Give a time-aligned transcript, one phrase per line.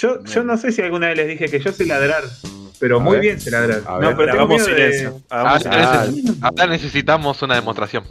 [0.00, 2.24] Yo, yo no sé si alguna vez les dije que yo sé ladrar,
[2.78, 3.20] pero A muy ver.
[3.20, 3.82] bien sé ladrar.
[3.86, 4.16] A No, ver.
[4.16, 5.22] pero tengo Hagamos miedo de- silencio.
[5.28, 6.34] Ah, Ah, silencio.
[6.40, 8.04] Ahora necesitamos una demostración.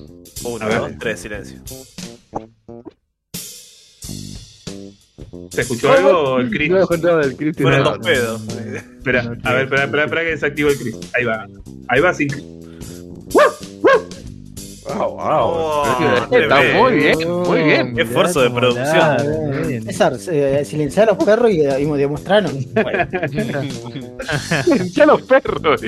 [0.43, 1.59] Uno, A dos, tres, silencio.
[5.51, 6.69] ¿Se escuchó algo o el Chris?
[6.69, 7.95] No, no, el Chris Fueron no.
[7.95, 8.41] los pedos.
[8.47, 10.95] Espera, a ver, espera, espera, espera que desactivo el Chris.
[11.15, 11.47] Ahí va.
[11.87, 12.29] Ahí va sin
[14.95, 15.19] Wow, wow.
[15.21, 15.83] Oh,
[16.31, 17.95] Está muy bien, muy bien.
[17.95, 19.83] Qué esfuerzo de producción.
[19.85, 22.51] César, eh, silenciar a los perros y, y demostraron.
[24.93, 25.81] Ya los perros.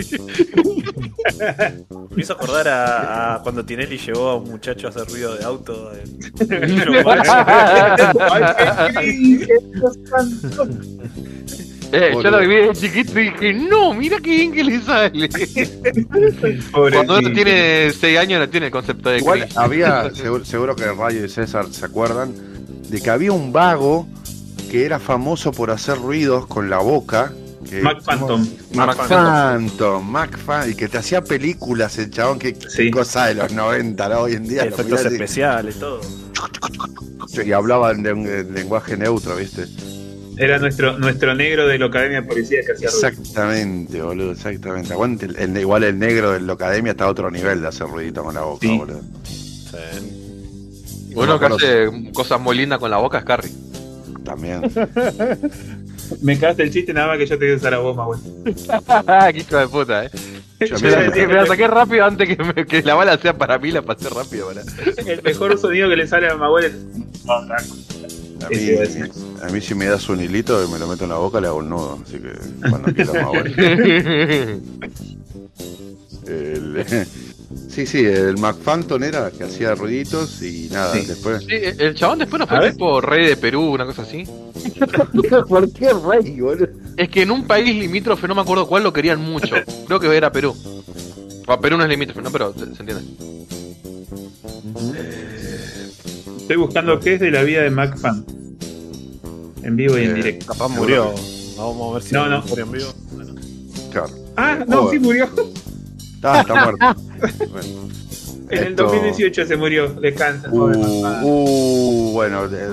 [2.15, 5.43] Me hizo acordar a, a cuando Tinelli llevó a un muchacho a hacer ruido de
[5.45, 5.91] auto.
[5.93, 6.19] en-
[11.93, 15.29] Eh, yo lo vi de chiquito y dije, no, mira qué bien que le sale.
[16.71, 19.57] Cuando uno tiene 6 años no tiene el concepto de Igual Chris.
[19.57, 22.33] había, seguro, seguro que Rayo y César se acuerdan,
[22.89, 24.07] de que había un vago
[24.69, 27.33] que era famoso por hacer ruidos con la boca.
[27.69, 28.47] Que, Mac Phantom.
[28.73, 32.89] Mac Phantom, Mac Phantom, y que te hacía películas el chabón, que Sí.
[32.89, 34.19] cosa de los 90, ¿no?
[34.21, 34.63] Hoy en día.
[34.63, 36.01] Efectos mirás y- especiales, todo.
[37.45, 39.65] y hablaba en, en- en lenguaje neutro, ¿viste?
[40.43, 43.07] Era nuestro, nuestro negro de la Academia de Policía que hacía ruido.
[43.07, 44.91] Exactamente, boludo, exactamente.
[44.93, 47.87] Aguante, el, el- igual el negro de la academia está a otro nivel de hacer
[47.87, 48.77] ruidito con la boca, Sí.
[48.77, 49.01] boludo.
[49.23, 51.13] Sí.
[51.15, 53.51] Uno que hace cosas muy lindas con la boca es Carrie.
[54.23, 54.61] También.
[56.21, 58.19] Me cagaste el chiste nada más que yo te voy a usar a vos, Mahuel.
[59.33, 60.09] Qué hijo de puta, eh.
[60.59, 63.33] Yo Me la, me- me la saqué rápido antes que, me- que la bala sea
[63.33, 64.47] para mí, la pasé rápido.
[64.47, 64.65] ¿verdad?
[65.07, 66.73] El mejor sonido que le sale a Mahuel es.
[68.45, 68.49] A
[69.49, 71.47] mí, a si me das un hilito y me lo meto en la boca le
[71.47, 72.31] hago un nudo, así que
[72.69, 73.51] cuando quiera más bueno.
[76.27, 76.85] El-
[77.69, 81.05] sí, sí, el McPhantom era que hacía ruiditos y nada, Sí.
[81.05, 81.43] después.
[81.43, 84.23] Sí, el chabón después no fue tipo rey de Perú, una cosa así.
[85.47, 86.67] ¿Por qué rey, boludo?
[86.97, 89.55] Es que en un país limítrofe, no me acuerdo cuál, lo querían mucho.
[89.87, 90.55] Creo que era Perú.
[91.47, 92.31] O Perú no es limítrofe, ¿no?
[92.31, 93.01] Pero se, se entiende.
[96.51, 98.25] Estoy buscando qué es de la vida de Mac Fan.
[99.63, 100.47] En vivo y en Eh, directo.
[100.47, 101.13] Capaz murió.
[101.55, 102.41] Vamos a ver si No, no.
[102.41, 102.93] murió en vivo.
[103.13, 103.35] Bueno.
[103.89, 104.07] Claro.
[104.35, 104.99] Ah, no, Joder.
[104.99, 105.29] sí murió.
[106.21, 107.01] Ah, está muerto.
[107.51, 107.69] Bueno.
[108.49, 109.87] En el Esto- 2018 se murió.
[109.93, 110.49] Descansa.
[110.51, 112.67] Uh, Mac uh, bueno, de-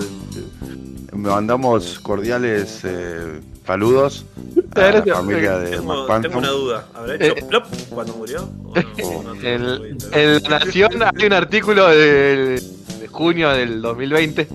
[1.13, 4.27] mandamos cordiales eh, saludos
[4.75, 5.17] a la Gracias.
[5.19, 6.37] familia de Tengo, tengo McPhantom.
[6.39, 6.89] una duda.
[6.95, 8.43] ¿Habrá hecho Eh, plop cuando murió?
[8.65, 9.35] ¿O no?
[10.51, 12.78] Nación hay un artículo de, de
[13.11, 14.49] junio del 2020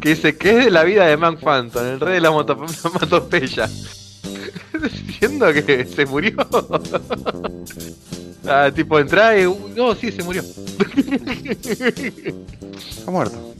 [0.00, 2.56] que dice que es de la vida de Mac Phantom, el rey de la moto-
[2.56, 3.68] matopeya.
[5.06, 6.34] Diciendo que se murió.
[8.46, 9.44] ah, tipo, entra y.
[9.74, 10.42] No, sí, se murió.
[11.62, 13.54] Está muerto.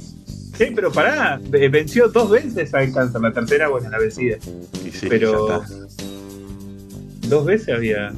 [0.59, 1.41] Sí, pero pará.
[1.49, 3.21] ve- Venció dos veces al cáncer.
[3.21, 4.37] La tercera, bueno, la vencida.
[4.85, 5.63] Y sí, Pero-.
[7.29, 8.13] Dos veces había.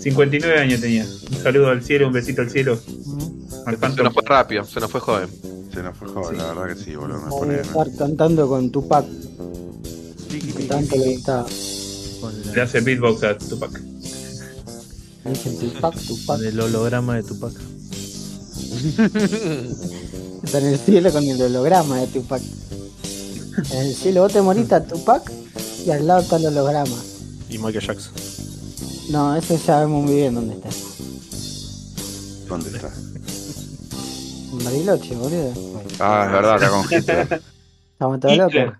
[0.00, 1.04] 59 años tenía.
[1.04, 2.78] Un saludo al cielo, un besito al cielo.
[3.64, 5.28] Se nos fue rápido, se nos fue joven.
[5.72, 6.36] Se nos fue joven, Sí.
[6.36, 7.20] la verdad que sí, boludo.
[7.20, 7.54] Me Voy pone.
[7.54, 9.06] a estar cantando con Tupac.
[10.28, 11.46] Que tanto le gustaba.
[12.54, 13.80] Le hace beatbox a Tupac.
[15.24, 16.26] Le dicen Tupac, Tupac.
[16.38, 17.52] con el holograma de Tupac.
[20.44, 22.42] Está en el cielo con el holograma de Tupac.
[23.72, 25.30] En el cielo vos te moriste a Tupac
[25.86, 26.96] y al lado está el holograma.
[27.48, 28.12] Y Michael Jackson.
[29.10, 30.68] No, ese ya vemos muy bien dónde está.
[32.48, 32.90] ¿Dónde está?
[34.64, 35.52] Bariloche, boludo.
[36.00, 37.40] Ah, es verdad, está con Hitler.
[37.92, 38.66] Estamos todos Hitler.
[38.66, 38.78] locos.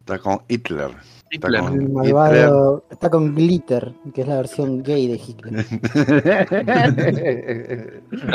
[0.00, 0.90] Está con Hitler.
[1.30, 1.60] Está Hitler.
[1.60, 2.50] con Hitler.
[2.90, 5.66] está con Glitter, que es la versión gay de Hitler.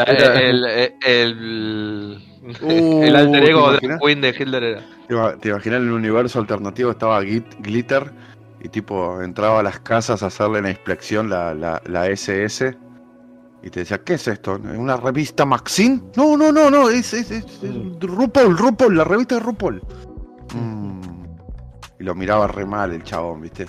[0.08, 2.24] El, el, el,
[2.62, 3.98] Uh, el alter ¿te ego de?
[4.02, 4.82] Queen de Hitler era.
[5.08, 8.12] ¿Te ima- te imaginas en el universo alternativo estaba Git- Glitter
[8.62, 12.76] y tipo entraba a las casas a hacerle la inspección la, la, la SS
[13.62, 14.56] y te decía, ¿qué es esto?
[14.56, 16.02] ¿Una revista Maxine?
[16.16, 19.82] No, no, no, no, es, es, es, es RuPaul, RuPaul, la revista de RuPaul.
[20.56, 21.02] Mm.
[22.00, 23.68] Y lo miraba re mal el chabón, ¿viste?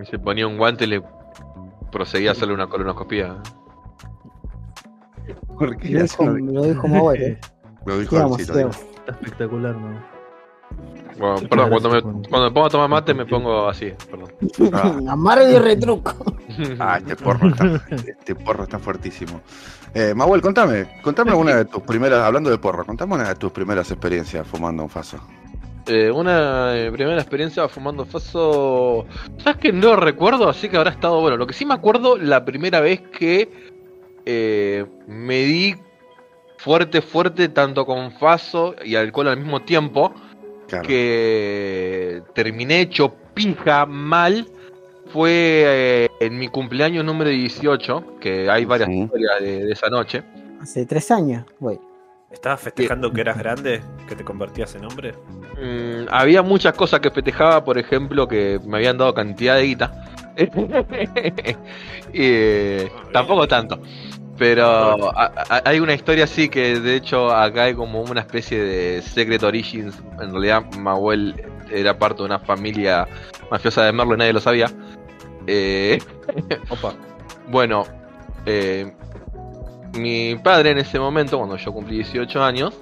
[0.00, 1.02] Y se ponía un guante y le
[1.92, 3.36] proseguía a hacerle una colonoscopía.
[5.58, 7.36] ¿Por qué Lo dijo, lo dijo mi abuelo.
[7.84, 8.80] Lo dijo Alcito, sigamos.
[8.80, 8.90] dijo.
[8.96, 10.13] Está espectacular, ¿no?
[11.18, 14.32] Bueno, perdón, cuando me, cuando me pongo a tomar mate me pongo así, perdón.
[14.72, 15.12] Ah.
[15.12, 16.14] Amargo y retruco.
[16.78, 19.40] Ah, este porro está, este porro está fuertísimo.
[19.92, 23.50] Eh, Mahuel, contame, contame una de tus primeras, hablando de porro, contame una de tus
[23.50, 25.18] primeras experiencias fumando un faso.
[25.86, 29.06] Eh, una eh, primera experiencia fumando faso.
[29.38, 30.48] ¿Sabes que no recuerdo?
[30.48, 31.36] Así que habrá estado bueno.
[31.36, 33.50] Lo que sí me acuerdo, la primera vez que
[34.24, 35.74] eh, me di
[36.56, 40.14] fuerte, fuerte, tanto con faso y alcohol al mismo tiempo,
[40.68, 40.88] Claro.
[40.88, 44.46] que terminé hecho pija mal
[45.12, 50.22] fue eh, en mi cumpleaños número 18, que hay varias historias de, de esa noche.
[50.60, 51.78] Hace tres años, güey.
[52.34, 53.80] ¿Estabas festejando que eras grande?
[54.08, 55.14] ¿Que te convertías en hombre?
[55.56, 60.04] Mm, había muchas cosas que festejaba, por ejemplo, que me habían dado cantidad de guita.
[60.36, 60.48] Y,
[62.12, 63.80] eh, tampoco tanto.
[64.36, 68.62] Pero a- a- hay una historia así que de hecho acá hay como una especie
[68.62, 69.96] de Secret Origins.
[70.20, 71.34] En realidad Mahuel
[71.70, 73.06] era parte de una familia
[73.50, 74.66] mafiosa de Merlo y nadie lo sabía.
[75.46, 75.98] Eh,
[76.68, 76.94] Opa.
[77.48, 77.84] bueno,
[78.46, 78.92] eh,
[79.92, 82.74] mi padre en ese momento, cuando yo cumplí 18 años,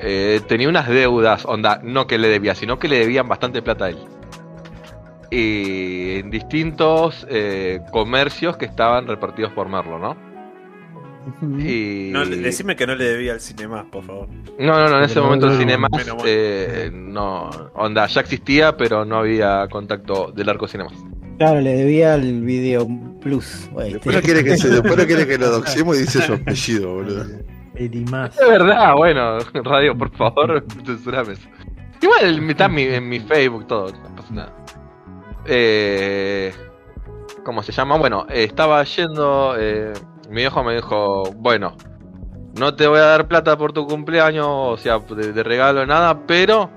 [0.00, 3.84] eh, tenía unas deudas, onda, no que le debía, sino que le debían bastante plata
[3.84, 3.98] a él.
[5.30, 10.31] Y en distintos eh, comercios que estaban repartidos por Merlo, ¿no?
[11.58, 12.10] Y...
[12.12, 14.28] No, decime que no le debía al cine por favor.
[14.58, 15.90] No, no, no, en ese No, momento el Cinemas,
[16.24, 20.94] eh, no, onda, ya existía, pero no había contacto del arco Cinemas.
[21.38, 22.86] Claro, le debía el video
[23.20, 23.94] plus, güey.
[23.94, 26.94] Después no quiere que, se, después no quiere que lo doxemos y dice su apellido,
[26.94, 27.24] boludo.
[27.74, 31.48] Es verdad, bueno, radio, por favor, censurame eso.
[32.00, 34.52] Igual está en mi, en mi Facebook, todo, no pasa nada.
[35.46, 36.52] Eh,
[37.44, 37.96] ¿Cómo se llama?
[37.96, 39.92] Bueno, eh, estaba yendo, eh,
[40.32, 41.76] mi viejo me dijo, bueno,
[42.58, 46.26] no te voy a dar plata por tu cumpleaños, o sea, de, de regalo, nada,
[46.26, 46.70] pero...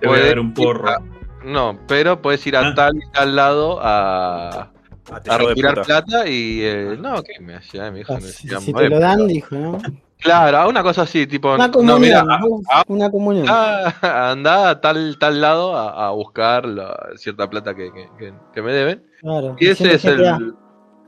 [0.00, 0.88] Te voy a dar un porro.
[0.88, 1.02] a-
[1.44, 2.74] no, pero puedes ir a Ah.
[2.74, 4.70] tal y tal lado a,
[5.10, 5.82] Ah, a retirar puta.
[6.02, 6.60] plata y...
[6.62, 7.90] eh, no, ¿qué me hacía?
[7.90, 9.78] Mi hijo Ah, me Si, decía, si "Madre, te lo dan, dijo, ¿no?
[10.18, 11.52] Claro, una cosa así, tipo...
[11.54, 12.60] Una no, comunión, mira, ¿no?
[12.72, 13.46] ah, una comunión.
[13.48, 13.92] Ah,
[14.32, 18.62] anda a tal, tal lado a, a buscar la- cierta plata que, que- que- que
[18.62, 19.04] me deben.
[19.20, 19.54] claro.
[19.58, 20.54] Y ese es el,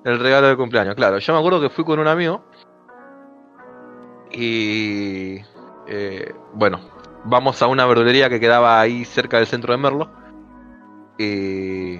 [0.07, 0.95] el regalo de cumpleaños.
[0.95, 2.45] Claro, yo me acuerdo que fui con un amigo.
[4.31, 5.41] Y.
[5.89, 6.81] eh, bueno,
[7.25, 10.11] vamos a una verdulería que quedaba ahí cerca del centro de Merlo.
[11.19, 11.99] Y.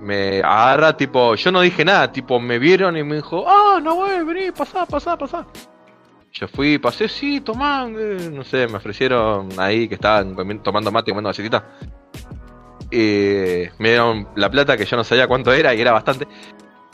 [0.00, 1.36] Me agarra, tipo.
[1.36, 4.84] Yo no dije nada, tipo, me vieron y me dijo: Ah, no, güey, vení, pasá,
[4.84, 5.46] pasá, pasá.
[6.32, 10.34] Yo fui, pasé, sí, tomá, eh, no sé, me ofrecieron ahí que estaban
[10.64, 11.64] tomando mate, comiendo galletita.
[12.90, 16.26] Y me dieron la plata que yo no sabía cuánto era y era bastante.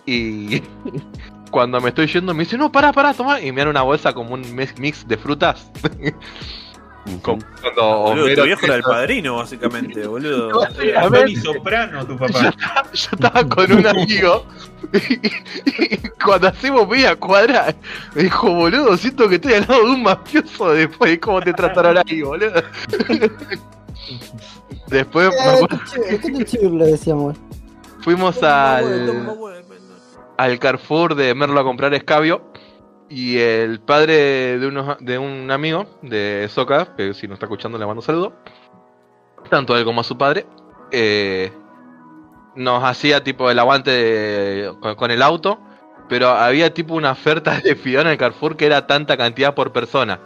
[0.07, 0.63] Y
[1.51, 3.41] cuando me estoy yendo me dice, no, pará, pará, tomá.
[3.41, 4.43] Y me dan una bolsa como un
[4.79, 5.71] mix de frutas.
[7.23, 10.69] Cuando Boludo, Homero tu viejo era el padrino, básicamente, boludo.
[10.83, 11.09] Era.
[11.09, 12.55] Tony Soprano, tu papá.
[12.93, 14.45] Yo estaba con un amigo
[14.93, 15.15] y,
[15.95, 17.75] y cuando hacemos media cuadra
[18.15, 21.55] me dijo, boludo, siento que estoy al lado de un mafioso después de cómo te
[21.55, 22.63] trataron ahí, boludo.
[24.89, 25.81] Después me Eh, acuerdo,
[26.21, 27.37] chido, chido le decíamos.
[28.01, 29.27] fuimos al,
[30.41, 32.51] al Carrefour de Merlo a comprar escabio
[33.11, 37.77] y el padre de, unos, de un amigo de Soca, que si nos está escuchando
[37.77, 38.33] le mando saludo,
[39.51, 40.47] tanto a él como a su padre,
[40.93, 41.53] eh,
[42.57, 45.61] nos hacía tipo el aguante con, el auto,
[46.09, 49.73] pero había tipo una oferta de fideo en el Carrefour que era tanta cantidad por
[49.73, 50.21] persona.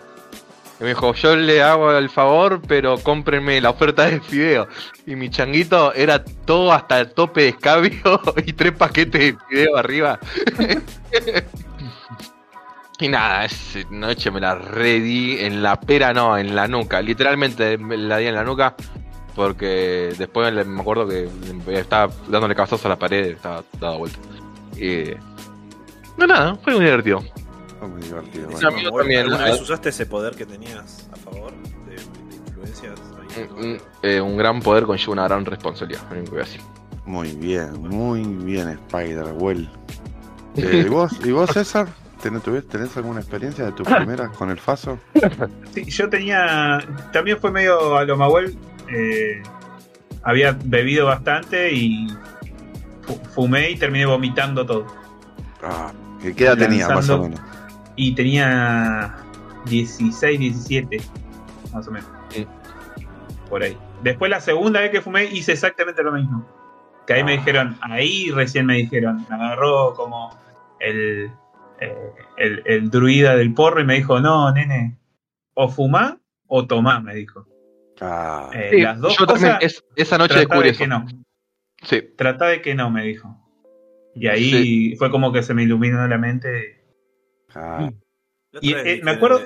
[0.84, 4.68] Me dijo, yo le hago el favor, pero cómprenme la oferta de fideo.
[5.06, 9.78] Y mi changuito era todo hasta el tope de escabio y tres paquetes de fideo
[9.78, 10.20] arriba.
[13.00, 17.00] y nada, esa noche me la redí en la pera, no, en la nuca.
[17.00, 18.76] Literalmente me la di en la nuca.
[19.34, 21.30] Porque después me acuerdo que
[21.68, 24.18] estaba dándole cabezazos a la pared, estaba dado vuelta.
[24.76, 25.14] Y...
[26.18, 27.24] No, nada, fue muy divertido.
[27.84, 28.48] Fue muy divertido.
[28.50, 28.68] Bueno.
[28.68, 31.52] amigo también, ¿Alguna vez usaste ese poder que tenías a favor
[31.86, 32.94] de, de influencias?
[33.36, 33.48] ahí?
[33.56, 36.02] Un, un- eh, un gran poder conlleva una gran responsabilidad.
[36.10, 36.60] lo único que voy a decir.
[37.06, 39.68] Muy bien, muy bien, Spider-Well.
[40.56, 41.88] Eh, ¿y, vos, ¿Y vos, César?
[42.22, 45.00] ¿Tenés, tuvi- ¿Tenés alguna experiencia de tu primera con el Faso?
[45.74, 46.78] Sí, yo tenía.
[47.12, 48.56] También fue medio a lo Mahuel.
[48.88, 49.42] eh,
[50.22, 52.06] había bebido bastante y
[53.02, 54.86] fu- fumé y terminé vomitando todo.
[55.60, 55.90] Ah,
[56.22, 57.40] ¿qué edad tenía, más o menos?
[57.96, 59.14] Y tenía
[59.66, 61.00] 16, 17,
[61.72, 62.08] más o menos.
[62.30, 62.46] Sí.
[63.48, 63.76] Por ahí.
[64.02, 66.46] Después la segunda vez que fumé hice exactamente lo mismo.
[67.06, 67.36] Que ahí me Ah.
[67.36, 70.36] dijeron, ahí recién me dijeron, me agarró como
[70.80, 71.30] el,
[71.80, 71.96] eh,
[72.36, 74.98] el, el druida del porro y me dijo, no, nene,
[75.54, 77.46] o fumá o tomá, me dijo.
[78.00, 80.78] Ah, Eh, Sí, las dos yo también cosas, es- esa noche tratá descubrí de eso.
[80.80, 81.06] que no.
[81.82, 82.02] Sí.
[82.16, 83.36] Trata de que no, me dijo.
[84.16, 86.83] Y ahí fue como que se me iluminó la mente.
[87.56, 87.90] Ah,
[88.52, 89.40] otra Y, eh, me acuerdo-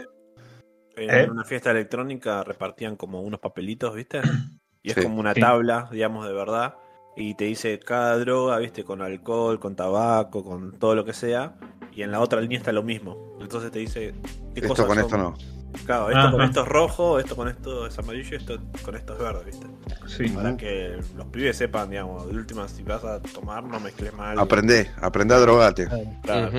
[0.96, 1.28] En ¿Eh?
[1.30, 4.20] una fiesta electrónica repartían como unos papelitos, ¿viste?
[4.82, 5.02] Y es Sí.
[5.02, 5.40] como una Sí.
[5.40, 6.74] tabla, digamos, de verdad.
[7.16, 8.84] Y te dice cada droga, ¿viste?
[8.84, 11.54] Con alcohol, con tabaco, con todo lo que sea.
[11.92, 13.36] Y en la otra línea está lo mismo.
[13.40, 14.14] Entonces te dice
[14.54, 15.04] qué esto cosas con son.
[15.04, 15.57] esto no.
[15.84, 19.18] Claro, esto con esto es rojo, esto con esto es amarillo esto con esto es
[19.18, 19.66] verde, ¿viste?
[20.06, 20.28] Sí.
[20.30, 24.38] Para que los pibes sepan, digamos, de última, si vas a tomar, no mezcles mal.
[24.38, 25.86] Aprendé, aprendé a drogarte.
[26.22, 26.50] Claro.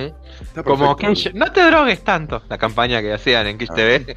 [0.64, 0.96] Como.
[0.96, 2.42] Kenshi- no te drogues tanto.
[2.48, 3.74] La campaña que hacían en Kish Ah.
[3.74, 4.16] TV.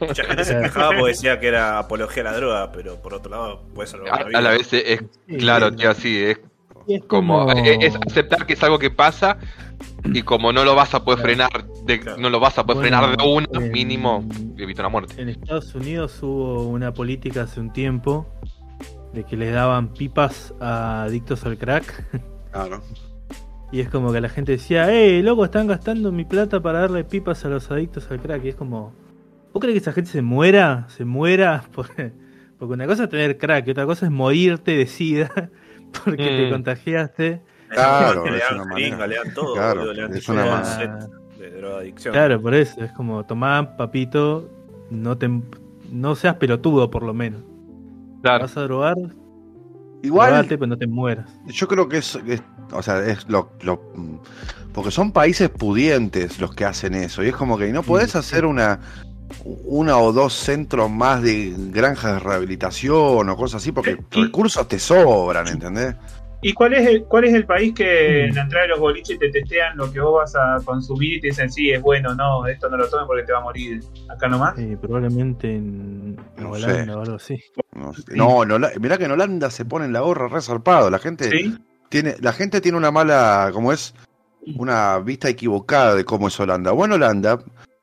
[0.00, 3.30] Mucha gente se quejaba porque decía que era apología a la droga, pero por otro
[3.30, 4.38] lado puede salvar A, la vida.
[4.38, 4.84] a la vez es,
[5.26, 6.38] es claro, tío, así es
[7.06, 9.38] como es, es aceptar que es algo que pasa
[10.12, 11.50] y como no lo vas a poder frenar,
[11.84, 12.20] de, Claro.
[12.20, 14.24] no lo vas a poder Bueno, frenar de una, en- mínimo
[14.58, 15.20] evita una muerte.
[15.20, 18.26] En Estados Unidos hubo una política hace un tiempo
[19.12, 22.04] de que les daban pipas a adictos al crack.
[22.52, 22.82] Claro.
[23.72, 27.02] Y es como que la gente decía, ¡eh, loco, están gastando mi plata para darle
[27.04, 28.44] pipas a los adictos al crack!
[28.44, 28.92] Y es como,
[29.52, 30.86] ¿vos crees que esa gente se muera?
[30.88, 31.64] ¿Se muera?
[31.72, 31.88] Por-
[32.58, 35.30] Porque una cosa es tener crack y otra cosa es morirte de sida
[36.04, 36.50] porque te Mm.
[36.50, 37.42] contagiaste.
[37.74, 39.06] Claro, le es dan una manera.
[39.06, 41.08] le dan todo, Claro, boludo, le dan es una manera.
[41.38, 42.12] de drogadicción.
[42.12, 42.80] Claro, por eso.
[42.82, 44.48] Es como, tomá, papito,
[44.90, 45.28] no te
[45.90, 47.42] no seas pelotudo por lo menos.
[48.22, 48.44] Claro.
[48.44, 48.96] Vas a drogar,
[50.02, 51.28] Igual, drogate, pero no te mueras.
[51.46, 53.82] yo creo que es, es- o sea, es lo, lo-
[54.72, 58.18] porque son países pudientes los que hacen eso y es como que no podés Sí,
[58.18, 58.80] hacer una
[59.64, 64.78] una o dos centros más de granjas de rehabilitación o cosas así porque recursos te
[64.78, 65.94] sobran, ¿entendés?
[66.46, 69.18] ¿Y cuál es, el, cuál es el país que en la entrada de los boliches
[69.18, 72.46] te testean lo que vos vas a consumir y te dicen, sí, es bueno, no,
[72.46, 74.58] esto no lo tomes porque te va a morir acá nomás?
[74.58, 76.90] Eh, probablemente en No Holanda sé.
[76.90, 77.42] o algo así.
[77.74, 81.30] No, no, en Hola- mirá que en Holanda se ponen la gorra resarpado, la gente
[81.30, 81.56] ¿Sí?
[81.88, 83.94] tiene, la gente tiene una mala, como es,
[84.58, 86.72] una vista equivocada de cómo es Holanda.
[86.72, 87.38] Bueno, Holanda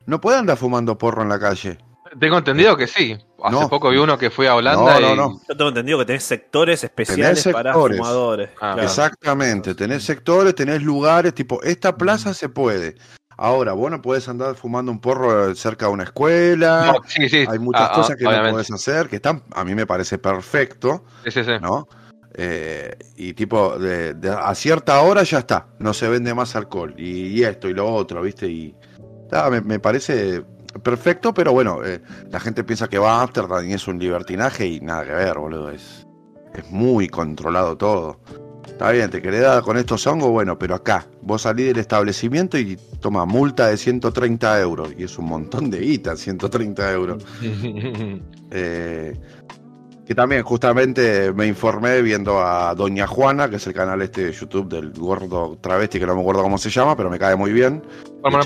[0.06, 1.78] no puede andar fumando porro en la calle.
[2.20, 3.16] Tengo entendido que sí.
[3.42, 3.68] Hace No.
[3.68, 5.40] poco vi uno que fue a Holanda No, no, y no.
[5.48, 8.50] Yo tengo entendido que tenés sectores especiales Tenés para fumadores.
[8.56, 8.82] Ah, claro.
[8.82, 12.94] Exactamente, tenés sectores, tenés lugares, tipo, esta plaza se puede.
[13.36, 16.92] Ahora, vos no podés andar fumando un porro cerca de una escuela.
[16.92, 17.44] No, sí, sí.
[17.48, 21.04] Hay muchas Ah, cosas que no podés hacer, que están, a mí me parece perfecto,
[21.24, 21.52] Sí, sí, sí.
[21.60, 21.88] ¿no?
[22.34, 26.94] Eh, y tipo, de, de- a cierta hora ya está, no se vende más alcohol.
[26.96, 28.46] Y, y esto y lo otro, ¿viste?
[28.48, 28.74] Y
[29.64, 30.44] me parece
[30.82, 32.00] perfecto, pero bueno, eh,
[32.30, 35.38] la gente piensa que va a Amsterdam y es un libertinaje y nada que ver,
[35.38, 35.70] boludo.
[35.70, 36.06] Es,
[36.54, 38.20] es muy controlado todo.
[38.66, 42.58] Está bien, te querés dar con estos hongos, bueno, pero acá, vos salís del establecimiento
[42.58, 44.94] y toma multa de 130 euros.
[44.96, 47.24] Y es un montón de guita, 130 euros.
[48.54, 49.18] Eh,
[50.04, 54.32] que también justamente me informé viendo a Doña Juana, que es el canal este de
[54.32, 57.50] YouTube del gordo travesti, que no me acuerdo cómo se llama, pero me cae muy
[57.50, 57.82] bien.
[58.20, 58.40] Bueno,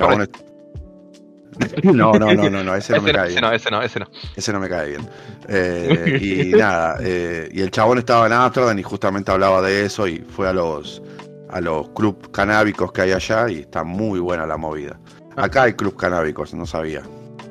[1.82, 3.42] No, no, no, no, no, ese no me no, cae ese bien.
[3.42, 4.06] no, ese no, ese no.
[4.34, 5.08] Ese no me cae bien.
[5.48, 10.06] Eh, y nada, eh, y el chabón estaba en Amsterdam y justamente hablaba de eso
[10.06, 11.02] y fue a los
[11.50, 14.98] a los club canábicos que hay allá y está muy buena la movida.
[15.36, 17.02] Acá hay club canábicos, no sabía.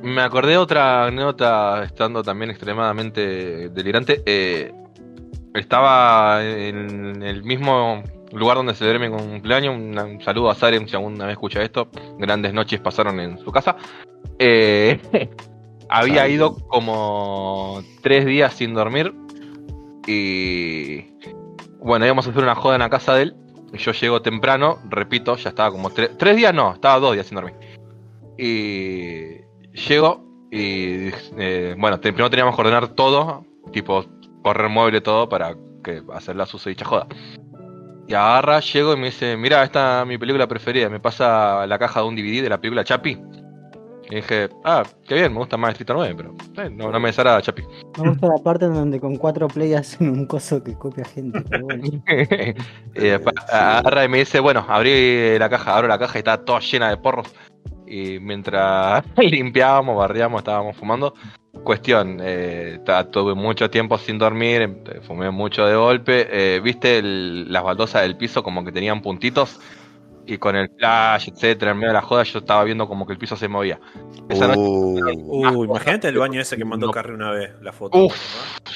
[0.03, 4.21] Me acordé otra anécdota estando también extremadamente delirante.
[4.25, 4.71] Eh,
[5.53, 9.75] estaba en el mismo lugar donde celebré mi cumpleaños.
[9.75, 11.89] Un, saludo a Sarem si alguna vez escucha esto.
[12.17, 13.75] Grandes noches pasaron en su casa.
[14.39, 15.00] Eh,
[15.89, 19.13] había ido como tres días sin dormir.
[20.08, 21.05] Y
[21.79, 23.36] bueno, íbamos a hacer una joda en la casa de él.
[23.74, 27.36] Yo llego temprano, repito, ya estaba como tres, tres días, no, estaba dos días sin
[27.36, 27.55] dormir.
[28.38, 29.41] Y
[29.74, 34.05] llego y eh, bueno, primero teníamos que ordenar todo, tipo
[34.44, 37.08] correr mueble todo para que hacer la susodicha joda.
[38.07, 41.79] Y agarra, llego y me dice, mira, esta es mi película preferida, me pasa la
[41.79, 43.17] caja de un DVD de la película Chapi.
[44.12, 47.09] Y dije, ah, qué bien, me gusta más Street 9, pero eh, no, no me
[47.09, 47.63] desagrada Chapi.
[48.00, 51.41] Me gusta la parte en donde con cuatro play hacen un coso que copia gente.
[51.50, 51.83] Pero bueno.
[52.95, 56.38] y después agarra y me dice, bueno, abrí la caja, abro la caja y está
[56.38, 57.33] toda llena de porros.
[57.88, 61.15] Y mientras limpiábamos, barriamos, estábamos fumando.
[61.63, 62.79] Cuestión, eh,
[63.12, 66.27] tuve mucho tiempo sin dormir, em, fumé mucho de golpe.
[66.29, 69.59] eh, ¿Viste el- las baldosas del piso como que tenían puntitos?
[70.27, 73.13] Y con el flash, etcétera, en medio de la joda yo estaba viendo como que
[73.13, 73.79] el piso se movía.
[74.27, 76.91] Esa noche, Uh, Uh, imagínate el baño ese que mandó No.
[76.91, 77.97] Carrie una vez, la foto.
[78.05, 78.15] Uf,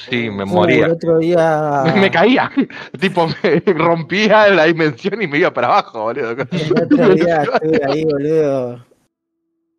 [0.08, 0.86] sí, me Uh, moría.
[0.86, 1.92] el otro día.
[1.96, 2.50] Me caía,
[3.00, 6.30] tipo me rompía la dimensión y me iba para abajo, boludo.
[6.30, 8.84] El otro día estuve ahí, boludo.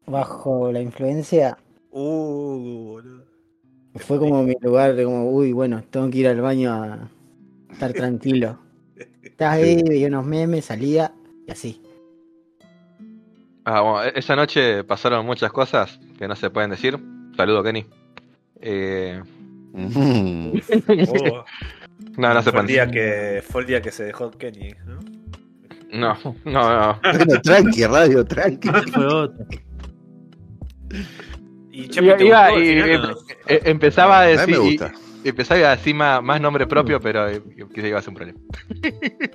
[0.08, 1.58] Bajo la influencia.
[1.92, 3.26] Uh, boludo.
[3.96, 7.10] Fue como mi lugar de como, uy, bueno, tengo que ir al baño a
[7.72, 8.58] estar tranquilo.
[9.22, 11.14] Estaba ahí, veía unos memes, salía
[11.48, 11.82] y así.
[13.66, 16.98] Ah, bueno, e- esa noche pasaron muchas cosas que no se pueden decir.
[17.36, 17.86] Saludo, Kenny.
[18.62, 19.22] Eh,
[19.74, 20.52] mm.
[21.10, 21.44] Oh,
[22.18, 22.92] no, no se fue, el pueden día decir.
[23.02, 25.00] que, fue el día que se dejó Kenny, ¿no?
[25.92, 27.00] No, no, no.
[27.02, 28.70] Bueno, tranqui, radio, tranqui.
[28.70, 29.46] Fue otro.
[31.72, 34.50] Y eh, empezaba a A mí decir.
[34.50, 34.92] me gusta.
[35.24, 37.42] y- empezaba a decir más, más nombre propio, pero eh,
[37.74, 38.40] quizá iba a ser un problema.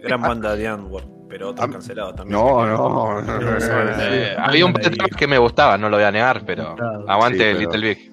[0.02, 2.38] Gran banda de Antwerp, pero otro Ah, cancelado también.
[2.38, 4.02] No, no, no, no, no, no.
[4.02, 6.74] Eh, había un par de temas que me gustaban, no lo voy a negar, pero
[7.08, 8.12] aguante Sí, pero- Little Big.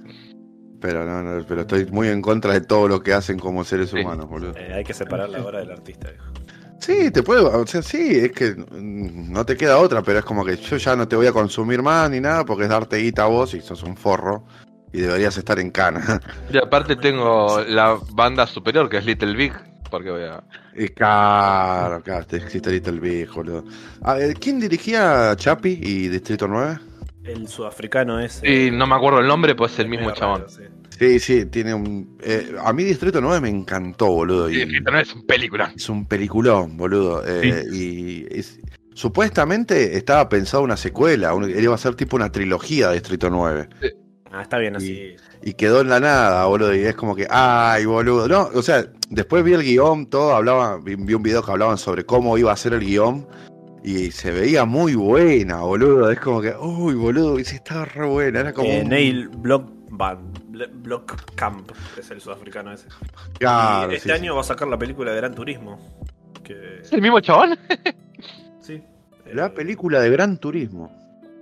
[0.80, 3.90] Pero no, no, pero estoy muy en contra de todo lo que hacen como seres
[3.90, 4.00] Sí.
[4.02, 4.54] humanos, boludo.
[4.58, 6.10] Eh, hay que separar la obra del artista.
[6.10, 6.26] viejo.
[6.84, 10.26] Sí, te puedo, o sea, sí, es que mm, no te queda otra, pero es
[10.26, 12.98] como que yo ya no te voy a consumir más ni nada porque es darte
[12.98, 14.44] guita a vos y sos un forro
[14.92, 16.20] y deberías estar en cana.
[16.52, 19.54] Y aparte tengo la banda superior que es Little Big,
[19.90, 20.44] porque voy a...
[20.76, 23.64] Y claro, claro, te existe Little Big, boludo.
[24.02, 26.80] A ver, ¿quién dirigía Chapi y Distrito 9?
[27.24, 28.44] El sudafricano es.
[28.44, 30.42] Y no me acuerdo el nombre, pues es el mismo chabón.
[30.42, 30.64] raro, sí.
[30.98, 32.18] Sí, sí, tiene un...
[32.22, 34.50] eh, a mí Distrito 9 me encantó, boludo.
[34.50, 35.74] Sí, Y sí, pero no es un película.
[35.76, 37.24] es un peliculón, boludo.
[37.26, 38.60] eh, Y es-
[38.94, 43.68] supuestamente estaba pensado una secuela, un- iba a ser tipo una trilogía de Distrito 9.
[44.32, 45.16] Ah, está bien así.
[45.44, 46.74] Y quedó en la nada, boludo.
[46.76, 48.28] Y es como que, ay, boludo.
[48.28, 51.78] No, o sea, después vi el guion, todo, hablaba, vi, vi un video que hablaban
[51.78, 53.28] sobre cómo iba a ser el guion.
[53.84, 56.10] Y se veía muy buena, boludo.
[56.10, 58.40] Es como que, uy, boludo, y sí estaba re buena.
[58.40, 58.70] Era como.
[58.70, 59.30] Eh, un- Neil
[59.98, 60.84] Blockband.
[60.84, 62.88] Blockcamp es el sudafricano ese.
[63.40, 65.80] Claro, y este sí, año va a sacar la película de Gran Turismo.
[66.44, 66.80] Que...
[66.82, 67.58] ¿Es el mismo chabón?
[68.62, 68.82] Sí.
[69.34, 70.90] La Eh, película de Gran Turismo.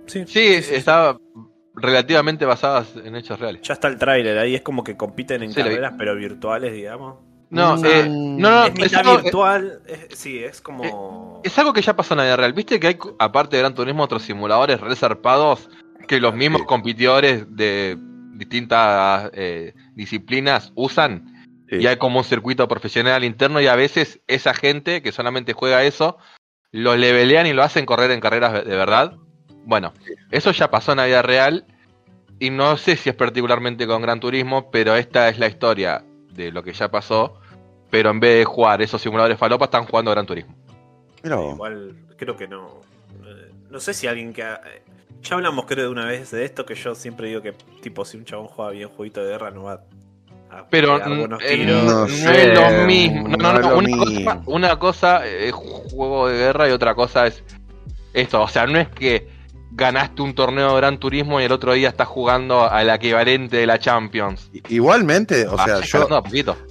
[0.06, 1.16] Sí, Sí, estaba
[1.76, 3.62] relativamente basada en hechos reales.
[3.62, 7.18] Ya está el tráiler ahí, es como que compiten en carreras, pero virtuales, digamos.
[7.50, 7.84] No, Mm.
[7.86, 11.40] eh, no, no, es es mitad algo, virtual, es- sí, es como...
[11.44, 12.52] es algo que ya pasó en la vida real.
[12.54, 15.68] ¿Viste que hay, aparte de Gran Turismo, otros simuladores resarpados
[16.08, 16.66] que los mismos Sí.
[16.66, 17.98] competidores de
[18.32, 21.46] distintas eh, disciplinas usan?
[21.68, 21.76] Sí.
[21.76, 25.84] Y hay como un circuito profesional interno y a veces esa gente que solamente juega
[25.84, 26.18] eso,
[26.70, 29.16] lo levelean y lo hacen correr en carreras de verdad.
[29.64, 29.92] Bueno,
[30.30, 31.66] eso ya pasó en la vida real
[32.38, 36.50] y no sé si es particularmente con Gran Turismo, pero esta es la historia de
[36.50, 37.40] lo que ya pasó,
[37.90, 40.56] pero en vez de jugar esos simuladores falopa están jugando Gran Turismo.
[41.24, 42.80] Igual, creo que no.
[43.24, 44.42] Eh, No sé si alguien que.
[45.20, 48.16] Ya hablamos, creo, de una vez de esto, que yo siempre digo que, tipo, si
[48.16, 49.84] un chabón juega bien jueguito de guerra, no va
[50.50, 51.84] a Pero buenos tiros.
[51.84, 53.28] No no, sé, es lo mismo.
[53.28, 54.04] No, no, no no, es lo una, mismo.
[54.24, 57.42] Cosa, una cosa es juego de guerra y otra cosa es
[58.12, 58.42] esto.
[58.42, 59.28] O sea, no es que
[59.74, 63.66] ganaste un torneo de Gran Turismo y el otro día estás jugando al equivalente de
[63.66, 64.50] la Champions.
[64.68, 66.22] Igualmente, o sea, Ah, yo, no,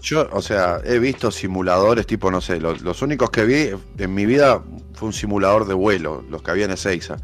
[0.01, 4.13] yo, o sea, he visto simuladores tipo, no sé, los, los únicos que vi en
[4.13, 4.61] mi vida
[4.93, 7.17] fue un simulador de vuelo, los que había en Ezeiza.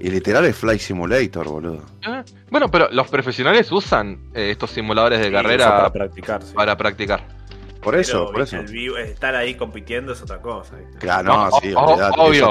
[0.00, 1.82] Y literal es Flight Simulator, boludo.
[2.06, 6.42] Eh, Bueno, pero los profesionales usan eh, estos simuladores de Sí, carrera para practicar.
[6.42, 6.52] sí.
[6.54, 7.40] para practicar.
[7.80, 8.56] Por Pero, eso, por eso.
[8.58, 10.76] el vivo- estar ahí compitiendo es otra cosa.
[10.76, 10.98] ¿viste?
[10.98, 12.50] Claro, no, sí, o- olvidate, obvio,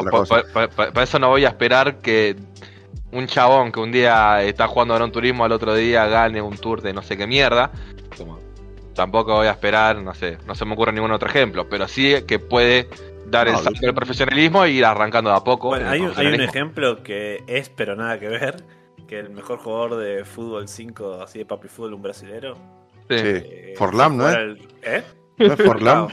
[0.94, 2.36] por eso no voy a esperar que
[3.12, 6.82] un chabón que un día está jugando Gran Turismo al otro día gane un tour
[6.82, 7.72] de no sé qué mierda.
[8.96, 12.16] Tampoco voy a esperar, no sé, no se me ocurre ningún otro ejemplo, pero sí
[12.28, 12.90] que puede
[13.28, 15.70] dar No, el salto del profesionalismo e ir arrancando de a poco.
[15.70, 16.50] Bueno, en el hay un, hay un profesionalismo.
[16.50, 18.64] ejemplo que es, pero nada que ver,
[19.08, 22.56] que el mejor jugador de fútbol 5, así de papi fútbol, un brasilero.
[23.10, 23.16] Sí.
[23.18, 25.02] Eh, Forlán, ¿no al- ¿Eh?
[25.40, 26.08] ¿No es Forlán?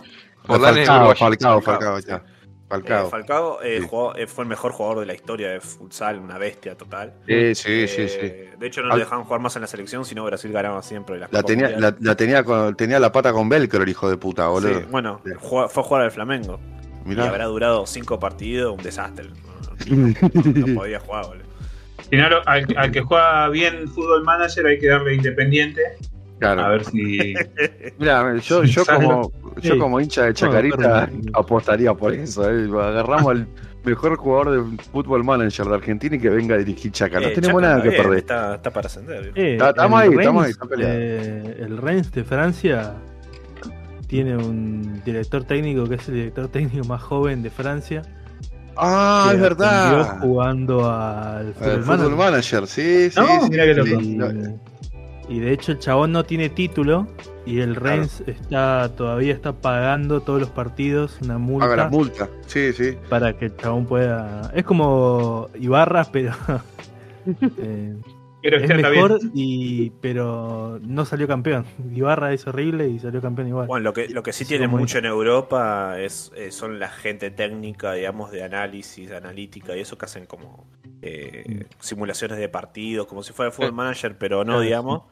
[0.44, 1.14] Forlán es Falcao.
[1.16, 2.16] Falcao, Falcao, ya.
[2.16, 3.08] Eh, Falcao.
[3.10, 3.86] Falcao eh, Sí.
[3.88, 7.14] jugó- eh, fue el mejor jugador de la historia de futsal, una bestia total.
[7.26, 8.18] Sí, sí, sí, sí.
[8.20, 10.82] Eh, De hecho, no Al- lo dejaban jugar más en la selección, sino Brasil ganaba
[10.82, 14.08] siempre las La tenía, la, la tenía, con, tenía la pata con velcro el hijo
[14.10, 14.80] de puta, boludo.
[14.80, 15.30] Sí, bueno, Sí.
[15.38, 16.58] jugó- fue a jugar al Flamengo.
[17.04, 17.28] Y Mirá.
[17.28, 19.28] habrá durado cinco partidos, un desastre.
[19.28, 20.06] No, no-
[20.74, 21.46] no podía jugar, boludo.
[22.10, 25.82] Si no, lo- al, al que juega bien Fútbol Manager hay que darle Independiente.
[26.38, 26.62] Claro.
[26.64, 27.34] A ver si.
[27.98, 29.78] Mira, yo, yo, ¿Sabes como, yo Sí.
[29.78, 32.48] como hincha de Chacarita apostaría por eso.
[32.50, 32.68] eh.
[32.70, 33.48] Agarramos al
[33.84, 37.20] mejor jugador de fútbol manager de Argentina y que venga a dirigir Chaca.
[37.20, 38.18] No Eh, tenemos Chaca nada que bien, perder.
[38.18, 39.32] Está, está para ascender.
[39.34, 42.94] Eh, estamos ahí, estamos ahí, está eh, el Reims de Francia
[44.08, 48.02] tiene un director técnico que es el director técnico más joven de Francia.
[48.76, 50.20] Ah, es verdad.
[50.20, 52.16] jugando al El fútbol fútbol manager.
[52.62, 53.18] manager, sí, sí.
[53.18, 54.58] No, sí, mira No,
[55.28, 57.06] y de hecho el chabón no tiene título
[57.44, 62.28] y el Reims está todavía está pagando todos los partidos una multa Paga la multa.
[62.46, 62.96] Sí, sí.
[63.08, 64.50] para que el chabón pueda.
[64.54, 66.32] Es como Ibarra, pero
[67.58, 67.94] eh,
[68.42, 69.32] Quiero es mejor bien.
[69.34, 71.64] y pero no salió campeón.
[71.94, 73.66] Ibarra es horrible y salió campeón igual.
[73.66, 76.78] Bueno, lo que, lo que sí Sí, tienen como mucho en Europa es eh, son
[76.78, 80.66] la gente técnica, digamos, de análisis, de analítica y eso que hacen como
[81.02, 85.02] eh, simulaciones de partidos, como si fuera Football Eh, Manager, pero no, claro, digamos.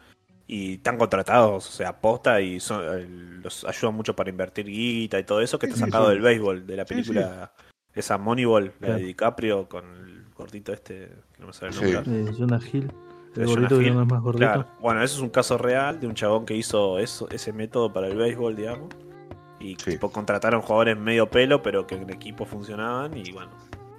[0.46, 3.06] Y están contratados, o sea, aposta y son, eh,
[3.42, 6.12] los ayudan mucho para invertir guita y todo eso, que Sí, está sacado sí.
[6.12, 7.52] del béisbol, de la Sí, película
[7.94, 8.94] esa Moneyball, la Claro.
[8.96, 11.92] de DiCaprio, con el gordito este, que no me sale el Sí.
[11.92, 12.20] nombre.
[12.30, 12.90] Eh, Jonah Hill.
[13.34, 13.94] El De gordito Jonah que Hill.
[13.94, 14.46] no es más gordito.
[14.46, 14.66] Claro.
[14.80, 18.06] Bueno, eso es un caso real de un chabón que hizo eso, ese método para
[18.06, 18.88] el béisbol, digamos.
[19.60, 19.92] Y Sí.
[19.92, 23.16] tipo, contrataron jugadores medio pelo, pero que en equipo funcionaban.
[23.16, 23.50] Y bueno,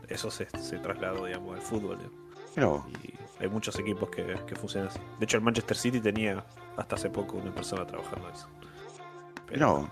[0.07, 1.97] eso se, se trasladó, digamos, al fútbol.
[1.97, 2.19] digamos.
[2.53, 4.99] Pero, Y hay muchos equipos que, que funcionan así.
[5.19, 6.45] De hecho, el Manchester City tenía
[6.77, 8.47] hasta hace poco una persona trabajando eso.
[9.49, 9.89] pero,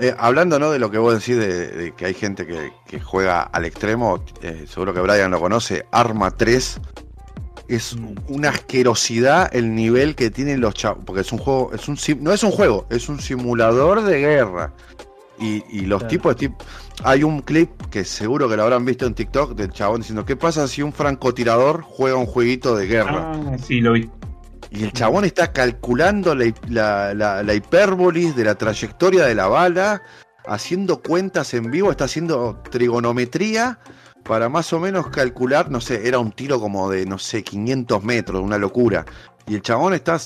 [0.00, 0.70] eh, hablando ¿no?
[0.70, 4.22] de lo que vos decís de, de que hay gente que, que juega al extremo,
[4.42, 6.80] eh, seguro que Brian lo conoce, Arma 3
[7.74, 8.14] es Mm.
[8.28, 12.20] una asquerosidad el nivel que tienen los chavos, porque es un juego, es un sim-
[12.20, 14.72] no es un juego, es un simulador de guerra.
[15.38, 16.10] Y, y los Claro.
[16.10, 16.62] tipos de tip-
[17.02, 20.36] hay un clip que seguro que lo habrán visto en TikTok del chabón diciendo, ¿qué
[20.36, 23.32] pasa si un francotirador juega un jueguito de guerra?
[23.34, 24.08] Ah, sí, lo vi.
[24.70, 29.48] Y el chabón está calculando la, la, la- la hipérbolis de la trayectoria de la
[29.48, 30.02] bala,
[30.46, 33.78] haciendo cuentas en vivo, está haciendo trigonometría
[34.22, 38.02] para más o menos calcular, no sé, era un tiro como de, no sé, 500
[38.04, 39.04] metros, una locura.
[39.46, 40.18] Y el chabón está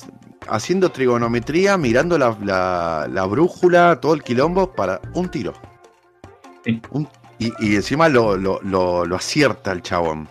[0.48, 5.54] haciendo trigonometría, mirando la, la- la brújula, todo el quilombo, para un tiro.
[6.64, 6.80] Sí.
[6.90, 10.28] Un- y, y encima lo, lo- lo- lo acierta el chabón.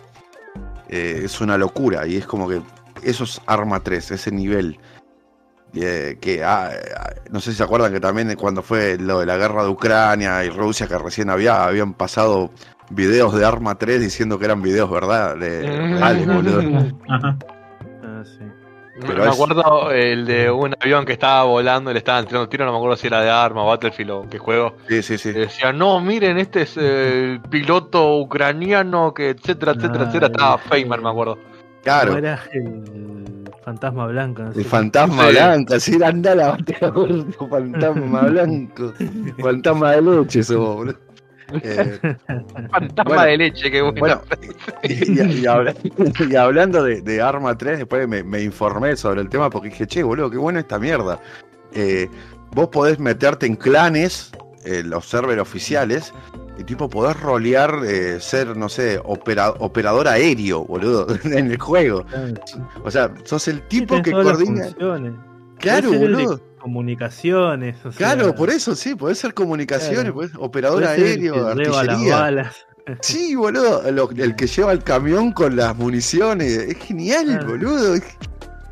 [0.88, 2.62] Eh, es una locura y es como que
[3.02, 4.78] eso es Arma 3, ese nivel.
[5.74, 9.26] Eh, que ah, ah, no sé si se acuerdan que también cuando fue lo de
[9.26, 12.50] la guerra de Ucrania y Rusia, que recién había, habían pasado
[12.90, 15.36] videos de Arma 3 diciendo que eran videos, ¿verdad?
[15.36, 16.60] De, reales, boludo.
[17.08, 17.36] Ajá.
[18.02, 18.44] Ah, sí.
[19.06, 22.48] Pero me es- acuerdo el de un avión que estaba volando y le estaban tirando
[22.48, 24.74] tiro, no me acuerdo si era de arma, Battlefield o qué juego.
[24.88, 25.28] Sí, sí, sí.
[25.30, 30.26] Y decía, no, miren, este es el piloto ucraniano que etcétera, etcétera, Ah, etcétera.
[30.28, 31.38] Estaba Feynman, me acuerdo.
[31.82, 32.06] Claro.
[32.08, 34.42] ¿Cómo era el fantasma blanco?
[34.44, 35.30] no sé El fantasma Sí.
[35.32, 38.92] blanco, sí, anda la batalla, gordo, fantasma blanco.
[39.42, 40.96] Fantasma de leche, eso, boludo.
[41.62, 41.98] Eh,
[42.70, 43.22] Fantasma Bueno.
[43.22, 43.98] de leche, qué bueno.
[44.00, 44.22] Bueno,
[44.82, 45.74] y, y- y habla-
[46.28, 49.86] y hablando de, de Arma 3, después me, me informé sobre el tema porque dije,
[49.86, 51.20] che, boludo, qué bueno esta mierda.
[51.72, 52.08] Eh,
[52.52, 54.32] vos podés meterte en clanes,
[54.64, 56.12] en los servers oficiales,
[56.58, 62.04] y tipo podés rolear, eh, ser, no sé, opera- operador aéreo, boludo, en el juego.
[62.82, 64.66] O sea, sos el tipo que coordina.
[65.58, 66.40] Claro, boludo.
[66.60, 67.76] Comunicaciones.
[67.84, 70.30] o sea, Claro, por eso sí, podés ser comunicaciones, Claro.
[70.38, 72.16] operador ser el aéreo, que lleva las artillería.
[72.16, 72.66] balas.
[73.00, 76.52] Sí, boludo, lo- el que lleva el camión con las municiones.
[76.52, 77.46] Es genial, Claro.
[77.48, 77.94] boludo.
[77.94, 78.02] Es,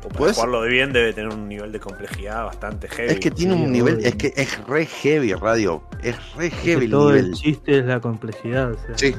[0.03, 3.13] O para jugarlo de bien debe tener un nivel de complejidad bastante heavy.
[3.13, 5.81] es que tiene sí, un nivel, es que es re heavy, radio.
[6.03, 7.25] Es re Es que heavy el todo nivel.
[7.25, 8.71] el chiste es la complejidad.
[8.71, 9.15] O sea, Sí.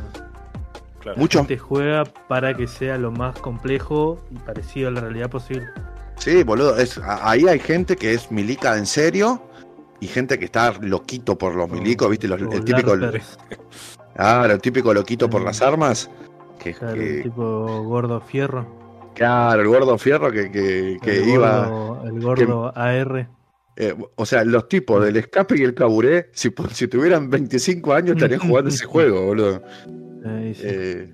[1.01, 1.19] Claro.
[1.19, 1.45] Mucho.
[1.47, 5.67] te juega para que sea lo más complejo y parecido a la realidad posible.
[6.19, 6.77] Sí, boludo.
[6.79, 9.43] Es, ahí hay gente que es milica en serio
[10.01, 12.29] y gente que está loquito por los milicos, ¿viste?
[12.29, 12.95] Los- el típico.
[14.17, 16.11] Ah, el típico loquito por las armas.
[16.59, 18.67] Que, claro, que- el tipo gordo fierro.
[19.15, 21.69] claro, el gordo fierro que, que- que el iba.
[21.69, 23.29] gordo, el gordo AR.
[23.79, 28.17] Eh, o sea, los tipos del escape y el caburé, si, si tuvieran 25 años
[28.17, 29.63] estarían jugando ese juego, boludo.
[30.25, 30.63] Ahí sí.
[30.65, 31.13] Eh,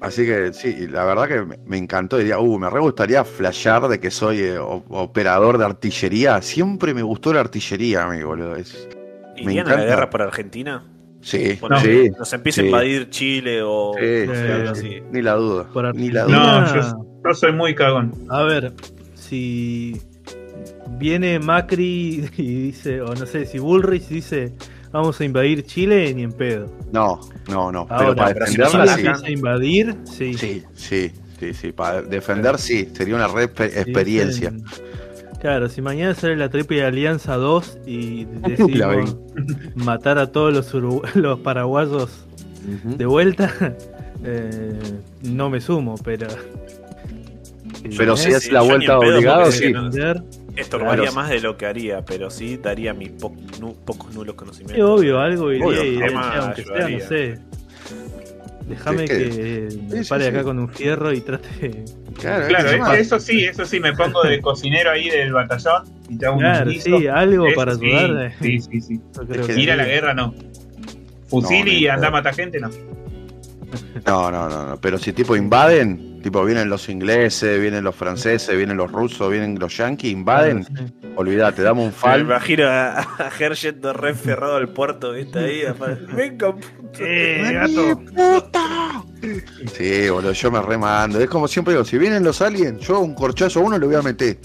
[0.00, 2.16] así que sí, la verdad que me, encantó.
[2.18, 6.40] Diría, uh, me re gustaría flashear de que soy eh, operador de artillería.
[6.42, 8.56] Siempre me gustó la artillería, amigo, boludo.
[8.56, 8.88] Es-
[9.36, 9.84] me ¿Irían a la encanta.
[9.94, 10.84] guerra por Argentina?
[11.22, 15.02] sí, Bueno, sí, Nos empieza a invadir Chile o Sí, no sé, algo así.
[15.10, 15.68] ni la duda.
[15.72, 16.60] Por Ni la duda.
[16.60, 18.12] No, yo, yo soy muy cagón.
[18.30, 18.72] A ver,
[19.14, 20.00] si
[20.98, 24.52] viene Macri y dice, o no sé, si Bullrich dice,
[24.92, 26.70] vamos a invadir Chile, ni en pedo.
[26.92, 27.86] No, no, no.
[27.86, 29.26] pero Ahora, para pero si defenderla nos sí.
[29.26, 30.34] a invadir, sí.
[30.34, 31.72] Sí, sí, sí, sí.
[31.72, 34.52] Para defender sí, sería una re exper- experiencia.
[35.40, 39.16] Claro, si mañana sale la Triple Alianza 2 y La decidimos
[39.74, 42.10] matar a todos los, urugu- los paraguayos
[42.84, 43.50] de vuelta,
[44.24, 44.72] eh,
[45.22, 46.26] no me sumo, pero...
[47.96, 49.68] Pero si es la vuelta porque sí.
[49.68, 50.22] Defender,
[50.56, 51.12] Estorbaría Claro.
[51.14, 54.90] más de lo que haría, pero sí daría mis po- nu- pocos nulos sí, conocimientos.
[55.00, 57.08] obvio, algo iría Obvio, y diría, jamás "Che, aunque sea, no ayudaría".
[57.08, 57.38] sé.
[58.68, 60.30] Déjame Es que- que, me sí, pare sí.
[60.30, 61.84] acá con un fierro y trate.
[62.20, 66.16] Claro, Claro, es eso, sí, eso sí, me pongo de cocinero ahí del batallón y
[66.18, 66.98] te hago un Claro, guiso.
[66.98, 68.26] sí, algo Eso para sí, ayudar.
[68.26, 68.34] eh.
[68.40, 69.00] Sí, sí, sí.
[69.16, 69.90] Yo creo Es que que Ir a la sí.
[69.90, 70.34] guerra no.
[71.28, 72.68] Fusil No, y ni andar a matar gente no.
[74.06, 74.80] No, no, no, no.
[74.80, 79.58] Pero si tipo invaden, tipo vienen los ingleses, vienen los franceses, vienen los rusos, vienen
[79.58, 80.72] los yanquis, invaden, sí.
[81.16, 82.20] olvídate, damos un Me fal.
[82.22, 85.38] imagino a, a re ferrado al puerto, ¿viste?
[85.38, 85.62] Ahí,
[86.14, 86.98] venga, puto.
[86.98, 88.00] Eh, gato.
[89.74, 91.20] Sí, boludo, yo me remando.
[91.20, 93.94] Es como siempre digo, si vienen los aliens, yo un corchazo a uno le voy
[93.96, 94.38] a meter.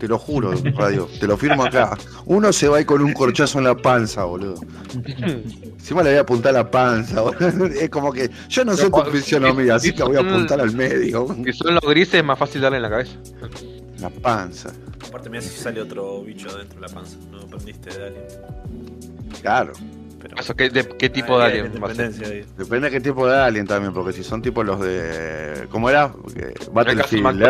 [0.00, 1.08] Te lo juro, radio.
[1.20, 1.96] Te lo firmo acá.
[2.24, 4.54] Uno se va a ir con un corchazo en la panza, boludo.
[4.94, 7.66] Encima le voy a apuntar a la panza, boludo.
[7.66, 11.26] Es como que yo no sé tu fisionomía, así que voy a apuntar al medio.
[11.44, 13.12] Que son los grises, es más fácil darle en la cabeza.
[14.00, 14.70] La panza.
[15.06, 17.18] Aparte, mira si sale otro bicho dentro de la panza.
[17.30, 18.24] No aprendiste de Alien.
[19.42, 19.72] Claro.
[20.22, 20.36] Pero...
[20.38, 22.06] Eso, ¿qué, de- qué tipo de Ahí alien va a ser?
[22.06, 22.44] independencia ahí.
[22.56, 25.66] Depende de qué tipo de alien también, porque si son tipos los de.
[25.70, 26.12] ¿Cómo era?
[26.72, 27.42] Battlefield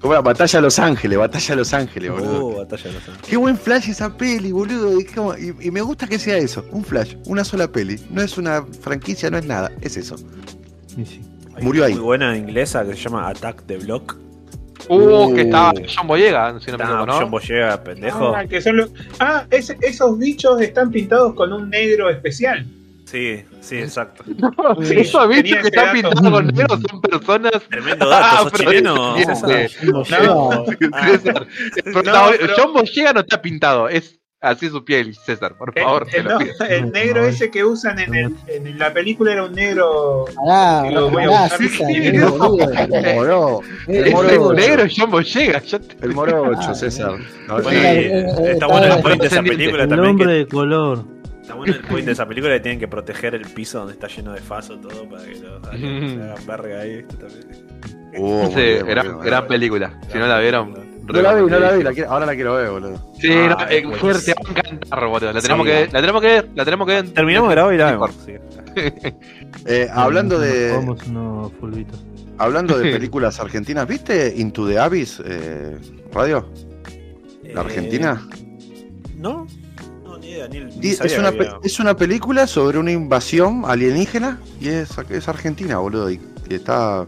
[0.00, 0.22] ¿Cómo era?
[0.22, 2.46] Batalla a Los Ángeles, Batalla a Los Ángeles, boludo.
[2.46, 3.28] Uh, batalla de los Ángeles.
[3.28, 5.00] Qué buen flash esa peli, boludo.
[5.00, 8.00] Y, como- y- y me gusta que sea eso, un flash, una sola peli.
[8.10, 10.16] No es una franquicia, no es nada, es eso.
[10.16, 11.20] Sí.
[11.56, 11.94] Hay Murió una ahí.
[11.94, 14.16] Muy buena inglesa que se llama Attack the Block.
[14.88, 15.44] Uh, que Uh.
[15.46, 17.30] estaba John Boyega, si no me equivoco, John ¿no?
[17.30, 18.34] Boyega, pendejo.
[18.36, 22.64] Ah, que son los- ah, ese- esos bichos están pintados con un negro especial.
[23.10, 24.22] Sí, sí, exacto.
[24.82, 27.52] Sí, Esos bichos que están pintados con negro son personas.
[27.70, 28.94] Tremendo dato, sos pero chileno.
[28.94, 29.24] No, el
[32.04, 36.06] No, John Boyega no está pintado, es así su piel, César, por el, favor.
[36.06, 36.52] te el- lo no, pido.
[36.68, 40.26] el negro ese que usan en, el- en la película era un negro.
[40.44, 41.58] Pará, Lo voy a pará, buscar.
[41.68, 41.90] César.
[41.90, 45.62] El moro, Eh, Es moro el negro es John Boyega.
[46.02, 47.12] el morocho, Ah, César.
[47.48, 50.10] No, eh, eh, está bueno el point de esa película El también.
[50.10, 51.04] hombre Que, de color.
[51.48, 54.06] Está bueno el point de esa película que tienen que proteger el piso donde está
[54.08, 56.90] lleno de faso todo para que los aliens se hagan verga ahí.
[56.98, 57.68] Esto también.
[58.16, 58.54] Uh, gran,
[59.06, 59.48] bien, muy gran bien.
[59.48, 60.00] película.
[60.10, 60.72] Si no la vieron,
[61.06, 63.12] No la vi, no la vi, la quiero- ahora la quiero ver, boludo.
[63.20, 65.32] Sí, Ah, no, eh, fuerte, va a encantar, boludo.
[65.32, 65.72] La tenemos, Sí.
[65.72, 67.10] que, la tenemos que ver, la tenemos que ver.
[67.10, 68.10] Terminamos de grabar y la vemos.
[68.26, 68.32] Sí.
[69.66, 72.00] Eh, hablando de Vamos unos fulbitos.
[72.38, 75.76] hablando de películas argentinas, ¿viste Into the Abyss, eh,
[76.12, 76.48] Radio?
[77.42, 78.26] ¿La Eh, Argentina?
[79.16, 79.46] No,
[80.48, 85.78] ni es, una, había- es una película sobre una invasión alienígena y es, es argentina,
[85.78, 86.10] boludo.
[86.10, 87.06] Y, y está.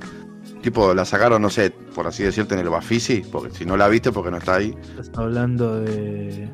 [0.62, 3.88] Tipo, la sacaron, no sé, por así decirte, en el Bafisi, porque si no la
[3.88, 4.76] viste, porque no está ahí.
[4.98, 6.48] Estás hablando de.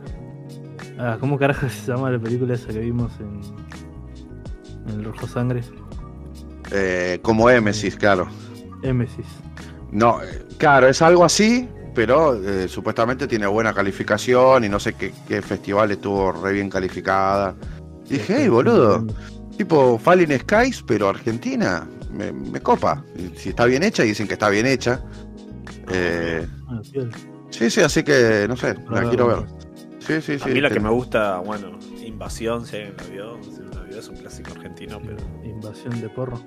[0.99, 3.41] Ah, ¿cómo carajo se llama la película esa que vimos en.
[4.93, 5.63] en el Rojo Sangre?
[6.73, 8.29] Eh, como Emesis, claro.
[8.83, 9.27] Émesis.
[9.91, 14.93] No, eh, claro, es algo así, pero eh, supuestamente tiene buena calificación y no sé
[14.93, 17.57] qué, qué festival estuvo re bien calificada.
[18.07, 19.07] Dije, hey, boludo,
[19.57, 23.03] tipo Fallen Skies, pero Argentina, me, me copa.
[23.17, 25.01] Y Si está bien hecha, y dicen que está bien hecha.
[25.91, 26.47] Eh,
[27.49, 29.47] sí, sí, así que, no sé, la quiero ver.
[30.01, 30.51] Sí, sí, sí.
[30.51, 33.83] a mí la que me gusta, bueno, Invasión, si alguien la vio, si no la
[33.85, 35.17] vio, es un clásico argentino, pero.
[35.45, 36.41] Invasión de porro.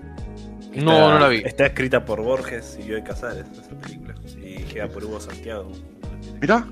[0.75, 1.37] No, no la vi.
[1.37, 4.15] Está escrita por Borges y Bioy Casares, esa película.
[4.37, 5.71] Y queda por Hugo Santiago.
[6.39, 6.67] Mirá,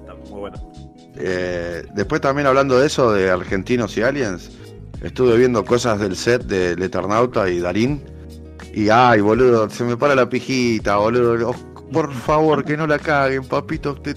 [0.00, 0.62] Está muy buena.
[1.16, 4.50] Eh, después también hablando de eso, de argentinos y aliens,
[5.02, 8.02] estuve viendo cosas del set del Eternauta y Darín.
[8.72, 11.50] Y ay, boludo, se me para la pijita, boludo.
[11.50, 11.54] Oh,
[11.92, 13.92] por favor, que no la caguen, papito.
[13.92, 14.16] Usted...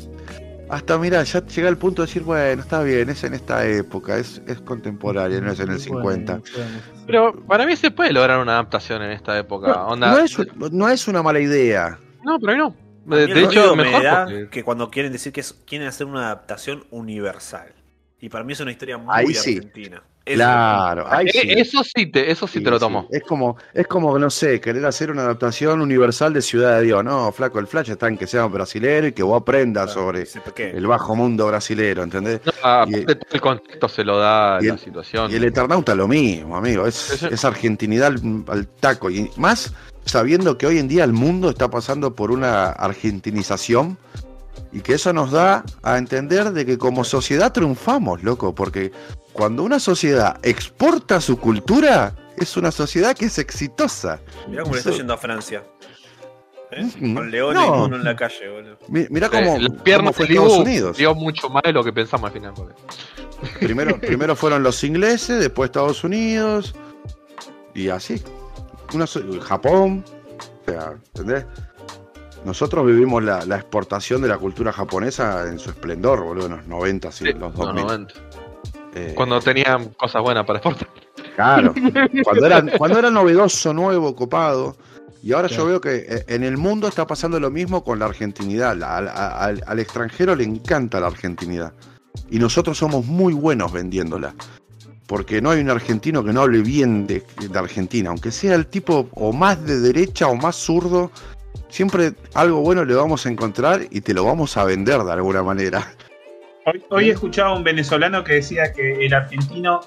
[0.72, 4.18] Hasta mira, ya llega el punto de decir, bueno, está bien, es en esta época,
[4.18, 6.34] es, es contemporánea, no es en el 50.
[6.38, 9.68] Bueno, podemos- Pero para mí se puede lograr una adaptación en esta época.
[9.68, 10.38] No, Onda, no es,
[10.72, 12.00] no es una mala idea.
[12.24, 12.76] no, pero no.
[13.06, 16.28] De, hecho, me mejor da porque- que cuando quieren decir que es- quieren hacer una
[16.28, 17.74] adaptación universal.
[18.22, 19.60] Y para mí es una historia muy Ahí sí.
[20.24, 21.52] Eso- Claro, ahí Eh, sí.
[21.52, 23.08] Eso sí te, eso sí, te lo tomo.
[23.10, 27.04] Es como, es como, no sé, querer hacer una adaptación universal de Ciudad de Dios.
[27.04, 30.28] No, flaco, el flash está en que sea brasilero y que vos aprendas Claro, sobre
[30.78, 32.40] el bajo mundo brasilero, ¿entendés?
[32.46, 35.32] No, aparte todo el contexto se lo da y la el- situación.
[35.32, 36.86] Y el Eternauta lo mismo, amigo.
[36.86, 39.10] Es, es argentinidad al, al taco.
[39.10, 39.74] Y más
[40.06, 43.98] sabiendo que hoy en día el mundo está pasando por una argentinización
[44.74, 48.54] y que eso nos da a entender de que como sociedad triunfamos, loco.
[48.56, 48.92] Porque
[49.34, 54.20] cuando una sociedad exporta su cultura, es una sociedad que es exitosa.
[54.48, 55.64] Mirá cómo le está yendo a Francia.
[56.72, 56.86] ¿Eh?
[56.86, 57.16] Ujú.
[57.16, 57.68] Con leones No.
[57.68, 58.78] y mono en la calle, boludo.
[58.88, 60.98] Mi- Mirá Eh, cómo, las cómo piernas fue Estados Unidos.
[60.98, 62.54] dio mucho más de lo que pensamos al final.
[63.60, 66.74] Primero, primero fueron los ingleses, después Estados Unidos
[67.74, 68.22] y así.
[68.94, 69.06] Una
[69.42, 70.06] Japón,
[70.66, 71.46] o sea, ¿entendés?
[72.46, 76.68] Nosotros vivimos la, la exportación de la cultura japonesa en su esplendor, boludo, en los
[76.68, 77.86] 90 y Sí, los no, 2000.
[77.86, 78.14] 90.
[78.94, 80.90] Eh, Cuando tenían cosas buenas para exportar.
[81.36, 81.74] Claro,
[82.24, 84.76] cuando era, cuando era novedoso, nuevo, copado.
[85.24, 88.06] Y ahora yo veo que eh, en el mundo está pasando lo mismo con la
[88.06, 88.76] argentinidad.
[88.76, 91.74] La- al, al- al extranjero le encanta la argentinidad.
[92.30, 94.34] Y nosotros somos muy buenos vendiéndola.
[95.08, 98.10] Porque no hay un argentino que no hable bien de, de Argentina.
[98.10, 101.12] Aunque sea el tipo o más de derecha o más zurdo,
[101.70, 105.44] siempre algo bueno le vamos a encontrar y te lo vamos a vender de alguna
[105.44, 105.94] manera.
[106.66, 109.82] Hoy, hoy escuchaba a un venezolano que decía que el argentino,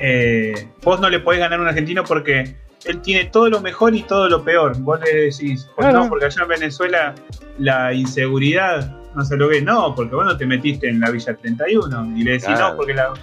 [0.00, 3.94] eh, vos no le podés ganar a un argentino porque él tiene todo lo mejor
[3.94, 4.76] y todo lo peor.
[4.80, 6.04] Vos le decís, pues Claro.
[6.04, 7.14] no, porque allá en Venezuela
[7.58, 9.62] la inseguridad no se lo ve.
[9.62, 12.16] No, porque vos no te metiste en la Villa 31.
[12.16, 12.70] Y le decís, Claro.
[12.70, 13.14] no, porque la-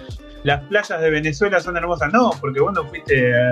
[0.42, 2.12] las playas de Venezuela son hermosas.
[2.12, 3.50] No, porque vos no fuiste a,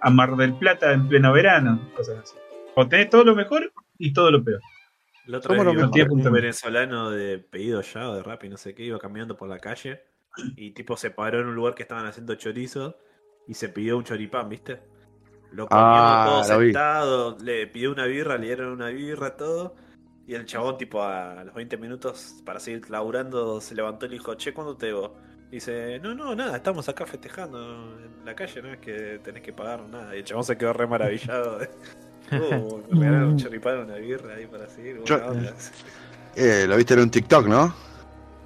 [0.00, 1.80] a Mar del Plata en pleno verano.
[1.96, 2.34] Cosas así.
[2.76, 4.60] O tenés todo lo mejor y todo lo peor.
[5.26, 5.62] El otro ¿Cómo
[5.92, 6.30] día a un punto?
[6.30, 9.58] venezolano de pedido ya o de rap y no sé qué, iba caminando por la
[9.58, 10.02] calle
[10.56, 12.96] y tipo se paró en un lugar que estaban haciendo chorizo
[13.48, 14.80] y se pidió un choripán, ¿viste?
[15.52, 16.66] Lo comió Ah, todo vi.
[16.66, 19.74] sentado, le pidió una birra, le dieron una birra, todo.
[20.26, 24.14] Y el chabón, tipo, a los 20 minutos para seguir laburando, se levantó y le
[24.16, 25.16] dijo, che, ¿cuándo te debo?
[25.50, 29.52] Dice, no, no, nada, estamos acá festejando en la calle, no es que tenés que
[29.52, 30.14] pagar nada.
[30.16, 31.58] Y el chabón se quedó re maravillado.
[31.58, 31.68] de,
[32.90, 35.00] Me regalaron un choripán, una birra ahí para seguir.
[35.04, 35.54] Yo- onda".
[36.34, 37.74] Eh, lo viste en un TikTok, ¿no?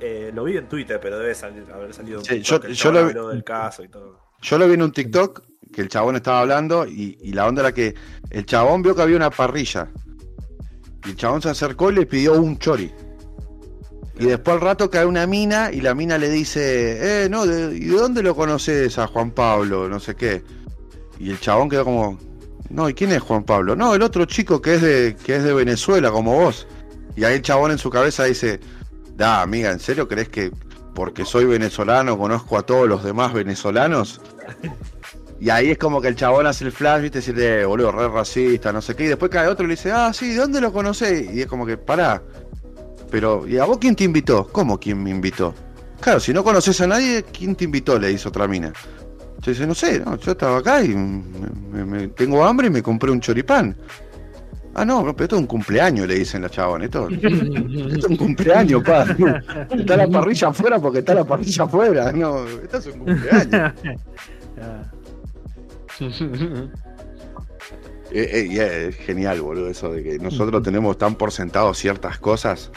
[0.00, 2.74] Eh, lo vi en Twitter, pero debe salir- haber salido un Sí, TikTok, yo- el
[2.74, 4.18] yo chabón lo vi- del caso y todo.
[4.40, 7.62] Yo lo vi en un TikTok que el chabón estaba hablando y, y la onda
[7.62, 7.94] era que
[8.30, 9.88] el chabón vio que había una parrilla.
[11.06, 12.90] Y el chabón se acercó y le pidió un chori.
[14.18, 17.74] Y después al rato cae una mina y la mina le dice, eh, no, de,
[17.76, 19.88] ¿y de dónde lo conoces a Juan Pablo?
[19.88, 20.42] No sé qué.
[21.18, 22.18] Y el chabón quedó como,
[22.70, 23.74] no, ¿y quién es Juan Pablo?
[23.74, 26.66] No, el otro chico que es de, que es de Venezuela, como vos.
[27.16, 28.60] Y ahí el chabón en su cabeza dice,
[29.16, 30.52] da, amiga, ¿en serio crees que
[30.94, 34.20] porque soy venezolano conozco a todos los demás venezolanos?
[35.40, 38.72] Y ahí es como que el chabón hace el flash, viste, decirle, boludo, re racista,
[38.72, 39.04] no sé qué.
[39.04, 41.32] Y después cae otro y le dice, ah, sí, ¿de dónde lo conocés?
[41.32, 42.22] Y es como que, pará.
[43.10, 44.46] Pero, ¿y a vos quién te invitó?
[44.48, 45.54] ¿Cómo quién me invitó?
[46.00, 47.98] Claro, si no conoces a nadie, ¿quién te invitó?
[47.98, 48.72] Le dice otra mina.
[49.40, 51.22] Yo dice, no sé, no, yo estaba acá y me-
[51.72, 53.74] me- me- tengo hambre y me compré un choripán.
[54.74, 56.86] Ah, no, pero esto es un cumpleaños, le dicen los chabones.
[56.86, 59.04] Esto, esto es un cumpleaños, pa.
[59.70, 62.12] Está la parrilla afuera porque está la parrilla afuera.
[62.12, 63.72] No, esto es un cumpleaños.
[68.12, 72.72] Eh, eh, es genial, boludo, eso de que nosotros tenemos tan por sentado ciertas cosas,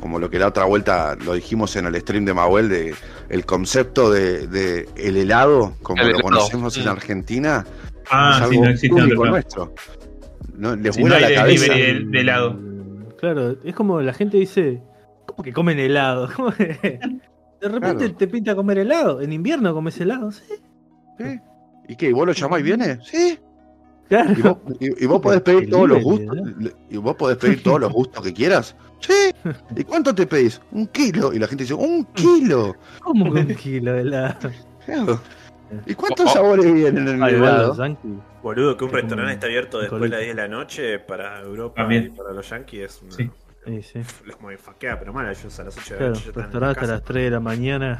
[0.00, 2.94] como lo que la otra vuelta lo dijimos en el stream de Mahuel, de
[3.28, 6.22] el concepto de, de el helado, como El lo helado.
[6.22, 6.88] conocemos en Mm.
[6.88, 7.64] Argentina,
[8.10, 9.74] Ah, es sí, algo no existe único nuestro.
[10.56, 11.72] No, les Si vuela no hay la cabeza.
[11.72, 12.58] delivery de- de helado.
[13.18, 14.82] Claro, es como la gente dice,
[15.26, 16.28] ¿cómo que comen helado?
[16.36, 17.00] ¿Cómo que-
[17.60, 18.14] De repente Claro.
[18.16, 19.22] te pinta comer helado.
[19.22, 20.42] En invierno comes helado, sí.
[21.18, 21.40] ¿Sí?
[21.88, 22.08] ¿Y qué?
[22.10, 22.98] ¿Y vos lo llamás y viene?
[23.02, 23.38] Sí.
[24.08, 24.32] Claro.
[24.36, 26.36] ¿Y vos, y- y vos podés pedir todos los gustos?
[26.90, 28.76] ¿Y vos podés pedir todos los gustos que quieras?
[29.06, 29.32] Sí.
[29.76, 30.60] ¿Y cuánto te pedís?
[30.72, 31.32] Un kilo.
[31.32, 32.74] Y la gente dice, un kilo.
[33.00, 34.50] ¿Cómo que un kilo de helado?
[34.86, 35.20] Claro.
[35.86, 36.32] ¿Y cuántos Oh, oh.
[36.32, 37.74] sabores vienen en el helado?
[37.74, 37.96] los.
[38.42, 40.24] Boludo, que un restaurante está abierto después de las colito.
[40.34, 42.04] 10 de la noche para Europa También.
[42.04, 43.12] y para los yankees es una.
[43.12, 43.30] Sí.
[43.66, 43.98] Sí, sí.
[43.98, 47.02] Es como faquea, pero mal, ellos a las 8 de la noche restaurante a las
[47.02, 47.98] 3 de la mañana.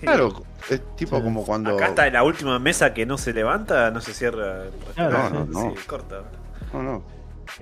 [0.00, 1.22] Claro, es tipo Sí.
[1.22, 1.74] como cuando.
[1.76, 4.64] Acá está la última mesa que no se levanta, no se cierra.
[4.64, 5.52] el Claro, restaurante.
[5.52, 5.74] no, no.
[5.76, 6.22] Sí, corta.
[6.72, 7.02] No, no.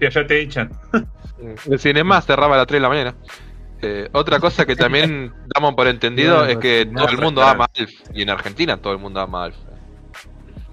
[0.01, 0.71] Y allá te echan.
[1.71, 3.15] El cinema cerraba a las 3 de la mañana.
[3.83, 7.57] Eh, otra cosa que también damos por entendido es que todo el mundo claro.
[7.57, 7.91] ama a Alf.
[8.15, 9.57] Y en Argentina todo el mundo ama a Alf.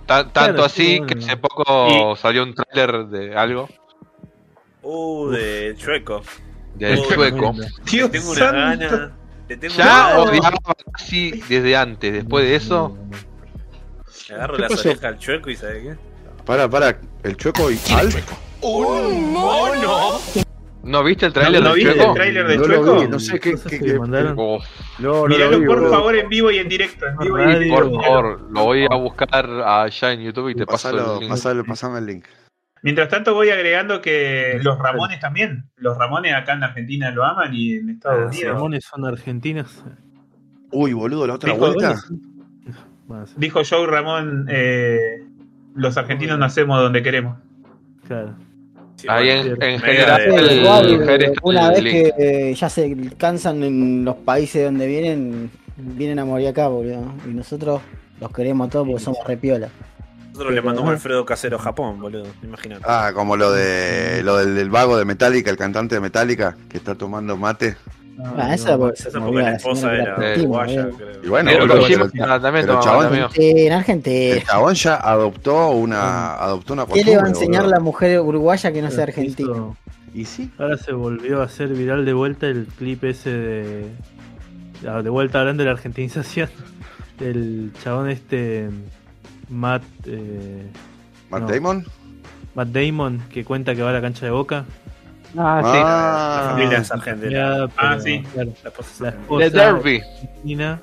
[0.06, 1.08] Ta- tanto Claro, así bueno.
[1.08, 3.68] que hace poco salió un tráiler de algo.
[4.84, 6.22] Uh, de chueco.
[6.76, 7.54] Del Oh, sueco.
[7.58, 8.86] Le Dios tengo una santo.
[8.90, 9.12] gana.
[9.50, 10.20] Le tengo Ya una gana.
[10.20, 10.58] odiaba
[10.94, 12.14] así desde antes.
[12.14, 12.98] Después de eso,
[14.30, 15.96] Le agarro ¿Qué las orejas al chueco y ¿sabe qué?
[16.46, 18.16] Para, para, el chueco y Alf.
[20.84, 22.14] ¿No viste el ¿No, tráiler no del viste el sueco?
[22.14, 23.02] tráiler de No lo Chueco?
[23.02, 23.52] vi, no sé qué.
[23.52, 24.40] Cosas qué- que qué- mandaron.
[24.40, 24.64] Uf,
[25.00, 27.06] No, no Míralo vi, por favor en vivo y en directo.
[27.08, 27.60] En vivo y en Radio.
[27.60, 27.92] directo.
[27.92, 31.30] por favor, lo voy a buscar allá en YouTube y te paso el link.
[31.30, 32.26] pasalo, pasame el link.
[32.84, 35.66] Mientras tanto voy agregando que los Ramones también.
[35.76, 38.54] Los Ramones acá en Argentina lo aman y en Estados Ah, Los Unidos.
[38.56, 39.84] Ramones son argentinos.
[40.72, 41.96] Uy, boludo, la otra Dijo, vuelta.
[43.36, 45.24] Dijo Joe Ramón, eh,
[45.76, 47.38] los argentinos nacemos donde queremos.
[48.08, 48.36] claro.
[48.96, 51.94] Sí, Ahí en, general, el, una vez link.
[51.94, 52.14] que
[52.50, 57.14] eh, ya se cansan en los países donde vienen, vienen a morir acá, boludo.
[57.26, 57.82] Y nosotros
[58.20, 59.70] los queremos todos porque somos repiola.
[60.32, 62.28] Nosotros le mandamos a Alfredo Casero a Japón, boludo.
[62.44, 62.84] Imagínate.
[62.88, 66.78] Ah, como lo de lo del, del vago de Metallica, el cantante de Metallica, que
[66.78, 67.76] está tomando mate.
[68.38, 70.98] Ah, esa porque Esa porque la esposa era boludo.
[70.98, 71.10] creo.
[71.24, 71.80] Y bueno, Pero pero-
[72.42, 73.06] también pero toma chabón-
[73.36, 74.42] en el Argentina.
[74.46, 77.78] chabón ya adoptó una, adoptó una ¿Qué le va a enseñar boludo.
[77.78, 79.54] la mujer uruguaya que no sea Hizo- argentina?
[80.14, 83.86] Y sí, Ahora se volvió a hacer viral de vuelta el clip ese de.
[84.88, 86.50] ah, De vuelta hablando de la argentinización.
[87.20, 88.70] Del chabón este.
[89.50, 89.84] Matt.
[90.06, 90.68] eh,
[91.30, 91.48] Matt No.
[91.48, 91.86] Damon.
[92.56, 94.66] Matt Damon que cuenta que va a la cancha de boca.
[95.38, 97.68] Ah, La Ah, familia es argentina.
[97.78, 98.22] Ah, sí.
[98.34, 99.98] claro, La esposa es la esposa Derby.
[100.02, 100.82] argentina.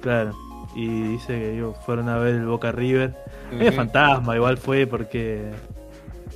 [0.00, 0.32] Claro.
[0.76, 3.12] y dice que ellos fueron a ver el Boca River.
[3.58, 3.76] Es Ujú.
[3.78, 5.50] fantasma, igual fue porque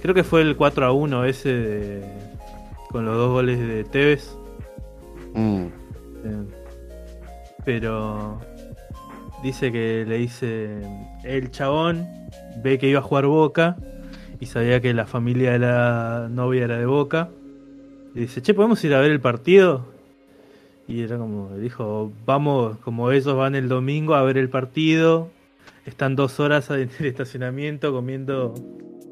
[0.00, 2.04] creo que fue el 4 a 1 ese de-
[2.90, 4.36] con los dos goles de Tevez.
[5.34, 5.66] Mm.
[6.24, 6.46] Eh,
[7.64, 8.40] Pero
[9.44, 10.80] dice que le dice
[11.22, 12.08] el chabón
[12.56, 13.76] ve que iba a jugar Boca
[14.42, 17.28] y sabía que la familia de la novia era de Boca.
[18.12, 19.86] Y dice, che, ¿podemos ir a ver el partido?
[20.88, 25.28] Y era como, dijo, vamos, como ellos van el domingo a ver el partido,
[25.86, 28.52] están dos horas en el estacionamiento comiendo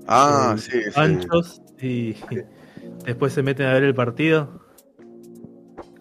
[0.08, 0.90] Ah, Eh, sí, sí.
[0.96, 2.16] panchos y
[3.04, 4.59] después se meten a ver el partido.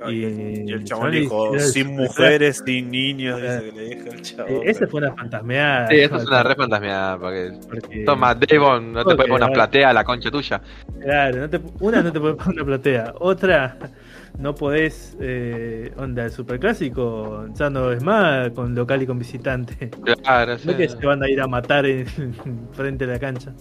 [0.07, 4.09] Y, Y el chabón Charlie dijo, el sin mujeres, sin niños, dice que le dijo
[4.11, 4.51] el chabón.
[4.53, 5.87] Eh, Ese fue una fantasmeada.
[5.89, 7.17] Sí, eso es una re fantasmeada.
[7.19, 7.51] Porque...
[7.69, 10.61] porque- Toma, Devon, no te Ok, puedes poner una platea a la concha tuya.
[11.01, 13.13] Claro, no te- una no te puedes poner una platea.
[13.19, 13.77] Otra,
[14.37, 15.17] no podés.
[15.19, 19.89] Eh, onda, el superclásico ya no es más con local y con visitante.
[20.23, 20.67] Claro, sí.
[20.67, 22.05] No que se van a ir a matar en,
[22.71, 23.51] frente a la cancha.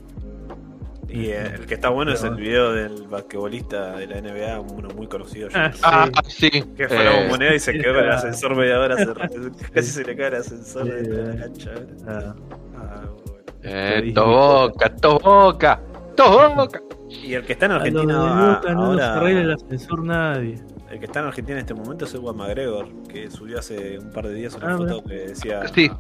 [1.09, 4.89] Y eh, el que está bueno es el video del basquetbolista de la NBA, uno
[4.95, 5.49] muy conocido.
[5.55, 6.51] Ah, Ah, sí.
[6.53, 6.63] sí.
[6.77, 8.17] Que fue a la eh, bombonera y se quedó con el ah.
[8.17, 8.97] ascensor media hora.
[8.97, 11.39] se- casi se le cae el ascensor de la eh.
[11.39, 11.71] cancha.
[12.07, 12.35] Ah,
[12.77, 13.43] Ah, bueno.
[13.63, 15.81] eh, to boca, to boca,
[16.15, 16.81] to boca.
[17.09, 19.53] Y el que está en a los de Argentina Boca no nos ahora, arregla el
[19.53, 20.57] ascensor nadie.
[20.91, 24.11] el que está en Argentina en este momento es Ewan McGregor, que subió hace un
[24.11, 25.91] par de días una Ah, foto que decía Sí.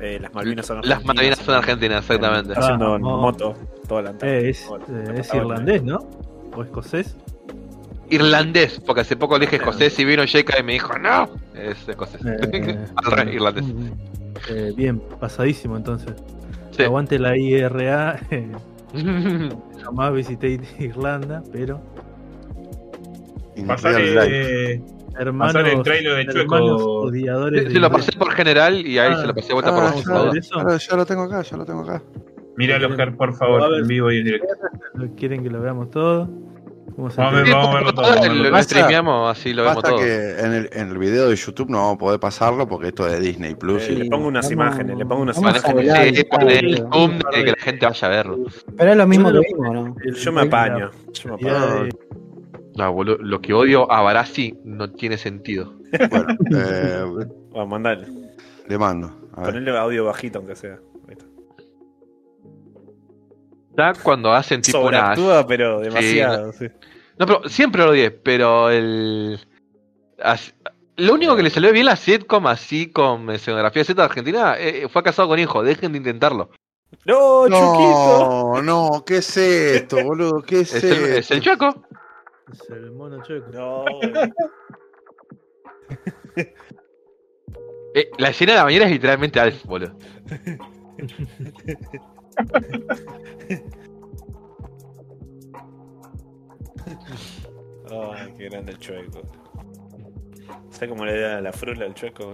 [0.00, 1.16] Eh, las Malvinas son Las argentinas.
[1.16, 2.52] Malvinas son argentinas, exactamente.
[2.56, 3.54] Haciendo en moto
[3.86, 5.98] toda la Eh, es, eh, la irlandés, ¿no?
[6.56, 7.16] ¿O escocés?
[8.08, 11.88] Irlandés, porque hace poco le dije escocés y vino Jeka y me dijo, no, es
[11.88, 12.20] escocés.
[12.24, 13.64] Eh, Al revés, irlandés.
[14.48, 16.14] Eh, bien, pasadísimo entonces.
[16.72, 16.82] Sí.
[16.82, 18.18] Aguante la IRA.
[18.30, 18.50] eh,
[19.84, 21.80] Jamás visité Irlanda, pero
[23.56, 23.66] life.
[23.66, 24.82] Pasale,
[25.18, 26.56] hermanos, pasale el trailer de Chueco.
[26.56, 29.20] odiadores Se lo pasé por general y ahí Ah.
[29.20, 29.94] se lo pasé de vuelta por Ah, a
[30.32, 30.78] ya, eso.
[30.78, 32.02] ya, lo tengo acá, ya lo tengo acá.
[32.56, 33.80] Míralo, Ger, por favor, ver.
[33.80, 34.48] en vivo y en directo.
[35.16, 36.28] ¿Quieren que lo veamos todo?
[36.96, 37.52] ¿Cómo se Vamos a ver, entiende?
[37.54, 38.02] vamos a verlo todo.
[38.02, 39.96] vamos a verlo Lo, streameamos, así lo vemos todo.
[39.96, 43.06] que en el, en el video de YouTube no vamos a poder pasarlo porque esto
[43.06, 43.84] es de Disney Plus.
[43.88, 45.62] Eh, y- le pongo unas Vamos- imágenes, le pongo unas imágenes.
[45.62, 46.90] Sí, con el claro.
[46.92, 48.38] zoom de que la gente vaya a verlo.
[48.76, 49.96] Pero es lo mismo que vimos, ¿no?
[50.12, 50.90] Yo me apaño.
[51.12, 51.88] Yo me apaño.
[52.76, 55.74] No, lo que odio a Barassi no tiene sentido.
[56.10, 57.04] Bueno, eh,
[57.50, 58.06] Bueno, mandale.
[58.68, 59.08] le mando.
[59.34, 59.52] A ver.
[59.54, 60.78] Ponele audio bajito aunque sea.
[61.08, 61.24] Ahí está.
[63.76, 65.14] Ya cuando hacen tipo una.
[65.14, 66.52] Sobreactúa, pero demasiado.
[66.52, 66.66] sí.
[67.18, 69.38] No, pero siempre lo odié, pero el.
[70.22, 70.54] as-
[70.96, 74.86] Lo único que le salió bien la sitcom así con escenografía Z de Argentina eh,
[74.90, 75.62] fue casado con hijo.
[75.62, 76.50] Dejen de intentarlo.
[77.06, 78.52] ¡No, Chuquito!
[78.56, 80.42] No, no, ¿qué es esto, boludo?
[80.42, 81.16] ¿Qué es, Es el, esto?
[81.18, 81.84] es el chueco.
[82.52, 83.50] Es el mono chueco.
[83.52, 83.84] No,
[87.92, 89.96] Eh, la escena de la mañana es literalmente Alf, boludo.
[97.90, 99.22] Ay, qué grande el chueco.
[100.70, 102.32] ¿Sabes cómo le da la frula al chueco?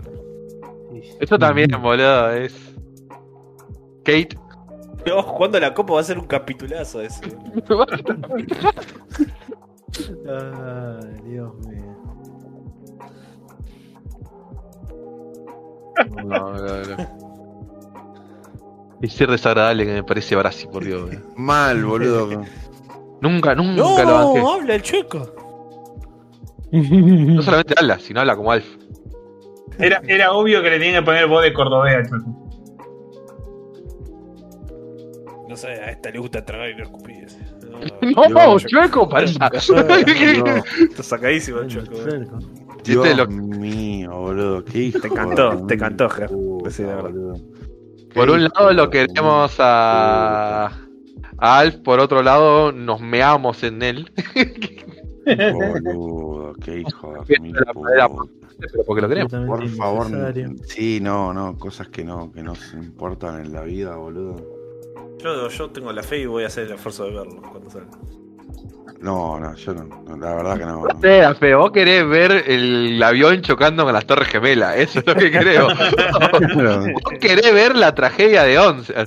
[1.21, 2.55] Esto también, boludo, es.
[4.05, 4.37] Kate.
[5.07, 7.23] No, jugando la copa va a ser un capitulazo ese.
[9.99, 11.97] Ay, Dios mío.
[16.25, 17.27] No, no, no.
[19.03, 21.03] Es ser desagradable que me parece Barassi, por Dios.
[21.03, 21.21] boludo.
[21.37, 22.29] Mal, boludo.
[23.21, 24.41] Nunca, nunca lo banqué.
[24.41, 25.35] No, habla el chueco.
[26.71, 28.67] No solamente habla, sino habla como Alf.
[29.79, 32.47] Era, era obvio que le tenían que poner voz de cordobés al Chueco.
[35.49, 37.27] No sé, a esta le gusta tragar y no escupir.
[38.03, 38.65] No, Dios.
[38.67, 39.27] chueco, para.
[39.27, 39.71] Dios,
[40.91, 41.93] Está sacadísimo el chueco.
[42.09, 42.27] eh.
[42.85, 44.65] Dios lo- mío, boludo.
[44.65, 46.31] Qué hijo Te cantó, te cantó, Ger.
[46.71, 46.85] Sí.
[48.15, 50.67] Por un lado lo queremos a,
[51.39, 54.13] a Alf, por otro lado nos meamos en él.
[55.27, 57.55] Boludo, qué hijo de mil.
[58.59, 59.33] Pero porque lo queremos.
[59.33, 60.07] Por favor,
[60.67, 64.37] sí, no, no, cosas que no, que no se importan en la vida, boludo.
[65.19, 67.91] Yo, yo tengo la fe y voy a hacer el esfuerzo de verlo cuando salga.
[69.01, 70.85] No, no, yo no, no, la verdad que no.
[70.85, 71.37] no.
[71.39, 75.31] Pero vos querés ver el avión chocando con las torres gemelas, eso es lo que
[75.31, 75.69] creo.
[76.93, 78.93] vos querés ver la tragedia de Once.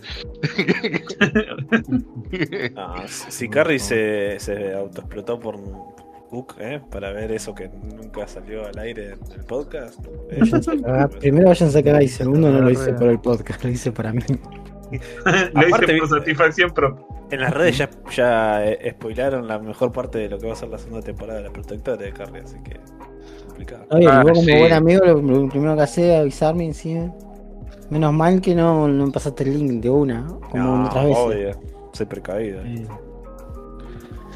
[2.76, 5.58] Ah, si Carrie se, se autoexplotó por
[6.30, 6.80] Cook, ¿eh?
[6.92, 10.00] Para ver eso que nunca salió al aire en el podcast.
[10.30, 11.10] eh, Váyanse a cagar.
[11.10, 14.14] Primero váyanse a cagar y segundo no lo hice por el podcast, lo hice para
[14.14, 14.22] mí.
[15.54, 17.06] Lo Aparte, hice por satisfacción propia.
[17.32, 20.56] En las redes ya, ya eh, spoilaron la mejor parte de lo que va a
[20.56, 22.80] ser la segunda temporada de la protectora de Carrie, así que
[23.46, 23.86] complicado.
[23.96, 24.58] Bien, Ah, vos como sí.
[24.58, 27.14] buen amigo lo, lo primero que haces es avisarme encima.
[27.92, 31.18] Menos mal que no, no pasaste el link de una, como No, otras veces.
[31.20, 31.52] obvio.
[31.94, 32.62] Soy precavido.
[32.64, 32.88] Eh,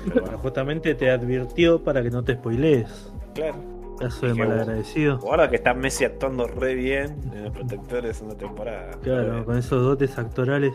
[0.05, 3.11] Pero bueno, justamente te advirtió para que no te spoilees.
[3.33, 3.55] claro.
[3.99, 5.19] Caso de malagradecido.
[5.23, 8.91] Ahora que está Messi actuando re bien en los protectores en la temporada.
[9.01, 10.73] Claro, con esos dotes actorales.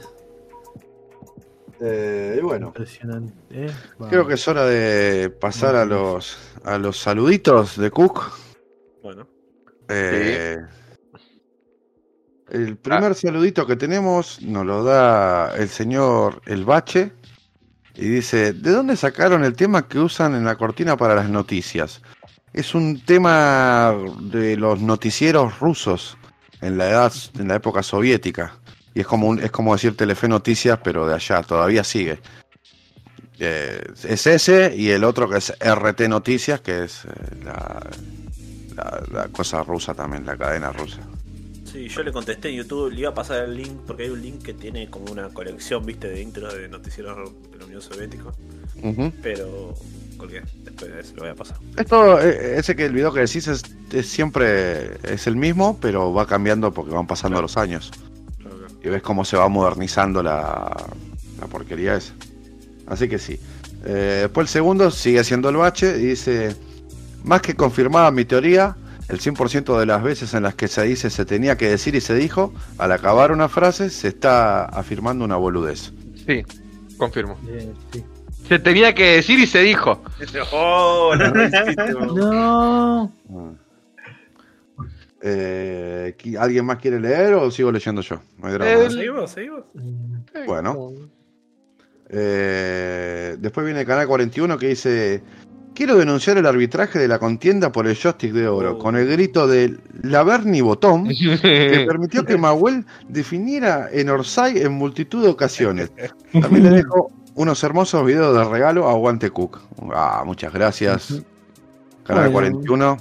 [1.80, 3.34] Eh, y bueno, Impresionante.
[3.52, 3.70] ¿eh?
[4.10, 8.32] creo que es hora de pasar a los, a los saluditos de Cook.
[9.02, 9.28] Bueno,
[9.88, 10.56] Eh,
[12.50, 17.12] El primer saludito que tenemos nos lo da el señor El Bache
[17.94, 22.02] y dice, ¿de dónde sacaron el tema que usan en la cortina para las noticias?
[22.58, 26.16] Es un tema de los noticieros rusos
[26.60, 28.56] en la edad, en la época soviética.
[28.94, 32.18] Y es como un, es como decir Telefe Noticias, pero de allá, todavía sigue.
[33.38, 37.08] Eh, es ese y el otro que es RT Noticias, que es eh,
[37.44, 37.86] la,
[38.74, 40.98] la- la cosa rusa también, la cadena rusa.
[41.64, 44.20] sí, yo le contesté en YouTube, le iba a pasar el link porque hay un
[44.20, 48.24] link que tiene como una colección, viste, de intros de noticieros de la Unión Soviética.
[49.22, 49.74] Pero
[50.18, 51.56] colgué, después de eso lo voy a pasar.
[51.76, 53.62] Esto, eh, ese que el video que decís es,
[53.92, 57.90] es siempre es el mismo, pero va cambiando porque van pasando los años.
[58.82, 60.70] Y ves cómo se va modernizando la,
[61.40, 62.12] la porquería esa.
[62.86, 63.38] Así que sí.
[63.84, 66.54] Eh, después el segundo sigue siendo el bache y dice,
[67.24, 68.76] más que confirmada mi teoría,
[69.08, 72.00] el 100% de las veces en las que se dice se tenía que decir y
[72.00, 75.92] se dijo, al acabar una frase se está afirmando una boludez.
[76.26, 76.44] Sí,
[76.96, 77.38] confirmo.
[77.48, 78.04] Eh, sí.
[78.48, 80.02] Se tenía que decir y se dijo.
[80.52, 81.14] ¡Oh!
[82.14, 83.12] No.
[83.30, 83.52] Ah.
[85.20, 88.20] Eh, ¿qui- ¿Alguien más quiere leer o sigo leyendo yo?
[88.38, 88.70] No hay drama.
[88.70, 89.30] El- ¿Seguimos?
[89.30, 89.64] ¿Seguimos?
[90.46, 90.90] Bueno.
[92.10, 95.22] Eh, después viene el canal 41 que dice:
[95.74, 98.78] Quiero denunciar el arbitraje de la contienda por el joystick de oro, Oh.
[98.78, 101.08] con el grito de la Bernie Botón,
[101.42, 105.90] que permitió que Mahuel definiera en Orsay en multitud de ocasiones.
[106.32, 109.58] También le dejo unos hermosos videos de regalo a Aguante Cook.
[109.94, 111.22] Ah, muchas gracias.
[112.04, 112.58] Canal Bueno.
[112.60, 112.96] 41.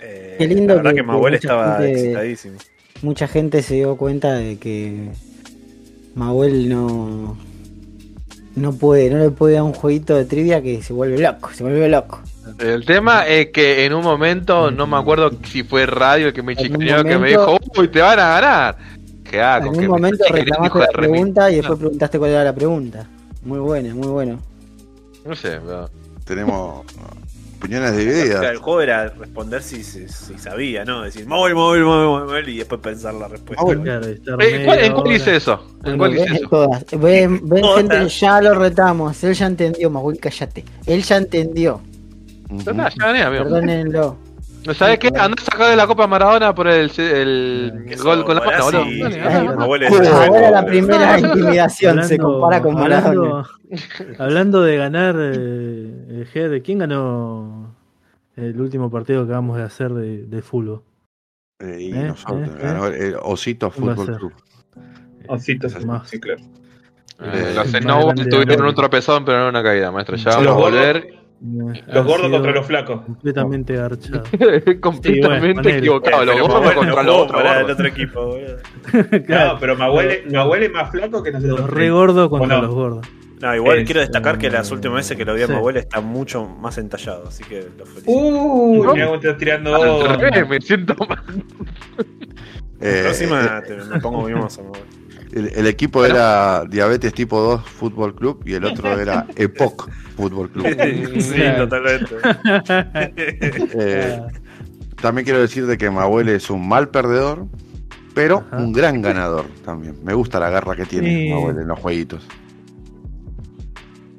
[0.00, 2.58] Eh, Qué lindo La verdad que- que, mucha estaba gente- excitadísimo.
[3.02, 5.10] Mucha gente se dio cuenta de que
[6.14, 7.36] Mahuel no
[8.56, 11.62] no puede, no le puede dar un jueguito de trivia que se vuelve loco, se
[11.62, 12.20] vuelve loco.
[12.58, 16.42] El tema es que en un momento, no me acuerdo si fue radio el que
[16.42, 18.76] me chicaneó, que me dijo, uy, te van a ganar.
[19.22, 22.44] Que ah, en un que me momento reclamaste la pregunta y después preguntaste cuál era
[22.44, 23.06] la pregunta.
[23.42, 24.38] Muy buena, muy bueno.
[25.24, 25.90] No sé, pero-
[26.24, 26.84] Tenemos
[27.58, 28.44] opiniones O sea, divididas.
[28.44, 31.02] el juego era responder si, si, si sabía, ¿no?
[31.02, 33.64] Decir móvil, móvil, móvil, móvil, y después pensar la respuesta.
[33.64, 33.80] Móvil.
[33.80, 35.36] Claro, estar Eh, ¿En cuál, en cuál hora.
[35.36, 35.64] eso?
[35.84, 36.48] ¿En Bueno, cuál eso?
[36.50, 36.84] todas.
[36.98, 37.76] Ven, ven Todas.
[37.78, 39.24] gente, ya lo retamos.
[39.24, 40.64] Él ya entendió, Mahuel, cállate.
[40.84, 41.80] Él ya entendió.
[42.96, 43.44] Gané, amigo.
[43.44, 44.16] Perdónenlo.
[44.74, 45.08] ¿Sabes qué?
[45.08, 49.66] Andá a sacar de la Copa Maradona por el, el Eso, gol con la mano,
[49.66, 50.12] boludo.
[50.12, 53.08] Ahora la primera intimidación se compara con Maradona.
[53.08, 53.46] hablando,
[54.18, 57.74] hablando de ganar, eh, Ger, ¿quién ganó
[58.36, 60.82] el último partido que acabamos de hacer de, de fútbol?
[61.60, 64.16] Eh, y Eh, nosotros, eh, ganó el Osito ¿Quién va a Fútbol?
[64.18, 64.32] Club.
[65.28, 66.08] Ositos, Más.
[66.08, 66.40] sí, claro.
[66.40, 66.44] Eh,
[67.20, 70.16] Eh, Los Snowball tuvieron un tropezón, pero no una caída, maestro.
[70.16, 73.02] Ya vamos a volver Los gordos contra los flacos.
[73.02, 74.24] Completamente garchado.
[74.80, 76.24] completamente equivocado.
[76.24, 77.74] Los gordos contra no los otros para el gordos.
[77.74, 78.56] otro equipo, boludo.
[79.28, 81.60] No, pero Mahuel, es- Mahuel es más flaco que nosotros.
[81.60, 83.06] Los re gordos contra los gordos.
[83.40, 85.52] No, igual Es, quiero destacar que eh, las últimas veces que lo vi a sí.
[85.52, 88.10] mi abuela está mucho más entallado, así que lo felicito.
[88.10, 88.90] Uh, ¿No?
[88.90, 90.16] cómo estás tirando.
[90.16, 91.22] Revés, me siento mal.
[92.80, 94.86] La Eh, próxima te- me pongo mimoso, mi abuela.
[95.32, 100.50] El, el equipo era Diabetes Tipo 2 Fútbol Club y el otro era EPOC Fútbol
[100.50, 100.66] Club.
[101.20, 102.14] Sí, totalmente.
[103.80, 104.20] Eh,
[105.00, 107.46] también quiero decir de que Mahuel es un mal perdedor,
[108.14, 108.56] pero Ajá.
[108.56, 109.96] un gran ganador también.
[110.02, 111.30] Me gusta la garra que tiene Sí.
[111.30, 112.26] Mahuel en los jueguitos.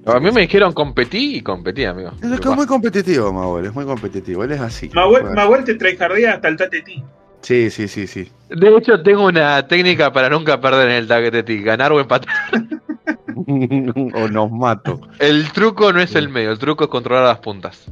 [0.06, 2.12] A mí me dijeron competí y competí, amigo.
[2.22, 4.44] Es que es muy competitivo, Mahuel, es muy competitivo.
[4.44, 4.90] Él es así.
[4.94, 7.04] Mahuel, Mahuel te trae jardía hasta el tateti.
[7.42, 8.32] Sí, sí, sí, sí.
[8.50, 12.34] De hecho, tengo una técnica para nunca perder en el taqueteti, ganar o empatar.
[14.14, 15.00] o nos mato.
[15.20, 17.86] El truco no es el medio, el truco es controlar las puntas.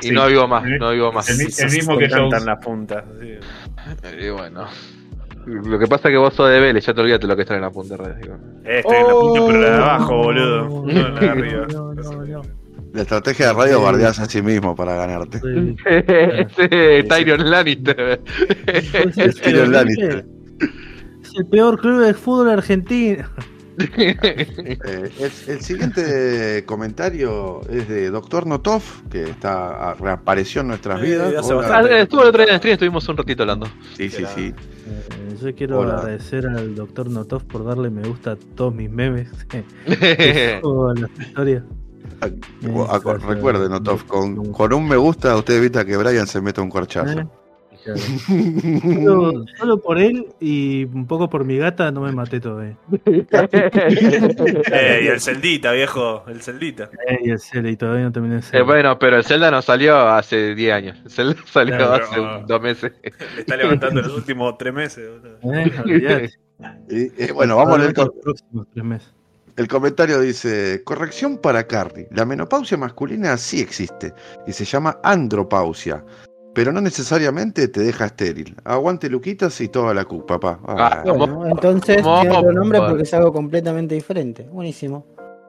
[0.00, 0.14] Y Sí.
[0.14, 1.28] no vivo más, no vivo más.
[1.28, 3.04] el mismo que yo cantan las puntas.
[3.20, 3.38] sí.
[4.20, 4.66] Y bueno.
[5.46, 7.54] Lo que pasa es que vos sos de Vélez, ya te olvidaste lo que está
[7.56, 8.20] en la punta de redes.
[8.22, 8.36] digo.
[8.66, 10.62] Eh, Estoy en la punta, pero la de abajo, Oh, boludo.
[10.68, 11.66] no, No, la de arriba.
[11.72, 12.42] no, no, no.
[12.94, 15.40] La estrategia de radio bardeas a sí mismo para ganarte.
[15.40, 15.76] Sí.
[15.86, 18.20] Ese Tyrion Lannister.
[18.64, 20.26] Pues Es Tyrion Lannister.
[21.22, 23.24] Es el peor club de fútbol argentino.
[23.80, 24.18] Eh,
[25.20, 31.48] el, el siguiente comentario es de Doctor Notov, que está reapareció en nuestras Eh, vidas.
[31.48, 31.78] Hola.
[31.78, 33.66] Ah, Estuvo el otro día en stream, estuvimos un ratito hablando.
[33.96, 34.52] Sí, sí, sí.
[34.84, 35.94] Eh, Yo quiero Hola.
[35.98, 39.28] agradecer al doctor Notov por darle me gusta a todos mis memes.
[39.46, 41.62] a las historias.
[42.20, 42.28] Ah,
[42.90, 43.72] ah, Recuerden.
[43.72, 47.10] Otov, con, con un me gusta usted evita que Brian se meta un corchazo.
[47.10, 47.30] Eh, claro.
[49.04, 52.76] Solo, solo por él y un poco por mi gata no me maté todavía.
[54.72, 56.24] Eh, y el celdita, viejo.
[56.28, 56.90] El celdita.
[57.08, 59.62] Eh, y el Cele, y todavía no terminé el Eh, bueno, pero el Zelda no
[59.62, 60.98] salió hace 10 años.
[61.04, 62.92] El Zelda salió Claro, hace pero- un- dos meses.
[63.02, 65.08] Le está levantando los últimos tres meses.
[65.42, 66.28] Eh.
[66.90, 69.14] Y, eh, bueno, vamos a leer con- los próximos tres meses.
[69.58, 74.14] El comentario dice, corrección para Carly, la menopausia masculina sí existe
[74.46, 76.04] y se llama andropausia,
[76.54, 78.54] pero no necesariamente te deja estéril.
[78.64, 80.60] Aguante Luquitas y toda la cu, papá.
[80.64, 82.20] Ah, Ah, Bueno, entonces ¿Cómo?
[82.20, 84.44] tiene otro nombre porque es algo completamente diferente.
[84.48, 85.04] Buenísimo.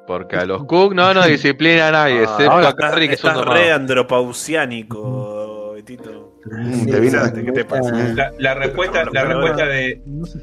[0.07, 3.23] Porque a los Cook no nos disciplina a nadie, Ah, excepto a Carrie, que es
[3.23, 3.61] un estás domado.
[3.61, 5.75] re andropausiánico.
[5.79, 7.91] Mm, Sí, te vino- sí, ¿qué te pasa?
[8.15, 10.01] La, la respuesta, la respuesta de,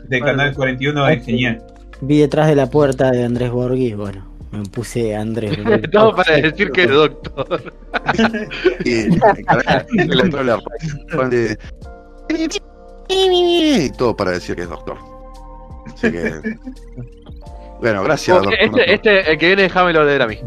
[0.09, 0.21] de.
[0.21, 1.63] Canal 41 es genial.
[2.01, 5.57] Vi detrás de la puerta de Andrés Borghi, bueno, me puse Andrés.
[5.65, 5.91] Borghi.
[5.91, 7.73] Todo para decir que es doctor.
[8.85, 9.09] y,
[10.07, 11.59] le entró la responde,
[13.09, 14.97] y todo para decir que es doctor.
[15.87, 16.33] Así que,
[17.81, 18.55] bueno, gracias, doctor.
[18.59, 20.39] Este, este, el que viene, déjamelo leer a mí.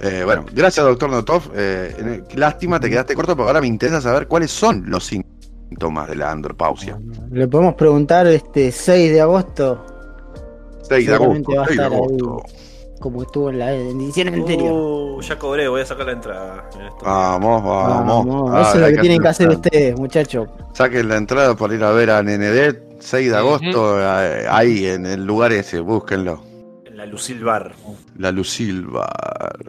[0.00, 1.50] Eh, bueno, gracias, doctor Notov.
[1.54, 6.16] Eh, lástima, te quedaste corto, porque ahora me interesa saber cuáles son los síntomas de
[6.16, 6.98] la andropausia.
[7.30, 9.93] Le podemos preguntar este 6 de agosto,
[10.88, 11.98] 6 de agosto, Seguramente va a 6 de estar ahí.
[11.98, 12.42] agosto.
[13.00, 14.72] como estuvo en la edición anterior.
[14.72, 16.70] Uh, ya cobré, voy a sacar la entrada.
[17.02, 18.26] Vamos, vamos.
[18.26, 20.48] Vamos, Ah, eso es lo que tienen que hacer ustedes, muchachos.
[20.72, 25.04] Saquen la entrada por ir a ver a Nenedet, 6 de agosto, eh, ahí en
[25.06, 26.40] el lugar ese, búsquenlo.
[26.86, 27.72] En la Lucil Bar.
[28.16, 29.12] La Lucilva.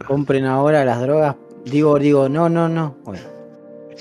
[0.06, 1.36] Compren ahora las drogas.
[1.64, 2.94] Digo, digo, no, no, no.
[3.04, 3.20] Bueno,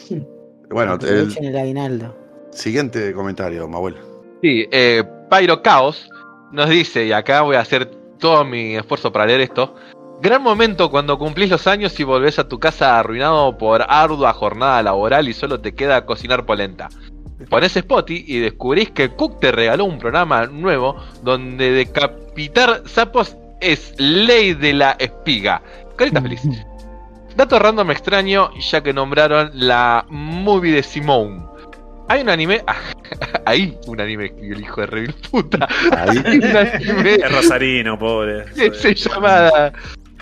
[0.70, 2.16] Bueno, el el aguinaldo.
[2.52, 3.96] siguiente comentario, Mahuel.
[4.42, 6.08] Sí, eh, Pyro Chaos
[6.56, 7.86] nos dice, y acá voy a hacer
[8.18, 9.76] todo mi esfuerzo para leer esto.
[10.22, 14.82] Gran momento cuando cumplís los años y volvés a tu casa arruinado por ardua jornada
[14.82, 16.90] laboral y solo te queda cocinar polenta.
[17.50, 23.94] Pones Spotty y descubrís que Cook te regaló un programa nuevo donde decapitar sapos es
[23.98, 25.62] ley de la espiga.
[25.98, 26.42] Carita feliz.
[27.36, 31.44] Dato random extraño, ya que nombraron la movie de Simone.
[32.08, 32.64] Hay un anime.
[33.46, 35.68] Ahí un anime que el hijo de re mil puta.
[35.98, 36.22] Ahí.
[36.26, 38.46] Hay un anime Es Rosarino, pobre.
[38.56, 39.72] que se llama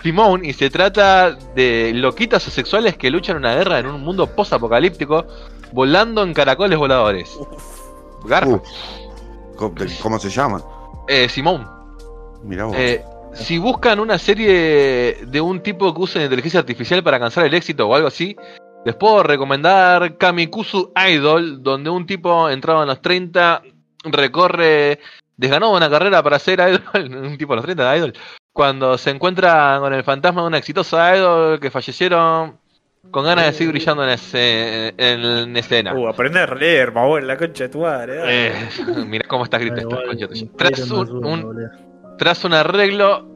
[0.02, 5.26] Simone y se trata de loquitas asexuales que luchan una guerra en un mundo post-apocalíptico
[5.72, 7.36] volando en caracoles voladores.
[8.24, 8.62] Garfo.
[8.62, 9.56] Uf.
[9.56, 10.62] ¿Cómo, cómo se llama?
[11.08, 11.64] Eh, Simone.
[12.42, 12.76] Mirá vos.
[12.78, 13.02] Eh,
[13.34, 17.88] si buscan una serie de un tipo que use inteligencia artificial para alcanzar el éxito
[17.88, 18.36] o algo así,
[18.84, 23.62] les puedo recomendar Kamikuzu Idol, donde un tipo entrado en los 30
[24.04, 24.98] recorre,
[25.36, 26.82] desganó una carrera para ser idol,
[27.24, 28.12] un tipo de los 30 de idol,
[28.52, 32.58] cuando se encuentra con el fantasma de una exitosa idol que fallecieron
[33.10, 35.92] con ganas de seguir brillando en, ese- en escena.
[35.94, 38.20] Uh, aprender a leer, Mahuel, la concha de tu madre.
[38.24, 38.52] Eh,
[39.06, 40.46] mirá cómo está escrito esto, concha tuya.
[40.46, 41.70] quiero Tras un- un,
[42.16, 43.26] tras un arreglo,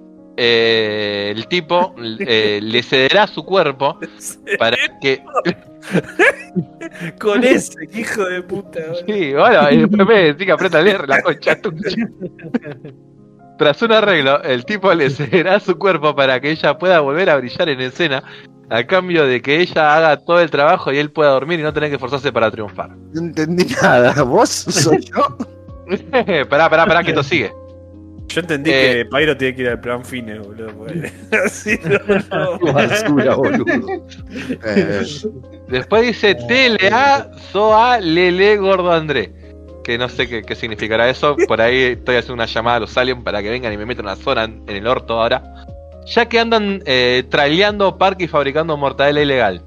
[0.41, 3.99] eh, el tipo eh, le cederá su cuerpo
[4.59, 5.23] para que.
[7.21, 8.81] Con ese, hijo de puta.
[8.81, 9.05] boludo.
[9.07, 12.09] Sí, bueno, y después me decís que aprieta a leer la concha tuya.
[13.59, 17.37] Tras un arreglo, el tipo le cederá su cuerpo para que ella pueda volver a
[17.37, 18.23] brillar en escena,
[18.71, 21.73] a cambio de que ella haga todo el trabajo y él pueda dormir y no
[21.73, 22.91] tener que esforzarse para triunfar.
[23.13, 24.23] No entendí nada.
[24.23, 25.37] ¿Vos soy yo?
[26.49, 27.53] pará, pará, pará, que esto sigue.
[28.29, 29.05] Yo entendí Eh.
[29.11, 30.71] que Pyro tiene que ir al plan fines, boludo.
[31.45, 32.73] Así no, no.
[32.73, 34.05] Basura, boludo.
[34.65, 35.03] Eh,
[35.69, 39.33] Después dice TLA SOA Lele Gordo André.
[39.85, 41.37] Que no sé qué, qué significará eso.
[41.49, 44.05] Por ahí estoy haciendo una llamada a los aliens para que vengan y me metan
[44.05, 45.43] una zona en, en el orto ahora.
[46.07, 49.63] Ya que andan eh, traileando parque y fabricando mortadela ilegal.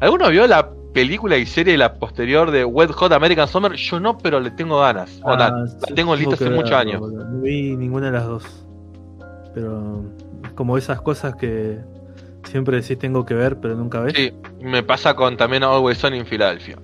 [0.00, 3.72] ¿Alguno vio la película y serie la posterior de Wet Hot American Summer?
[3.74, 5.20] Yo no, pero le tengo ganas.
[5.24, 7.02] Ah, la sí, tengo lista hace muchos años.
[7.02, 8.44] No vi ninguna de las dos.
[9.54, 10.02] Pero
[10.44, 11.78] es como esas cosas que
[12.44, 14.14] siempre decís tengo que ver, pero nunca ves.
[14.16, 14.32] Sí,
[14.62, 16.76] me pasa con también Always On in Philadelphia.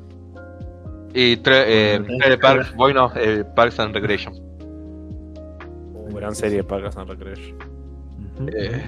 [1.15, 4.35] Y tre- eh, Trailer Park, bueno, eh, Parks and Recreation.
[6.13, 7.57] Gran serie Parks and Recreation.
[8.55, 8.83] Eh,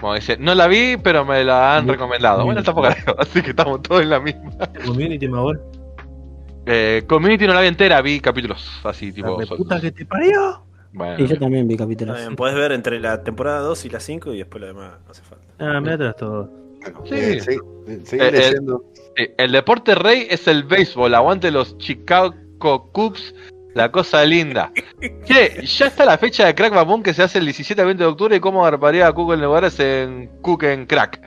[0.00, 2.44] Como dice, no la vi, pero me la han Muy- recomendado.
[2.44, 4.50] Bueno, tampoco la veo, así que estamos todos en la misma.
[4.86, 5.60] Community, me abuelo.
[6.66, 9.34] Eh, Community no la vi entera, vi capítulos así, La tipo.
[9.36, 9.58] sueltos.
[9.58, 10.62] puta que te parió.
[10.92, 12.16] Bueno, Y yo también vi capítulos.
[12.18, 15.10] Bien, Podés ver entre la temporada 2 y la 5 y después lo demás no
[15.10, 15.44] hace falta.
[15.58, 16.50] Ah, mira todo.
[16.80, 17.14] bueno, Sí.
[17.14, 18.84] eh, sí, eh, Eh, eh, leyendo.
[19.16, 21.14] sí, el deporte rey es el béisbol.
[21.14, 23.34] Aguante los Chicago Cubs.
[23.78, 24.72] La cosa linda.
[25.24, 27.86] Che, ya está la fecha de Crack Bam Boom que se hace el 17 al
[27.86, 31.20] 20 de octubre y cómo agarparía a Cook en lugares en Cook en Crack.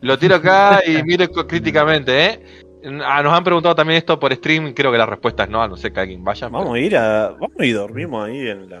[0.00, 2.40] Lo tiro acá y mire co- críticamente, ¿eh?
[3.04, 5.68] Ah, nos han preguntado también esto por stream, creo que la respuesta es no, a
[5.68, 6.48] no sé que alguien vaya.
[6.48, 7.28] Vamos a ir a.
[7.32, 8.76] Vamos a ir dormimos ahí en la.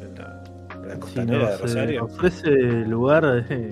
[0.00, 0.42] En la,
[0.74, 2.04] en la Si costanera de eh, Rosario.
[2.06, 3.44] ofrece lugar.
[3.48, 3.70] eh,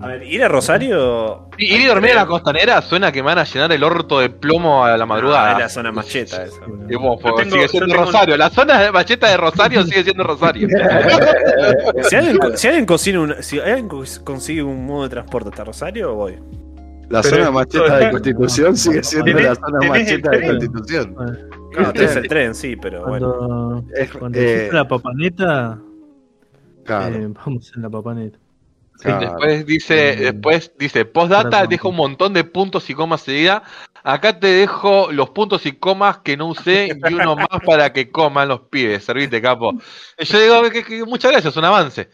[0.00, 1.48] A ver, ir a Rosario.
[1.58, 4.18] Y ir y dormir en la costanera suena que me van a llenar el orto
[4.18, 5.52] de plomo a la Ah, madrugada.
[5.52, 6.60] es la zona macheta esa.
[6.88, 8.36] Y vos, Yo tengo- sigue siendo Rosario.
[8.36, 10.66] La zona de macheta de Rosario sigue siendo Rosario.
[12.02, 15.64] Si alguien, si alguien consigue un, si alguien cons- consigue un modo de transporte hasta
[15.64, 16.36] Rosario, voy.
[17.08, 20.46] La Pero zona macheta de Constitución sigue siendo ¿Tenés- la zona macheta de?
[20.46, 21.14] Constitución.
[21.14, 21.38] bueno,
[21.72, 23.34] Claro, tenés el tren, sí, pero bueno.
[23.38, 25.78] cuando Es- cuando eh, la papaneta,
[26.84, 28.38] claro, eh, vamos en la papaneta.
[29.02, 29.20] Claro.
[29.20, 33.62] Después dice, después dice, postdata, deja un montón de puntos y comas seguida.
[34.04, 38.10] Acá te dejo los puntos y comas que no usé y uno más para que
[38.10, 39.04] coman los pibes.
[39.04, 39.72] Servite, capo.
[40.18, 42.08] Yo digo que, que muchas gracias, un avance.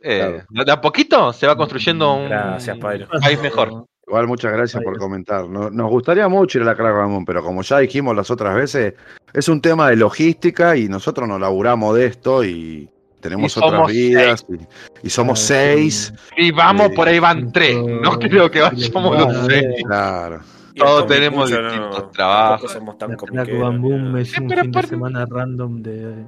[0.00, 3.84] Eh, De a poquito se va construyendo un Gracias, país mejor.
[4.06, 5.48] Igual muchas gracias por comentar.
[5.48, 8.30] No- Nos gustaría mucho ir a la Crack Bam Boom, pero como ya dijimos las
[8.30, 8.94] otras veces,
[9.34, 12.88] es un tema de logística y nosotros nos laburamos de esto y
[13.20, 16.12] tenemos Y otras vidas y, y somos Ah, seis.
[16.36, 16.94] Y vamos, Sí.
[16.96, 17.76] por ahí van tres.
[18.02, 19.64] No creo que vayamos los seis.
[19.64, 19.82] eh.
[19.86, 20.40] Claro.
[20.76, 22.72] Todos tenemos Mucho distintos trabajos.
[22.72, 26.24] tampoco somos tan La Boom es un de por- semana random de.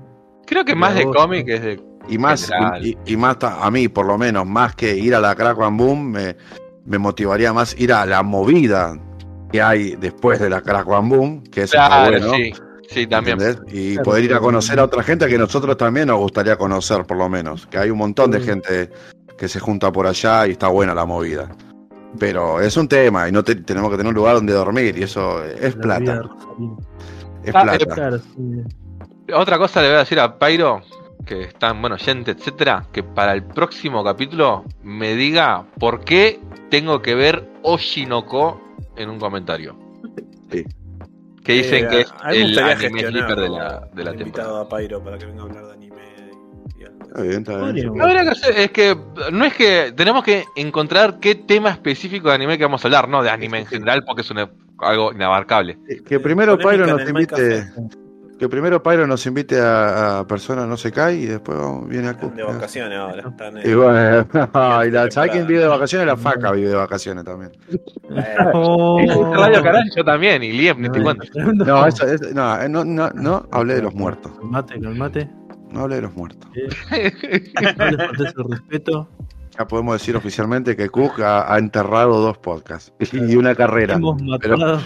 [0.47, 1.81] Creo que De más de cómic es de.
[2.09, 2.51] Y más,
[2.83, 6.11] y, y más a mí, por lo menos, más que ir a la Crack Boom,
[6.11, 6.35] me,
[6.85, 8.99] me motivaría más ir a la movida
[9.53, 12.35] que hay después de la Crack Boom, que eso Claro, bueno.
[12.35, 12.53] sí.
[12.91, 13.41] Sí, también.
[13.41, 13.73] ¿entendés?
[13.75, 17.05] Y Claro, poder ir a conocer a otra gente que nosotros también nos gustaría conocer,
[17.07, 17.67] por lo menos.
[17.67, 18.47] Que hay un montón de Sí.
[18.47, 18.91] gente
[19.39, 21.49] que se junta por allá y está buena la movida.
[22.19, 25.05] Pero es un tema y no te- tenemos que tener un lugar donde dormir y
[25.05, 26.23] eso es la plata.
[27.45, 27.87] Es Ah, plata.
[27.87, 28.63] Claro, sí.
[29.33, 30.83] Otra cosa le voy a decir a Pyro,
[31.25, 37.01] que están, bueno, gente, etcétera, que para el próximo capítulo me diga por qué tengo
[37.01, 38.61] que ver Oshinoko
[38.97, 39.77] en un comentario.
[40.51, 40.65] Sí.
[41.45, 44.13] Que dicen Eh, que es mí me el anime sleeper de la, de la temporada.
[44.21, 46.03] invitado a Pairo para que venga a hablar de anime
[46.79, 47.23] y algo.
[47.23, 47.95] Bien, está bien.
[47.95, 48.97] Que hacer es que
[49.33, 53.09] no es que tenemos que encontrar qué tema específico de anime que vamos a hablar,
[53.09, 55.79] no de anime en general, porque es una- algo inabarcable.
[56.07, 57.65] Que primero Polémica Pyro nos invite.
[58.41, 62.09] Que primero Pyro nos invite a, a Persona No Se Cae y después vamos- viene
[62.09, 63.29] a Están de vacaciones ahora.
[63.29, 64.27] Están en- Y bueno,
[64.91, 66.07] la- ¿sabes quién vive de vacaciones?
[66.07, 67.53] La faca vive de vacaciones también.
[68.55, 68.99] Oh.
[69.37, 71.25] Radio Canal yo también, y Liam, ni te cuento.
[71.55, 74.33] No, eso, es- no, eh, no, no, no hablé de los muertos.
[74.33, 75.31] Calmate, calmate.
[75.71, 76.51] No hablé de los muertos.
[76.51, 79.09] No les faltes el respeto.
[79.59, 83.95] Ya podemos decir oficialmente que Cook ha, ha enterrado dos podcasts y una carrera.
[83.97, 84.81] Hemos pero- matado.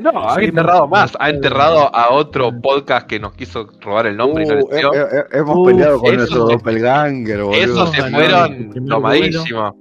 [0.00, 1.12] No, ha enterrado más.
[1.20, 4.76] Ha enterrado a otro podcast que nos quiso robar el nombre y no Uh, eh,
[4.78, 4.92] dio.
[4.94, 7.60] eh, eh, hemos Uh, peleado con nuestro se- doppelganger, boludo.
[7.62, 9.74] Esos se fueron tomadísimos.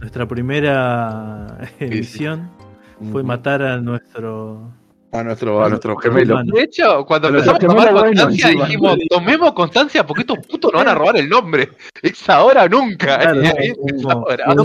[0.00, 2.50] Nuestra primera emisión
[3.12, 4.70] fue matar a nuestro.
[5.12, 6.40] a nuestro, a nuestro gemelo.
[6.44, 10.72] De hecho, cuando Pero empezamos a tomar bueno constancia, dijimos: tomemos constancia porque estos putos
[10.72, 11.70] nos van a robar el nombre.
[12.02, 13.18] Es ahora o nunca.
[13.18, 14.64] Claro, es ahora, no.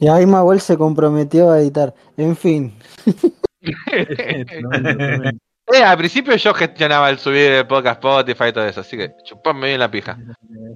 [0.00, 1.94] Y ahí Mahuel se comprometió a editar.
[2.16, 2.72] En fin.
[5.72, 9.14] Eh, al principio yo gestionaba el subir el podcast Spotify y todo eso, así que
[9.24, 10.18] chupame bien la pija.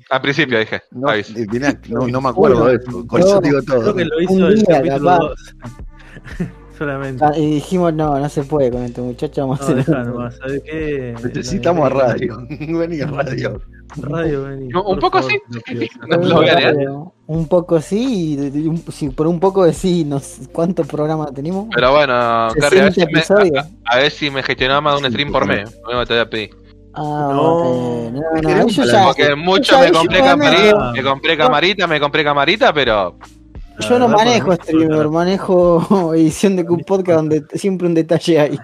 [0.08, 1.08] Al principio dije, No,
[1.52, 3.06] mirá, no, no me acuerdo de eso.
[3.06, 3.82] Con eso No, digo todo.
[3.82, 5.18] Creo que lo hizo Un el día, capítulo capaz.
[5.18, 6.48] 2.
[6.78, 7.24] Solamente.
[7.24, 9.40] Ah, Y dijimos, no, no se puede con este muchacho.
[9.42, 11.14] Vamos a No, hacer deja nomás, ¿sabes qué?
[11.24, 12.38] Necesitamos a radio.
[12.48, 13.60] Vení a radio.
[13.96, 14.68] Radio, vení.
[14.74, 15.88] Un poco favor, sí.
[16.06, 16.76] No a negar.
[17.26, 21.32] Un poco sí, y un- si por un poco de sí, no sé ¿cuántos programas
[21.32, 21.68] tenemos?
[21.74, 25.00] Pero bueno, Carrie, a ver, 60 si me, a, a ver si me gestionaba más
[25.00, 25.74] de un stream por mes.
[25.90, 26.50] No te voy a pedir.
[26.94, 27.64] Ah, No.
[27.64, 31.02] eh, no, no, yo a ya, Porque mucho ya me dije, compré bueno, camarita, me
[31.02, 33.18] compré camarita, me compré camarita, pero
[33.80, 38.40] yo no manejo para mí, streamer, manejo edición de un podcast donde siempre un detalle
[38.40, 38.58] hay.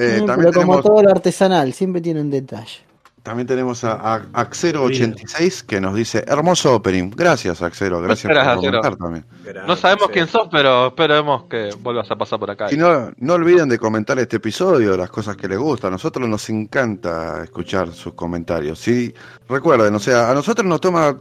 [0.00, 2.78] Eh, también, pero como tenemos, todo lo artesanal, siempre tiene un detalle.
[3.22, 7.10] también tenemos a, a Axero86 que nos dice: Hermoso opening.
[7.10, 8.00] Gracias, Axero.
[8.00, 9.24] Gracias Gracias, por comentar también.
[9.66, 12.68] no sabemos quién sos, pero esperemos que vuelvas a pasar por acá.
[12.70, 15.88] Y no, no olviden de comentar este episodio, las cosas que les gustan.
[15.88, 18.78] A nosotros nos encanta escuchar sus comentarios.
[18.78, 19.12] Sí,
[19.48, 21.20] recuerden, o sea, a nosotros nos toma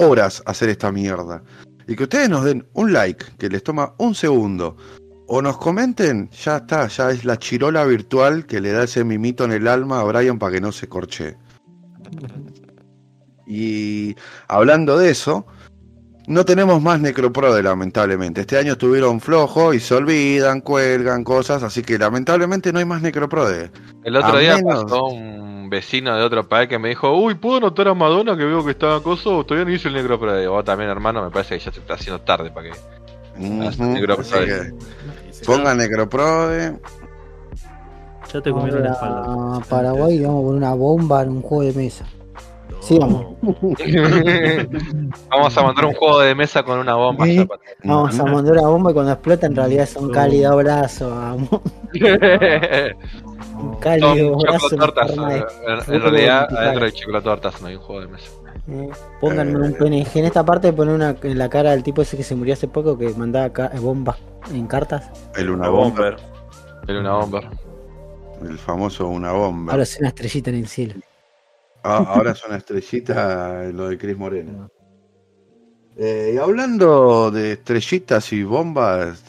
[0.00, 1.42] horas hacer esta mierda.
[1.86, 4.76] Y que ustedes nos den un like, que les toma un segundo,
[5.26, 9.44] o nos comenten, ya está, ya es la chirola virtual que le da ese mimito
[9.44, 11.36] en el alma a Brian para que no se corche.
[13.46, 14.14] Y
[14.48, 15.46] hablando de eso,
[16.28, 18.42] no tenemos más Necroprode, lamentablemente.
[18.42, 23.02] Este año estuvieron flojos y se olvidan, cuelgan cosas, así que lamentablemente no hay más
[23.02, 23.70] Necroprode.
[24.04, 27.34] El otro A día menos- pasó un vecino de otro país que me dijo, uy,
[27.34, 29.44] ¿puedo anotar a Madonna que veo que está acoso?
[29.44, 31.80] Todavía no hice el negro, pero digo, vos también, hermano, me parece que ya se
[31.80, 32.78] está haciendo tarde para que...
[33.38, 34.52] Ujú, Necroprode.
[35.30, 36.78] así que pongan Necroprode.
[38.32, 39.60] Ya te comieron la A espalda.
[39.68, 42.06] Paraguay vamos con una bomba en un juego de mesa.
[42.80, 43.26] Sigamos.
[45.30, 47.24] Vamos a mandar un juego de mesa con una bomba.
[47.26, 47.46] Sí.
[47.84, 51.10] Vamos a mandar una bomba y cuando explota en realidad es un cálido abrazo.
[51.10, 51.48] Vamos.
[53.60, 54.40] Un cálido abrazo.
[54.74, 55.10] en chocolatortas.
[55.10, 58.30] forma de- En, en realidad, adentro de chocolatortas no hay un juego de mesa.
[58.70, 60.16] Eh, Pónganme un PNG.
[60.18, 62.68] En esta parte poner una en la cara del tipo ese que se murió hace
[62.68, 64.16] poco que mandaba ca- bombas
[64.54, 65.10] en cartas.
[65.36, 66.16] El una bomber.
[66.88, 67.40] Era una bomba.
[68.42, 69.72] El famoso una bomba.
[69.72, 70.94] Ahora es una estrellita en el cielo.
[71.82, 74.70] Ah, ahora es una estrellita lo de Cris Moreno.
[75.96, 79.22] Eh, y hablando de estrellitas y bombas,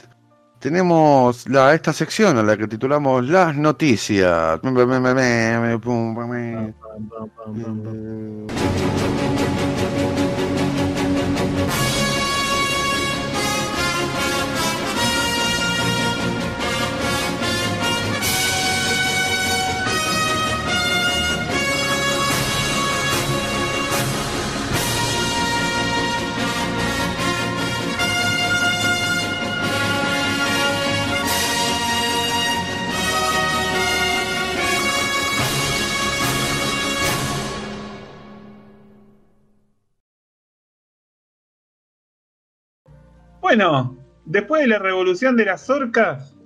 [0.59, 4.59] tenemos la, esta sección a la que titulamos Las Noticias.
[43.41, 46.37] Bueno, después de la revolución de las orcas,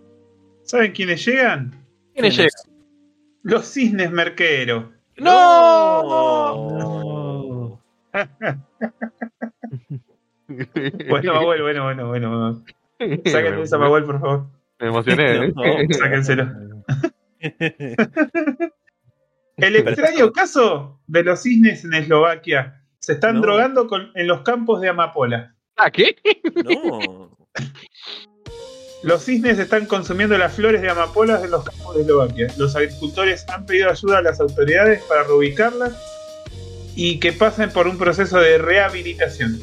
[0.64, 1.86] ¿saben quiénes llegan?
[2.14, 2.50] ¿Quiénes llegan?
[3.44, 4.86] Los cisnes merqueros.
[5.18, 5.42] ¡No!
[11.10, 12.64] Bueno, Mahuel, bueno, bueno, bueno.
[13.26, 14.46] Sáquenle esa Mahuel, por favor.
[14.80, 15.48] Me emocioné.
[15.48, 15.54] ¿eh?
[15.90, 16.52] Sáquenselo.
[19.58, 22.84] El extraño caso de los cisnes en Eslovaquia.
[23.00, 23.42] Se están No.
[23.42, 25.55] drogando con- en los campos de amapola.
[25.78, 26.16] ¿Ah, qué?
[26.64, 27.36] No.
[29.04, 32.48] Los cisnes están consumiendo las flores de amapolas de los campos de Eslovaquia.
[32.58, 35.94] Los agricultores han pedido ayuda a las autoridades para reubicarlas
[36.96, 39.62] y que pasen por un proceso de rehabilitación.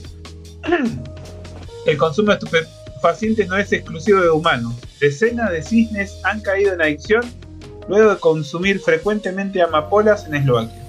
[1.87, 4.75] El consumo de estupefacientes no es exclusivo de humanos.
[5.01, 7.23] Decenas de cisnes han caído en adicción
[7.89, 10.83] luego de consumir frecuentemente amapolas en Eslovaquia.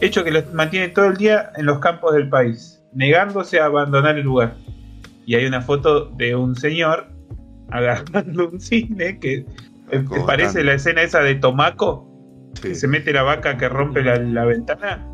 [0.00, 4.16] Hecho que los mantiene todo el día en los campos del país, negándose a abandonar
[4.16, 4.56] el lugar.
[5.26, 7.08] Y hay una foto de un señor
[7.70, 9.44] agarrando un cisne que
[9.90, 12.12] eh, Como parece la escena esa de Tomaco,
[12.54, 12.68] Sí.
[12.68, 15.06] que se mete la vaca que rompe la, la ventana.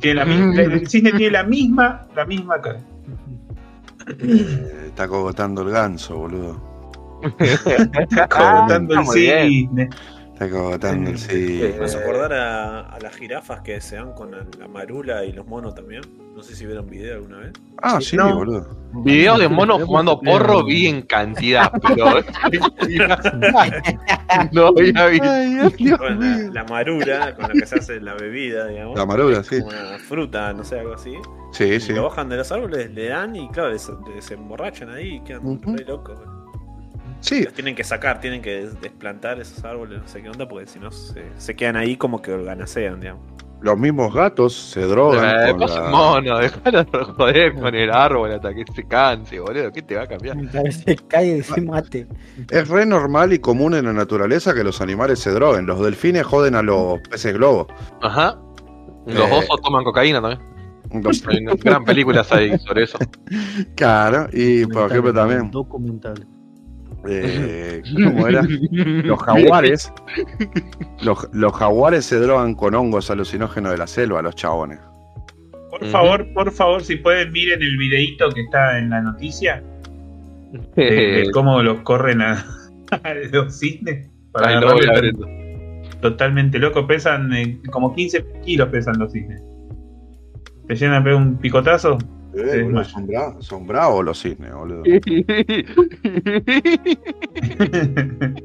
[0.00, 2.78] Tiene la el cisne tiene la misma, la misma cara.
[4.20, 6.60] Eh, está cogotando el ganso, boludo.
[7.40, 9.88] Está cogotando el cisne.
[10.32, 11.60] Está cogotando el sí.
[11.78, 15.46] Me hace acordar a, a las jirafas que se van con la marula y los
[15.46, 16.02] monos también.
[16.34, 17.52] No sé si vieron video alguna vez.
[17.82, 18.34] Ah, sí, No.
[18.34, 18.76] boludo.
[19.04, 22.06] Video de monos fumando porro vi en cantidad, pero.
[24.52, 25.96] no había visto.
[25.98, 28.98] Bueno, la, la marula con la que se hace la bebida, digamos.
[28.98, 29.58] La marula, sí.
[29.60, 31.14] Como una fruta, no sé, algo así.
[31.52, 31.92] Sí, Y sí.
[31.92, 35.20] Lo bajan de los árboles, le dan y claro, les- les- se emborrachan ahí y
[35.20, 36.18] quedan re locos.
[37.20, 40.48] Sí, Los tienen que sacar, tienen que des- desplantar esos árboles, no sé qué onda,
[40.48, 43.22] porque si no se, se quedan ahí como que organicean, digamos.
[43.62, 47.90] Los mismos gatos se drogan Eh, con vos la- mono, dejalo de joder con el
[47.90, 49.70] árbol hasta que se canse, boludo.
[49.72, 50.36] ¿Qué te va a cambiar?
[50.72, 52.06] Se cae y se mate.
[52.50, 55.66] Es re normal y común en la naturaleza que los animales se droguen.
[55.66, 57.66] Los delfines joden a los peces globo.
[58.00, 58.38] Ajá.
[59.06, 59.32] Los Eh.
[59.32, 60.40] osos toman cocaína también.
[61.02, 62.98] Los- Hay gran películas ahí sobre eso.
[63.76, 66.26] Claro, y por ejemplo también, Documental.
[67.08, 68.42] Eh, ¿cómo era?
[68.70, 69.92] Los jaguares.
[71.02, 74.78] Los, los jaguares se drogan con hongos alucinógenos de la selva, los chabones.
[75.70, 79.64] Por favor, por favor, si pueden, miren el videíto que está en la noticia
[80.76, 82.44] de, de cómo los corren a,
[82.90, 84.08] a los cisnes.
[84.30, 85.12] Para Ahí lo voy a agarrarle.
[85.12, 86.00] ver.
[86.00, 89.42] Totalmente loco, pesan eh, como 15 kilos pesan los cisnes.
[90.68, 91.98] Te llegan a pegar un picotazo.
[92.34, 94.82] Eh, Sí, boludo, son, bra- son bravos los cisnes, boludo.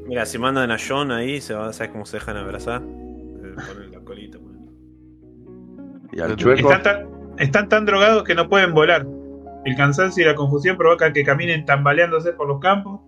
[0.06, 2.82] Mira, si mandan a John ahí, se va, ¿sabes cómo se dejan abrazar?
[2.82, 4.38] Eh, Ponen la colita.
[4.38, 4.56] pues.
[6.12, 7.08] Y al chueco, están, tan,
[7.38, 9.06] están tan drogados que no pueden volar.
[9.64, 13.00] El cansancio y la confusión provocan que caminen tambaleándose por los campos,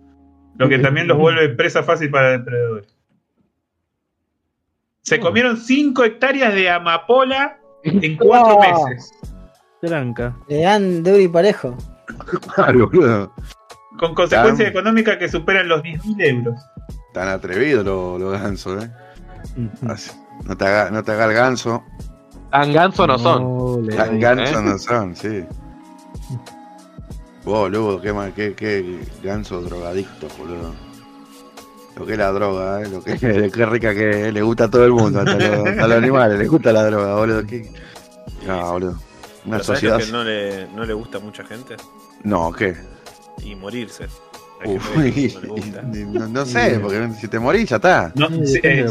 [0.57, 2.95] lo que también los vuelve presa fácil para depredadores.
[5.01, 8.61] Se comieron 5 hectáreas de amapola en 4 Wow.
[8.87, 9.11] meses.
[9.81, 10.35] Tranca.
[10.47, 11.75] Le dan duro y parejo.
[12.55, 13.33] Claro, boludo.
[13.99, 16.55] Con consecuencias Tan- económicas que superan los 10.000 euros.
[17.13, 18.91] Tan atrevido los lo gansos, ¿eh?
[19.87, 20.11] Así,
[20.45, 21.83] No te haga, no te haga el ganso.
[22.51, 23.85] Tan ganso no son.
[23.85, 24.19] le Tan doy.
[24.19, 24.61] gansos ¿eh?
[24.63, 25.45] no son, sí.
[27.43, 30.73] Boludo, qué, mal- qué, qué ganso drogadicto, boludo.
[31.97, 32.87] Lo que es la droga, ¿eh?
[32.89, 33.17] Lo que,
[33.51, 36.37] qué rica que es, le gusta a todo el mundo, hasta, los, hasta los animales,
[36.39, 37.45] les gusta la droga, boludo.
[37.45, 37.71] ¿Qué?
[38.47, 38.97] No, boludo.
[39.45, 39.97] Una Pero ¿sabes lo sociedad.
[40.05, 41.75] que no le, no le gusta a mucha gente?
[42.23, 42.75] No, ¿qué?
[43.43, 44.07] Y morirse.
[44.63, 45.33] Hay Uf, que
[46.13, 48.11] no no, no sé, porque si te morís ya está.
[48.13, 48.59] No, Sí.
[48.61, 48.85] Eh,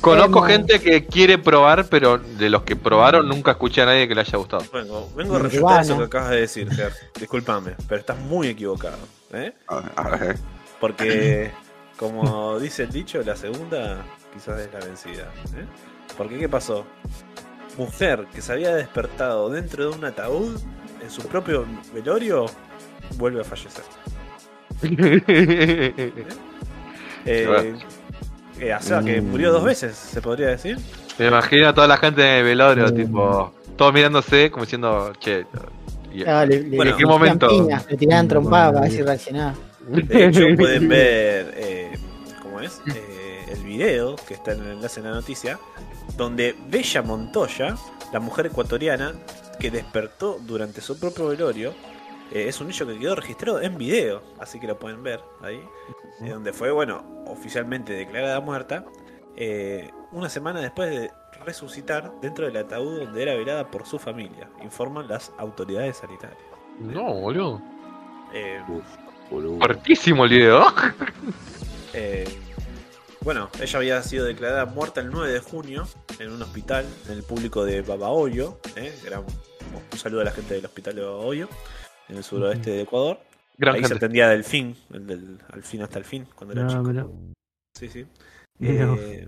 [0.00, 4.14] conozco gente que quiere probar, pero de los que probaron nunca escuché a nadie que
[4.16, 4.64] le haya gustado.
[4.72, 6.92] Vengo, vengo a refutar eso que acabas de decir, Ger.
[7.16, 8.98] Discúlpame, pero estás muy equivocado.
[9.32, 9.52] ¿eh?
[9.68, 10.36] A, a ver.
[10.80, 11.52] Porque,
[11.96, 15.30] como dice el dicho, la segunda quizás es la vencida.
[15.56, 15.64] ¿eh?
[16.18, 16.84] Porque, ¿qué pasó?
[17.76, 20.58] Mujer que se había despertado dentro de un ataúd
[21.02, 22.46] en su propio velorio
[23.16, 23.84] vuelve a fallecer.
[27.28, 27.74] Eh,
[28.60, 30.78] eh, o sea, que murió dos veces, se podría decir.
[31.18, 32.94] Me imagino a toda la gente en el velorio, Mm.
[32.94, 35.44] tipo, todos mirándose como diciendo, che.
[36.12, 37.48] y- Ah, le, le- Bueno, ¿en qué momento?
[37.48, 39.54] piñas, le tiraban trompadas para ver si reaccionaba.
[39.88, 41.98] De hecho, pueden ver, eh,
[42.42, 42.80] ¿cómo es?
[42.86, 42.92] Eh,
[43.48, 45.58] el video que está en el enlace en la noticia,
[46.16, 47.76] donde Bella Montoya,
[48.12, 49.14] la mujer ecuatoriana
[49.58, 51.74] que despertó durante su propio velorio,
[52.32, 55.60] eh, es un hecho que quedó registrado en video, así que lo pueden ver ahí,
[56.20, 58.84] eh, donde fue, bueno, oficialmente declarada muerta,
[59.36, 61.10] eh, una semana después de
[61.44, 66.40] resucitar dentro del ataúd donde era velada por su familia, informan las autoridades sanitarias.
[66.78, 67.60] No, boludo.
[68.32, 68.60] Eh,
[69.30, 69.58] Boludo.
[69.58, 70.64] Fuertísimo el video.
[71.98, 72.28] Eh,
[73.26, 75.88] bueno, ella había sido declarada muerta el 9 de junio
[76.20, 78.60] en un hospital en el público de Babahoyo.
[78.76, 78.94] ¿eh?
[79.92, 81.48] Un, saludo a la gente del hospital de Babahoyo,
[82.08, 83.18] en el suroeste de Ecuador.
[83.58, 86.66] Gran Ahí se atendía del fin, el del al fin hasta el fin, cuando era
[86.66, 86.82] Ah, chico.
[86.84, 87.06] mirá.
[87.76, 88.06] Sí, sí.
[88.60, 89.26] Eh,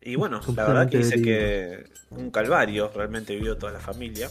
[0.00, 4.30] y bueno, la verdad que dice que un calvario realmente vivió toda la familia.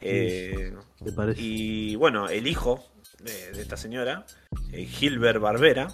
[0.00, 0.72] Eh,
[1.04, 1.42] ¿Te parece?
[1.42, 2.82] y bueno, el hijo
[3.22, 4.24] de, de esta señora,
[4.72, 5.88] eh, Gilbert Barbera,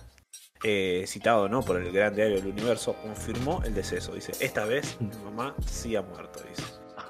[0.64, 1.62] eh, citado ¿no?
[1.62, 4.12] por el gran diario del universo, confirmó el deceso.
[4.14, 6.40] Dice, esta vez mi mamá sí ha muerto.
[6.48, 6.62] Dice,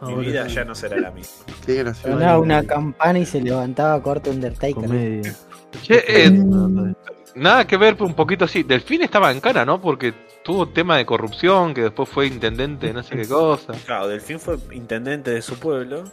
[0.03, 1.45] mi Ahora vida sí, ya no será la misma.
[1.67, 2.09] Qué gracioso.
[2.13, 4.75] Sonaba una campana y se levantaba corto Undertaker.
[4.75, 5.35] Comedia.
[5.83, 6.95] Che, eh, Mm.
[7.37, 8.63] nada que ver, un poquito así.
[8.63, 9.81] Delfín estaba en cana, ¿no?
[9.81, 10.13] Porque
[10.45, 13.73] tuvo tema de corrupción, que después fue intendente de no sé qué cosa.
[13.87, 16.05] Claro, Delfín fue intendente de su pueblo.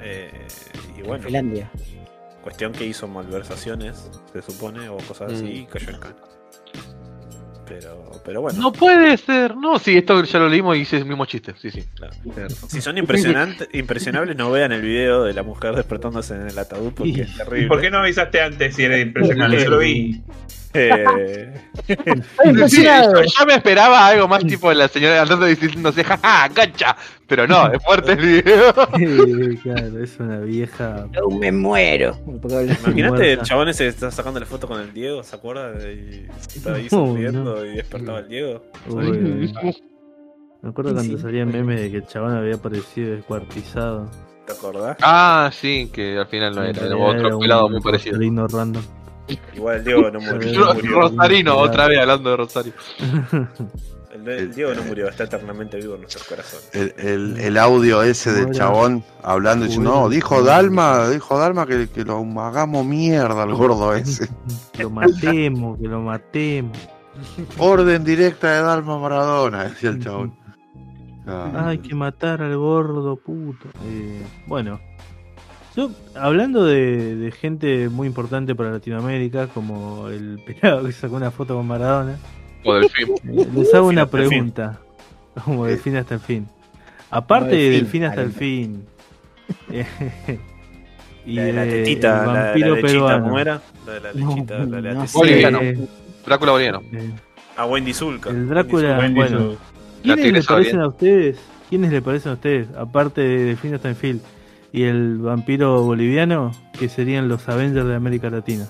[0.00, 0.46] eh,
[0.96, 1.70] y bueno, Finlandia.
[2.42, 6.16] cuestión que hizo malversaciones, se supone, o cosas así, y cayó en cana.
[7.68, 8.58] Pero, pero bueno.
[8.58, 11.70] No puede ser, no, sí, esto ya lo leímos y hice el mismo chiste, sí,
[11.70, 11.84] sí.
[11.94, 12.14] Claro.
[12.68, 16.92] Si son impresionantes, impresionables, no vean el video de la mujer despertándose en el ataúd
[16.94, 17.68] porque es ¿Y terrible.
[17.68, 19.62] por qué no avisaste antes si era impresionante?
[19.62, 20.20] Yo lo vi.
[20.74, 21.54] Eh,
[22.68, 26.94] Sí, yo, yo me esperaba algo más tipo la señora andando diciéndose, jaja, cancha.
[27.28, 28.72] Pero no, es fuerte el video.
[29.62, 31.06] Claro, es una vieja.
[31.12, 32.16] Yo me muero.
[32.26, 35.72] Imagínate el chabón ese que está sacando la foto con el Diego, ¿se acuerda?
[35.92, 37.64] Y estaba ahí sonriendo no.
[37.64, 38.62] y despertaba el Diego.
[38.88, 39.52] Uy.
[40.62, 41.22] Me acuerdo cuando Sí.
[41.22, 44.10] salía el meme de que el chabón había aparecido descuartizado.
[44.46, 44.96] ¿Te acordás?
[45.02, 48.14] Ah, sí, que al final no era, era otro pelado muy parecido.
[48.16, 48.82] Rosarino random.
[49.54, 50.60] Igual el Diego no murió.
[50.60, 51.00] Ro- no murió.
[51.02, 52.72] Rosarino, otra vez hablando de Rosario.
[54.12, 56.70] El, el Diego no murió, está eternamente vivo en nuestros corazones.
[56.72, 61.66] El, el, el audio ese del chabón hablando y diciendo, no, dijo Dalma, dijo Dalma
[61.66, 64.28] que, que lo hagamos mierda al gordo ese.
[64.78, 66.78] lo matemos, que lo matemos.
[67.58, 70.36] Orden directa de Dalma Maradona, decía el chabón.
[71.30, 73.68] Ah, Hay que matar al gordo puto.
[73.84, 74.80] Eh, bueno,
[75.76, 81.30] yo hablando de, de gente muy importante para Latinoamérica, como el pelado que sacó una
[81.30, 82.16] foto con Maradona,
[82.70, 83.08] O Delfín.
[83.38, 84.30] eh, les hago una hasta el fin.
[84.30, 84.80] pregunta.
[85.44, 86.46] Como del fin hasta el fin.
[87.10, 88.84] Aparte Como de del del fin, fin hasta el fin.
[89.70, 89.86] eh,
[91.26, 93.20] y La de la tetita, el la, la vampiro lechita.
[93.22, 93.60] ¿cómo era?
[93.86, 95.06] La de la No, lechita, la de la.
[95.12, 95.58] Boliviano.
[95.60, 95.88] Eh,
[96.26, 96.82] Drácula Boliviano.
[96.92, 97.10] eh,
[97.56, 98.30] A Wendy Zulka.
[98.30, 99.56] El Drácula, bueno.
[100.02, 100.82] ¿Quiénes le parecen bien.
[100.84, 101.38] a ustedes?
[101.68, 102.68] ¿Quiénes le parecen a ustedes?
[102.76, 104.20] Aparte de Delfín Stanfield
[104.72, 108.66] y el vampiro boliviano, que serían los Avengers de América Latina.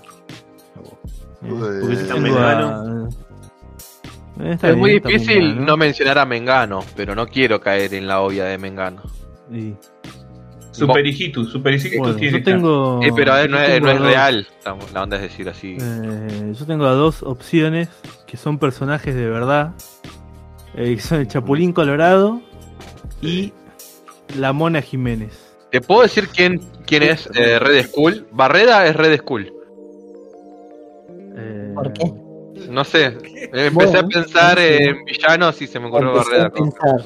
[1.43, 3.15] Eh, Uy, porque tengo a- Eh,
[4.45, 5.67] está Es muy bien, difícil Mengano.
[5.67, 9.03] no mencionar a Mengano, pero no quiero caer en la obvia de Mengano.
[9.53, 9.75] Y-
[10.71, 13.01] Super hijitus, super hijitus bueno, tiene yo tengo.
[13.03, 14.47] Eh, pero a ver, no es, no real.
[14.59, 15.77] Estamos- La onda es decir así.
[15.81, 17.89] eh, yo tengo a dos opciones
[18.29, 19.73] que son personajes de verdad.
[20.77, 22.41] eh, que son el Chapulín Colorado
[23.21, 23.53] y
[24.37, 25.57] la Mona Jiménez.
[25.73, 28.27] ¿Te puedo decir quién, quién es eh, Red Skull?
[28.31, 29.19] Barreda es Red.
[31.37, 32.13] Eh, ¿Por qué?
[32.69, 33.17] No sé.
[33.53, 34.65] Empecé a pensar sí.
[34.69, 36.47] en villanos y se me ocurrió Empecé Barreda.
[36.47, 37.01] a pensar.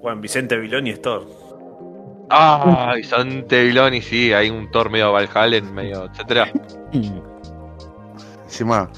[0.00, 1.26] Juan Vicente Viloni es Thor.
[2.30, 6.50] Ah, Sante Viloni, sí, hay un Thor medio Valhalla, medio, etcétera.
[8.44, 8.90] Encima,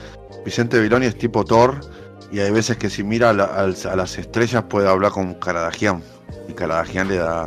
[0.45, 1.81] Vicente Viloni es tipo Thor.
[2.31, 6.03] Y hay veces que si mira a, la- a las estrellas puede hablar con Karadagian.
[6.49, 7.47] Y Karadagian le da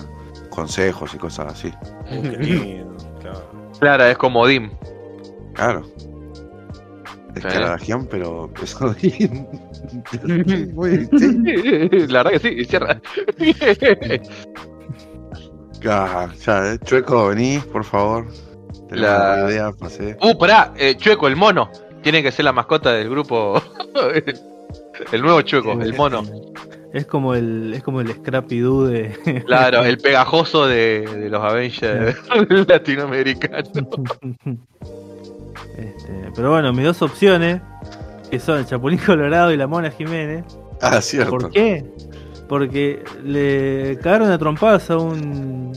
[0.49, 1.73] consejos y cosas así.
[2.09, 3.43] Uh, qué lindo, claro.
[3.79, 4.71] Clara, es como Dim.
[5.53, 5.83] Claro.
[7.37, 7.49] Es Sí.
[7.49, 9.47] Karadagian, pero pesadín.
[10.73, 12.07] Muy- sí.
[12.07, 13.01] La verdad que sí, cierra.
[15.89, 16.79] Ah, ya, eh.
[16.83, 18.25] Chueco, vení, por favor.
[18.89, 20.17] Tenemos La- idea, pasé.
[20.21, 21.69] Uh, pará, eh, Chueco, el mono.
[22.01, 23.61] Tiene que ser la mascota del grupo.
[25.11, 26.23] el nuevo Chueco, el mono.
[26.93, 29.43] Es como el, es como el Scrappy Doo de.
[29.45, 32.17] Claro, el pegajoso de, de los Avengers
[32.67, 33.69] latinoamericanos.
[35.77, 37.61] Este, pero bueno, mis dos opciones,
[38.31, 40.43] que son el Chapulín Colorado y la Mona Jiménez.
[40.81, 41.31] Ah, cierto.
[41.31, 41.85] ¿Por qué?
[42.49, 45.71] Porque le cagaron a trompadas a un.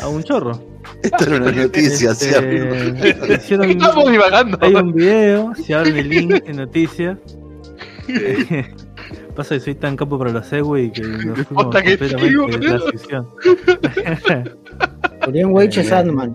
[0.00, 0.60] a un chorro.
[1.02, 3.32] Esta era una noticia, Este, cierto.
[3.34, 4.58] hicieron- Estamos divagando.
[4.60, 7.18] hay un video, si abren el link en noticias.
[9.36, 12.06] Pasa que soy tan capo para los Segway que nos fuimos que completamente
[15.32, 16.32] de Weich es Sandman.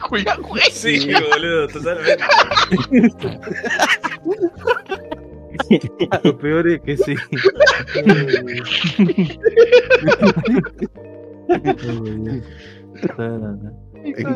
[0.00, 0.62] Julián, güey.
[0.72, 2.24] Sí, boludo, totalmente.
[6.24, 7.14] Lo peor es que sí.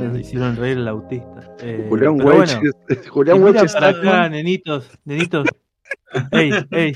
[0.00, 1.40] Nos hicieron reír el autista.
[1.60, 2.44] Eh, Julián bueno,
[3.10, 5.46] Julián y Weich mira es para acá, nenitos, nenitos.
[6.32, 6.92] Ey, ey,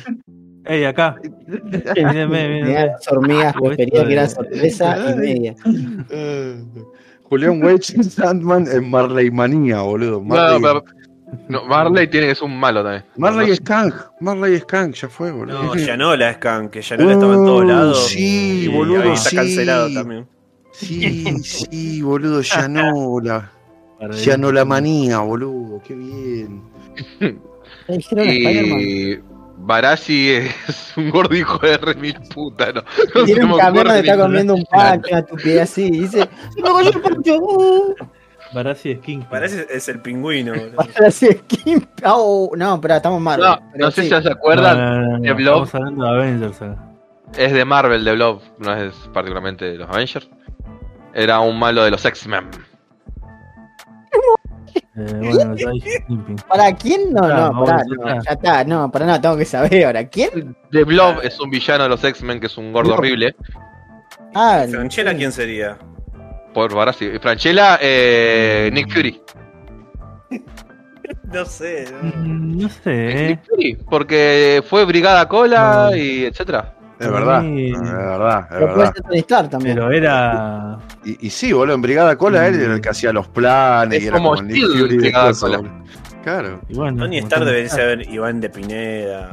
[0.67, 1.17] ey, acá.
[1.47, 2.75] Mírenme, mírenme.
[2.87, 5.55] Las hormigas prefería esto que era de- sorpresa y media.
[7.29, 10.21] Julián Weich es Sandman en Marley Manía, boludo.
[10.21, 10.85] No, Marley, pero.
[11.49, 13.05] No, Marley tiene que ser un malo también.
[13.19, 13.95] Marley No, Skunk.
[14.21, 15.63] Marley Skunk, ya fue, boludo.
[15.63, 18.09] No, Yanola es Khan, que Yanola estaba en todos lados.
[18.09, 19.37] sí, y boludo, Ahí está sí.
[19.37, 20.27] cancelado también.
[20.73, 23.51] Sí, sí, boludo, Yanola.
[24.25, 25.83] Yanola Manía, boludo.
[25.87, 26.63] Qué bien.
[28.17, 29.19] Y.
[29.61, 32.83] Barassi es un gordo hijo de re mil puta, ¿no?
[33.15, 35.87] No Tiene un ocurre donde está comiendo un pancho, una estupidez así.
[35.87, 37.37] Y dice: ¡Se me cayó el pancho!
[37.41, 37.95] uh".
[38.55, 39.21] Barassi es King.
[39.29, 40.55] Parece es el pingüino.
[40.55, 40.77] boludo.
[40.77, 41.87] Para hacer skin.
[42.05, 43.39] Oh, no, espera, estamos mal.
[43.41, 44.09] No, Pero no sé sí.
[44.11, 44.79] si se acuerdan.
[44.79, 45.65] No, no, no, de no, Blob.
[45.65, 46.85] Estamos hablando de Avengers acá.
[47.37, 50.29] Es de Marvel, de Blob, no es particularmente de los Avengers.
[51.13, 52.49] Era un malo de los X-Men.
[54.99, 55.55] Eh, bueno.
[56.49, 57.13] ¿Para quién?
[57.13, 57.67] No, no, no,
[58.23, 60.07] ya está, no, para nada, tengo que saber ahora.
[60.09, 60.57] ¿Quién?
[60.71, 63.35] De Blob es un villano de los X-Men que es un gordo horrible.
[64.35, 65.79] Ah, Franchella, ¿quién sería?
[66.53, 67.07] Por Barassi.
[67.07, 69.21] Y Franchella, eh, Nick Fury.
[71.33, 71.87] No sé.
[71.91, 72.23] no.
[72.23, 72.91] Mm, No sé,
[73.29, 73.43] Nick eh.
[73.49, 75.97] Fury, porque fue Brigada Cola No.
[75.97, 76.75] y etcétera.
[77.01, 77.45] Es verdad.
[77.45, 78.93] Es verdad, es puede verdad.
[78.95, 79.75] ser Tony Stark también.
[79.77, 80.79] Pero era.
[81.05, 84.05] Y, y sí, boludo, en Brigada Cola él era el que hacía los planes Es
[84.05, 85.61] y era como como el Steel Brigada Cola.
[86.25, 86.61] Claro.
[86.69, 88.03] y bueno, Tony Stark Tony debe Stark.
[88.03, 89.31] ser Iván de Pineda.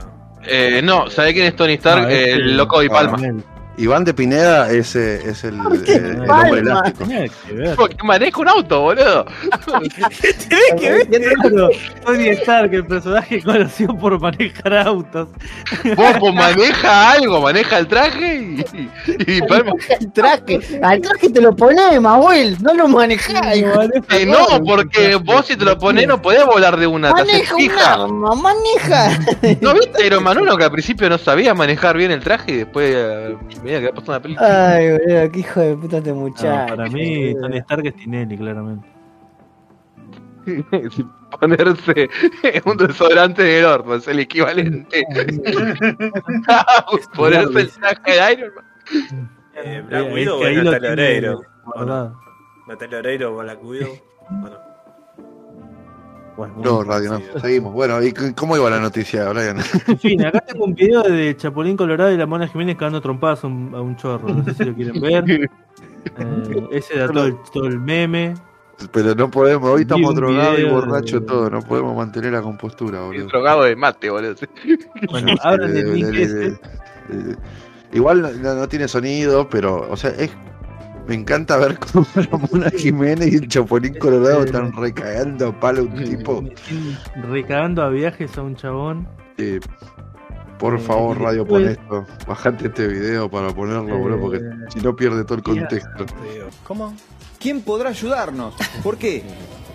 [0.47, 2.03] Eh, no, ¿sabe quién es Tony Stark?
[2.03, 3.17] No, este- el loco de Palma.
[3.77, 7.06] Iván de Pineda es, eh, es el, ¿Por qué eh, el hombre elástico.
[7.07, 7.76] Que ver.
[7.76, 9.26] Porque maneja un auto, boludo.
[10.76, 11.69] Claro,
[12.06, 15.30] Tony Stark, el personaje conocido por manejar autos.
[15.95, 18.89] Popo maneja algo, maneja el traje y,
[19.27, 19.73] y Palma.
[19.99, 23.56] El traje, al traje te lo pones, Mahuel, no lo manejás.
[23.56, 27.72] Eh, no, porque vos si te lo pones no podés volar de una, Maneja un
[27.72, 29.19] arma, maneja.
[29.61, 32.57] ¿No viste Iron Man 1 que al principio no sabía manejar bien el traje y
[32.57, 32.95] después
[33.65, 34.73] veía que había pasado una película?
[34.75, 36.75] Ay, boludo, qué hijo de puta este No, muchacho.
[36.75, 37.41] para mí, boludo.
[37.41, 38.87] Tony Stark es Tinelli, claramente.
[41.39, 42.09] Ponerse
[42.65, 45.03] un desodorante del horno es el equivalente.
[47.15, 48.65] Ponerse el traje de Iron Man.
[49.55, 51.41] Eh, Black Eh, Widow o Natalia Oreiro.
[52.67, 53.97] Natalia Oreiro o Black Widow.
[54.29, 54.57] Bueno,
[56.38, 57.40] Bueno, No, radio, no.
[57.40, 57.74] Seguimos.
[57.74, 59.57] Bueno, ¿y cómo iba la noticia, Brian?
[59.88, 63.44] En fin, acá tengo un video de Chapulín Colorado y la Mona Jiménez cagando trompadas
[63.44, 64.28] a un, a un chorro.
[64.30, 65.49] No sé si lo quieren ver.
[66.20, 68.36] Eh, ese era todo el, todo el meme.
[68.91, 72.99] Pero no podemos, hoy estamos drogados y borrachos de- todos, no podemos mantener la compostura,
[72.99, 73.26] Y boludo.
[73.28, 74.36] drogado de mate, boludo.
[75.10, 76.48] Bueno, abran el link ese.
[76.49, 76.60] eh,
[77.10, 77.36] eh,
[77.94, 80.30] Igual no, no- no tiene sonido, pero, o sea, es.
[81.07, 85.82] Me encanta ver cómo la Mona Jiménez y el Chapulín Colorado están recagando a palo
[85.82, 86.44] a un tipo.
[87.30, 89.07] Recagando a viajes a un chabón.
[89.38, 89.60] eh,
[90.57, 92.06] Por favor, radio, pon esto.
[92.27, 96.06] Bajate este video para ponerlo, boludo, porque Eh, si no pierde todo el contexto.
[96.64, 96.95] ¿Cómo?
[97.40, 98.56] ¿Quién podrá ayudarnos?
[98.82, 99.22] ¿Por qué?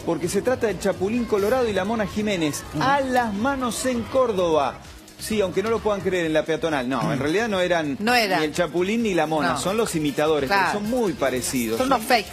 [0.07, 2.65] Porque se trata del Chapulín Colorado y la Mona Jiménez.
[2.81, 4.75] A las manos en Córdoba.
[5.21, 6.89] Sí, aunque no lo puedan creer en la peatonal.
[6.89, 8.39] No, en realidad no eran No era.
[8.39, 9.51] ni el Chapulín ni la Mona.
[9.53, 9.59] No.
[9.59, 10.69] Son los imitadores, Claro.
[10.73, 11.79] pero son muy parecidos.
[11.79, 12.31] Son unos fakes.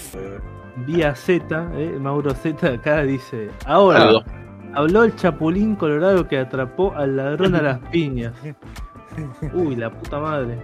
[0.86, 4.10] Vía Z, eh, Mauro Z acá dice, ahora
[4.76, 8.34] habló el chapulín colorado que atrapó al ladrón a las piñas.
[9.54, 10.60] Uy, la puta madre.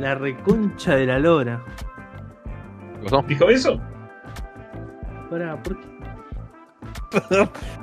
[0.00, 1.62] La reconcha de la lora.
[3.02, 3.22] ¿Qué pasó?
[3.28, 3.78] ¿Dijo eso?
[5.30, 5.86] Pará, ¿por qué?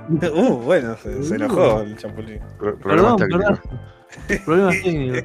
[0.09, 2.39] Uh, bueno, se, se enojó el chapulín.
[2.57, 3.59] Pro- Problemas Perdón, técnicos.
[3.59, 4.45] perdón.
[4.45, 5.23] Problemas técnicos.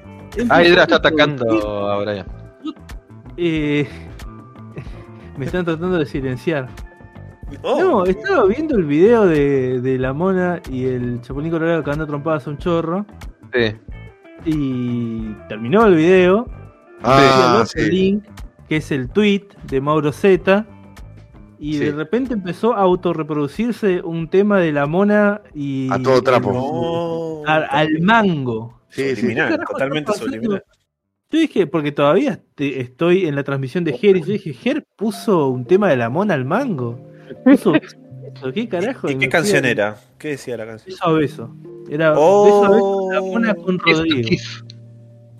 [0.51, 2.27] Ah, Hydra está atacando a Brian.
[3.37, 3.87] Eh,
[5.37, 6.69] me están tratando de silenciar.
[7.62, 11.91] Oh, No, estaba viendo el video de, de la mona y el chapulín colorado que
[11.91, 13.07] anda trompadas a un chorro.
[13.53, 13.74] Sí.
[14.45, 16.47] Y terminó el video.
[17.03, 17.91] Ah, sí.
[17.91, 18.24] link,
[18.69, 20.66] que es el tweet de Mauro Z.
[21.59, 21.78] Y Sí.
[21.87, 25.89] de repente empezó a autorreproducirse un tema de la mona y.
[25.91, 26.53] A todo trapo.
[26.53, 27.51] no.
[27.51, 28.81] al, al mango.
[28.89, 29.16] Sí, sí.
[29.16, 30.65] Subliminal, ¿Qué carajo totalmente subliminal.
[31.31, 34.85] Yo dije, porque todavía este- estoy en la transmisión de Ger, y yo dije, Ger
[34.97, 37.01] puso un tema de la mona al mango.
[37.45, 39.11] Puso eso, ¿qué carajo?
[39.11, 39.97] ¿Y qué canción era?
[40.19, 40.95] ¿Qué decía la canción?
[40.95, 41.57] Beso a beso.
[41.91, 42.45] Era Oh.
[42.45, 44.28] beso a beso de la mona con Rodrigo.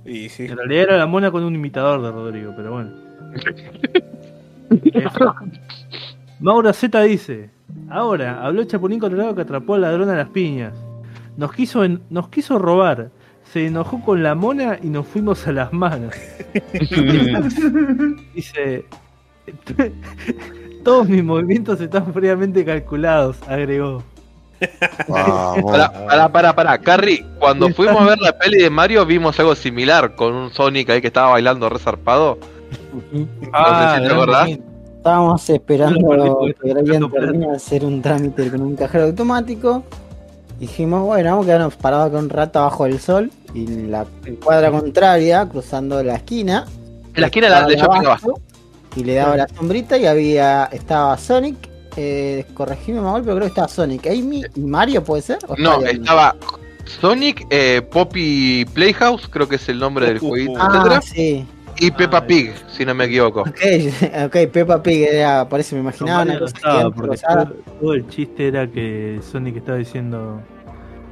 [0.05, 0.45] Y sí.
[0.47, 2.91] En realidad era la mona con un imitador de Rodrigo, pero bueno.
[6.41, 7.51] Maura Z dice:
[7.91, 10.75] Ahora, habló el Chapulín Colorado que atrapó al ladrón a las piñas.
[11.37, 13.11] Nos quiso, en- nos quiso robar.
[13.53, 16.15] Se enojó con la mona y nos fuimos a las manos.
[18.35, 18.85] dice:
[20.85, 24.03] Todos mis movimientos están fríamente calculados, agregó.
[25.09, 25.71] Vamos.
[25.71, 26.79] Pará, pará, pará, pará.
[26.79, 30.89] Carrie, cuando fuimos a ver la peli de Mario vimos algo similar con un Sonic
[30.91, 32.39] ahí que estaba bailando resarpado.
[33.53, 34.49] Ah, si te acordás.
[34.97, 39.85] Estábamos esperando que Brian termine de hacer un trámite con un cajero automático.
[40.59, 43.31] Dijimos, bueno, vamos a quedarnos parados acá un rato abajo del sol.
[43.55, 44.05] Y en la
[44.43, 46.67] cuadra contraria, cruzando la esquina.
[47.15, 48.41] En la esquina de la- de estaba Shopping abajo,
[48.97, 50.65] Y le daba la sombrita y había.
[50.73, 51.57] Estaba Sonic.
[51.99, 54.07] Eh, corregime mal, pero creo que estaba Sonic.
[54.07, 55.39] Amy y Mario, ¿puede ser?
[55.49, 56.35] ¿O No, estaba
[57.01, 61.47] Sonic, eh, Poppy Playhouse, creo que es el nombre del jueguito, Ah, etcétera, sí.
[61.79, 63.41] Y Peppa Pig, si no me equivoco.
[63.43, 63.61] Ok,
[64.27, 67.19] ok, Peppa Pig era, por eso me imaginaba una cosa estaba, porque
[67.81, 70.41] todo, el chiste era que Sonic estaba diciendo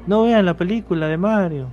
[0.06, 1.68] no vean la película de Mario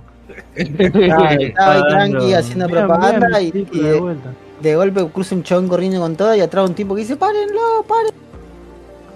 [0.54, 4.32] Claro, estaba ahí tranqui haciendo vean propaganda la y, de de, vuelta.
[4.60, 7.84] de golpe cruza un chabón corriendo con todo y atrás un tipo que dice párenlo,
[7.86, 8.12] paren.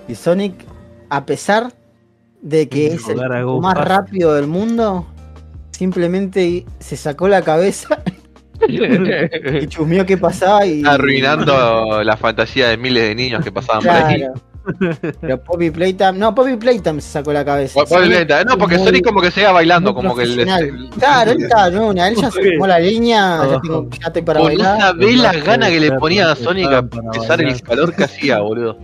[0.09, 0.55] Y Sonic,
[1.09, 1.73] a pesar
[2.43, 3.19] de que es el
[3.61, 5.07] más rápido del mundo,
[5.70, 8.03] simplemente se sacó la cabeza
[9.62, 13.93] y chusmeó qué pasaba y Arruinando la fantasía de miles de niños que pasaban por.
[13.93, 14.35] Claro.
[15.20, 17.81] Pero Poppy Playtime, no, Poppy Playtime se sacó la cabeza.
[18.47, 20.45] No, porque Sonic como que se iba bailando, como que el.
[20.99, 24.23] Claro, él estaba en una, él ya se tomó la línea, ya, tengo, ya estoy
[24.23, 24.77] para bailar.
[24.77, 28.78] una vela gana que le ponía a Sonic a pesar el calor que hacía, boludo.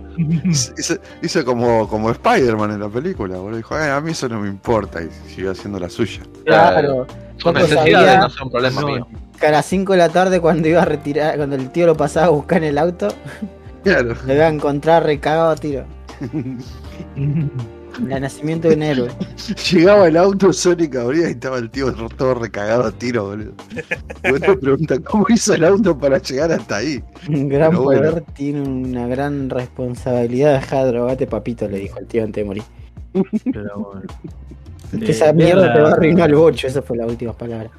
[0.77, 3.57] Hizo, hizo como, como Spider-Man en la película, boludo.
[3.57, 5.01] Dijo, "Eh, a mí eso no me importa.
[5.01, 6.21] Y siguió haciendo la suya.
[6.45, 7.07] Claro,
[7.53, 9.07] necesidades, no son problema No, mío.
[9.39, 11.95] Que a las 5 de la tarde cuando iba a retirar, cuando el tío lo
[11.97, 13.07] pasaba a buscar en el auto,
[13.83, 14.15] Claro.
[14.25, 15.83] lo iba a encontrar recagado a tiro.
[18.09, 19.09] El nacimiento de un héroe.
[19.71, 23.51] Llegaba el auto, Sonic abría y estaba el tío todo recagado a tiro, boludo.
[24.23, 27.03] Y vos te preguntas, ¿cómo hizo el auto para llegar hasta ahí?
[27.29, 28.01] Un gran Pero bueno.
[28.09, 30.59] poder tiene una gran responsabilidad.
[30.59, 32.63] Deja de drogarte, papito, le dijo el tío antes de morir.
[33.53, 34.01] pero bueno.
[34.99, 37.11] Que Eh, esa vean mierda la- te va a arruinar el bocho, esas fueron las
[37.13, 37.71] últimas palabras.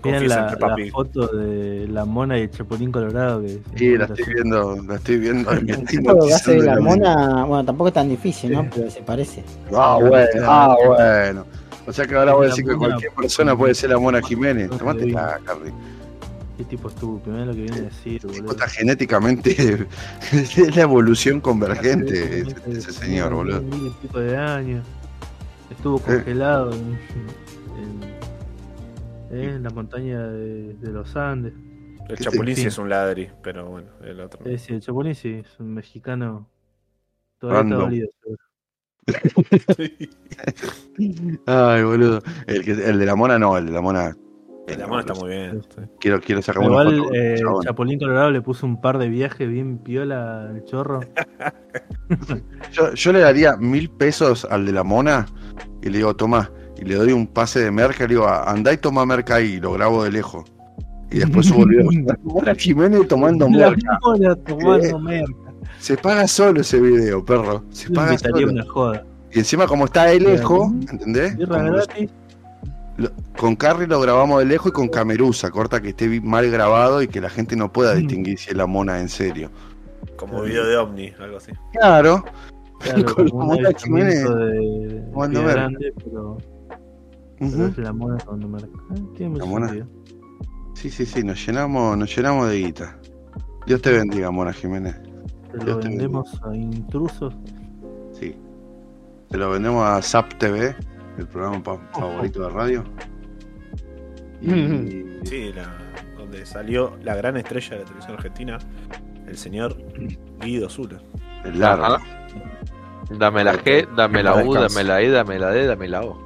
[0.00, 4.04] Confiesa la, en la foto de la mona y el chapulín colorado que Sí, la
[4.04, 5.50] estoy viendo, la estoy viendo.
[5.50, 5.60] hace
[5.96, 8.68] hipnotizando la la mona, bueno, tampoco es tan difícil, ¿no?
[8.72, 9.42] Pero se parece.
[9.74, 11.46] Ah, bueno, ah, bueno.
[11.88, 14.20] O sea que ahora voy a decir que mona- cualquier persona puede ser la Mona
[14.20, 14.70] Jiménez.
[14.70, 15.72] No Tomate te la, Carly.
[16.56, 18.50] Qué tipo estúpido, mirá lo que viene a decir, Tipo, boludo.
[18.52, 19.86] Está genéticamente.
[20.32, 23.62] es la evolución convergente ese, ese señor, tiene boludo.
[23.62, 24.84] Mil y pico de años.
[25.70, 26.98] Estuvo congelado en,
[27.78, 28.15] en-
[29.30, 31.52] en la montaña de, de los Andes.
[32.08, 32.68] El Chapulín sí Sí.
[32.68, 34.40] es un ladri, pero bueno, el otro.
[34.44, 34.50] no.
[34.50, 36.48] Decir, el Chapulín sí, es un mexicano.
[37.38, 37.90] Todavía está Random.
[37.90, 38.42] dolido, seguro.
[41.46, 42.20] Ay, boludo.
[42.46, 44.16] El, que, el de la mona no, el de la mona.
[44.66, 45.62] El amor está muy bien.
[45.62, 45.80] sí.
[46.00, 47.14] Quiero, quiero sacar una Igual foto.
[47.14, 47.62] eh, el chabón.
[47.62, 51.00] Chapulín Colorado le puso un par de viajes bien piola al chorro.
[52.72, 55.26] Yo, yo le daría mil pesos al de la mona
[55.82, 58.72] y le digo, toma, y le doy un pase de merca y le digo, andá
[58.72, 60.44] y toma merca ahí, y lo grabo de lejos.
[61.10, 62.04] Y después subo el.
[62.24, 63.98] Mora Jiménez tomando La merca.
[64.02, 65.32] mona Eh, tomando merca.
[65.78, 67.62] Se paga solo ese video, perro.
[67.70, 68.50] Se paga solo.
[68.50, 69.04] una joda.
[69.32, 71.36] Y encima como está de lejos, ¿entendés?
[71.36, 72.10] Gratis.
[72.96, 77.02] lo- con Carrie lo grabamos de lejos y con Camerusa, corta que esté mal grabado
[77.02, 77.98] y que la gente no pueda Mm.
[77.98, 79.50] distinguir si es la mona en serio.
[80.16, 81.52] Como video de Omni, algo así.
[81.72, 82.24] Claro,
[82.80, 85.78] Claro, Con la Mona Jiménez de tomando Pie merca.
[87.38, 88.16] Pero es la mona.
[88.18, 89.68] Eh, Tiene mucho La mona.
[89.68, 89.86] sentido.
[90.74, 92.98] sí, sí, sí, nos llenamos, nos llenamos de guita.
[93.66, 94.94] Dios te bendiga, Mona Jiménez.
[95.50, 97.34] Te Dios lo te vendemos a intrusos.
[98.12, 98.36] Sí.
[99.30, 100.74] Se lo vendemos a Zap TV,
[101.18, 102.84] el programa pa- favorito de radio.
[104.40, 104.46] Y
[105.24, 105.76] Sí, la,
[106.16, 108.58] donde salió la gran estrella de la televisión argentina,
[109.26, 109.76] el señor
[110.40, 111.00] Guido Zula.
[111.44, 111.96] el largo.
[113.18, 116.18] Dame la G, dame la U, dame la E, dame la D, dame la O.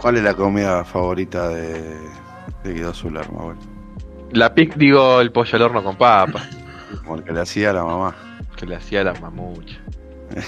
[0.00, 1.94] ¿Cuál es la comida favorita de,
[2.64, 3.58] de Guido Zular, Manuel?
[4.32, 6.42] La pic, digo, el pollo al horno con papa,
[7.04, 8.14] Como el que le hacía a la mamá.
[8.56, 9.76] que le hacía la mamucha.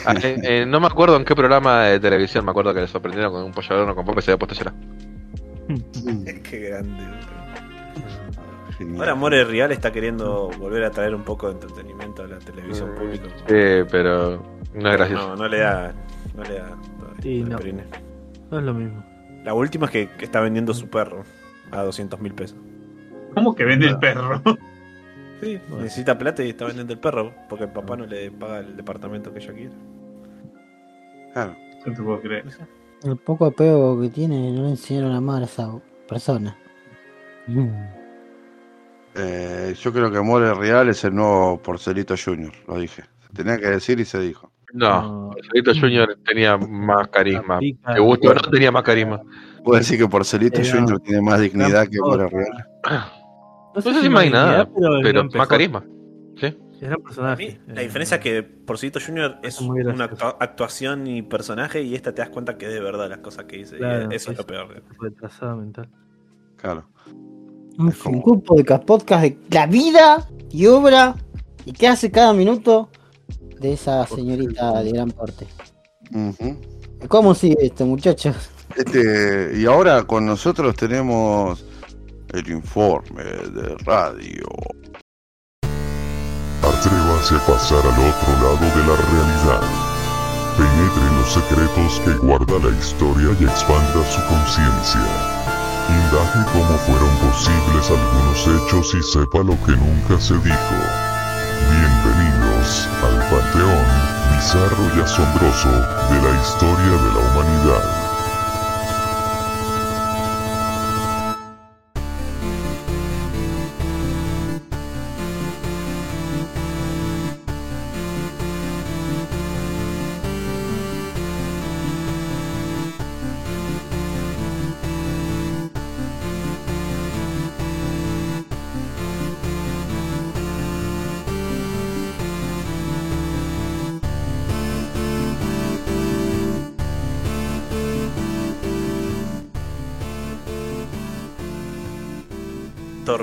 [0.07, 2.89] Ah, eh, eh, no me acuerdo en qué programa de televisión, me acuerdo que le
[2.89, 6.43] sorprendieron con un pollo al horno con papa y se había puesto a llorar.
[6.43, 7.03] Qué grande.
[8.79, 9.01] Genial.
[9.01, 12.95] Ahora More Real está queriendo volver a traer un poco de entretenimiento a la televisión
[12.95, 13.25] pública.
[13.49, 14.43] Sí, pero
[14.75, 15.29] no es gracioso.
[15.29, 15.93] No, no le da.
[16.35, 16.77] No le da.
[17.23, 17.43] Sí.
[17.43, 17.59] No
[18.59, 19.12] es lo mismo.
[19.45, 21.25] La última es que, que está vendiendo su perro
[21.71, 22.59] a 200 mil pesos.
[23.35, 24.43] ¿Cómo que vende el perro?
[25.43, 28.77] Sí, necesita plata y está vendiendo el perro porque el papá no le paga el
[28.77, 29.73] departamento que ella quiere.
[31.33, 31.57] Claro.
[31.85, 32.45] No te puedo creer.
[33.03, 35.69] El poco apego que tiene no le enseñaron a amar a esa
[36.09, 36.57] persona.
[37.49, 37.71] Mm.
[39.17, 43.03] Eh, yo creo que More Real es el nuevo Porcelito Junior, lo dije.
[43.27, 44.53] Se tenía que decir y se dijo.
[44.73, 45.31] No.
[45.35, 47.59] Marcelito Junior tenía más carisma.
[47.61, 49.21] Te gusta o no, tenía más carisma.
[49.65, 50.79] Puedo decir que Porcelito Eh, no.
[50.81, 52.67] Junior tiene más dignidad que More Real.
[52.91, 53.03] No
[53.75, 54.69] No sé si más nada,
[55.03, 55.85] pero, más carisma.
[56.41, 56.57] ¿Sí?
[56.81, 57.47] Era un personaje.
[57.47, 60.05] mí, la Eh, diferencia es que Porcito Junior es muy una
[60.41, 63.59] actuación y personaje y esta te das cuenta que es de verdad las cosas que
[63.59, 63.77] dice.
[63.77, 64.83] y Claro, eso es lo es- peor.
[65.01, 65.89] retrasada mental.
[66.57, 66.89] Claro.
[67.79, 67.91] Un
[68.65, 71.15] cas- podcast de la vida y obra
[71.65, 72.89] y qué hace cada minuto
[73.63, 75.47] de esa señorita de gran porte.
[77.09, 78.37] ¿Cómo sigue esto, muchachos?
[78.77, 81.65] Este, y ahora con nosotros tenemos
[82.33, 84.47] el informe de radio.
[86.63, 89.63] Atrévase a pasar al otro lado de la realidad.
[90.57, 95.07] Penetre en los secretos que guarda la historia y expanda su conciencia.
[95.89, 101.12] Indague cómo fueron posibles algunos hechos y sepa lo que nunca se dijo.
[104.43, 108.02] Bizarro y asombroso de la historia de la humanidad.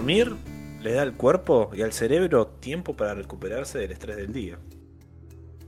[0.10, 0.36] Dormir
[0.82, 4.58] le da al cuerpo y al cerebro tiempo para recuperarse del estrés del día.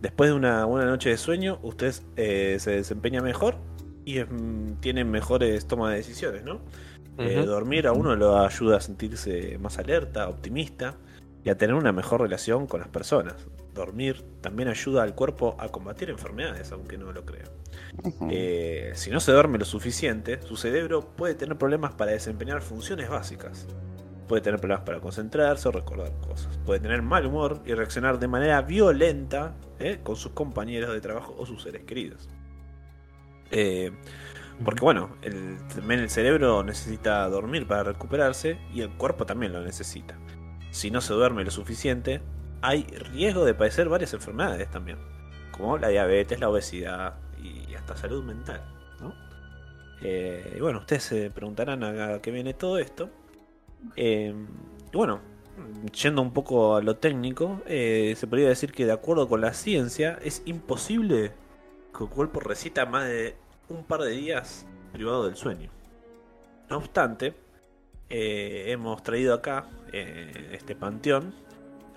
[0.02, 3.58] Después de una buena noche de sueño, usted eh, se desempeña mejor
[4.04, 6.62] y mm, tiene mejores tomas de decisiones, ¿no?
[7.20, 10.96] Eh, dormir a uno lo ayuda a sentirse más alerta, optimista
[11.44, 13.36] y a tener una mejor relación con las personas.
[13.76, 17.46] Dormir también ayuda al cuerpo a combatir enfermedades, aunque no lo crea.
[18.32, 23.08] Eh, si no se duerme lo suficiente, su cerebro puede tener problemas para desempeñar funciones
[23.08, 23.68] básicas.
[24.32, 26.58] Puede tener problemas para concentrarse o recordar cosas.
[26.66, 31.36] Puede tener mal humor y reaccionar de manera violenta eh, con sus compañeros de trabajo
[31.38, 32.30] o sus seres queridos.
[33.52, 33.92] Eh,
[34.64, 39.60] porque bueno, el, también el cerebro necesita dormir para recuperarse y el cuerpo también lo
[39.64, 40.18] necesita.
[40.70, 42.22] Si no se duerme lo suficiente,
[42.62, 44.98] hay riesgo de padecer varias enfermedades también,
[45.52, 48.64] como la diabetes, la obesidad y hasta salud mental.
[50.02, 53.10] Eh, y bueno, ustedes se preguntarán a qué viene todo esto.
[53.96, 54.34] Eh,
[54.94, 55.22] bueno,
[55.94, 59.54] yendo un poco a lo técnico, eh, se podría decir que de acuerdo con la
[59.54, 61.32] ciencia es imposible
[61.96, 63.36] que el cuerpo recita más de
[63.70, 65.70] un par de días privado del sueño.
[66.70, 67.34] No obstante,
[68.10, 71.34] eh, hemos traído acá, eh, este panteón,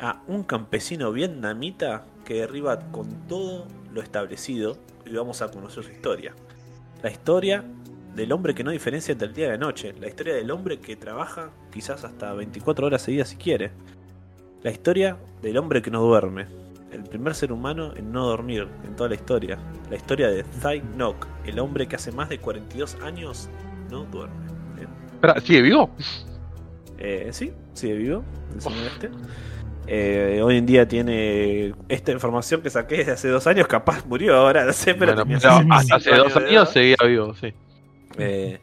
[0.00, 5.90] a un campesino vietnamita que derriba con todo lo establecido y vamos a conocer su
[5.90, 6.34] historia.
[7.02, 7.64] la historia
[8.14, 10.78] del hombre que no diferencia entre el día y la noche, la historia del hombre
[10.78, 13.72] que trabaja quizás hasta 24 horas seguidas si quiere,
[14.62, 16.46] la historia del hombre que no duerme,
[16.92, 19.58] el primer ser humano en no dormir en toda la historia,
[19.90, 23.48] la historia de Thai Nok, el hombre que hace más de 42 años
[23.90, 24.46] no duerme.
[24.80, 24.86] ¿eh?
[25.14, 25.90] Espera, ¿sigue vivo?
[26.98, 28.24] Eh, sí, sigue vivo,
[28.54, 29.10] el señor este.
[29.86, 34.36] Eh, hoy en día tiene esta información que saqué de hace dos años, capaz murió
[34.36, 37.52] ahora, no sé, pero, Bueno, tenía pero 65 hasta hace dos años seguía vivo, sí.
[38.18, 38.60] Eh,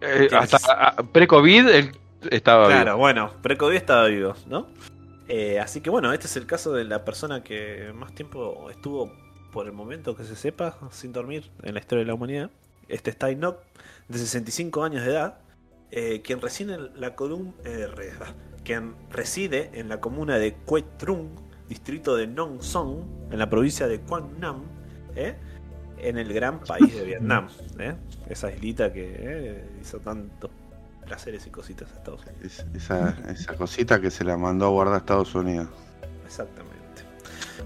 [0.00, 1.68] Eh, hasta ah, pre-COVID
[2.30, 2.98] estaba Claro, vivo.
[2.98, 4.66] bueno, pre-COVID estaba vivo, ¿no?
[5.28, 9.10] Eh, así que bueno, este es el caso de la persona que más tiempo estuvo,
[9.52, 12.50] por el momento que se sepa, sin dormir en la historia de la humanidad.
[12.88, 13.58] Este es Tai Nok,
[14.08, 15.38] de 65 años de edad,
[15.90, 18.12] eh, quien reside en la colum- eh, re-
[18.64, 21.28] quien reside en la comuna de Quet Trung,
[21.68, 23.02] distrito de Nong Son,
[23.32, 24.62] en la provincia de Quang Nam,
[25.16, 25.36] ¿eh?
[25.98, 27.48] En el gran país de Vietnam.
[27.78, 27.94] ¿eh?
[28.28, 30.50] Esa islita que eh, hizo tantos
[31.06, 32.42] placeres y cositas a Estados Unidos.
[32.44, 35.68] Es- esa, esa cosita que se la mandó a guardar a Estados Unidos.
[36.24, 36.74] Exactamente.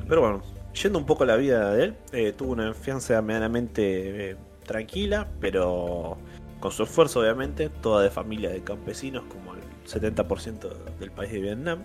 [0.08, 0.42] Pero bueno,
[0.80, 4.36] yendo un poco a la vida de él, eh, tuvo una infancia medianamente eh,
[4.66, 6.18] tranquila, pero
[6.60, 11.40] con su esfuerzo obviamente, toda de familia de campesinos, como el 70% del país de
[11.40, 11.82] Vietnam,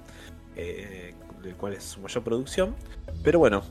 [0.57, 2.75] eh, del cual es su mayor producción.
[3.23, 3.63] Pero bueno,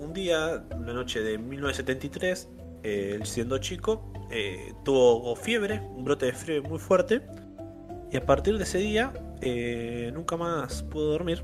[0.00, 2.48] un día, una noche de 1973,
[2.82, 7.22] eh, él siendo chico, eh, tuvo fiebre, un brote de fiebre muy fuerte,
[8.10, 11.42] y a partir de ese día eh, nunca más pudo dormir,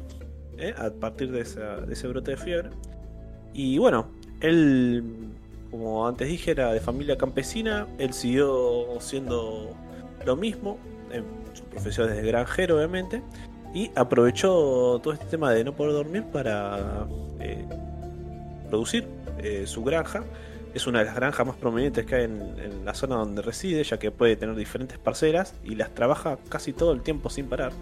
[0.59, 0.75] ¿eh?
[0.77, 2.71] a partir de ese brote de fiebre.
[3.53, 4.11] Y bueno,
[4.41, 5.31] él,
[5.71, 9.71] como antes dije, era de familia campesina, él siguió siendo
[10.25, 10.79] lo mismo,
[11.13, 11.25] en
[11.55, 13.23] su profesión es de granjero obviamente,
[13.73, 17.07] y aprovechó todo este tema de no poder dormir para
[17.41, 17.65] eh,
[18.75, 19.07] producir
[19.39, 20.25] eh, su granja.
[20.75, 23.85] Es una de las granjas más prominentes que hay en, en la zona donde reside,
[23.85, 27.73] ya que puede tener diferentes parcelas y las trabaja casi todo el tiempo sin parar.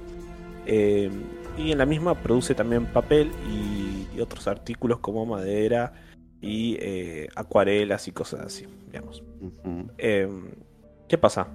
[0.66, 1.10] Eh,
[1.56, 5.94] y en la misma produce también papel y, y otros artículos como madera
[6.43, 9.23] y eh, acuarelas y cosas así, digamos.
[9.97, 10.28] Eh,
[11.09, 11.48] ¿Qué pasa?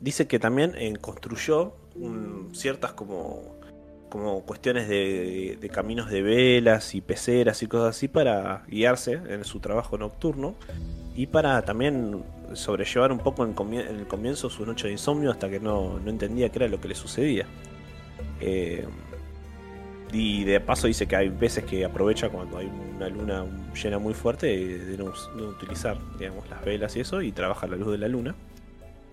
[0.00, 3.55] Dice que también construyó un- ciertas como,
[4.08, 9.60] como cuestiones de, caminos de velas y peceras y cosas así para guiarse en su
[9.60, 10.54] trabajo nocturno
[11.14, 12.22] y para también
[12.54, 15.98] sobrellevar un poco en, comie- en el comienzo su noche de insomnio hasta que no,
[15.98, 17.46] no entendía qué era lo que le sucedía.
[18.40, 18.86] Eh,
[20.12, 24.14] y de paso dice que hay veces que aprovecha cuando hay una luna llena muy
[24.14, 25.12] fuerte de, no,
[25.48, 28.34] utilizar digamos, las velas y eso y trabaja la luz de la luna.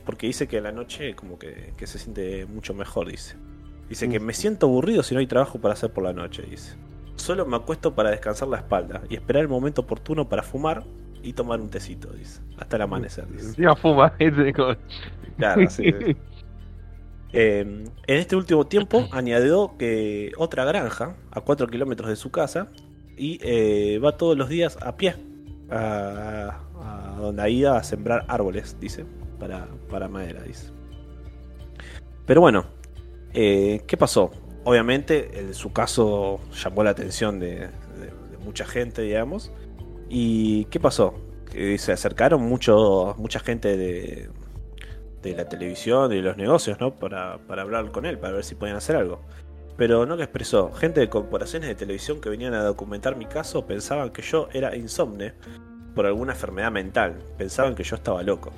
[0.05, 3.35] Porque dice que a la noche como que se siente mucho mejor, dice.
[3.89, 6.75] Dice que me siento aburrido si no hay trabajo para hacer por la noche, dice.
[7.15, 10.83] Solo me acuesto para descansar la espalda y esperar el momento oportuno para fumar
[11.21, 12.41] y tomar un tecito, dice.
[12.57, 13.47] Hasta el amanecer, dice.
[13.47, 14.13] Encima fuma.
[15.37, 15.85] Claro, sí.
[15.87, 16.15] Eh,
[17.33, 22.67] en este último tiempo añadió que otra granja a 4 kilómetros de su casa
[23.17, 25.15] y eh, va todos los días a pie
[25.71, 29.05] a, a donde ha ido a sembrar árboles, dice,
[29.39, 30.71] para, para madera, dice.
[32.25, 32.65] Pero bueno,
[33.33, 34.31] eh, ¿qué pasó?
[34.63, 37.69] Obviamente en su caso llamó la atención de,
[38.43, 39.51] mucha gente, digamos.
[40.09, 41.15] ¿Y qué pasó?
[41.51, 44.29] Que se acercaron mucha gente de,
[45.35, 46.95] la televisión y de los negocios, ¿no?
[46.95, 49.21] Para, hablar con él, para ver si podían hacer algo.
[49.75, 50.71] Pero no lo expresó.
[50.73, 54.75] Gente de corporaciones de televisión que venían a documentar mi caso pensaban que yo era
[54.75, 55.33] insomne
[55.95, 57.15] por alguna enfermedad mental.
[57.37, 58.51] Pensaban que yo estaba loco.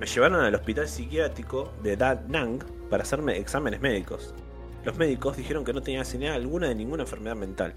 [0.00, 2.62] Me llevaron al hospital psiquiátrico de Da Nang
[2.94, 4.32] para hacerme exámenes médicos.
[4.84, 7.74] Los médicos dijeron que no tenía señal alguna de ninguna enfermedad mental.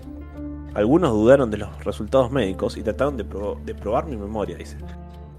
[0.76, 4.78] Algunos dudaron de los resultados médicos y trataron de, pro- de probar mi memoria, dice.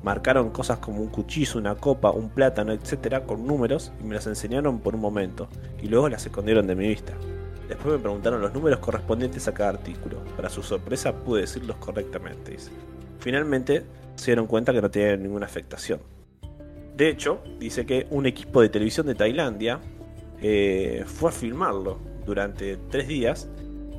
[0.02, 4.26] Marcaron cosas como un cuchillo, una copa, un plátano, etcétera, con números y me las
[4.26, 5.46] enseñaron por un momento,
[5.80, 7.12] y luego las escondieron de mi vista.
[7.68, 10.24] Después me preguntaron los números correspondientes a cada artículo.
[10.34, 12.72] Para su sorpresa pude decirlos correctamente, dice.
[13.20, 13.84] Finalmente
[14.16, 16.00] se dieron cuenta que no tenía ninguna afectación.
[16.98, 19.78] De hecho, dice que un equipo de televisión de Tailandia
[20.42, 23.48] eh, fue a filmarlo durante tres días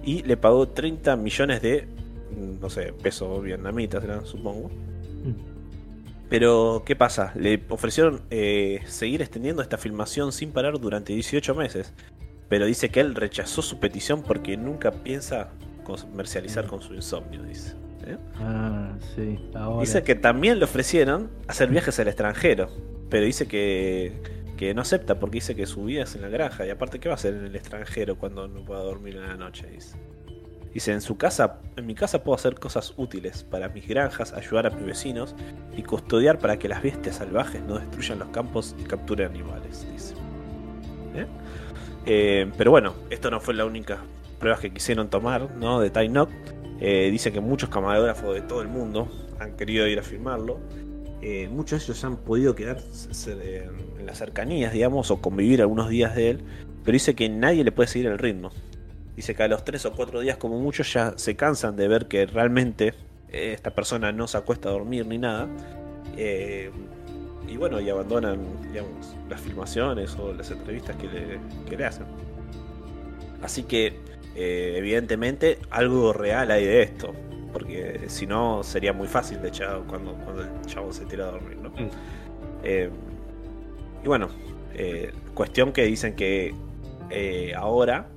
[0.04, 1.88] y le pagó 30 millones de,
[2.32, 4.70] mm, no sé, pesos vietnamitas, supongo.
[6.30, 7.32] Pero, ¿qué pasa?
[7.36, 11.94] Le ofrecieron eh, seguir extendiendo esta filmación sin parar durante 18 meses.
[12.50, 15.52] Pero dice que él rechazó su petición porque nunca piensa
[15.86, 17.76] comercializar con su insomnio, dice.
[18.06, 18.18] ¿Eh?
[18.40, 19.40] Ah, sí.
[19.54, 19.82] Ahora.
[19.82, 22.70] Dice que también le ofrecieron hacer viajes al extranjero.
[23.10, 24.22] Pero dice que,
[24.58, 26.66] que no acepta porque dice que su vida es en la granja.
[26.66, 29.36] Y aparte, ¿qué va a hacer en el extranjero cuando no pueda dormir en la
[29.36, 29.68] noche?
[29.68, 29.98] Dice.
[30.74, 34.68] Dice, en su casa, en mi casa puedo hacer cosas útiles para mis granjas, ayudar
[34.68, 35.36] a mis vecinos
[35.76, 39.88] y custodiar para que las bestias salvajes no destruyan los campos y capturen animales.
[39.92, 40.14] Dice.
[41.16, 41.26] ¿Eh?
[42.06, 43.98] Eh, pero bueno, esto no fue la única
[44.40, 45.80] prueba que quisieron tomar, ¿no?
[45.80, 46.30] De Knock.
[46.82, 49.08] Eh, dice que muchos camarógrafos de todo el mundo
[49.40, 50.60] han querido ir a filmarlo.
[51.22, 53.64] Eh, muchos de ellos han podido quedar c- c-
[54.00, 56.40] en las cercanías, digamos, o convivir algunos días de él,
[56.86, 58.52] pero dice que nadie le puede seguir el ritmo.
[59.18, 62.08] Dice que a los 3 o 4 días como mucho ya se cansan de ver
[62.08, 62.94] que realmente
[63.30, 65.50] eh, esta persona no se acuesta a dormir ni nada.
[66.16, 66.72] Eh,
[67.50, 68.40] y bueno, y abandonan
[69.30, 72.06] las filmaciones o las entrevistas que le hacen.
[73.42, 73.94] Así que,
[74.42, 77.14] eh, evidentemente, algo real hay de esto.
[77.52, 81.32] Porque si no, sería muy fácil de echar cuando, cuando el chavo se tira a
[81.32, 81.72] dormir, ¿no?
[81.72, 81.90] Mm.
[82.64, 82.90] Eh,
[84.02, 84.30] y bueno,
[84.74, 86.56] eh, cuestión que dicen que
[87.58, 88.08] ahora,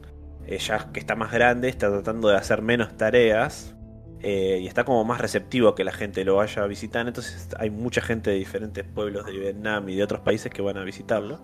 [0.46, 3.74] ya que está más grande, está tratando de hacer menos tareas
[4.22, 7.08] y está como más receptivo a que la gente lo vaya a visitar.
[7.08, 10.76] Entonces hay mucha gente de diferentes pueblos de Vietnam y de otros países que van
[10.76, 11.40] a visitarlo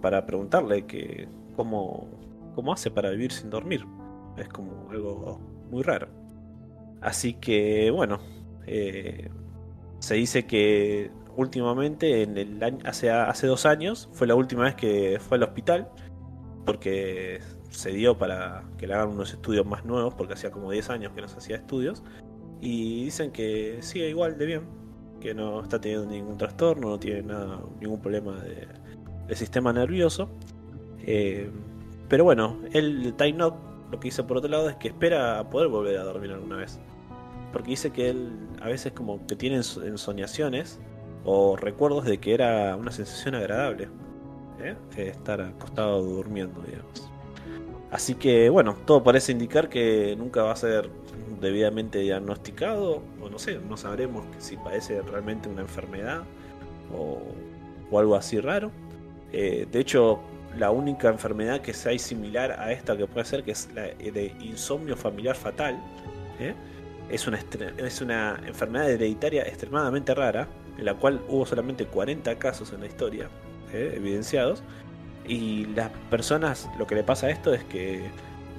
[0.00, 2.06] para preguntarle que cómo,
[2.54, 3.84] cómo hace para vivir sin dormir.
[4.36, 5.40] Es como algo
[5.70, 6.08] muy raro.
[7.00, 8.20] Así que bueno,
[8.66, 9.28] eh,
[9.98, 14.74] se dice que últimamente, en el año, hace, hace dos años, fue la última vez
[14.74, 15.88] que fue al hospital
[16.64, 17.40] porque
[17.70, 21.12] se dio para que le hagan unos estudios más nuevos, porque hacía como 10 años
[21.14, 22.02] que no se hacía estudios.
[22.60, 24.62] Y dicen que sigue igual de bien,
[25.20, 28.68] que no está teniendo ningún trastorno, no tiene nada, ningún problema de,
[29.26, 30.28] de sistema nervioso.
[31.04, 31.50] Eh,
[32.08, 33.38] pero bueno, el Time
[33.92, 36.80] lo que dice por otro lado es que espera poder volver a dormir alguna vez.
[37.52, 40.80] Porque dice que él a veces como que tiene enso- ensoñaciones
[41.24, 43.88] o recuerdos de que era una sensación agradable.
[44.60, 44.74] ¿eh?
[44.96, 47.08] Estar acostado durmiendo, digamos.
[47.90, 50.88] Así que bueno, todo parece indicar que nunca va a ser
[51.42, 56.22] debidamente diagnosticado, o no sé, no sabremos si padece realmente una enfermedad
[56.96, 57.20] o,
[57.90, 58.70] o algo así raro.
[59.32, 60.20] Eh, de hecho,
[60.58, 64.34] la única enfermedad que hay similar a esta que puede ser, que es la de
[64.40, 65.78] insomnio familiar fatal,
[66.38, 66.54] ¿eh?
[67.10, 67.38] es, una,
[67.78, 70.48] es una enfermedad hereditaria extremadamente rara,
[70.78, 73.28] en la cual hubo solamente 40 casos en la historia
[73.72, 73.92] ¿eh?
[73.96, 74.62] evidenciados.
[75.26, 78.10] Y las personas, lo que le pasa a esto es que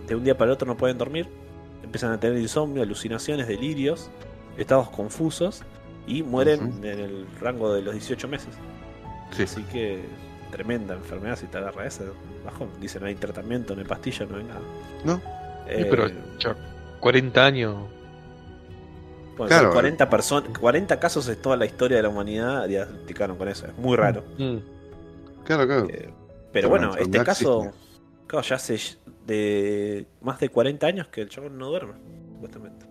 [0.07, 1.27] de un día para el otro no pueden dormir,
[1.83, 4.09] empiezan a tener insomnio, alucinaciones, delirios,
[4.57, 5.63] estados confusos
[6.07, 8.55] y mueren en el rango de los 18 meses.
[9.31, 9.43] Sí.
[9.43, 10.03] Así que
[10.53, 12.03] tremenda enfermedad si te agarra esa
[12.45, 12.69] bajón.
[12.79, 14.61] Dice no hay tratamiento, no hay pastilla, no hay nada.
[15.03, 15.21] No.
[15.67, 16.07] Eh, pero
[16.39, 16.55] ya
[16.99, 17.75] 40 años.
[19.37, 19.63] bueno, Claro.
[19.65, 23.65] son 40 personas, 40 casos en toda la historia de la humanidad diagnosticaron con eso.
[23.65, 24.23] Es muy raro.
[24.37, 24.57] Mm.
[25.43, 25.87] Claro, claro.
[25.89, 26.13] Eh, pero
[26.51, 27.71] Pero bueno, este caso,
[28.27, 28.77] claro, ya hace
[29.25, 31.93] de más de 40 años que el chabón no duerme,
[32.33, 32.85] supuestamente.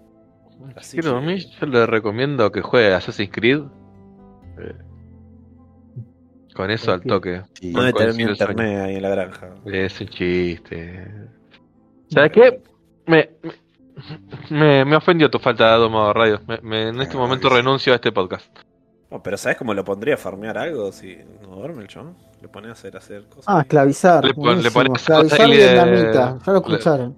[0.77, 3.63] Así Quiero que- dormir, yo le recomiendo que juegue Assassin's Creed.
[4.59, 4.75] Eh,
[6.55, 7.43] Con eso al toque.
[7.55, 7.73] Sí.
[7.73, 8.31] No sueño.
[8.31, 9.49] internet ahí en la granja.
[9.67, 11.07] Es un chiste.
[12.09, 12.63] ¿Sabes qué?
[13.07, 13.31] Me,
[14.51, 16.41] me, me, ofendió tu falta de Domo Radio.
[16.47, 17.55] Me- me- en este Ah, momento sí.
[17.55, 18.47] renuncio a este podcast.
[19.11, 22.17] No, pero ¿sabes cómo lo pondría a farmear algo si no duerme el chabón?
[22.41, 23.45] Le pone a hacer, hacer cosas.
[23.47, 24.25] Ah, esclavizar.
[24.25, 25.75] Le pon- le pones esclavizar y le-.
[25.75, 25.87] Ya
[26.47, 27.17] lo escucharon.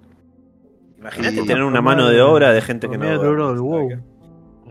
[0.97, 1.47] Imagínate Sí.
[1.47, 3.59] tener una mano de obra de gente que no duerme.
[3.59, 3.89] WoW.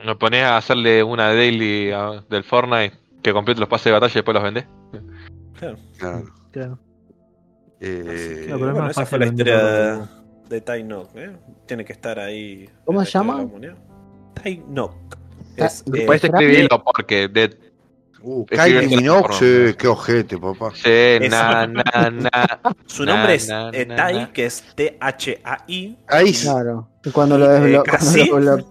[0.05, 4.13] Me pones a hacerle una daily a- del Fortnite que complete los pases de batalla
[4.13, 4.67] y después los vendés.
[5.59, 5.77] Claro.
[5.99, 6.25] Claro.
[6.53, 6.79] Claro.
[7.81, 10.01] Eh, No, bueno, esa fue la historia de,
[10.51, 11.37] de Tai Nok, ¿eh?
[11.67, 12.69] Tiene que estar ahí.
[12.85, 13.43] ¿Cómo se llama?
[13.43, 14.35] historia de la comunidad.
[14.43, 14.95] Tai Nok.
[15.57, 17.59] Ta- Es, ¿de eh, Puedes escribirlo porque de
[18.27, 20.71] Uh, Kylie Minogue, sí, qué ojete, papá.
[20.75, 22.31] Sí, na, na, na.
[22.87, 24.33] su Na, nombre es na, eh, na, Tai, na.
[24.33, 25.99] que es T-H-A-I.
[26.09, 26.47] Ahí sí.
[26.47, 26.89] Claro.
[27.05, 28.27] Y cuando lo Eh, desblo casi.
[28.31, 28.65] cuando lo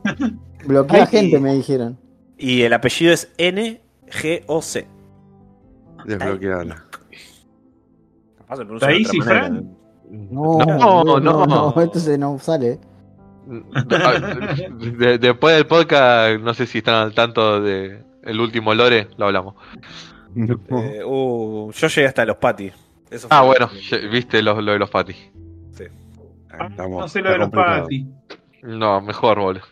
[0.66, 2.00] bloquea Ay, gente, me dijeron.
[2.36, 3.32] Y el apellido es
[4.08, 4.88] N-G-O-C.
[6.06, 6.84] Desbloqueala.
[8.38, 9.62] Capaz se pronuncia de otra manera.
[10.10, 11.46] No, No, no.
[11.46, 12.80] no, esto se no sale.
[13.48, 19.26] De- después del podcast, no sé si están al tanto de el último lore, lo
[19.26, 19.56] hablamos.
[20.36, 22.74] Eh, uh, yo llegué hasta los patis.
[23.12, 25.18] Eso Ah, bueno, que- viste lo, lo de los patis.
[26.50, 28.06] Estamos- No sé lo de los patis.
[28.62, 29.64] No, mejor, boludo.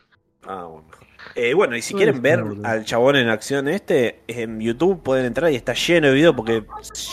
[0.48, 0.88] Ah, bueno.
[1.36, 5.52] Eh, bueno, y si quieren ver al chabón en acción este, en YouTube pueden entrar
[5.52, 6.66] y está lleno de videos porque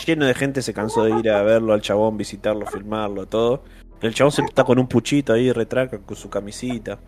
[0.07, 3.63] lleno de gente se cansó de ir a verlo al chabón, visitarlo, filmarlo, todo.
[4.01, 6.99] El chabón siempre está con un puchito ahí, retraca con su camisita,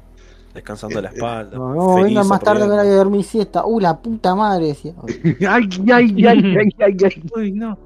[0.53, 1.57] descansando la espalda.
[1.57, 3.65] No, no, feliz, vengan más tarde que ahora a dormir siesta.
[3.65, 4.95] Uh, la puta madre, decía.
[5.49, 7.23] ay, ay, ay, ay, ay, ay.
[7.37, 7.79] Uy, no.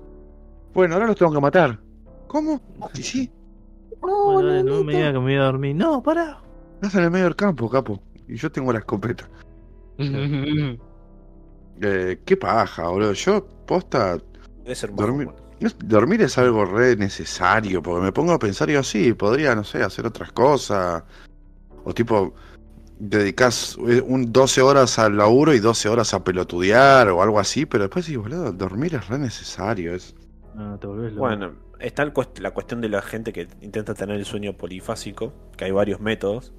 [0.72, 1.78] Bueno, ahora los tengo que matar.
[2.26, 2.60] ¿Cómo?
[2.94, 3.30] Sí, sí.
[4.02, 5.76] No, Bueno, no me diga que me voy a dormir.
[5.76, 6.38] No, pará.
[6.76, 8.00] Estás en el medio del campo, capo.
[8.28, 9.28] Y yo tengo la escopeta.
[11.80, 13.12] Eh, qué paja, boludo.
[13.14, 14.18] Yo, posta,
[14.92, 15.26] Dormir.
[15.26, 15.34] bueno.
[15.58, 19.64] es- dormir es algo re necesario, porque me pongo a pensar y así, podría, no
[19.64, 21.02] sé, hacer otras cosas.
[21.84, 22.32] O tipo,
[22.98, 27.66] dedicas eh, un 12 horas al laburo y 12 horas a pelotudear o algo así,
[27.66, 29.94] pero después sí, boludo, dormir es re necesario.
[29.94, 30.14] Es...
[30.54, 31.14] No, te volvés.
[31.16, 35.32] Bueno, está el cuest- la cuestión de la gente que intenta tener el sueño polifásico,
[35.56, 36.52] que hay varios métodos.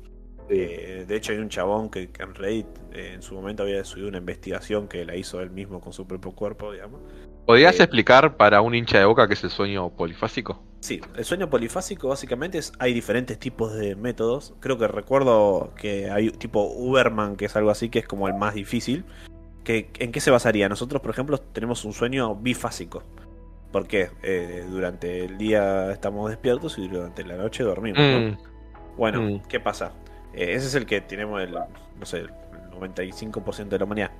[0.49, 3.83] Eh, de hecho, hay un chabón que, que en Reddit eh, en su momento había
[3.83, 7.01] subido una investigación que la hizo él mismo con su propio cuerpo, digamos.
[7.45, 10.61] ¿Podrías Eh, explicar para un hincha de boca qué es el sueño polifásico?
[10.81, 14.53] Sí, el sueño polifásico básicamente es hay diferentes tipos de métodos.
[14.59, 18.35] Creo que recuerdo que hay tipo Uberman, que es algo así, que es como el
[18.35, 19.03] más difícil.
[19.63, 20.69] Que, ¿En qué se basaría?
[20.69, 23.01] Nosotros, por ejemplo, tenemos un sueño bifásico.
[23.71, 24.09] Porque
[24.69, 27.99] durante el día estamos despiertos y durante la noche dormimos.
[27.99, 28.19] ¿no?
[28.19, 28.37] Mm,
[28.95, 29.41] Bueno, Mm.
[29.49, 29.91] ¿qué pasa?
[30.35, 32.29] Eh, ese es el que tenemos el, no sé, el
[32.71, 34.11] 95% de la humanidad.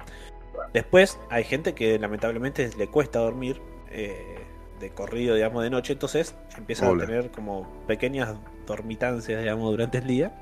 [0.73, 3.61] Después hay gente que lamentablemente le cuesta dormir
[3.91, 4.39] eh,
[4.79, 7.03] de corrido, digamos, de noche, entonces empieza Hola.
[7.03, 8.35] a tener como pequeñas
[8.65, 10.33] dormitancias, digamos, durante el día.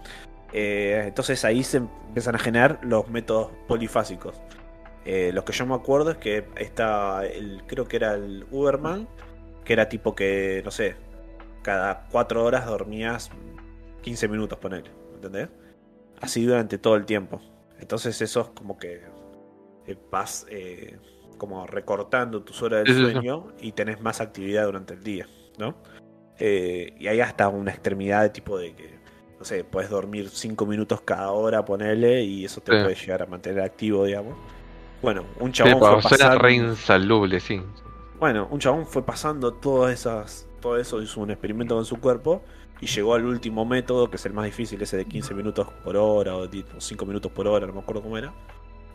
[0.54, 4.40] Eh, entonces ahí se empiezan a generar los métodos polifásicos.
[5.06, 9.08] Eh, los que yo me acuerdo es que está el, creo que era el Uberman,
[9.66, 10.96] que era tipo que, no sé,
[11.62, 13.30] cada cuatro horas dormías
[14.02, 15.50] 15 minutos, ponele, ¿entendés?
[16.24, 17.42] Así durante todo el tiempo.
[17.80, 19.02] Entonces eso es como que
[19.86, 20.98] eh, vas eh,
[21.38, 25.28] como recortando tus horas del sueño y tenés más actividad durante el día,
[25.58, 25.76] ¿no?
[26.40, 28.98] Eh, y hay hasta una extremidad de tipo de que,
[29.38, 32.84] no sé, puedes dormir 5 minutos cada hora, ponele, y eso te Sí.
[32.84, 34.38] puede llegar a mantener activo, digamos.
[35.02, 37.62] Bueno, un chabón fue pasando- re insalubre, sí.
[38.18, 42.42] bueno, un chabón fue pasando todas esas, todo eso, hizo un experimento con su cuerpo
[42.84, 45.96] y llegó al último método, que es el más difícil, ese de 15 minutos por
[45.96, 48.34] hora o 5 minutos por hora, no me acuerdo cómo era.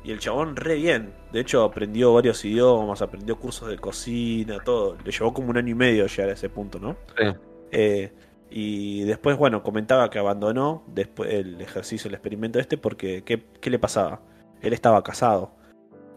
[0.04, 1.14] Y el chabón re bien.
[1.32, 4.96] De hecho, aprendió varios idiomas, aprendió cursos de cocina, todo.
[5.02, 6.96] Le llevó como un año y medio llegar a ese punto, ¿no?
[7.16, 7.24] Sí.
[7.72, 8.12] Eh,
[8.50, 13.70] y después, bueno, comentaba que abandonó después el ejercicio, el experimento este, porque ¿qué, qué
[13.70, 14.20] le pasaba?
[14.60, 15.52] Él estaba casado.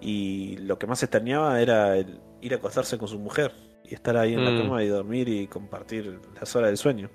[0.01, 3.53] Y lo que más extrañaba era el ir a acostarse con su mujer
[3.85, 4.57] y estar ahí en la Mm.
[4.57, 7.09] cama y dormir y compartir las horas del sueño.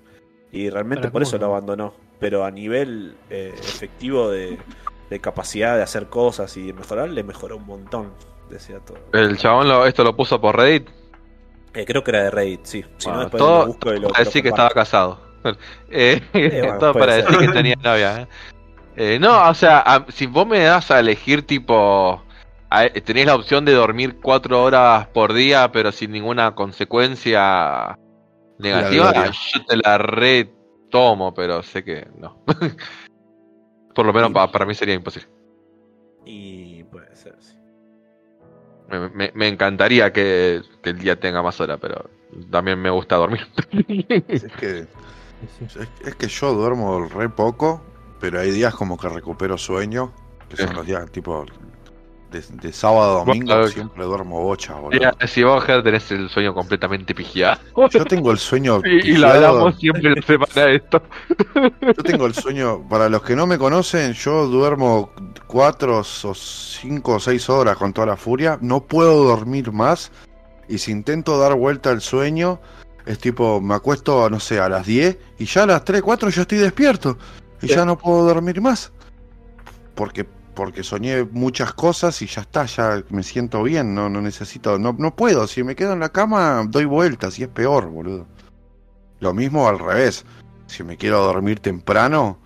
[0.51, 1.93] Y realmente por eso lo abandonó.
[2.19, 4.57] Pero a nivel eh, efectivo de,
[5.09, 8.11] de capacidad de hacer cosas y de mejorar, le mejoró un montón,
[8.49, 8.97] decía todo.
[9.13, 10.87] El chabón lo, esto lo puso por Reddit.
[11.73, 12.85] Eh, creo que era de Reddit, sí.
[12.97, 15.19] Si no, después todo lo busco y lo, para lo decir que estaba casado.
[15.89, 17.25] Eh, bueno, todo para ser.
[17.27, 18.21] decir que tenía novia.
[18.21, 18.27] ¿eh?
[18.97, 22.21] Eh, no, o sea, a- si vos me das a elegir tipo...
[22.69, 27.97] a- tenés la opción de dormir cuatro horas por día, pero sin ninguna consecuencia
[28.59, 32.43] negativa, yo te la retomo, pero sé que no.
[33.95, 35.29] por lo menos Y- pa- para mí sería imposible.
[36.25, 37.53] Y puede ser, sí.
[38.89, 42.09] Me, me- me encantaría que, que el día tenga más horas, pero
[42.49, 43.47] también me gusta dormir.
[44.29, 47.81] Es que, es, es que yo duermo re poco,
[48.19, 50.13] pero hay días como que recupero sueño,
[50.49, 51.45] que son los días tipo
[52.39, 54.91] de, de sábado a domingo, Bueno, siempre duermo bocha, boludo.
[54.91, 57.59] Mira, si vos, tenés el sueño completamente pigiado.
[57.89, 61.01] Yo tengo el sueño Y, y lo hablamos siempre la semana esto.
[61.81, 65.11] Yo tengo el sueño, para los que no me conocen, yo duermo
[65.47, 70.11] cuatro o cinco o seis horas con toda la furia, no puedo dormir más
[70.67, 72.59] y si intento dar vuelta al sueño,
[73.05, 76.29] es tipo, me acuesto, no sé, a las 10 y ya a las 3, 4
[76.29, 77.17] yo estoy despierto
[77.61, 78.91] y ya no puedo dormir más.
[79.95, 80.25] Porque
[80.57, 84.95] porque soñé muchas cosas y ya está, ya me siento bien, no, no necesito, no,
[84.97, 88.25] no puedo, si me quedo en la cama doy vueltas y es peor, boludo.
[89.19, 90.25] Lo mismo al revés,
[90.65, 92.39] si me quiero dormir temprano,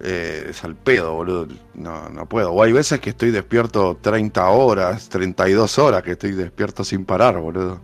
[0.00, 2.50] eh, es al pedo, boludo, no, no puedo.
[2.50, 7.38] O hay veces que estoy despierto 30 horas, 32 horas que estoy despierto sin parar,
[7.38, 7.80] boludo.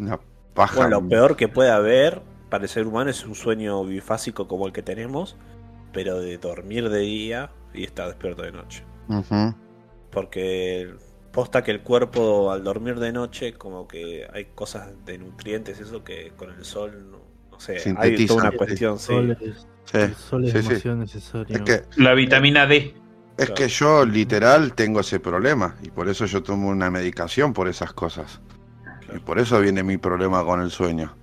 [0.00, 0.18] Una
[0.54, 0.74] paja.
[0.74, 4.66] Bueno, lo peor que puede haber para el ser humano es un sueño bifásico como
[4.66, 5.36] el que tenemos,
[5.92, 8.84] pero de dormir de día y estar despierto de noche.
[9.08, 9.54] Ujú.
[10.10, 10.94] Porque
[11.32, 16.02] posta que el cuerpo al dormir de noche, como que hay cosas de nutrientes, eso
[16.02, 17.18] que con el sol, no,
[17.50, 18.34] no sé, hay Sintetiza.
[18.34, 19.06] toda una cuestión, sí.
[19.06, 20.68] Sol es, Sí, el sol es sí, sí.
[20.68, 21.56] demasiado necesario.
[21.56, 22.94] Es que La vitamina D.
[23.38, 27.68] Es que yo literal tengo ese problema y por eso yo tomo una medicación por
[27.68, 28.40] esas cosas.
[29.14, 31.16] Y por eso viene mi problema con el sueño.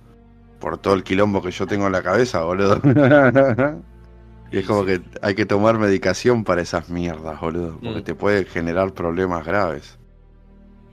[0.58, 2.80] Por todo el quilombo que yo tengo en la cabeza, boludo.
[4.52, 7.78] y es como que hay que tomar medicación para esas mierdas, boludo.
[7.82, 8.04] Porque Mm.
[8.04, 9.98] te puede generar problemas graves.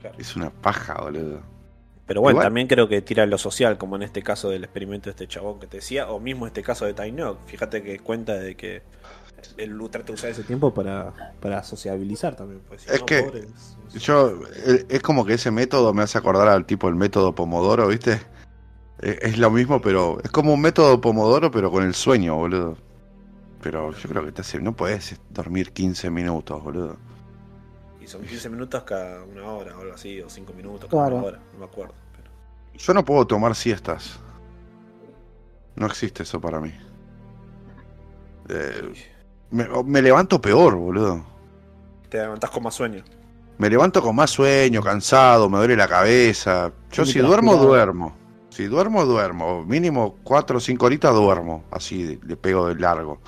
[0.00, 0.16] Claro.
[0.18, 1.40] Es una paja, boludo.
[2.06, 5.04] Pero bueno, Igual- también creo que tira lo social, como en este caso del experimento
[5.06, 7.38] de este chabón que te decía, o mismo este caso de Tainok.
[7.46, 8.82] Fíjate que cuenta de que
[9.56, 12.60] él trata de usar ese tiempo para, para sociabilizar también.
[12.68, 13.34] pues, si Es no, que es-
[13.94, 17.34] es- Yo, eh, es como que ese método me hace acordar al tipo el método
[17.34, 18.20] Pomodoro, ¿viste?
[19.00, 22.76] Eh, Es lo mismo, pero es como un método Pomodoro, pero con el sueño, boludo.
[23.64, 26.96] Pero yo creo que te hace, no puedes dormir 15 minutos, boludo.
[27.98, 31.16] Y son 15 minutos cada una hora o algo así, o 5 minutos cada Claro.
[31.16, 31.94] una hora, no me acuerdo.
[32.14, 32.30] pero-
[32.78, 34.20] Yo no puedo tomar siestas.
[35.76, 36.72] No existe eso para mí.
[38.50, 38.92] Eh,
[39.50, 41.24] me, me levanto peor, boludo.
[42.10, 43.02] Te levantás con más sueño.
[43.56, 46.70] Me levanto con más sueño, cansado, me duele la cabeza.
[46.92, 48.14] Yo si duermo, duermo.
[48.50, 49.64] Si duermo, duermo.
[49.64, 51.64] Mínimo 4 o 5 horitas duermo.
[51.70, 53.20] Así le pego de largo.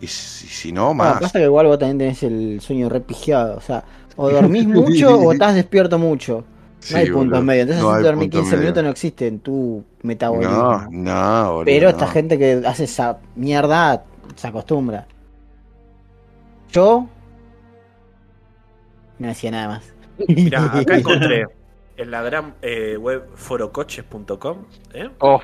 [0.00, 1.18] Y si, si no, más.
[1.18, 3.56] pasa que igual vos también tenés el sueño repigiado.
[3.58, 3.84] O sea,
[4.16, 6.44] o dormís mucho o estás despierto mucho.
[6.80, 7.68] Sí, no hay puntos medios.
[7.68, 8.58] Entonces, No si punto 15 medio.
[8.58, 10.72] minutos no existe en tu metabolismo.
[10.72, 11.64] No, no, boludo.
[11.64, 12.12] Pero esta no.
[12.12, 14.04] gente que hace esa mierda
[14.36, 15.06] se acostumbra.
[16.68, 17.08] Yo
[19.18, 19.94] no hacía nada más.
[20.28, 21.46] Mira, acá encontré
[21.96, 25.10] en la gran eh, web forocoches.com, ¿eh?
[25.18, 25.40] Oh,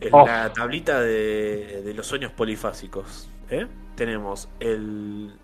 [0.00, 0.24] en Oh.
[0.24, 3.66] la tablita de, de los sueños polifásicos, ¿eh?
[3.94, 5.38] tenemos el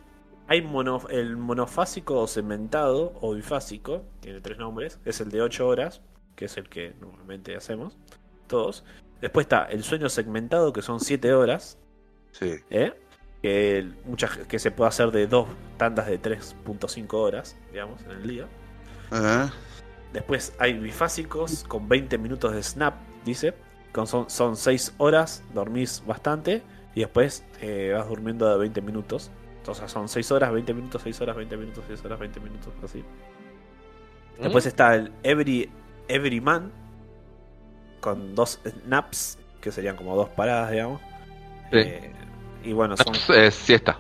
[0.49, 5.67] hay mono, el monofásico o segmentado o bifásico, tiene tres nombres, es el de 8
[5.67, 6.03] horas,
[6.37, 7.97] que es el que normalmente hacemos
[8.49, 8.85] todos.
[9.21, 11.79] Después está el sueño segmentado, que son 7 horas,
[12.33, 12.57] Sí.
[12.71, 12.93] ¿eh?
[13.43, 18.29] que, muchas, que se puede hacer de dos tandas de 3.5 horas, digamos, en el
[18.29, 18.47] día.
[20.13, 23.55] Después hay bifásicos con 20 minutos de snap, dice.
[23.93, 26.63] Con son, son 6 horas, dormís bastante.
[26.95, 29.31] Y después eh, vas durmiendo de 20 minutos.
[29.59, 33.05] Entonces son 6 horas, 20 minutos, 6 horas, 20 minutos, 6 horas, 20 minutos, así.
[34.41, 35.71] Después está el Every,
[36.09, 36.73] Every Man.
[38.01, 41.01] Con dos snaps, que serían como dos paradas, digamos.
[41.71, 41.79] Sí.
[41.79, 42.13] Eh,
[42.65, 43.97] y bueno, son eh, siesta.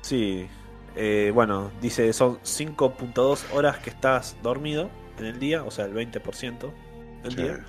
[0.00, 0.48] Sí,
[0.96, 5.94] eh, bueno, dice son 5.2 horas que estás dormido en el día, o sea, el
[5.94, 6.72] 20%
[7.22, 7.42] del sí.
[7.42, 7.64] día.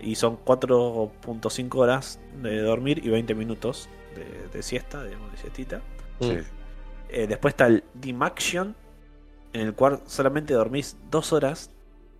[0.00, 5.80] Y son 4.5 horas de dormir y 20 minutos de, de siesta, digamos, de siestita.
[6.20, 6.38] Sí.
[7.08, 8.74] Eh, después está el Dimaction,
[9.52, 11.70] en el cual solamente dormís 2 horas,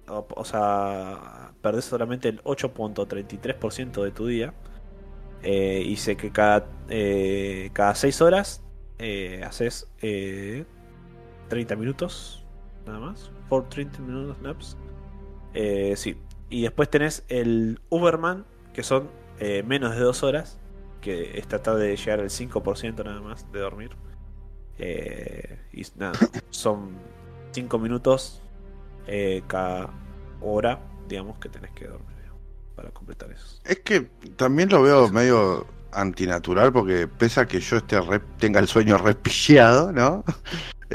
[0.08, 4.52] o, o sea, perdés solamente el 8.33% de tu día.
[5.42, 8.62] Eh, y sé que cada, eh, cada 6 horas
[8.98, 10.64] eh, haces eh,
[11.48, 12.44] 30 minutos,
[12.86, 13.30] nada más.
[13.48, 14.76] Por 30 minutos naps.
[15.54, 16.16] Eh, sí.
[16.48, 19.10] Y después tenés el Uberman, que son
[19.40, 20.58] eh, menos de 2 horas,
[21.02, 23.90] que es tratar de llegar al 5% nada más de dormir.
[24.78, 26.18] Eh, y nada,
[26.50, 26.90] son
[27.52, 28.40] 5 minutos
[29.06, 29.90] eh, cada
[30.40, 32.40] hora, digamos, que tenés que dormir digamos,
[32.74, 33.58] para completar eso.
[33.64, 34.02] Es que
[34.36, 38.96] también lo veo medio antinatural porque pese a que yo esté re- tenga el sueño
[38.98, 40.24] repillado, ¿no?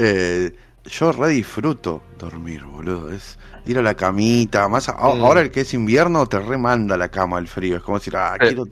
[0.00, 0.54] Eh,
[0.84, 3.10] yo re disfruto dormir, boludo.
[3.10, 3.36] Es
[3.66, 5.24] ir a la camita, más a- Mm.
[5.24, 7.76] ahora el que es invierno te remanda la cama el frío.
[7.78, 8.38] Es como decir, ah, Eh.
[8.46, 8.68] quiero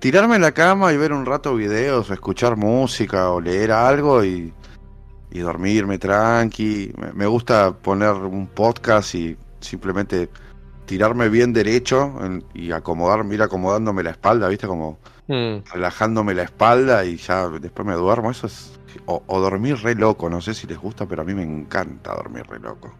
[0.00, 4.24] tirarme en la cama y ver un rato videos o escuchar música o leer algo
[4.24, 4.52] y,
[5.30, 6.92] y dormirme tranqui.
[7.14, 10.28] Me, gusta poner un podcast y simplemente
[10.86, 12.12] tirarme bien derecho
[12.54, 14.66] y acomodarme, ir acomodándome la espalda, ¿viste?
[14.66, 14.98] Como
[15.30, 15.62] Mm.
[15.72, 18.32] relajándome la espalda y ya después me duermo.
[18.32, 18.76] Eso es.
[19.06, 22.12] O, o dormir re loco, no sé si les gusta, pero a mí me encanta
[22.16, 22.92] dormir re loco.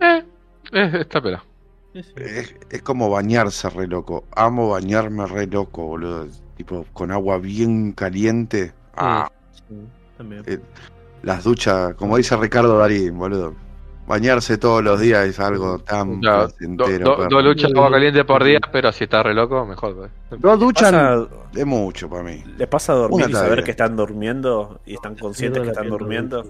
[0.00, 0.24] Eh,
[0.72, 1.44] eh, está pela.
[1.92, 2.12] Sí, sí.
[2.16, 4.24] Es, es como bañarse re loco.
[4.36, 6.26] Amo bañarme re loco, boludo.
[6.56, 8.72] Tipo, con agua bien caliente.
[8.96, 9.74] Ah, Sí,
[10.16, 10.42] también.
[10.46, 10.58] Eh,
[11.22, 13.54] las duchas, como dice Ricardo Darín, boludo.
[14.06, 17.16] Bañarse todos los días es algo tan do- placentero.
[17.16, 19.94] do- dos luchas de agua caliente por día, pero si estás re loco, mejor.
[20.30, 20.40] pues.
[20.40, 22.42] Dos duchas Pasa- es mucho para mí.
[22.56, 25.88] ¿Le pasa a dormir y está saber que están durmiendo y están conscientes que están
[25.88, 26.44] durmiendo?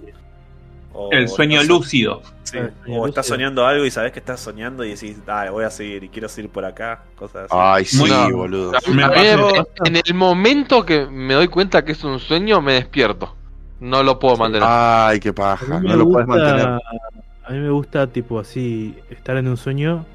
[0.93, 2.21] O El sueño lúcido.
[2.43, 3.35] sí, el sueño O estás lúcido.
[3.35, 6.27] soñando algo y sabes que estás soñando y decís, dale, voy a seguir y quiero
[6.27, 7.03] seguir por acá.
[7.15, 7.55] Cosas así.
[7.57, 8.71] Ay, sí, Muy- boludo.
[8.93, 9.39] Me en,
[9.85, 13.35] en el momento que me doy cuenta que es un sueño, me despierto.
[13.79, 14.67] No lo puedo mantener.
[14.69, 15.79] Ay, qué paja.
[15.79, 16.67] No lo puedes mantener.
[16.67, 20.05] A mí me gusta, tipo así, estar en un sueño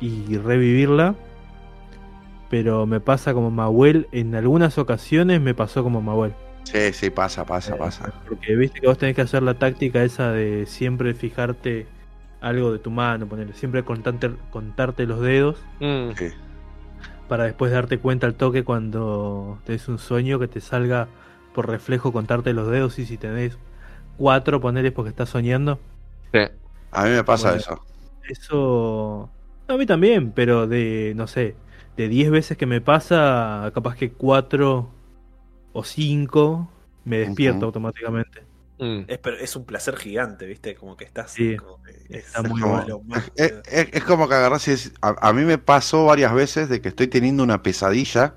[0.00, 1.14] y revivirla.
[2.50, 4.08] Pero me pasa como Mahuel.
[4.12, 6.34] En algunas ocasiones me pasó como Mahuel.
[6.64, 8.12] Sí, sí, pasa, pasa, Eh, pasa.
[8.28, 11.92] Porque viste que vos tenés que hacer la táctica esa de siempre fijarte
[12.40, 16.12] algo de tu mano, poner, siempre contarte, contarte los dedos Mm.
[16.16, 16.34] Sí.
[17.28, 21.08] para después darte cuenta al toque cuando tenés un sueño que te salga
[21.52, 23.58] por reflejo contarte los dedos y si tenés
[24.16, 25.80] cuatro poneres porque estás soñando.
[26.32, 26.40] Sí.
[26.92, 27.60] A mí me pasa Bueno.
[27.60, 27.86] eso.
[28.28, 29.30] Eso
[29.68, 31.56] A mí también, pero de, no sé,
[31.96, 34.93] de 10 veces que me pasa, capaz que 4
[35.74, 36.70] o 5
[37.04, 38.42] me despierto automáticamente.
[38.78, 39.04] Mm.
[39.06, 40.74] Es, pero es un placer gigante, ¿viste?
[40.74, 41.30] Como que estás.
[41.32, 42.88] Sí, como que es está muy como bueno.
[42.88, 44.72] lo más- Es, es- es como que agarrás y
[45.02, 48.34] a, a mí me pasó varias veces de que estoy teniendo una pesadilla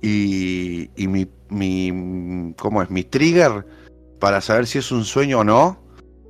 [0.00, 2.90] y, y mi, mi, ¿cómo es?
[2.90, 3.66] Mi trigger
[4.20, 5.82] para saber si es un sueño o no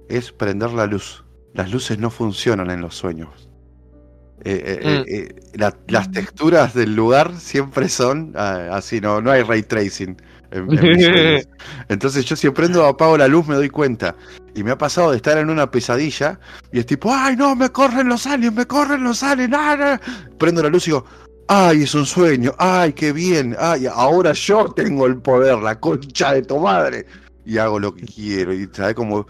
[0.08, 1.24] es prender la luz.
[1.54, 3.50] Las luces no funcionan en los sueños.
[4.44, 9.42] Eh, eh, eh, la- las texturas del lugar siempre son ah, así, no, no hay
[9.42, 10.16] ray tracing
[10.50, 11.48] en, en.
[11.88, 14.16] Entonces yo si prendo o apago la luz me doy cuenta.
[14.54, 16.38] Y me ha pasado de estar en una pesadilla
[16.72, 19.54] y es tipo, ay no, me corren los aliens, me corren los aliens.
[19.54, 20.00] ah, ah".
[20.38, 21.04] Prendo la luz y digo,
[21.48, 26.32] ay, es un sueño, ay, qué bien, ay, ahora yo tengo el poder, la concha
[26.34, 27.06] de tu madre.
[27.44, 28.52] Y hago lo que quiero.
[28.52, 29.26] Y sabes como,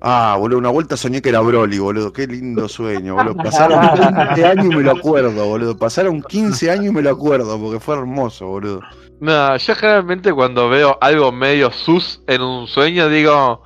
[0.00, 3.34] ah, boludo, una vuelta soñé que era Broly, boludo, qué lindo sueño, boludo.
[3.36, 5.76] Pasaron 15 años y me lo acuerdo, boludo.
[5.76, 8.80] Pasaron 15 años y me lo acuerdo porque fue hermoso, boludo.
[9.20, 13.62] No, yo generalmente cuando veo algo medio sus en un sueño digo,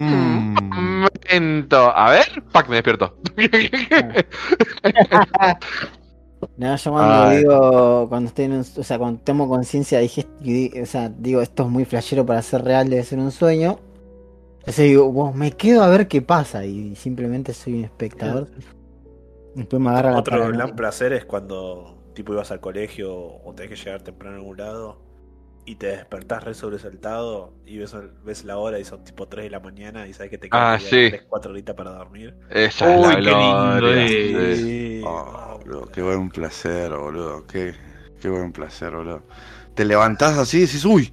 [0.00, 0.54] Mm.
[0.72, 3.14] momento, a ver, pac, me despierto.
[6.56, 7.36] No, yo cuando Ay.
[7.36, 10.26] digo, cuando estoy en un, o sea, cuando tomo conciencia, dije,
[10.82, 13.78] o sea, digo, esto es muy flashero para ser real, debe ser un sueño.
[14.60, 18.48] Entonces digo, "Wow, me quedo a ver qué pasa y simplemente soy un espectador.
[19.54, 20.56] Después me agarra la Otro paranoia.
[20.64, 24.56] gran placer es cuando tipo ibas al colegio o tenés que llegar temprano a algún
[24.58, 25.02] lado
[25.64, 29.50] y te despertás re sobresaltado y ves, ves la hora y son tipo 3 de
[29.50, 31.08] la mañana y sabes que te Ah, quedan sí.
[31.10, 32.34] 3, 4 horitas para dormir.
[32.50, 34.04] Esa es la qué lindo gloria.
[34.04, 34.10] es.
[34.10, 34.62] Sí.
[34.62, 35.02] Sí.
[35.06, 37.46] Oh, boludo, qué buen placer, boludo.
[37.46, 37.74] Qué,
[38.20, 39.22] qué buen placer, boludo.
[39.74, 41.12] Te levantás así y decís, uy.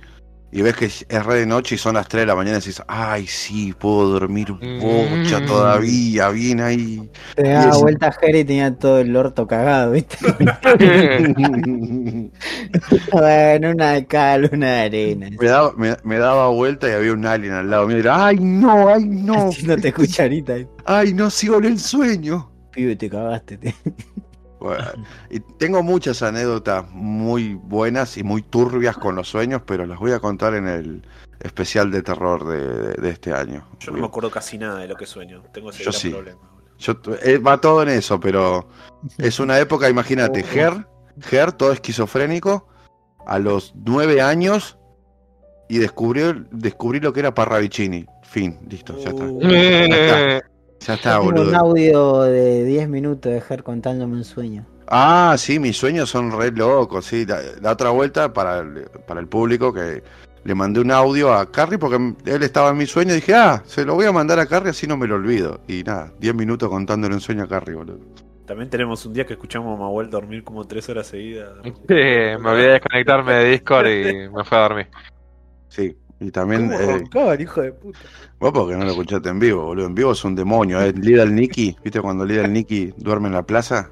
[0.50, 2.60] Y ves que es re de noche y son las 3 de la mañana y
[2.62, 5.46] decís, ay, sí, puedo dormir bocha Mm.
[5.46, 7.12] todavía, bien ahí.
[7.36, 10.16] Te y daba es- vuelta Jerry y tenía todo el orto cagado, ¿viste?
[13.12, 15.30] bueno, una de cal, una de arena.
[15.40, 17.98] me, daba, me, me daba vuelta y había un alien al lado mío.
[17.98, 20.56] Y era, ay, no, ay, no, Haciéndote cucharita.
[20.86, 22.52] ay, no sigo en el sueño.
[22.72, 23.58] Pibe, te cagaste.
[23.58, 23.76] te-
[24.60, 24.84] Bueno,
[25.30, 30.12] y tengo muchas anécdotas muy buenas y muy turbias con los sueños, pero las voy
[30.14, 31.06] a contar en el
[31.40, 33.68] especial de terror de, de- de este año.
[33.80, 35.44] Yo no me acuerdo casi nada de lo que sueño.
[35.54, 36.10] Tengo ese Yo gran sí.
[36.10, 36.40] problema.
[36.80, 36.94] Yo,
[37.24, 38.68] eh, va todo en eso, pero
[39.18, 40.88] es una época, imagínate, Ger,
[41.22, 42.68] Ger, todo esquizofrénico,
[43.26, 44.78] a los nueve años
[45.70, 48.06] y descubrió, descubrí lo que era Parravicini.
[48.24, 49.24] Fin, listo, ya está.
[49.26, 50.42] Uh,
[50.80, 51.56] Ya está, Tengo un boludo.
[51.58, 54.66] audio de 10 minutos de Ger contándome un sueño.
[54.88, 57.26] Ah, sí, mis sueños son re locos, sí.
[57.26, 60.02] La, la otra vuelta para el, para el público que
[60.46, 63.62] le mandé un audio a Carrie porque él estaba en mi sueño y dije, ah,
[63.66, 65.60] se lo voy a mandar a Carrie así no me lo olvido.
[65.68, 68.00] Y nada, 10 minutos contándole un sueño a Carrie, boludo.
[68.46, 71.50] También tenemos un día que escuchamos a Mahuel dormir como 3 horas seguidas.
[71.66, 74.88] Sí, me olvidé de desconectarme de Discord y me fue a dormir.
[75.68, 76.70] Sí, y también...
[76.70, 78.00] ¿Cómo eh, roncaban, hijo de puta?
[78.40, 79.88] vos porque no lo escuchaste en vivo, boludo.
[79.88, 80.94] En vivo es un demonio, ¿eh?
[80.94, 83.92] Little Nicky, ¿viste cuando Little Nicky duerme en la plaza?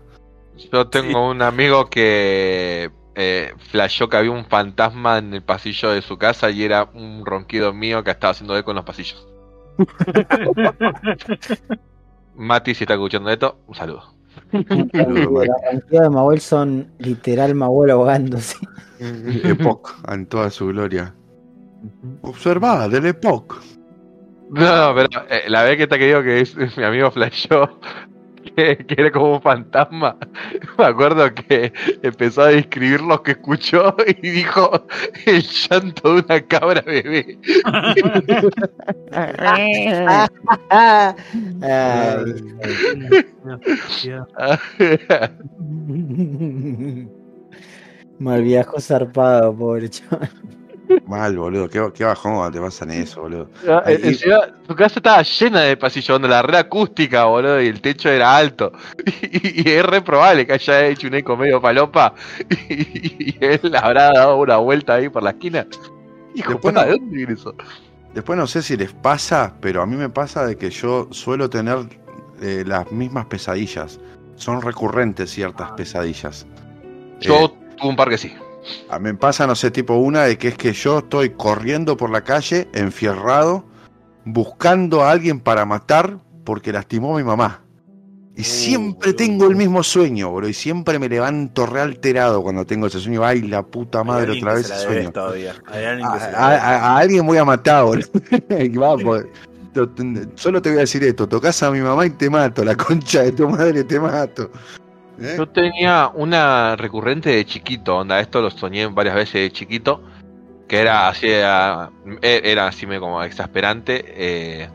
[0.72, 6.02] Yo tengo un amigo que eh, flashó que había un fantasma en el pasillo de
[6.02, 9.28] su casa y era un ronquido mío que estaba haciendo eco en los pasillos.
[12.36, 14.16] Mati, si está escuchando esto, un saludo.
[14.52, 18.58] La cantidad de Mahuel son literal Mahuel ahogándose.
[19.00, 21.14] Epoch, en toda su gloria.
[22.22, 23.62] Observad, el Epoch.
[24.50, 27.80] No, pero eh, la vez que te que digo que es, mi amigo flashó
[28.56, 30.18] que, que era como un fantasma.
[30.78, 34.86] Me acuerdo que empezó a describir lo que escuchó y dijo
[35.26, 37.40] el llanto de una cabra bebé.
[48.20, 50.30] Mal viajo zarpado, pobre chaval.
[51.08, 51.70] Mal, boludo.
[51.70, 53.50] Qué, qué bajón cuando te pasan eso, boludo.
[53.66, 54.16] Eh, Ahí-
[54.68, 58.36] su casa estaba llena de pasillos donde la red acústica, boludo, y el techo era
[58.36, 58.72] alto.
[59.22, 62.14] Y, y es re probable que haya hecho un eco medio palopa
[62.70, 65.66] y, y él habrá dado una vuelta ahí por la esquina.
[66.34, 67.56] Hijo de Después puta, no- ¿de dónde eso?
[68.14, 71.50] Después no sé si les pasa, pero a mí me pasa de que yo suelo
[71.50, 71.80] tener
[72.42, 74.00] eh, las mismas pesadillas.
[74.36, 76.46] Son recurrentes ciertas pesadillas.
[77.22, 78.34] Yo Eh, tuve un par que sí.
[78.90, 81.98] A mí me pasa, no sé, tipo una de que es que yo estoy corriendo
[81.98, 83.66] por la calle, enfierrado,
[84.26, 87.62] buscando a alguien para matar porque lastimó a mi mamá.
[88.38, 89.16] Y siempre boludo.
[89.16, 90.48] tengo el mismo sueño, bro.
[90.48, 93.24] Y siempre me levanto re alterado cuando tengo ese sueño.
[93.24, 95.10] Ay, la puta madre, otra vez ese sueño.
[96.36, 98.08] A, alguien voy a matar, boludo.
[98.60, 98.98] Y va,
[99.74, 100.04] to- to-
[100.36, 103.24] solo te voy a decir esto, tocas a mi mamá y te mato, la concha
[103.24, 104.50] de tu madre te mato.
[105.20, 105.36] ¿Eh?
[105.38, 110.02] Yo tenía una recurrente de chiquito, onda, esto lo soñé varias veces de chiquito,
[110.68, 114.04] que era así, era, era así como exasperante.
[114.08, 114.70] eh,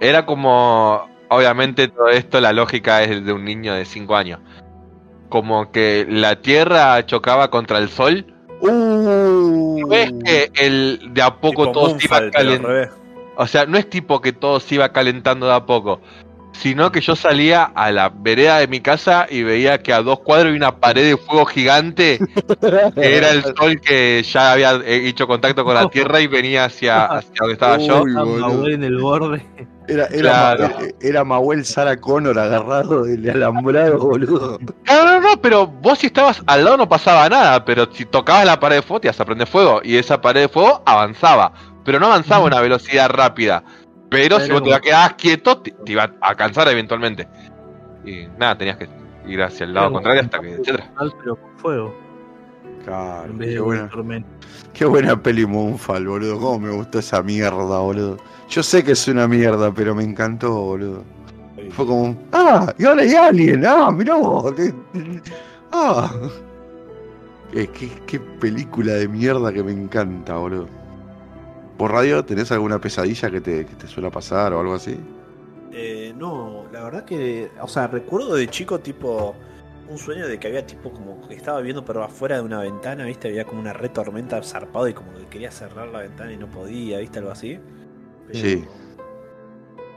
[0.00, 4.40] era como, obviamente todo esto, la lógica es de un niño de 5 años.
[5.28, 8.26] Como que la Tierra chocaba contra el Sol.
[8.60, 12.90] Uh, No es que el, de a poco todo se iba calentando.
[13.36, 16.00] O sea, no es tipo que todo se iba calentando de a poco,
[16.60, 20.20] sino que yo salía a la vereda de mi casa y veía que a dos
[20.20, 22.18] cuadros había una pared de fuego gigante,
[22.94, 26.64] que era el sol que ya había eh, hecho contacto con la tierra y venía
[26.64, 28.02] hacia, hacia donde estaba yo.
[28.02, 28.12] Uy.
[28.12, 29.46] Mahuel en el borde.
[29.88, 30.68] Era, era, Claro.
[30.68, 34.58] Ma- era Mahuel Sarah Connor agarrado del alambrado, boludo.
[34.84, 38.44] No, no, no, pero vos si estabas al lado no pasaba nada, pero si tocabas
[38.46, 41.52] la pared de fuego te ibas a prender fuego y esa pared de fuego avanzaba,
[41.84, 43.62] pero no avanzaba a una velocidad rápida.
[44.10, 47.28] Pero, si vos te quedabas quieto, te, te iba a cansar eventualmente.
[48.04, 48.88] Y nada, tenías que
[49.26, 50.90] ir hacia el lado contrario hasta que, etcétera.
[51.18, 51.94] Pero con fuego.
[52.84, 53.90] Claro, En vez qué de buena,
[54.72, 56.38] qué buena peli Moonfall, boludo.
[56.38, 58.16] Cómo me gustó esa mierda, boludo.
[58.48, 61.02] Yo sé que es una mierda, pero me encantó, boludo.
[61.70, 64.54] Fue como, ah, y ahora hay alguien, ah, mirá vos.
[65.72, 66.12] Ah.
[67.52, 70.68] Qué, qué, qué película de mierda que me encanta, boludo.
[71.76, 74.98] ¿Por radio tenés alguna pesadilla que te, que te suele pasar o algo así?
[75.72, 79.34] Eh, no, la verdad que, o sea, recuerdo de chico tipo
[79.88, 83.04] un sueño de que había tipo como que estaba viendo pero afuera de una ventana,
[83.04, 86.36] viste, había como una red tormenta zarpado y como que quería cerrar la ventana y
[86.36, 87.58] no podía, viste, algo así.
[88.26, 88.64] Pero Sí.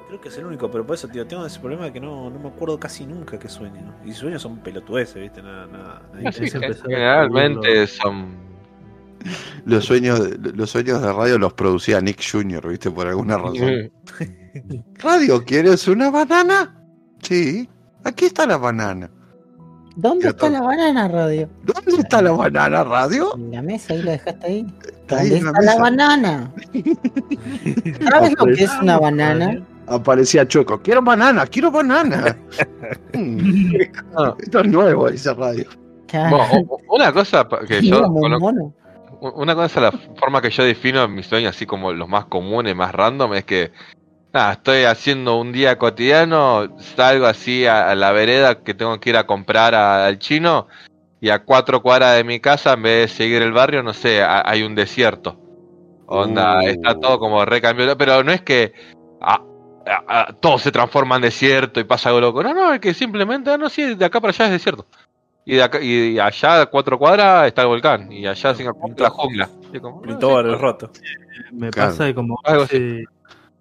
[0.10, 2.32] Creo que es el único, pero por eso, tío, tengo ese problema de que no,
[2.32, 4.10] no me acuerdo casi nunca que sueño, ¿no?
[4.10, 8.49] Y sueños son pelotudeces, viste, nada, nada, nada Sí, Generalmente son.
[9.66, 12.90] Los sueños, de- los sueños de radio los producía Nick Jr., ¿viste?
[12.90, 13.92] Por alguna razón.
[14.96, 16.76] Radio, ¿quieres una banana?
[17.22, 17.70] Sí.
[18.04, 19.10] Aquí está la banana.
[19.96, 20.52] ¿Dónde está todo.
[20.52, 21.50] la banana, radio?
[21.64, 23.36] ¿Dónde está la banana, radio?
[23.36, 24.66] En la mesa, ahí la dejaste ahí.
[25.02, 26.54] Está ahí ¿Dónde en la está la banana?
[28.10, 29.62] ¿Sabes lo que es una banana?
[29.88, 30.82] Aparecía Choco.
[30.82, 32.38] Quiero banana, quiero banana.
[33.14, 33.76] Mm.
[34.40, 35.66] Esto es nuevo, esa radio.
[36.12, 38.74] Bueno, una cosa que yo mono.
[39.22, 42.94] Una cosa, la forma que yo defino mis sueños, así como los más comunes, más
[42.94, 43.72] random, es que
[44.34, 49.10] nada, estoy haciendo un día cotidiano, salgo así a, a la vereda que tengo que
[49.10, 50.68] ir a comprar a- al chino
[51.20, 54.22] y a cuatro cuadras de mi casa, en vez de seguir el barrio, no sé,
[54.22, 55.38] ha- hay un desierto.
[56.06, 56.70] Onda, Uh.
[56.70, 58.74] está todo como recambiado, pero no es que
[60.40, 62.44] todo se transforma en desierto y pasa algo loco.
[62.44, 64.86] No, no, es que simplemente, ah, no, sí, de acá para allá es desierto.
[65.50, 68.12] Y de acá, y allá a cuatro cuadras está el volcán.
[68.12, 69.50] Y allá sin la jungla.
[69.74, 70.92] Y como, ah, el roto.
[71.52, 71.90] Me Claro.
[71.90, 73.06] pasa de como Algo ese,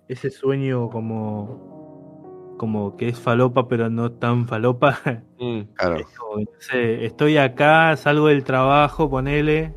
[0.06, 4.98] ese sueño como como que es falopa pero no tan falopa.
[5.39, 5.97] mm, Claro.
[6.19, 9.74] Como, no sé, estoy acá, salgo del trabajo, ponele,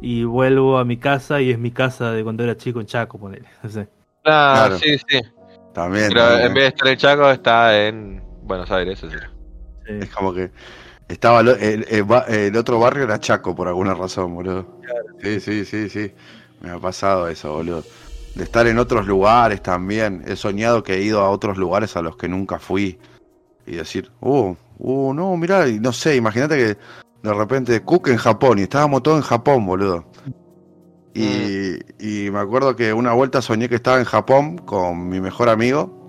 [0.00, 3.16] y vuelvo a mi casa y es mi casa de cuando era chico en Chaco,
[3.16, 3.46] ponele.
[3.62, 3.88] No sé.
[4.24, 4.78] ah, Claro.
[4.78, 5.20] sí, sí.
[5.72, 6.06] También.
[6.08, 6.46] Pero también.
[6.48, 8.98] en vez de estar en Chaco, está en Buenos Aires.
[8.98, 9.06] Sí.
[9.86, 10.50] Es como que
[11.08, 14.80] estaba el, el ba- el otro barrio era Chaco por alguna razón, boludo.
[15.22, 16.12] Sí, sí, sí, sí.
[16.60, 17.84] Me ha pasado eso, boludo.
[18.34, 20.22] De estar en otros lugares también.
[20.26, 22.98] He soñado que he ido a otros lugares a los que nunca fui.
[23.66, 26.78] Y decir, uh, uh, no, mirá, y no sé, imagínate que
[27.22, 30.06] de repente Cook en Japón y estábamos todos en Japón, boludo.
[31.14, 35.48] Y, y me acuerdo que una vuelta soñé que estaba en Japón con mi mejor
[35.48, 36.07] amigo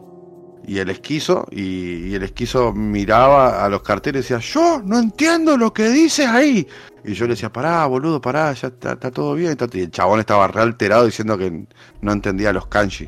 [0.69, 4.99] y el esquizo, y, y el esquizo miraba a los carteles y decía, yo no
[4.99, 6.67] entiendo lo que dices ahí.
[7.03, 9.57] Y yo le decía, pará, boludo, pará, ya está, está todo bien.
[9.73, 11.65] Y el chabón estaba re alterado diciendo que
[12.01, 13.07] no entendía los kanji.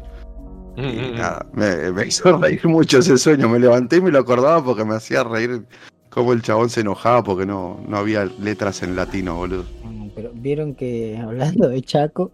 [0.77, 3.47] Mm, Y nada, me, me hizo reír mucho ese sueño.
[3.47, 5.63] Me levanté y me lo acordaba porque me hacía reír
[6.09, 9.65] cómo el chabón se enojaba porque no, no había letras en latino, boludo.
[9.83, 12.31] Mm, Pero vieron que hablando de Chaco,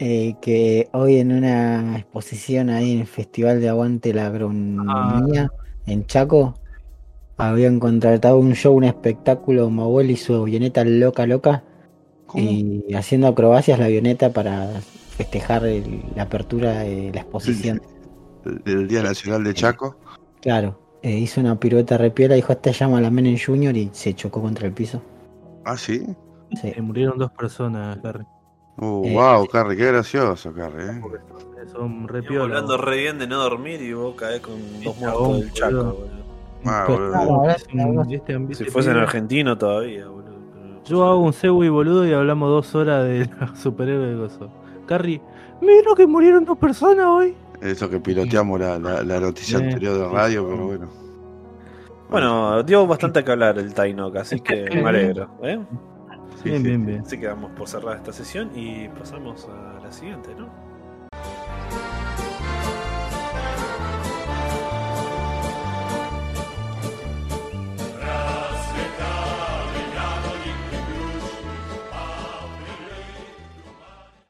[0.00, 5.50] eh, que hoy en una exposición ahí en el Festival de Aguante la Agronomía
[5.86, 6.54] en Chaco,
[7.36, 11.62] habían contratado un show, un espectáculo, Mahuel y su avioneta loca loca,
[12.26, 12.42] ¿Cómo?
[12.44, 14.68] y haciendo acrobacias la avioneta para
[15.16, 17.80] festejar el- la apertura de la exposición.
[18.44, 19.96] El, el Día Nacional de Chaco.
[20.40, 24.40] Claro, eh, hizo una pirueta repiela, dijo, esta llama la Menem Junior y se chocó
[24.40, 25.02] contra el piso.
[25.64, 26.06] Ah, sí.
[26.60, 26.68] Sí.
[26.74, 28.24] Eh, murieron dos personas, Harry.
[28.80, 30.86] Uh, Eh, wow, Carrie, qué gracioso, Carrie.
[30.86, 31.00] ¿eh?
[31.70, 35.40] Son re piola, hablando re bien de no dormir y vos caes con dos muertos
[35.40, 36.08] del Chaco, boludo.
[36.64, 37.50] Ah, boludo.
[37.50, 40.24] Es un- este ambi- Si fuese en argentino todavía, boludo.
[40.54, 44.50] pero- Yo hago un Segui boludo y hablamos dos horas de los superhéroes de Gozo.
[44.86, 45.20] Carrie,
[45.60, 47.34] mira que murieron dos personas hoy.
[47.60, 50.88] Eso que piloteamos la, la, la noticia anterior de radio, pero bueno.
[52.10, 55.28] Bueno, dio bastante que hablar el Tainok, así que me alegro.
[55.42, 55.60] ¿eh?
[56.42, 56.68] Sí, bien, sí.
[56.68, 57.00] bien, bien.
[57.00, 60.48] Así que damos por cerrada esta sesión y pasamos a la siguiente, ¿no?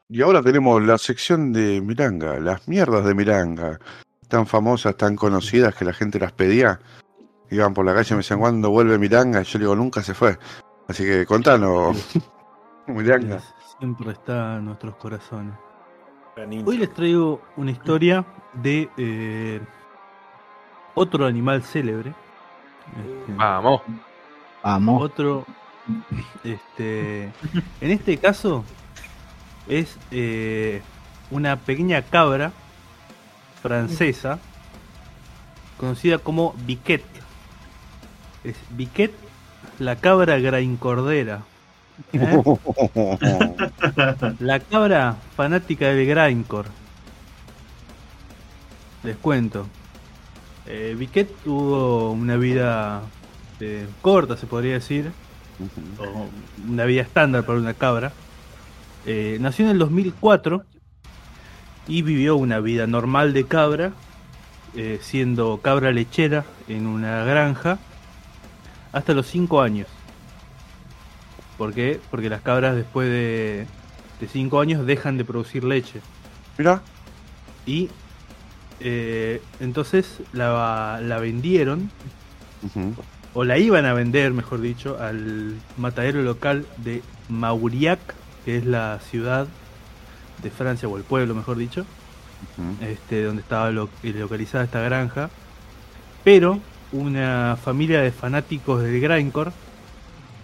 [0.09, 3.79] Y ahora tenemos la sección de Miranga, las mierdas de Miranga,
[4.27, 6.81] tan famosas, tan conocidas que la gente las pedía.
[7.49, 9.39] Iban por la calle y me decían, ¿cuándo vuelve Miranga?
[9.39, 10.37] Y yo le digo, nunca se fue.
[10.91, 11.95] Así que contanos,
[12.87, 13.41] Miranga.
[13.79, 15.53] Siempre está en nuestros corazones.
[16.65, 19.61] Hoy les traigo una historia de eh,
[20.93, 22.13] otro animal célebre.
[22.89, 23.81] Este, Vamos.
[24.61, 25.01] Vamos.
[25.01, 25.45] otro.
[26.43, 27.23] Este,
[27.79, 28.65] en este caso
[29.69, 30.81] es eh,
[31.29, 32.51] una pequeña cabra
[33.61, 34.39] francesa
[35.77, 37.05] conocida como Biquet.
[38.43, 39.30] Es Biquet,
[39.81, 41.41] la cabra graincordera.
[42.13, 42.43] ¿eh?
[44.39, 46.69] La cabra fanática del grindcore.
[49.03, 49.65] Les cuento.
[50.67, 53.01] Eh, Biquet tuvo una vida
[53.59, 55.11] eh, corta, se podría decir.
[55.97, 56.27] o
[56.69, 58.13] una vida estándar para una cabra.
[59.07, 60.63] Eh, nació en el 2004
[61.87, 63.93] y vivió una vida normal de cabra,
[64.75, 67.79] eh, siendo cabra lechera en una granja
[68.93, 69.87] hasta los 5 años.
[71.57, 71.99] ¿Por qué?
[72.09, 73.67] Porque las cabras después de
[74.31, 76.01] 5 años dejan de producir leche.
[76.57, 76.81] Mira,
[77.65, 77.89] Y
[78.79, 81.89] eh, entonces la, la vendieron
[83.33, 87.99] o la iban a vender, mejor dicho, al matadero local de Mauriac,
[88.45, 89.47] que es la ciudad
[90.41, 91.85] de Francia, o el pueblo, mejor dicho,
[92.81, 95.29] este, donde estaba lo- localizada esta granja.
[96.23, 96.59] Pero
[96.91, 99.51] una familia de fanáticos del grindcore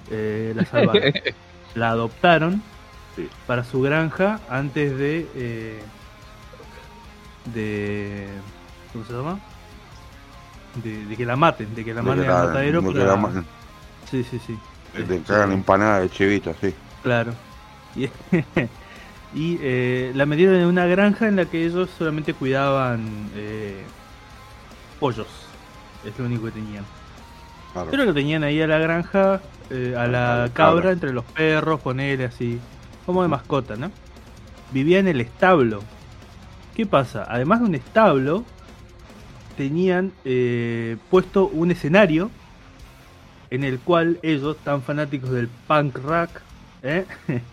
[0.10, 1.14] eh, la salvaron.
[1.76, 2.62] la adoptaron
[3.16, 3.28] Sí.
[3.48, 5.28] para su granja antes de...
[5.36, 5.82] eh,
[7.54, 8.28] de
[8.94, 9.40] ¿Cómo se llama?
[10.84, 12.82] De, de que la maten, de que la la- al matadero.
[12.82, 13.44] de que la
[14.10, 14.58] Sí, sí, sí.
[15.02, 16.74] de que hagan empanada de chivito, sí.
[17.02, 17.34] Claro.
[17.96, 18.04] Y,
[19.34, 23.84] y, eh, la metieron en una granja en la que ellos solamente cuidaban eh,
[25.00, 25.47] pollos.
[26.08, 26.86] Es lo único que tenían.
[27.74, 27.90] Claro.
[27.92, 30.92] Pero lo tenían ahí a la granja, eh, a la la cabra, cabra.
[30.92, 32.60] entre los perros, ponele así.
[33.06, 33.92] Como de mascota, ¿no?
[34.72, 35.82] Vivía en el establo.
[36.76, 37.26] ¿Qué pasa?
[37.28, 38.46] Además de un establo,
[39.58, 42.30] tenían eh, puesto un escenario
[43.50, 46.30] en el cual ellos, tan fanáticos del punk rock,
[46.84, 47.06] ¿eh?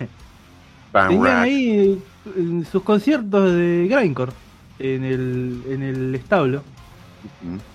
[0.92, 2.02] Tenían ahí
[2.70, 4.32] sus conciertos de grindcore
[4.78, 6.62] en el, en el establo.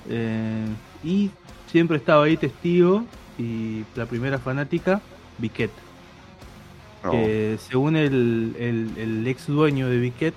[0.10, 0.66] Eh,
[1.04, 1.32] y
[1.68, 3.04] siempre estaba ahí testigo
[3.38, 5.02] y la primera fanática,
[5.38, 5.72] Biquet.
[7.04, 7.12] No.
[7.12, 10.34] que según el, el- el ex dueño de Biquet,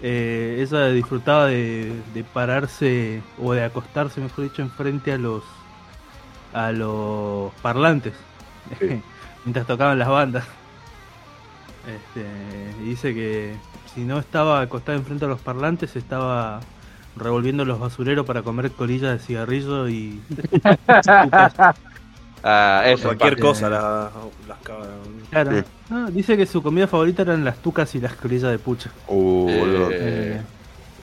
[0.00, 5.42] eh, ella disfrutaba de, de pararse o de acostarse, mejor dicho, enfrente a los
[6.54, 8.12] a los parlantes
[8.78, 9.00] Sí.
[9.44, 10.44] mientras tocaban las bandas.
[11.86, 12.24] Este,
[12.84, 13.54] dice que
[13.92, 16.60] si no estaba acostada enfrente a los parlantes, estaba
[17.16, 20.20] revolviendo los basureros para comer colillas de cigarrillo y
[22.44, 23.04] Ah, eso.
[23.04, 24.10] Cualquier parte- cosa la-
[24.48, 24.88] las cabras.
[25.30, 25.58] Claro.
[25.58, 25.64] Sí.
[25.90, 28.90] No, dice que su comida favorita eran las tucas y las colillas de pucha.
[29.06, 29.88] Uh, boludo.
[29.92, 30.40] Eh,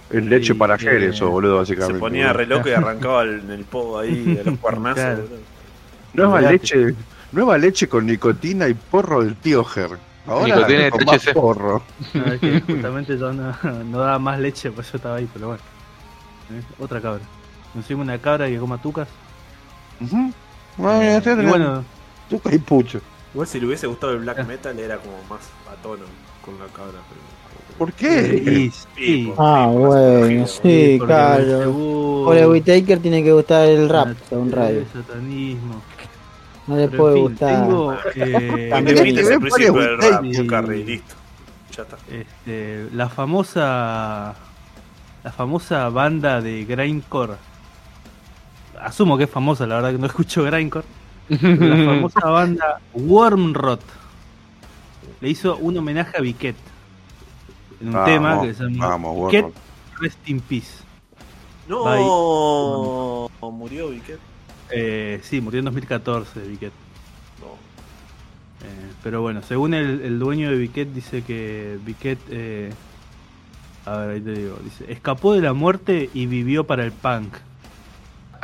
[0.10, 1.94] Es leche sí, para eh, ayer eso, boludo, básicamente.
[1.94, 4.96] Se ponía re loco y arrancaba el- el pogo ahí a los cuernazos.
[5.02, 5.24] Claro.
[6.14, 6.54] Nueva Olvidate.
[6.58, 6.96] leche,
[7.32, 9.92] nueva leche con nicotina y porro del tío Ger.
[10.28, 11.84] Ahora Nicotina con más porro.
[12.16, 13.56] No, es que justamente yo no,
[13.86, 15.62] no daba más leche, pues yo estaba ahí, pero bueno.
[16.52, 17.22] Eh, Otra cabra.
[17.76, 19.08] Encima una cabra que coma tucas.
[20.02, 20.32] Ujú.
[20.78, 21.84] Bueno, Eh, este y bueno,
[22.30, 23.00] tuca y pucho.
[23.34, 24.34] Igual si le hubiese gustado el Ah.
[24.34, 26.06] black metal era como más a tono
[26.44, 26.98] con la cabra.
[27.10, 27.40] Pero...
[27.78, 28.52] ¿Por eh, qué?
[28.52, 31.72] y- Sí, Ah, bueno, sí, claro.
[32.26, 34.84] Por el Whitaker tiene que gustar el rap, el según radio.
[34.92, 35.82] satanismo.
[36.68, 37.62] No le puede en fin, gustar.
[37.64, 40.24] tengo, eh, También ese ver principio del rap,
[40.74, 41.16] y listo.
[41.76, 41.98] Ya está.
[42.12, 44.36] este, la famosa
[45.24, 47.34] la famosa banda de grindcore
[48.80, 50.86] asumo que es famosa la verdad que no escucho grindcore
[51.28, 53.82] pero la famosa banda Wormrot
[55.22, 56.56] le hizo un homenaje a Biquet
[57.82, 59.46] en un Vamos, tema que se llama Vamos, Biquet.
[60.00, 60.84] Rest in Peace
[61.68, 64.20] No, murió Viquet.
[64.72, 66.72] Eh, sí murió en 2014 Biquet
[67.42, 67.48] No.
[68.66, 72.20] Eh, Pero bueno, según el, el dueño de Biquet, dice que Biquet.
[72.30, 72.74] eh,
[73.94, 74.58] a ver, ahí te digo.
[74.64, 77.36] Dice: escapó de la muerte y vivió para el punk.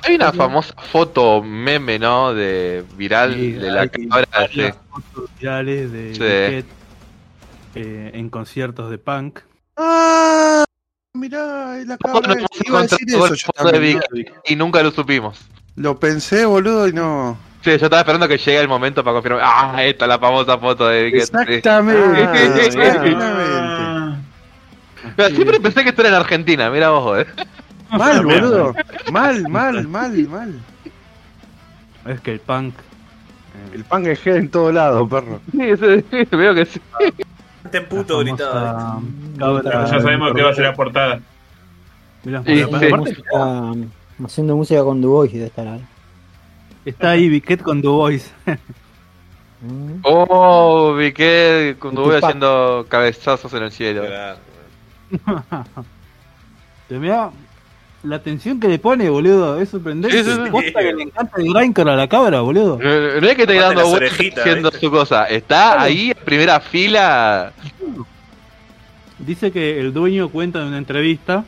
[0.03, 2.33] Hay una famosa foto meme, ¿no?
[2.33, 4.47] De viral Sí, de la cabra.
[4.51, 4.57] sí.
[4.59, 6.19] varias fotos virales de Sí.
[6.21, 6.65] Biquet
[7.75, 9.39] eh, en conciertos de punk.
[9.77, 10.63] ¡Ah!
[11.13, 12.35] Mirá, y la ¿Cómo cabra.
[12.41, 13.99] no Iba a decir eso yo de?
[14.45, 15.39] Y nunca lo supimos.
[15.75, 17.37] Lo pensé, boludo, y no.
[17.61, 19.41] Sí, yo estaba esperando que llegue el momento para confirmar.
[19.43, 21.15] Ah, esta es la famosa foto de Vic.
[21.15, 22.23] Exactamente.
[22.23, 24.04] Ah, exactamente.
[25.17, 27.25] Mira, Siempre pensé que esto era en Argentina, mira vos, eh.
[27.91, 28.73] Mal, boludo.
[29.11, 30.53] Mal, mal, mal, mal.
[32.07, 32.73] Es que el punk.
[33.73, 35.39] El pan es G en todo lado, perro.
[35.51, 36.81] Sí, sí, veo que sí.
[37.71, 39.01] Ten puto la gritado.
[39.63, 41.19] ya sabemos que va a ser la portada.
[42.23, 42.93] Mirá, Sí, aparte- sí.
[42.95, 43.73] Música-
[44.25, 45.85] haciendo música con Du Bois de estar ahí.
[46.85, 48.31] Está ahí Biquet con Du Bois.
[50.03, 50.95] Oh,
[51.79, 52.23] cuando voy Tupac.
[52.23, 54.05] haciendo cabezazos en el cielo.
[54.05, 54.37] Claro.
[56.87, 57.31] Te mirá
[58.03, 59.59] la atención que le pone, boludo.
[59.59, 60.23] Es sorprendente.
[60.23, 60.51] Sí, sí, sí.
[60.51, 62.77] Posta que le encanta el grindcore a la cabra, boludo.
[62.79, 65.25] No, es que esté dando vueltas orejitas, haciendo su cosa.
[65.25, 67.51] Está ahí en primera fila.
[69.17, 71.45] Dice que el dueño cuenta en una entrevista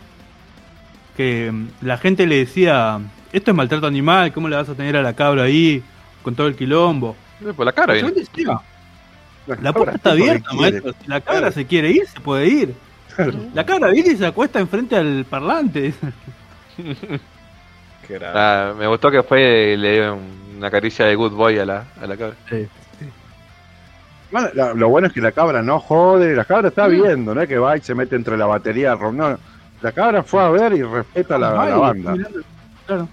[1.15, 2.99] que mm, la gente le decía,
[3.31, 5.83] esto es maltrato animal, ¿cómo le vas a tener a la cabra ahí
[6.23, 7.15] con todo el quilombo?
[7.55, 8.59] Por la cara, La gente decía,
[9.61, 10.93] La puerta está abierta, maestro.
[11.01, 12.86] Si la cabra se quiere ir, se puede ir.
[13.53, 15.93] La cabra viene y se acuesta enfrente al parlante.
[18.07, 18.33] Qué grave.
[18.39, 20.17] Ah, me gustó que fue le dio
[20.57, 22.35] una caricia de good boy a la, a la cabra.
[24.31, 27.41] Bueno, la- lo bueno es que la cabra no jode, la cabra está viendo, no
[27.41, 28.95] es que va y se mete entre la batería.
[28.95, 29.37] No,
[29.81, 32.15] la cabra fue a ver y respeta la, la banda.
[32.85, 33.07] Claro.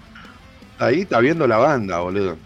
[0.79, 2.37] Ahí está viendo la banda, boludo.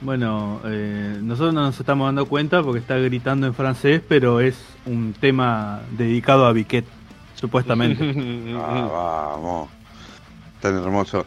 [0.00, 4.56] Bueno, eh, nosotros no nos estamos dando cuenta porque está gritando en francés, pero es
[4.86, 6.86] un tema dedicado a Biquet,
[7.34, 8.54] supuestamente.
[8.56, 8.88] Ah,
[9.36, 9.68] vamos.
[10.60, 11.26] Tan hermoso.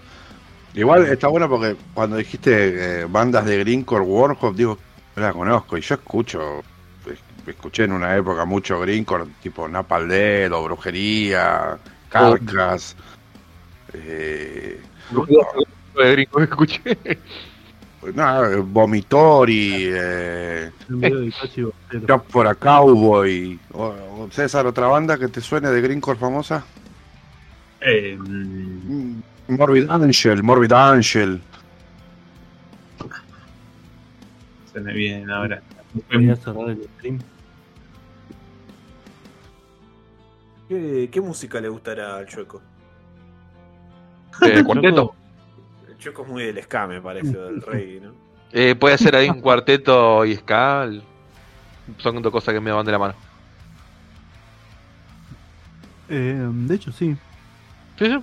[0.73, 4.79] Igual está bueno porque cuando dijiste eh, bandas de Greencore Warhol, digo,
[5.15, 5.77] no la conozco.
[5.77, 6.59] Y yo escucho,
[7.05, 11.77] es- escuché en una época mucho Greencore, tipo Death o Brujería,
[12.09, 12.95] Carcas.
[13.93, 14.81] Eh,
[15.95, 16.97] De gringo que escuché.
[18.13, 22.05] No, Vomitori, eh, Un video de Itachi Botero.
[22.07, 23.59] Job for a Cowboy.
[23.73, 26.63] O- o César, otra banda que te suene de Greencore famosa?
[27.81, 31.41] Eh, mm, Morbid Angel, Morbid Angel.
[34.73, 35.61] se me viene ahora.
[36.09, 36.35] El
[36.97, 37.19] stream.
[40.67, 42.61] ¿Qué, qué música le gustará al chueco?
[44.41, 45.13] Eh, cuarteto.
[46.03, 48.11] El chueco es muy del ska, me parece, del rey, ¿no?
[48.51, 50.89] Eh, puede ser ahí un cuarteto y ska.
[51.99, 53.13] Son dos cosas que me van de la mano.
[56.09, 57.15] Eh, de hecho, sí.
[57.97, 58.19] Sí, sí.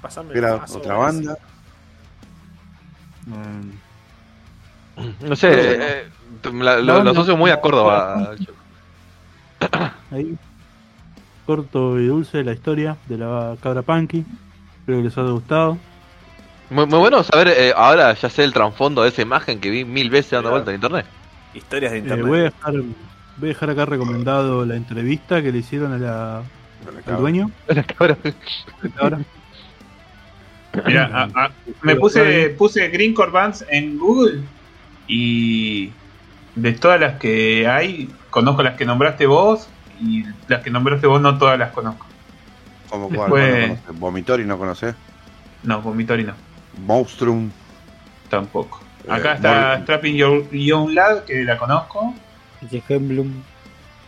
[0.00, 1.36] Pasame Era otra banda.
[4.96, 5.78] Eh, No sé, eh,
[6.44, 8.34] eh, la- lo, lo asocio muy a Córdoba.
[10.12, 10.38] ahí.
[11.44, 14.24] Corto y dulce la historia de la cabra Punky.
[14.78, 15.76] Espero que les haya gustado.
[16.70, 19.84] Muy, muy bueno saber, eh, ahora ya sé el trasfondo de esa imagen que vi
[19.84, 20.64] mil veces dando Claro.
[20.64, 21.06] vuelta en internet.
[21.54, 22.26] Historias de Eh, internet.
[22.26, 22.72] voy, a dejar,
[23.36, 26.42] voy a dejar acá recomendado la entrevista que le hicieron a la,
[27.06, 27.50] al dueño.
[27.68, 28.16] La cabra.
[28.98, 29.18] Ahora.
[30.86, 31.50] Mira, a- a-
[31.82, 34.42] me puse, puse Greencore Bands en Google
[35.08, 35.90] y
[36.54, 39.68] de todas las que hay, conozco las que nombraste vos
[40.00, 42.04] y las que nombraste vos no todas las conozco.
[42.90, 43.20] ¿Cómo cuál?
[43.30, 44.00] Después- No conoces.
[44.00, 44.94] Vomitori no conoces.
[45.62, 46.34] No, Vomitori no,
[46.78, 47.50] Monstrum.
[48.28, 48.80] tampoco.
[49.06, 52.14] Eh, Acá está Strapping Your Young Lad, que la conozco.
[52.88, 53.32] Hemblum.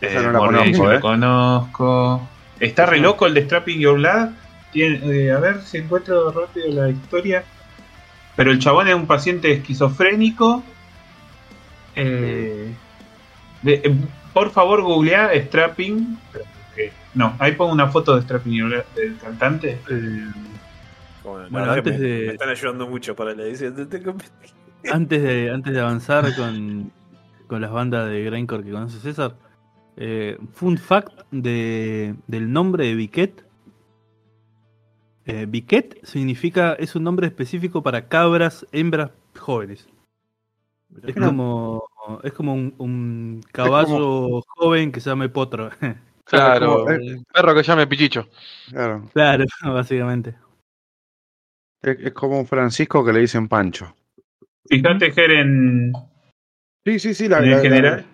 [0.01, 0.99] Esa no la Morbid conozco, la eh.
[0.99, 2.27] conozco.
[2.59, 4.29] Está re loco el de Strapping Your Lad.
[4.71, 7.43] Tiene, eh, a ver si encuentro rápido la historia.
[8.35, 10.63] Pero el chabón es un paciente esquizofrénico.
[11.95, 12.73] Eh,
[13.61, 13.95] de- eh,
[14.33, 16.17] por favor, googlea Strapping.
[16.77, 19.79] eh, No, ahí pongo una foto de Strapping Your Lad del cantante.
[19.89, 20.27] Eh,
[21.23, 23.75] Bueno, antes me, de- me están ayudando mucho para la edición
[24.91, 26.91] antes, de, antes de avanzar con,
[27.47, 29.35] con las bandas de Grindcore que conoce César,
[29.97, 33.43] eh, fun fact de, del nombre de Biquet.
[35.25, 39.87] Eh, Biquet significa, es un nombre específico para cabras, hembras jóvenes.
[41.03, 41.83] Es como,
[42.23, 45.69] es como un, un caballo joven que se llama Potro.
[46.29, 48.27] Claro, como- un perro que llame Pichicho.
[48.69, 49.09] Claro.
[49.13, 50.35] claro, básicamente.
[51.81, 53.95] Es, es como un Francisco que le dicen Pancho.
[54.67, 55.93] Fíjate, Ger, en,
[56.85, 57.27] Sí, sí, sí.
[57.27, 58.05] La, en la- general.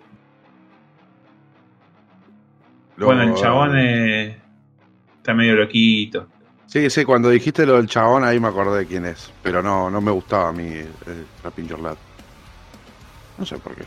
[2.98, 4.36] Bueno, el chabón eh,
[5.18, 6.28] está medio loquito.
[6.66, 9.30] Sí, sí, cuando dijiste lo del chabón ahí me acordé de quién es.
[9.42, 11.96] Pero no, no me gustaba a mí el Your Lad.
[13.38, 13.82] No sé por qué.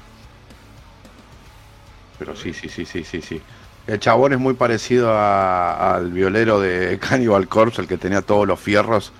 [2.19, 3.41] Pero sí, sí, sí, sí, sí, sí.
[3.87, 8.47] El chabón es muy parecido a- al violero de Cannibal Corpse, el que tenía todos
[8.47, 9.11] los fierros,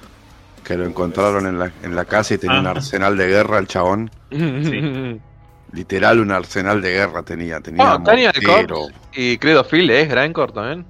[0.69, 2.71] que lo encontraron en la, en la casa y tenía un Ah.
[2.71, 4.11] arsenal de guerra el chabón.
[5.71, 7.59] Literal un arsenal de guerra tenía.
[7.59, 8.75] Tenía Ah, Cannibal mortero.
[8.75, 10.85] Corpse y Credo Phil es Grindcore también.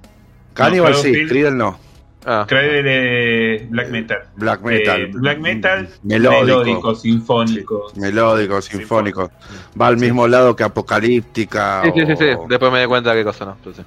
[0.53, 1.79] Cannibal No, sí, Creedle no.
[2.25, 4.17] Ah, de Black Metal.
[4.35, 5.01] Black Metal.
[5.01, 6.41] Eh, black Metal Melódico.
[6.45, 7.91] melódico, sinfónico.
[7.95, 9.31] Melódico, sinfónico.
[9.79, 11.83] Va al mismo lado que Apocalíptica.
[11.85, 12.25] sí, sí, sí, sí.
[12.49, 13.55] Después me di cuenta qué cosa no.
[13.63, 13.81] pero sí.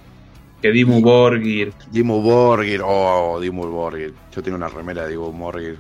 [0.62, 1.72] Que Dimmu Borgir.
[1.90, 2.80] Dimmu Borgir.
[2.84, 4.14] Oh, Dimmu Borgir.
[4.34, 5.76] Yo tengo una remera de Dimmu Borgir.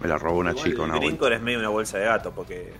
[0.00, 0.94] Me la robó una Igual chica el una
[1.34, 2.72] es medio una bolsa de gato porque.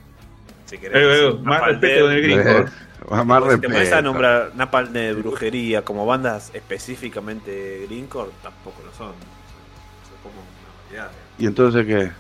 [0.67, 0.97] Si querés.
[0.97, 2.71] Eh, eh, más respeto Death, con el Grinkor.
[3.27, 4.03] Más si te pones a respeto.
[4.03, 9.13] nombrar Napalm de brujería como bandas específicamente Greencore, tampoco lo son.
[9.13, 11.11] Son como una variedad.
[11.39, 12.11] ¿Y entonces qué?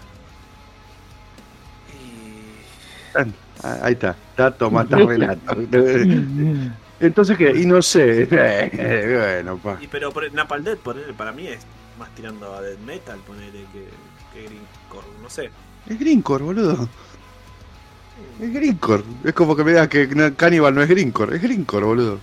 [1.94, 3.24] Y-
[3.62, 4.14] Ah, ahí está.
[4.36, 5.56] Dato, mata relato.
[7.00, 7.50] Entonces qué?
[7.50, 8.26] Y no sé.
[8.26, 9.78] bueno, pa.
[9.80, 11.60] Y pero por, Napalm Death ponele, para mí es
[11.98, 13.88] más tirando a death metal, ponele que,
[14.32, 15.50] que Greencore, no sé.
[15.86, 16.88] Es Greencore, boludo.
[18.40, 19.02] Es Greencore.
[19.24, 21.36] Es como que me digas que Cannibal no es Greencore.
[21.36, 22.20] Es Greencore, boludo.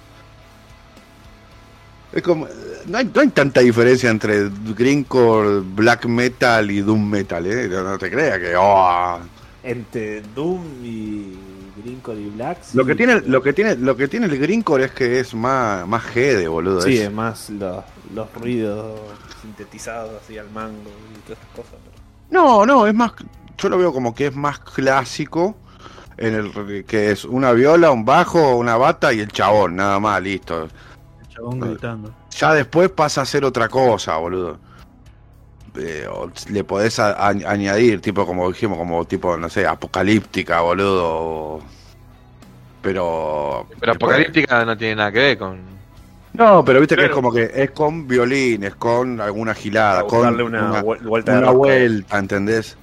[2.12, 2.48] Es como.
[2.88, 7.68] No hay, no hay tanta diferencia entre Greencore, Black Metal y Doom Metal, ¿eh?
[7.70, 8.56] No, no te creas que.
[8.58, 9.20] oh.
[9.64, 11.51] Entre Doom y
[11.82, 12.58] Greencore y Black.
[12.74, 15.34] Lo que tiene, pero- lo que tiene, lo que tiene el Greencore es que es
[15.34, 16.82] más, más GD, boludo.
[16.82, 17.84] Sí, es- es más los,
[18.14, 19.00] los ruidos
[19.42, 21.74] sintetizados así al mango y todas esas cosas.
[21.84, 22.02] pero-
[22.44, 23.12] No, no, es más.
[23.58, 25.56] Yo lo veo como que es más clásico.
[26.18, 30.22] En el que es una viola, un bajo, una bata y el chabón, nada más,
[30.22, 30.64] listo.
[31.22, 32.14] El chabón gritando.
[32.38, 34.60] Ya después pasa a ser otra cosa, boludo.
[35.78, 40.62] Eh, o le podés a- a- añadir, tipo como dijimos, como tipo, no sé, apocalíptica,
[40.62, 41.62] boludo.
[42.82, 43.68] Pero.
[43.80, 45.60] Pero Apocalíptica no tiene nada que ver con.
[46.34, 50.44] No, pero viste que es como que es con violines, con alguna gilada, con buscarle
[50.44, 52.78] una, vuel- vuelta de una vuelta, ¿entendés?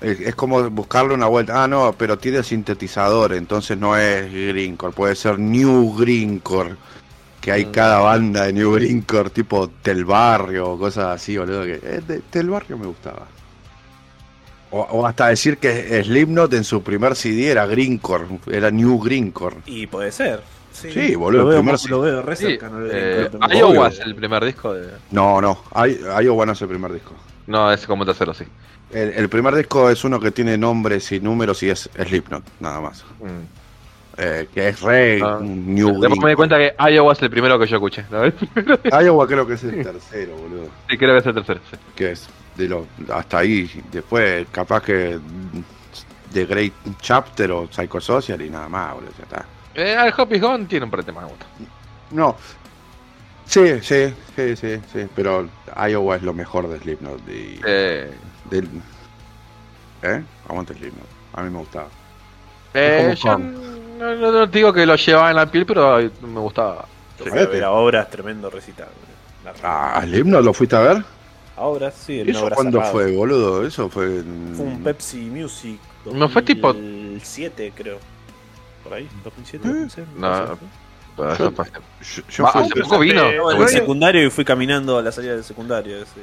[0.00, 1.62] Es, es como buscarle una vuelta.
[1.62, 6.74] Ah, no, pero tiene sintetizador, entonces no es Greencore, puede ser New Greencore.
[7.42, 11.64] Que hay cada banda de New Greencore, tipo Tel Barrio, cosas así, boludo.
[11.64, 13.26] Que, eh, de- Tel Barrio me gustaba.
[14.70, 19.56] O, o hasta decir que Slipknot en su primer CD era Greencore, era New Greencore.
[19.66, 20.40] Y puede ser.
[20.72, 23.30] Sí, Sí, boludo, Lo el veo, primer lo veo re Sí, al eh.
[23.58, 23.86] Iowa Obvio.
[23.88, 24.88] es el primer disco de.
[25.10, 27.12] No, no, I- Iowa no es el primer disco.
[27.48, 28.44] No, es como tercero, sí.
[28.90, 32.80] El, el primer disco es uno que tiene nombres y números y es Slipknot, nada
[32.80, 33.04] más.
[33.20, 33.61] Mm.
[34.18, 35.38] Eh, que es re Ah.
[35.40, 38.04] New Después me di cuenta que Iowa es el primero que yo escuché.
[38.10, 38.24] ¿no?
[38.30, 38.48] sí,
[39.04, 40.68] Iowa creo que es el tercero, boludo.
[40.86, 41.60] creo que es el tercero.
[41.70, 41.76] sí.
[41.96, 43.70] Que es de lo hasta ahí.
[43.90, 45.18] Después, capaz que
[46.32, 49.10] The Great Chapter o Psychosocial y nada más, boludo.
[49.18, 49.44] Ya está.
[49.74, 51.24] Eh, el Hop is Gone tiene un par de temas.
[52.10, 52.36] No.
[53.46, 55.08] Sí, sí, sí, sí, sí.
[55.16, 55.48] Pero
[55.88, 57.20] Iowa es lo mejor de Slipknot.
[57.28, 58.10] Y, Eh,
[58.50, 58.68] del,
[60.02, 60.22] ¿Eh?
[60.48, 61.06] Aguante Slipknot.
[61.34, 61.88] A mí me gustaba.
[62.74, 63.38] eh, yo
[64.02, 66.86] no, no- no te digo que lo llevaba en la piel, pero me gustaba.
[67.18, 68.88] Yo fui a ver a obras tremendo recital.
[69.44, 71.04] La- Ah, ¿Slipknot lo fuiste a ver?
[71.56, 73.66] A obras, sí, en ¿Eso cuándo fue, boludo?
[73.66, 74.06] Eso fue.
[74.06, 75.78] en- Fue un Pepsi Music.
[76.06, 77.98] No fue tipo- 2007, creo.
[78.82, 79.70] Por ahí, 2007, ¿Eh?
[79.72, 80.06] 2006.
[80.16, 80.52] No, hace-
[81.14, 83.22] Yo, yo Va, fui- hace poco vino.
[83.22, 85.96] Estaba en el secundario y fui caminando a la salida del secundario.
[86.02, 86.22] así que...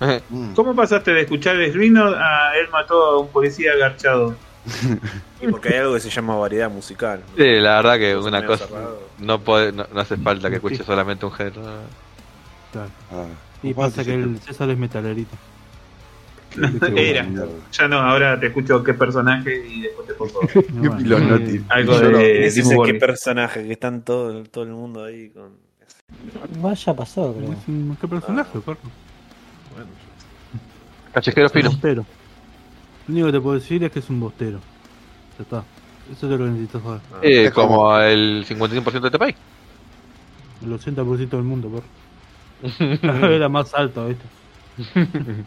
[0.30, 0.54] Mm.
[0.54, 4.34] ¿Cómo pasaste de escuchar el Slipknot a él mató a un policía agarchado?
[5.40, 7.20] Y porque hay algo que se llama variedad musical.
[7.20, 7.36] ¿no?
[7.36, 8.66] Sí, la verdad que Entonces, una cosa.
[9.18, 11.62] No, puede, no, no hace falta que escuche solamente un género.
[12.72, 12.90] Claro.
[13.10, 13.26] Ah,
[13.62, 15.36] Y ¿cómo pasa que el César es metalerito.
[16.96, 17.26] Era.
[17.72, 21.98] Ya no, ahora te escucho qué personaje y después te pongo Bueno, Los eh, algo
[22.00, 25.52] de Ese Dimmu es qué personaje que están todo, todo el mundo ahí con.
[26.60, 27.54] Vaya pasó, creo.
[28.00, 28.78] ¿Qué personaje, perro?
[29.72, 29.90] Bueno,
[31.12, 31.70] Callejero fino.
[33.10, 34.60] Lo único que te puedo decir es que es un bostero.
[35.36, 35.64] Ya está.
[36.12, 37.00] Eso es lo que necesitas saber.
[37.12, 39.34] ah, Eh, Es como- como el 55% de este país.
[40.64, 43.28] El 80% del mundo, perro.
[43.34, 44.24] Era más alto, ¿viste?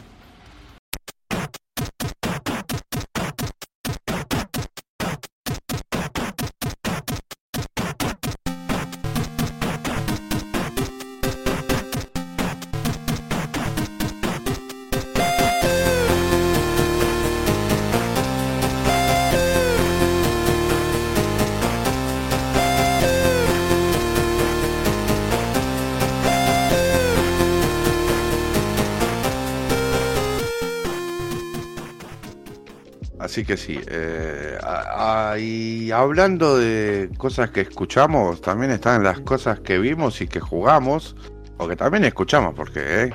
[33.33, 33.79] así que sí.
[33.87, 40.21] eh, a- a- y hablando de cosas que escuchamos, también están las cosas que vimos
[40.21, 41.15] y que jugamos,
[41.57, 43.13] o que también escuchamos, porque eh,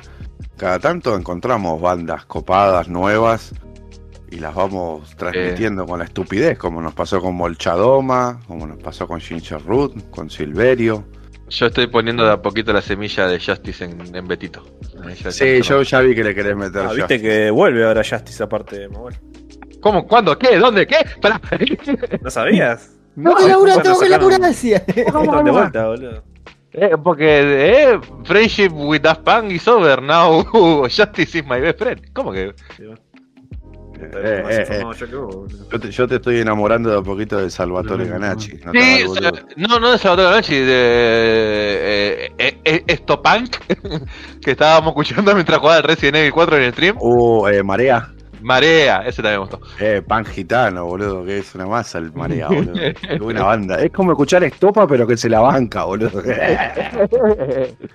[0.57, 3.53] cada tanto encontramos bandas copadas, nuevas,
[4.29, 9.07] y las vamos transmitiendo con la estupidez, como nos pasó con Molchadoma, como nos pasó
[9.07, 11.05] con Ginger Root, con Silverio.
[11.49, 14.63] Yo estoy poniendo de a poquito la semilla de Justice en, en Betito.
[15.31, 18.77] Sí, yo ya vi que le querés meter Ah, viste que vuelve ahora Justice aparte
[18.79, 19.15] de Mogol.
[19.81, 20.05] ¿Cómo?
[20.05, 20.37] ¿Cuándo?
[20.37, 20.57] ¿Qué?
[20.57, 20.85] ¿Dónde?
[20.85, 20.97] ¿Qué?
[22.21, 22.95] ¿No sabías?
[23.15, 24.79] Tengo que no, laburar, tengo que laburar, decía.
[24.79, 25.03] De
[25.51, 26.23] vuelta, boludo.
[26.71, 30.43] Eh, porque eh, Friendship with Daft Punk is over now.
[30.87, 31.99] Justice is my best friend.
[32.13, 32.53] ¿Cómo que?
[32.77, 33.01] Sí, bueno.
[34.01, 34.83] Eh, eh, eh,
[35.69, 38.53] yo te, yo te estoy enamorando de a poquito de Salvatore Ganacci.
[38.63, 43.57] No, Sí, o sea, no, no de Salvatore Ganacci, de eh, eh, eh, esto punk
[44.41, 46.97] que estábamos escuchando mientras jugaba el Resident Evil 4 en el stream.
[47.01, 48.13] Uh, eh, Marea.
[48.41, 49.61] Marea, ese también me gustó.
[49.79, 52.73] Eh, pan gitano, boludo, que es una masa el Marea, boludo.
[53.01, 53.75] Qué buena banda.
[53.81, 56.21] Es como escuchar estopa, pero que se la banca, boludo.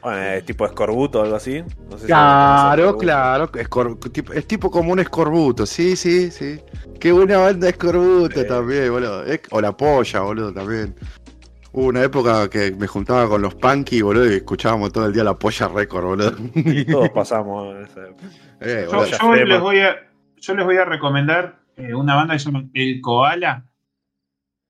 [0.03, 1.63] Bueno, es tipo escorbuto o algo así.
[1.91, 3.51] No sé si claro, claro.
[3.55, 3.69] Es,
[4.13, 6.61] tipo, es tipo como un escorbuto, sí, sí, sí.
[7.01, 8.47] Qué buena banda escorbuto Sí.
[8.47, 9.25] también, boludo.
[9.25, 10.95] Es- o la polla, boludo, también.
[11.73, 15.25] Hubo una época que me juntaba con los punky, boludo, y escuchábamos todo el día
[15.25, 16.33] la polla récord, boludo.
[16.91, 18.23] Todos pasamos en esa época.
[18.61, 19.37] Eh, Yo, boludo.
[19.37, 19.97] yo les voy a,
[20.47, 23.65] yo les voy a recomendar eh, una banda que se llama El Koala,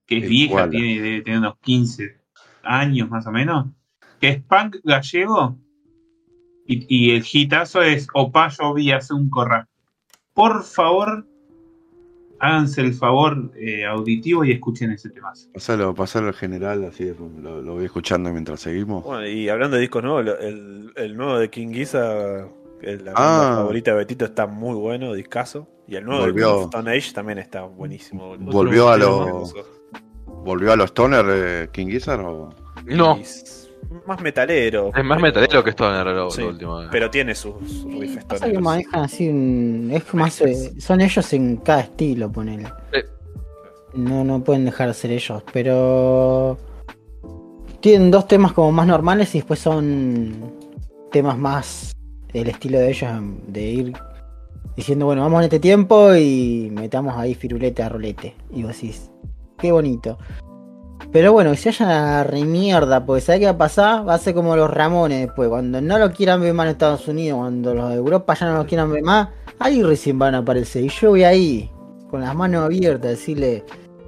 [0.05, 0.69] que es El vieja, Koala.
[0.69, 2.17] tiene, debe tener unos 15
[2.63, 3.67] años más o menos,
[4.19, 5.57] que es punk gallego
[6.65, 9.67] y, y el hitazo es Opayo Vías un corra.
[10.33, 11.27] Por favor,
[12.39, 15.33] háganse el favor eh, auditivo y escuchen ese tema.
[15.53, 17.05] Pasalo, pasalo al general, así
[17.41, 19.03] lo, lo voy escuchando mientras seguimos.
[19.03, 22.47] Bueno, y hablando de discos nuevos, el, el nuevo de King Giza,
[22.85, 23.53] es la Ah.
[23.57, 25.67] favorita de Betito, está muy bueno, discaso.
[25.87, 26.57] Y el nuevo Volvió.
[26.57, 28.35] de Stone Age también está buenísimo.
[28.39, 29.39] Volvió a Me lo.
[29.39, 29.65] gustó.
[30.25, 32.49] ¿Volvió a los Stoner eh, King Gizzard o.?
[32.85, 33.17] No.
[33.17, 33.69] Y s-
[34.07, 34.87] más metalero.
[34.95, 36.81] Es más pero- metalero que esto en lo, Sí, lo último.
[36.81, 36.87] eh.
[36.91, 39.27] Pero tiene sus, sus riffs que manejan así.
[39.91, 40.41] Es más.
[40.41, 42.65] eh, son ellos en cada estilo, ponele.
[42.93, 42.99] Sí.
[43.93, 46.57] No, no pueden dejar de ser ellos, pero.
[47.79, 50.51] Tienen dos temas como más normales y después son
[51.11, 51.94] temas más
[52.39, 53.11] del estilo de ellos,
[53.47, 53.93] de ir
[54.75, 58.35] diciendo, bueno, vamos en este tiempo y metamos ahí firulete a rolete.
[58.51, 59.11] Y vos decís,
[59.57, 60.17] qué bonito.
[61.11, 64.07] Pero bueno, que se vayan a la remierda, porque ¿sabes qué va a pasar?
[64.07, 65.49] Va a ser como los Ramones después.
[65.49, 68.57] Cuando no lo quieran ver más en Estados Unidos, cuando los de Europa ya no
[68.57, 69.29] lo quieran ver más,
[69.59, 70.83] ahí recién van a aparecer.
[70.83, 71.71] Y yo voy ahí,
[72.09, 73.63] con las manos abiertas, a decirle,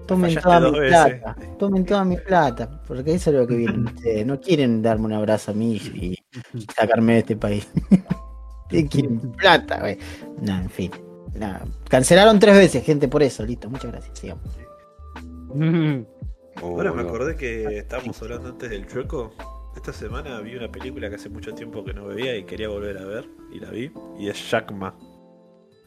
[0.06, 0.90] tomen Fallaste toda mi veces.
[0.90, 4.26] plata, tomen toda mi plata, porque eso es lo que vienen ustedes.
[4.26, 6.18] No quieren darme un abrazo a mí y
[6.76, 7.70] sacarme de este país.
[9.38, 9.98] Plata, güey.
[10.42, 10.92] No, en fin.
[11.36, 11.66] Nada.
[11.90, 13.46] Cancelaron tres veces, gente, por eso.
[13.46, 14.18] Listo, muchas gracias.
[14.20, 14.44] Sigamos.
[16.62, 19.34] Ahora me acordé que estábamos hablando antes del chueco.
[19.76, 22.98] Esta semana vi una película que hace mucho tiempo que no veía y quería volver
[22.98, 24.96] a ver, y la vi, y es Jackma.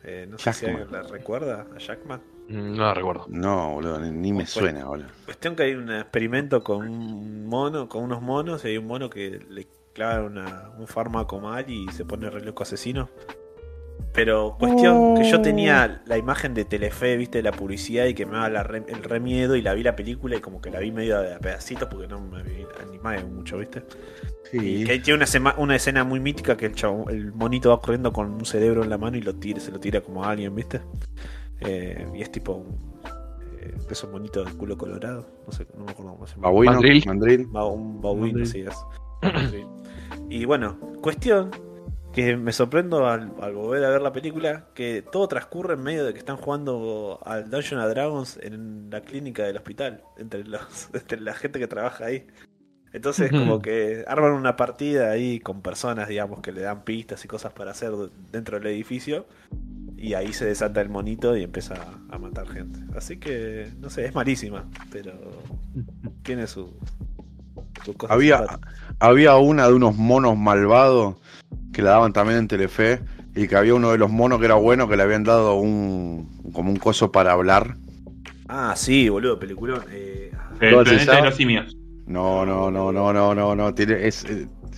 [0.05, 2.19] Eh, no sé si alguien la recuerda a Jackma.
[2.49, 3.27] Mm, No la recuerdo.
[3.29, 5.09] No, boludo, ni, ni me Fue- suena, boludo.
[5.25, 9.11] Cuestión que hay un experimento con un mono, con unos monos, y hay un mono
[9.11, 13.09] que le clava una- un fármaco mal y se pone re loco asesino.
[14.13, 18.27] Pero cuestión que yo tenía la imagen de Telefe, viste, de la publicidad y que
[18.27, 20.71] me daba la re- el re miedo y la vi la película y como que
[20.71, 22.41] la vi medio de a pedacitos porque no me
[22.83, 23.85] animaba mucho, viste.
[24.53, 24.85] Y Sí.
[24.85, 27.81] que ahí tiene una, sema- una escena muy mítica que el, chavo- el monito va
[27.81, 30.31] corriendo con un cerebro en la mano y lo tira, se lo tira como a
[30.31, 30.81] alguien, ¿viste?
[31.61, 33.01] Eh, y es tipo un,
[33.61, 35.25] eh, de esos monitos de culo colorado.
[35.47, 36.49] No sé, no me acuerdo cómo se llama.
[36.49, 37.05] Babuino, Mandril.
[37.07, 37.47] mandril.
[37.47, 38.47] Ba- un babuino, Mandril.
[38.47, 38.75] sí es.
[39.23, 39.65] Sí.
[40.29, 41.51] Y bueno, cuestión
[42.13, 46.05] que me sorprendo al, al volver a ver la película que todo transcurre en medio
[46.05, 50.91] de que están jugando al Dungeons and Dragons en la clínica del hospital, entre, los,
[50.93, 52.27] entre la gente que trabaja ahí.
[52.93, 57.29] Entonces como que arman una partida ahí con personas, digamos, que le dan pistas y
[57.29, 57.93] cosas para hacer
[58.33, 59.27] dentro del edificio.
[59.97, 61.75] Y ahí se desata el monito y empieza
[62.09, 62.81] a, matar gente.
[62.97, 65.13] Así que, no sé, es malísima, pero
[66.25, 66.75] tiene su,
[68.09, 68.45] Había,
[68.99, 71.17] había una de unos monos malvados
[71.73, 73.01] que la daban también en Telefe
[73.35, 76.29] y que había uno de los monos que era bueno que le habían dado un
[76.53, 77.77] como un coso para hablar.
[78.49, 79.85] Ah, sí, boludo, peliculón.
[79.91, 81.77] Eh, El ¿Cómo se planeta de los simios.
[82.11, 84.27] No, no, no, no, no, no, no, tiene, es,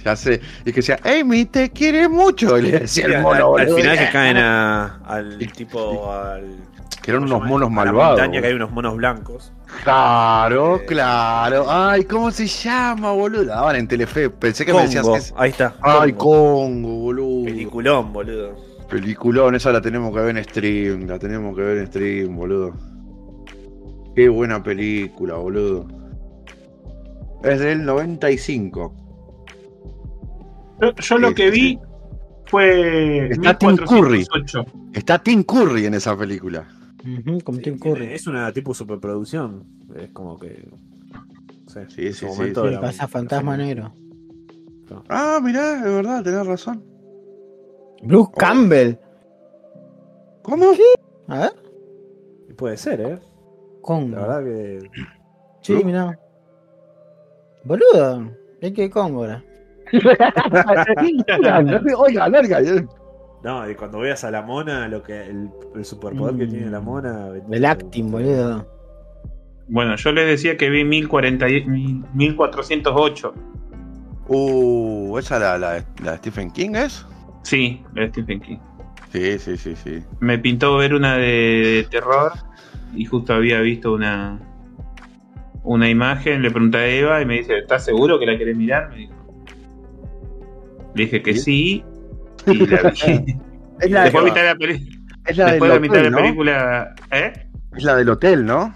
[0.05, 3.23] ya sé, y que decía, Amy, te quiere mucho, y le decía sí, el al,
[3.23, 3.77] mono, al boludo.
[3.77, 6.57] final que caen a- al tipo, al...
[7.03, 8.19] que eran ¿cómo unos monos A la malvados.
[8.21, 9.53] montaña que hay unos monos blancos.
[9.83, 11.65] Claro, Eh, claro.
[11.69, 13.45] Ay, ¿cómo se llama, boludo?
[13.45, 14.29] La daban en Telefe.
[14.29, 15.33] Pensé que me decías ese.
[15.35, 15.75] ahí está.
[15.81, 16.63] Ay, Congo.
[16.65, 17.45] Congo, boludo.
[17.47, 18.55] Peliculón, boludo.
[18.91, 22.75] Peliculón, esa la tenemos que ver en stream, la tenemos que ver en stream, boludo.
[24.15, 25.87] Qué buena película, boludo.
[27.45, 28.95] Es del 95.
[30.81, 31.79] Yo, yo lo que vi
[32.47, 34.19] fue Está Tim Curry.
[34.19, 34.65] 1408.
[34.95, 36.67] Está Tim Curry en esa película.
[37.45, 38.13] Como Sí, Tim Curry.
[38.13, 39.65] Es una tipo superproducción.
[39.97, 40.69] Es como que.
[41.13, 42.69] no sé, Sí, en sí, su sí, momento sí.
[42.69, 43.93] era Pasa fantasma negro.
[45.09, 46.85] Ah, mirá, es verdad, tenés razón.
[48.03, 48.95] Bruce Campbell.
[50.43, 50.73] ¿Cómo?
[51.29, 51.53] A ver.
[52.57, 53.19] Puede ser, ¿eh?
[53.81, 54.11] Con.
[54.11, 54.91] La verdad que.
[55.63, 56.19] Sí, mirá.
[57.65, 58.31] Boludo.
[58.61, 59.43] Es que Cóngora.
[61.97, 62.61] Oiga, larga.
[62.61, 62.87] eh.
[63.45, 66.51] No, y cuando veas a la mona, lo que el, el superpoder que Mm.
[66.51, 67.29] tiene la mona.
[67.51, 68.67] El acting, boludo.
[69.69, 71.65] Bueno, yo les decía que vi 1040 y-
[72.15, 73.35] 1408.
[74.29, 77.05] Uh, ¿esa la, la, la de Stephen King es?
[77.43, 78.59] Sí, la de Stephen King.
[79.13, 80.03] Sí, sí, sí, sí.
[80.21, 82.33] Me pintó ver una de, de terror
[82.95, 84.39] y justo había visto una
[85.65, 88.91] una imagen, le pregunté a Eva y me dice, ¿estás seguro que la querés mirar?
[88.91, 89.15] Me dijo.
[90.95, 91.85] Le dije que sí
[92.47, 93.37] y la vi.
[93.81, 94.89] Es la, Después de mitad la, peli-
[95.27, 96.23] es la después del de mitad de hotel, la ¿no?
[96.23, 96.95] película...
[97.11, 97.33] ¿Eh?
[97.77, 98.73] Es la del hotel, ¿no?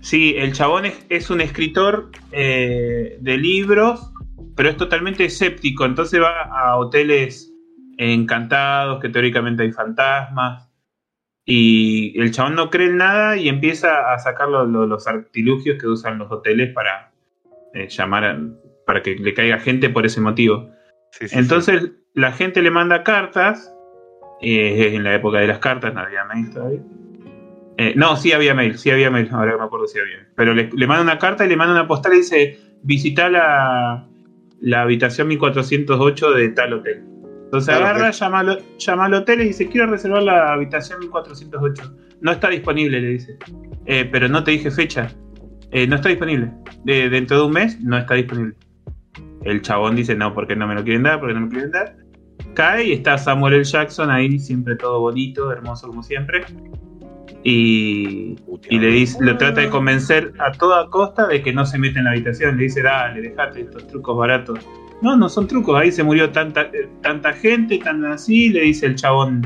[0.00, 4.10] Sí, el chabón es, es un escritor eh, de libros,
[4.56, 7.52] pero es totalmente escéptico, entonces va a hoteles
[7.98, 10.67] encantados, que teóricamente hay fantasmas,
[11.50, 15.78] y el chabón no cree en nada y empieza a sacar lo- lo- los artilugios
[15.80, 17.10] que usan los hoteles para
[17.74, 18.38] eh, llamar, a-
[18.86, 20.70] para que le caiga gente por ese motivo.
[21.12, 23.74] Sí, sí, Entonces la gente le manda cartas.
[24.40, 26.80] eh, en la época de las cartas no había mail todavía.
[27.76, 30.28] Eh, no, sí había mail, sí había mail, ahora me acuerdo si había.
[30.36, 34.06] Pero le, le manda una carta y le manda una postal y dice: Visita la,
[34.60, 37.02] la habitación 1408 de tal hotel.
[37.48, 41.94] Entonces Claro, agarra, llama, al- llama al hotel y dice: Quiero reservar la habitación 1408.
[42.20, 43.38] No está disponible, le dice.
[43.86, 45.08] "Eh, pero no te dije fecha.
[45.70, 46.50] "Eh, no está disponible.
[46.84, 48.54] De- dentro de un mes no está disponible.
[49.44, 51.70] El chabón dice, no, porque no me lo quieren dar, porque no me lo quieren
[51.70, 51.96] dar.
[52.54, 53.64] Cae y está Samuel L.
[53.64, 56.44] Jackson ahí, siempre todo bonito, hermoso como siempre.
[57.44, 58.36] Y,
[58.68, 61.98] y le dice, lo trata de convencer a toda costa de que no se mete
[61.98, 62.56] en la habitación.
[62.56, 64.58] Le dice, dale, dejate estos trucos baratos.
[65.02, 68.86] No, no son trucos, ahí se murió tanta, eh, tanta gente, tan así, le dice
[68.86, 69.42] el chabón,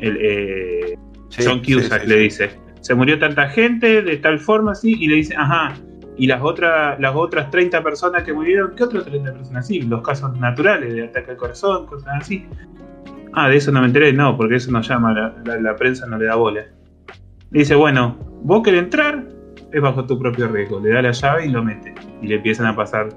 [0.00, 0.98] el, eh,
[1.28, 2.22] Sí, John sí, Cusack sí, le sí.
[2.22, 2.50] dice.
[2.80, 5.74] Se murió tanta gente de tal forma así y le dice, ajá,
[6.16, 9.80] y las otras las otras 30 personas que murieron, ¿qué otras 30 personas así?
[9.82, 12.46] Los casos naturales de ataque al corazón, cosas así.
[13.32, 16.06] Ah, de eso no me enteré, no, porque eso no llama, la, la- la prensa
[16.06, 16.62] no le da bola.
[17.50, 19.24] Le dice, bueno, vos querés entrar,
[19.72, 20.78] es bajo tu propio riesgo.
[20.78, 21.94] Le da la llave y lo mete.
[22.22, 23.08] Y le empiezan a pasar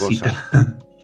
[0.00, 0.34] cositas,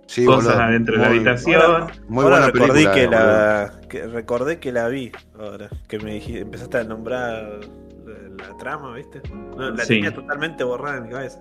[0.07, 0.63] Sí, cosas boludo.
[0.63, 1.61] adentro de la habitación.
[2.09, 2.95] Muy ahora buena recordé película.
[2.95, 7.61] que eh, la que recordé que la vi ahora que me dijiste, empezaste a nombrar
[8.07, 9.21] la, la trama viste
[9.57, 9.95] No, la Sí.
[9.97, 11.39] tenía totalmente borrada en mi cabeza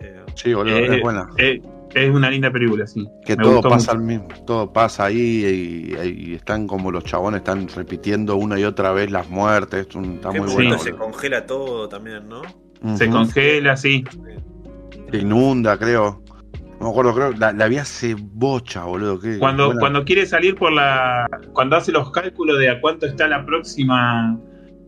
[0.00, 1.28] Eh, Sí, boludo, Eh, es buena.
[1.38, 1.62] Eh,
[1.94, 3.06] es una linda película, sí.
[3.24, 7.38] Que Me todo pasa al mismo, todo pasa ahí y, y están como los chabones
[7.38, 11.88] están repitiendo una y otra vez las muertes, un- está muy bueno, se congela todo
[11.88, 12.42] también no
[12.98, 14.04] Se congela, sí.
[15.10, 16.20] Se inunda, creo.
[16.80, 19.18] No me acuerdo, creo, la, la vi hace bocha, boludo.
[19.18, 19.80] qué Cuando, buena.
[19.80, 21.26] cuando quiere salir por la.
[21.52, 24.38] Cuando hace los cálculos de a cuánto está la próxima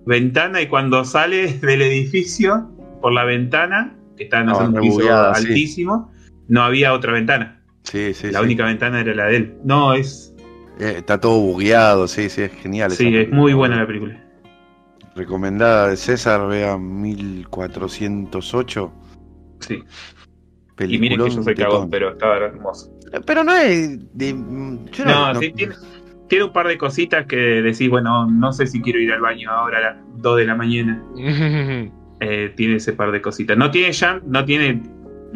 [0.05, 2.69] ventana y cuando sale del edificio
[3.01, 5.09] por la ventana, que está en Ah, un piso sí.
[5.09, 6.12] altísimo,
[6.48, 7.62] no había otra ventana.
[7.85, 8.44] Sí, sí, la sí.
[8.44, 9.55] única ventana era la de él.
[9.65, 10.35] No, es.
[10.78, 12.90] Eh, está todo bugueado, sí, sí, es genial.
[12.90, 14.23] Sí, es muy buena la película.
[15.16, 18.93] Recomendada de César, vea 1408.
[19.60, 19.82] Sí.
[20.87, 22.93] Y miren que yo soy cagón, pero estaba hermoso.
[23.27, 23.99] Pero no es.
[24.17, 24.33] de-
[24.93, 25.75] yo No, no- sí, tiene,
[26.29, 29.51] tiene un par de cositas que decís, bueno, no sé si quiero ir al baño
[29.51, 31.03] ahora a las 2 de la mañana.
[32.21, 33.57] Eh, tiene ese par de cositas.
[33.57, 34.83] No tiene jump, no tiene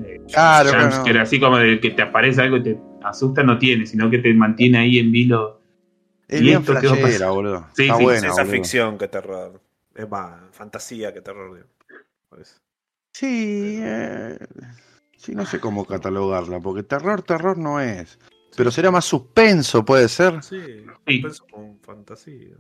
[0.05, 1.23] eh, Claro, pero jumpscare, no.
[1.23, 4.35] así como de que te aparece algo y te asusta, no tiene, sino que te
[4.35, 5.61] mantiene ahí en vilo.
[6.27, 7.69] Es ¿Y bien flashera, boludo.
[7.75, 8.53] Sí, está sí, buena, es esa boludo.
[8.57, 9.61] ficción que terror
[9.95, 11.69] es más fantasía que terror digo.
[12.29, 12.57] Por eso.
[13.13, 14.37] Sí, eh,
[15.23, 18.19] sí, no sé cómo catalogarla, porque terror, terror no es.
[18.57, 20.43] Pero será más suspenso, puede ser.
[20.43, 20.85] sí Sí.
[21.21, 22.57] pienso con fantasía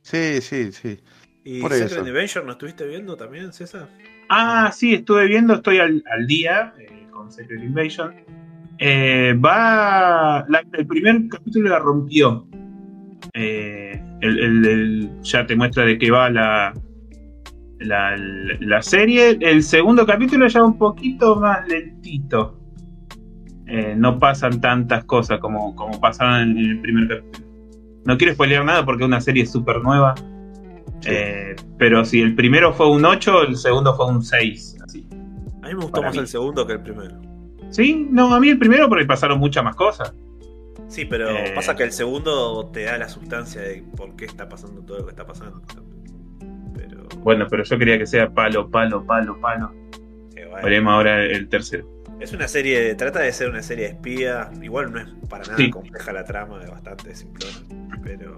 [0.00, 1.00] Sí, sí, sí.
[1.44, 2.06] y Por Secret eso.
[2.08, 3.88] Invasion no estuviste viendo también César
[4.30, 8.14] Ah, sí, estuve viendo, estoy al, al día eh, con Secret Invasion.
[8.78, 10.44] Eh, va.
[10.48, 12.46] la- el primer capítulo la rompió.
[13.34, 16.72] Eh, el, el- el- ya te muestra de qué va la,
[17.84, 19.38] la, la serie.
[19.40, 22.58] El segundo capítulo ya un poquito más lentito.
[23.66, 27.46] Eh, no pasan tantas cosas como, como pasaban en el primer capítulo.
[28.04, 30.14] No quiero spoilear nada porque es una serie súper nueva.
[31.06, 34.76] Eh, pero si el primero fue un 8, el segundo fue un 6.
[34.84, 35.06] Así.
[35.62, 36.20] A mí me gustó Para más mí.
[36.20, 37.16] el segundo que el primero.
[37.70, 40.14] Sí, no, a mí el primero porque pasaron muchas más cosas.
[40.88, 41.52] Sí, pero Eh.
[41.54, 45.04] pasa que el segundo te da la sustancia de por qué está pasando todo lo
[45.06, 45.62] que está pasando.
[47.18, 49.72] Bueno, pero yo quería que sea palo, palo, palo, palo.
[50.34, 50.62] bueno.
[50.62, 51.88] Veremos ahora el tercero.
[52.20, 54.50] Es una serie, trata de ser una serie de espía.
[54.62, 55.70] Igual no es para nada Sí.
[55.70, 57.56] compleja la trama, es bastante simplona.
[58.02, 58.36] Pero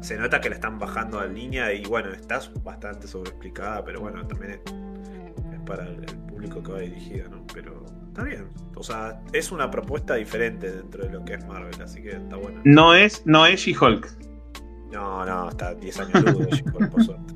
[0.00, 4.24] se nota que la están bajando a línea y bueno, está bastante sobreexplicada, pero bueno,
[4.26, 4.60] también es,
[5.54, 7.44] es para el, el público que va dirigida, ¿no?
[7.52, 8.48] Pero está bien.
[8.76, 12.36] O sea, es una propuesta diferente dentro de lo que es Marvel, así que está
[12.36, 12.60] bueno.
[12.64, 14.06] No es, no es She-Hulk.
[14.92, 17.34] No, no, está 10 años luz de She-Hulk, por suerte.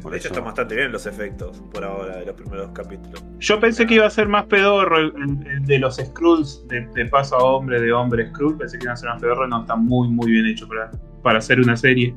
[0.00, 3.24] Por de hecho, eso- están bastante bien los efectos por ahora de los primeros capítulos.
[3.38, 6.86] Yo pensé que iba a ser más pedorro el, el- el de los Skrulls, de,
[6.94, 8.56] de paso a hombre, de hombre Skrull.
[8.56, 9.46] Pensé que iba a ser más pedorro.
[9.48, 10.90] No, está muy, muy bien hecho para,
[11.22, 12.14] para hacer una serie.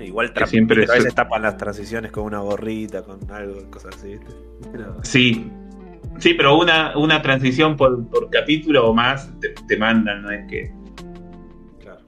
[0.00, 4.08] Igual Que siempre a veces tapan las transiciones con una gorrita, con algo, cosas así,
[4.18, 4.26] ¿viste?
[4.72, 5.50] Pero- Sí.
[6.18, 10.46] Sí, pero una, una transición por, por capítulo o más te, te mandan, no es
[10.48, 10.72] que.
[11.80, 12.02] claro.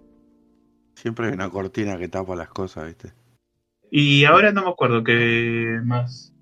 [0.95, 3.13] Siempre hay una cortina que tapa las cosas, ¿viste?
[3.91, 6.33] Y ahora no me acuerdo qué más.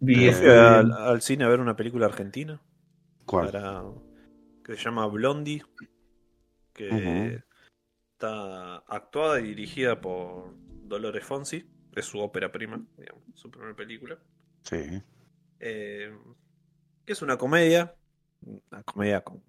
[0.00, 2.60] Vi Eh, fui al, al cine a ver una película argentina
[3.24, 3.46] ¿Cuál?
[3.46, 3.84] para,
[4.64, 5.62] que se llama Blondie,
[6.72, 7.42] que
[8.12, 14.18] está actuada y dirigida por Dolores Fonsi, es su ópera prima, digamos, su primera película.
[14.62, 15.02] Sí.
[15.60, 16.16] Eh,
[17.06, 17.94] es una comedia,
[18.42, 19.42] una comedia con,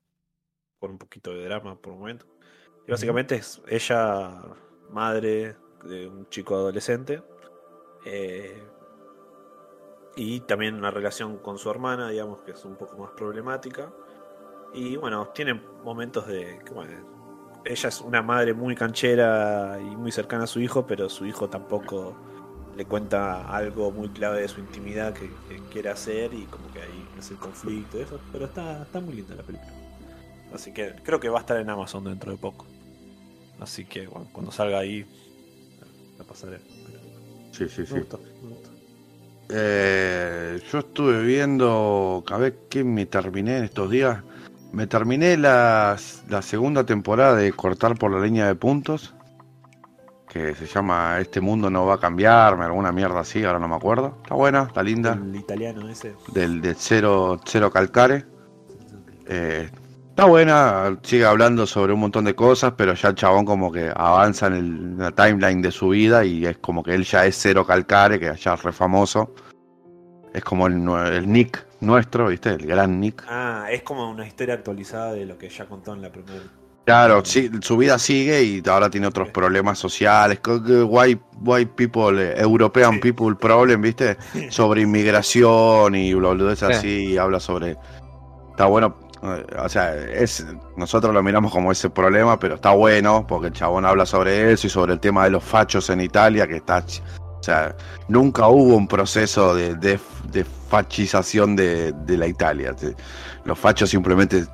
[0.79, 2.27] con un poquito de drama por un momento.
[2.87, 4.41] Y básicamente es ella,
[4.89, 5.55] madre
[5.85, 7.22] de un chico adolescente,
[8.05, 8.64] eh,
[10.15, 13.91] y también una relación con su hermana, digamos que es un poco más problemática.
[14.73, 16.59] Y bueno, tiene momentos de
[17.65, 21.49] ella es una madre muy canchera y muy cercana a su hijo, pero su hijo
[21.49, 22.15] tampoco
[22.77, 26.81] le cuenta algo muy clave de su intimidad que, que quiere hacer y como que
[26.81, 29.73] ahí es el conflicto y eso, pero está, está muy linda la película.
[30.53, 32.65] Así que creo que va a estar en Amazon dentro de poco.
[33.59, 35.05] Así que bueno, cuando salga ahí
[36.17, 36.59] la pasaré.
[36.85, 36.99] Pero
[37.51, 37.93] Sí, sí, me sí.
[37.95, 38.69] gustó, me gustó.
[39.49, 44.23] Eh, yo estuve viendo, a ver qué me terminé en estos días.
[44.73, 45.95] Me terminé la,
[46.27, 49.13] la segunda temporada de Cortar por la línea de puntos,
[50.27, 53.75] que se llama Este mundo no va a cambiarme, alguna mierda así, ahora no me
[53.75, 54.17] acuerdo.
[54.23, 55.13] Está buena, está linda.
[55.13, 56.13] El italiano ese.
[56.33, 58.25] Del de cero, cero calcare.
[59.27, 59.69] Eh,
[60.15, 63.91] está buena, sigue hablando sobre un montón de cosas, pero ya el chabón como que
[63.93, 67.25] avanza en, el- en la timeline de su vida y es como que él ya
[67.25, 69.33] es cero calcare, que ya es re famoso.
[70.33, 70.83] Es como el,
[71.31, 72.49] Nick nuestro, ¿viste?
[72.51, 73.23] El gran Nick.
[73.27, 76.43] Ah, es como una historia actualizada de lo que ya contó en la primera.
[76.85, 80.39] Claro, sí, su vida sigue y ahora tiene otros problemas sociales.
[80.45, 82.99] White, white people, eh, European Sí.
[83.11, 84.17] people problem, ¿viste?
[84.49, 86.73] Sobre inmigración y boludeces Sí.
[86.73, 87.75] así, y habla sobre.
[88.51, 88.95] Está bueno,
[89.57, 90.45] o sea, es
[90.77, 94.67] nosotros lo miramos como ese problema, pero está bueno porque el chabón habla sobre eso
[94.67, 96.83] y sobre el tema de los fachos en Italia, que está.
[97.17, 97.75] O sea,
[98.07, 99.99] nunca hubo un proceso de, de,
[100.31, 102.75] de fachización de, de la Italia.
[103.43, 104.45] Los fachos simplemente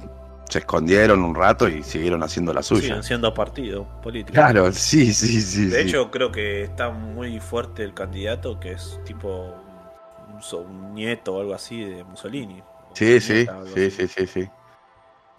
[0.52, 2.82] se escondieron un rato y siguieron haciendo la suya.
[2.82, 4.34] Siguen siendo partido político.
[4.34, 5.68] Claro, sí, sí, sí.
[5.68, 5.88] De sí.
[5.88, 9.56] hecho, creo que está muy fuerte el candidato, que es tipo
[10.54, 12.62] un, nieto o algo así de Mussolini.
[12.94, 14.50] Sí, sí, sí, sí, sí.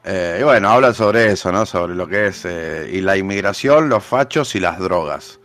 [0.04, 1.64] Eh, y bueno, habla sobre eso, ¿no?
[1.64, 5.38] Sobre lo que es eh, y la inmigración, los fachos y las drogas.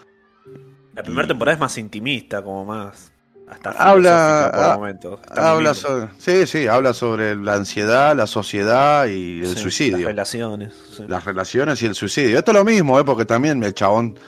[0.96, 3.12] La primera Y- temporada es más intimista, como más.
[3.50, 5.20] Hasta Habla- por momentos.
[5.30, 9.98] Habla sobre, sí, sí, habla sobre la ansiedad, la sociedad y el Sí, suicidio.
[10.00, 10.74] Las relaciones.
[10.98, 11.06] sí.
[11.08, 12.40] las relaciones y el suicidio.
[12.40, 13.06] Esto es lo mismo, ¿eh?
[13.06, 14.20] porque también el chabón,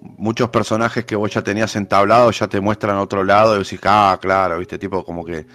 [0.00, 4.18] muchos personajes que vos ya tenías entablados ya te muestran otro lado y decís, ah,
[4.20, 5.46] claro, viste, tipo como que,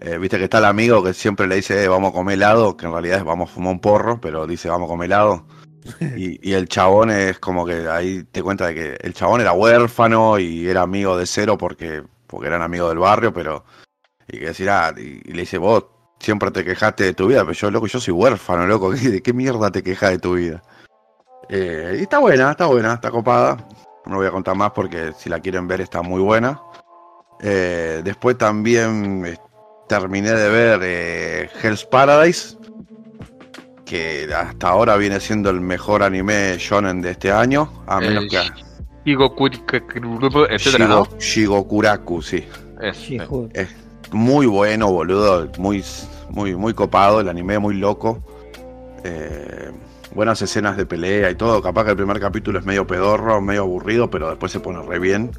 [0.00, 2.76] eh, viste que está el amigo que siempre le dice, eh, vamos a comer helado,
[2.76, 5.46] que en realidad es vamos a fumar un porro, pero dice, vamos a comer helado.
[6.16, 9.52] Y, y el chabón es como que ahí te cuenta de que el chabón era
[9.52, 13.64] huérfano y era amigo de cero porque, porque eran amigos del barrio, pero,
[14.26, 15.84] y que decir, ah, y, y le dice, vos
[16.18, 19.22] siempre te quejaste de tu vida, pero yo, loco, yo soy huérfano, loco, ¿qué- ¿de
[19.22, 20.60] qué mierda te quejas de tu vida?
[21.48, 23.56] Eh, y está buena, está buena, está copada.
[24.06, 26.60] No voy a contar más porque si la quieren ver está muy buena.
[27.40, 29.24] Eh, después también
[29.86, 32.56] terminé de ver eh, Hell's Paradise,
[33.84, 38.38] que hasta ahora viene siendo el mejor anime shonen de este año, a menos que
[39.04, 39.34] Higo
[40.48, 41.04] etcétera, ¿no?
[41.04, 42.44] Shigo- Shigokuraku, sí.
[43.54, 43.68] Es.
[44.12, 45.84] Muy bueno, boludo, muy,
[46.30, 48.22] muy, muy copado, el anime muy loco.
[49.04, 49.70] Eh,
[50.12, 51.62] buenas escenas de pelea y todo.
[51.62, 54.98] Capaz que el primer capítulo es medio pedorro, medio aburrido, pero después se pone re
[54.98, 55.30] bien.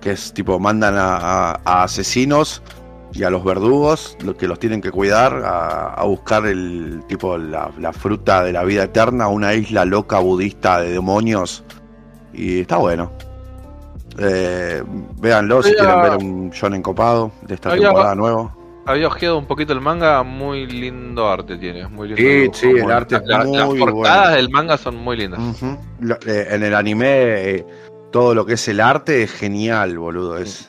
[0.00, 2.62] Que es tipo, mandan a, a- a asesinos
[3.12, 7.36] y a los verdugos, lo que los tienen que cuidar, a, a buscar el tipo
[7.36, 11.62] la, la fruta de la vida eterna, a una isla loca budista de demonios.
[12.32, 13.12] Y está bueno.
[14.18, 14.82] Eh,
[15.20, 18.54] véanlo si quieren ver un shonen copado de esta Había- temporada nueva.
[18.84, 21.86] Había ojeado un poquito el manga, muy lindo arte tiene.
[21.86, 24.36] Muy lindo Sí, dibujo, sí, el arte es la- Las portadas bueno.
[24.36, 25.40] del manga son muy lindas.
[26.26, 27.66] Eh, en el anime, eh,
[28.10, 30.36] todo lo que es el arte es genial, boludo.
[30.36, 30.68] Es,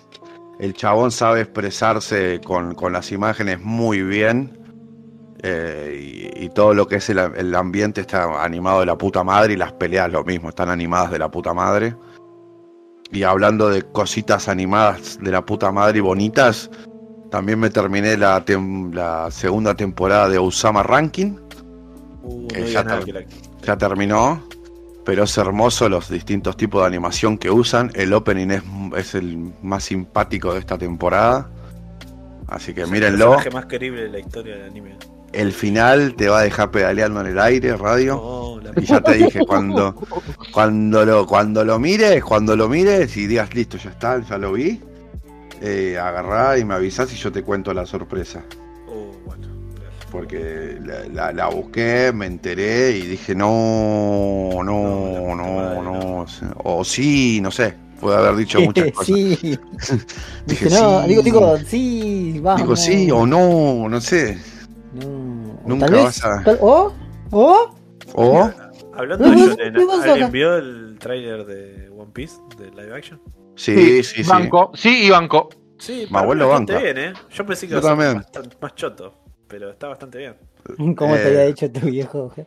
[0.59, 4.59] el chabón sabe expresarse con, con las imágenes muy bien.
[5.45, 9.23] eh, y, y todo lo que es el, el ambiente está animado de la puta
[9.23, 9.53] madre.
[9.53, 11.95] Y las peleas lo mismo, están animadas de la puta madre.
[13.11, 16.69] Y hablando de cositas animadas de la puta madre y bonitas,
[17.29, 21.35] también me terminé la, tem- la segunda temporada de Osama Ranking.
[22.23, 23.25] Uh, Que no ya diga nada ter- que la-
[23.65, 24.43] ya terminó,
[25.05, 27.91] pero es hermoso los distintos tipos de animación que usan.
[27.93, 28.63] El opening es,
[28.97, 31.49] es el más simpático de esta temporada.
[32.47, 33.31] Así que es el mírenlo.
[33.31, 34.95] personaje más querible de la historia del anime.
[35.31, 38.59] El final te va a dejar pedaleando en el aire, radio.
[38.61, 39.95] La Y ya te dije, cuando,
[40.53, 44.53] cuando, lo, cuando lo mires, cuando lo mires y digas, listo, ya está, ya lo
[44.53, 44.79] vi,
[45.61, 48.43] eh, agarrá y me avisás y yo te cuento la sorpresa.
[50.13, 56.25] Porque la, la- la busqué, me enteré y dije, no, no, No, no, no, no.
[56.63, 57.73] O sí, no sé.
[57.99, 59.07] Puede haber dicho muchas cosas.
[59.07, 59.35] sí.
[60.45, 61.07] Dije, Dije, no, sí.
[61.09, 62.61] digo, digo, sí, vamos.
[62.61, 64.37] Digo sí o no, no sé.
[64.93, 65.59] No.
[65.65, 66.93] Nunca tal vez- vas a- tal- ¿O?
[67.31, 67.75] ¿O?
[68.13, 68.49] O,
[68.95, 73.19] Hablando de no, ¿alguien vio el tráiler de One Piece, de live action?
[73.55, 74.29] sí, sí, sí.
[74.29, 74.71] Banco.
[74.75, 75.49] Sí, y banco.
[75.79, 76.85] Sí, Mi abuelo bastante banca.
[76.93, 77.13] bien, ¿eh?
[77.33, 79.15] Yo pensé que iba a ser más choto,
[79.53, 80.33] pero está bastante bien.
[80.95, 81.19] ¿Cómo Eh.
[81.19, 82.33] te había dicho tu viejo?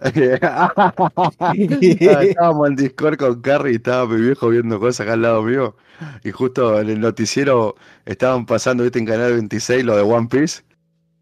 [0.00, 5.42] Ah, Estábamos en Discord con Carrie y estaba mi viejo viendo cosas acá al lado
[5.42, 5.74] mío.
[6.22, 7.74] Y justo en el noticiero
[8.04, 10.62] estaban pasando, viste, en Canal 26 lo de One Piece.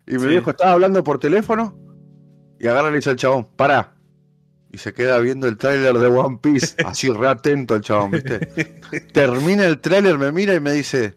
[0.06, 0.26] Y mi Sí.
[0.26, 1.76] viejo estaba hablando por teléfono
[2.58, 3.94] y agarra y le dice al chabón, para.
[4.72, 8.38] Y se queda viendo el tráiler de One Piece, así re atento el chabón, viste.
[9.12, 11.14] Termina el tráiler, me mira y me dice,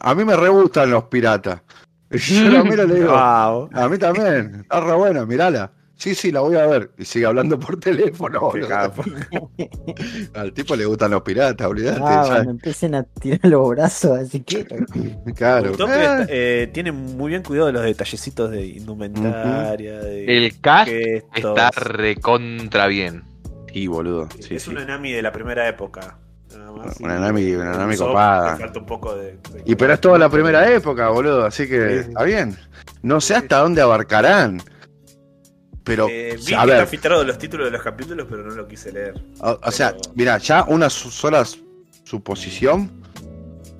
[0.00, 1.60] a mí me re gustan los piratas.
[2.14, 3.70] Y yo la miro y le digo, Wow.
[3.72, 5.72] a mí también, está re buena, mirala.
[5.96, 6.90] Sí, sí, la voy a ver.
[6.98, 8.50] Y sigue hablando por teléfono.
[10.34, 12.00] Al tipo le gustan los piratas, olvidate.
[12.02, 14.66] Ah, empiecen a tirar los brazos, así que.
[15.36, 15.72] Claro.
[15.86, 21.56] Ah, eh, tiene muy bien cuidado de los detallecitos de indumentaria, de El cast gestos.
[21.58, 23.22] está recontra bien.
[23.72, 24.28] Sí, boludo.
[24.40, 24.70] Sí, es sí.
[24.70, 26.18] una Nami de la primera época.
[26.58, 27.00] Nada más.
[27.00, 28.52] Una Nami- una Nami copada.
[28.54, 31.44] le falta un poco de, de- Y pero es toda la primera época, boludo.
[31.46, 32.08] Así que Sí.
[32.08, 32.56] está bien.
[33.02, 34.60] No sé hasta dónde abarcarán.
[35.84, 38.54] Pero, Eh, vi a que ver, están filtrados los títulos de los capítulos, pero no
[38.54, 39.14] lo quise leer.
[39.40, 41.62] o, o sea, mira, ya una su- sola su-
[42.04, 43.02] suposición.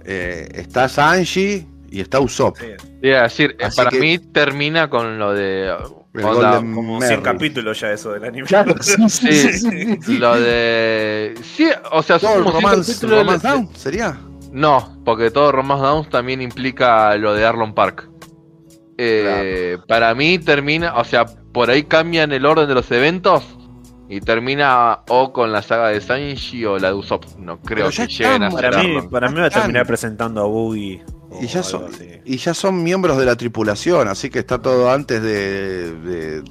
[0.07, 2.59] eh, está Sanji y está Usopp.
[2.59, 2.67] Sí,
[3.01, 5.75] decir, eh, Así para que- mí termina con lo de.
[6.15, 7.09] El onda, Golden como Merry.
[7.15, 8.47] 100 capítulos ya eso del anime.
[8.47, 10.19] Claro, sí, sí, Sí, sí, sí, sí.
[10.19, 11.35] Lo de.
[11.43, 14.17] Sí, o sea, son Todo cinco romance, romance down, ¿sería?
[14.53, 18.09] No, porque todo Romance Downs también implica lo de Arlon Park.
[18.97, 23.43] Eh, Para mí termina, o sea, por ahí cambian el orden de los eventos
[24.09, 27.25] y termina o con la saga de Sanji o la de Usopp.
[27.39, 31.03] No creo que lleguen a Para mí, para mí va a terminar presentando a Boogie.
[31.41, 32.21] Y ya, son, así.
[32.25, 36.43] y ya son miembros de la tripulación, así que está todo antes de, de,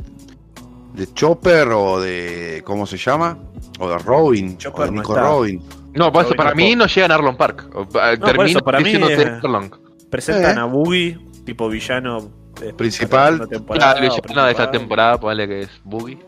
[0.94, 2.62] de Chopper o de.
[2.66, 3.38] ¿Cómo se llama?
[3.80, 4.58] O de Robin.
[4.58, 5.16] Chopper o de no Nico.
[5.16, 5.62] Robin.
[5.94, 7.70] No, por eso Robin para mí no llegan a Arlon Park.
[7.74, 9.70] O, eh, por termina eso, para mí es- Arlong.
[10.10, 10.62] Presentan Eh.
[10.62, 12.32] a Boogie, tipo villano.
[12.62, 13.40] eh, Principal.
[13.40, 13.48] la
[14.00, 16.20] ya de esta temporada, ponele que es Boogie.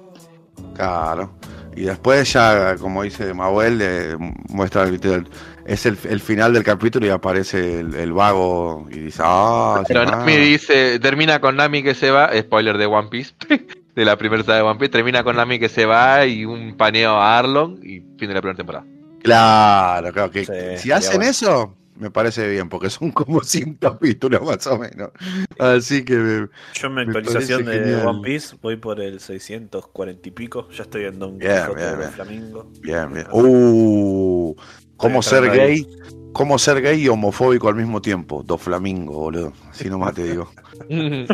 [0.75, 1.35] Claro.
[1.75, 4.16] Y después ya, como dice Mahuel, eh,
[4.50, 5.24] muestra ¿viste?
[5.66, 10.02] Es el, el final del capítulo y aparece el, el vago y dice, ah, Pero
[10.02, 10.06] ah".
[10.06, 13.34] Nami dice, termina con Nami que se va, spoiler de One Piece,
[13.95, 16.77] de la primera saga de One Piece, termina con Nami que se va y un
[16.77, 18.85] paneo a Arlong y fin de la primera temporada.
[19.24, 21.32] Claro, claro que Sí, si hacen bueno.
[21.32, 25.10] eso, me parece bien, porque son como 100 capítulos más o menos.
[25.58, 28.06] Así que me- Yo en mi Me actualización de genial.
[28.06, 30.69] One Piece voy por el 640 y pico.
[30.69, 32.11] Ya estoy en Don bien, de bien.
[32.11, 32.72] Flamingo.
[32.82, 33.27] bien, bien.
[33.32, 34.56] Uh,
[34.98, 35.88] cómo ser gay,
[36.33, 38.43] cómo ser gay y homofóbico al mismo tiempo.
[38.43, 39.53] Dos flamingos, boludo.
[39.69, 40.49] Así nomás te digo.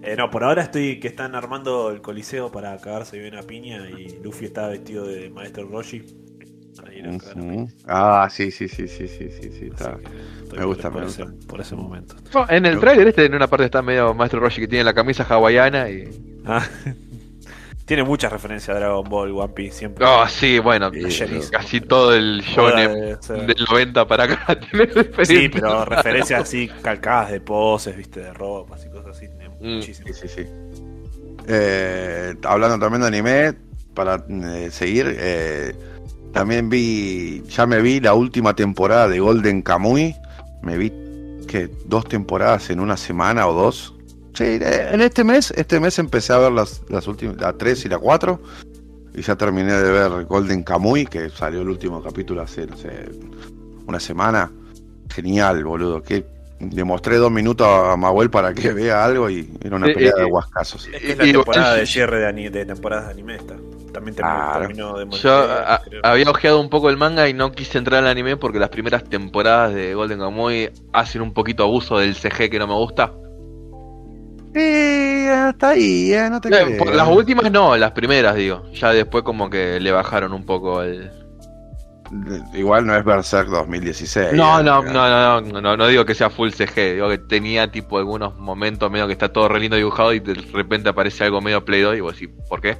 [0.00, 3.90] Eh, no, por ahora estoy que están armando el coliseo para cagarse bien a piña
[3.90, 6.02] y Luffy está vestido de maestro Roshi.
[7.86, 9.98] Ah, sí, sí, sí, sí, sí, sí, está.
[10.56, 12.14] Me gusta, por, me ese, por ese momento.
[12.32, 14.94] No, en el tráiler este, en una parte está medio Maestro Roshi que tiene la
[14.94, 16.08] camisa hawaiana y
[16.48, 16.66] Ah.
[17.88, 20.04] Tiene muchas referencias a Dragon Ball, One Piece, siempre.
[20.06, 23.36] Oh, sí, bueno, Sí, casi todo el shonen o sea.
[23.36, 25.50] del 90 para acá tiene Sí, referencias.
[25.54, 29.26] pero referencias así calcadas de poses, viste, de ropas y cosas así.
[29.26, 29.76] tiene Mm.
[29.76, 30.16] Muchísimas.
[30.16, 30.50] Sí, sí, sí.
[31.48, 33.54] Eh, hablando también de anime,
[33.94, 35.74] para eh, seguir, eh,
[36.32, 40.14] también vi, ya me vi la última temporada de Golden Kamuy.
[40.62, 40.92] Me vi
[41.48, 43.94] que dos temporadas en una semana o dos.
[44.38, 47.84] Sí, eh, en este mes, este mes empecé a ver las, las últimas, la 3
[47.84, 48.40] y la 4.
[49.14, 53.08] Y ya terminé de ver Golden Kamuy, que salió el último capítulo hace, no sé,
[53.86, 54.50] una semana.
[55.12, 56.02] Genial, boludo.
[56.02, 56.24] Que
[56.60, 60.12] le mostré dos minutos a Mahuel para que vea algo y era una Eh, pelea
[60.16, 60.86] eh, de eh, huascazos.
[60.92, 63.34] Es que es la Y- temporada y- de cierre de, ani- de temporadas de anime
[63.36, 63.56] esta.
[63.92, 64.60] También terminó, Claro.
[64.60, 66.00] terminó de Yo a- creo.
[66.04, 69.02] había ojeado un poco el manga y no quise entrar al anime porque las primeras
[69.02, 73.12] temporadas de Golden Kamuy hacen un poquito abuso del CG que no me gusta.
[74.54, 78.62] Sí, hasta ahí, eh, no te Eh, por las últimas no, las primeras digo.
[78.72, 81.10] Ya después como que le bajaron un poco el...
[82.54, 84.32] Igual no es Berserk 2016.
[84.32, 87.18] No, eh, no, no, no, no, no, no digo que sea full CG, digo que
[87.18, 91.24] tenía tipo algunos momentos medio que está todo re lindo dibujado y de repente aparece
[91.24, 92.78] algo medio Play Doh y vos decís, ¿por qué?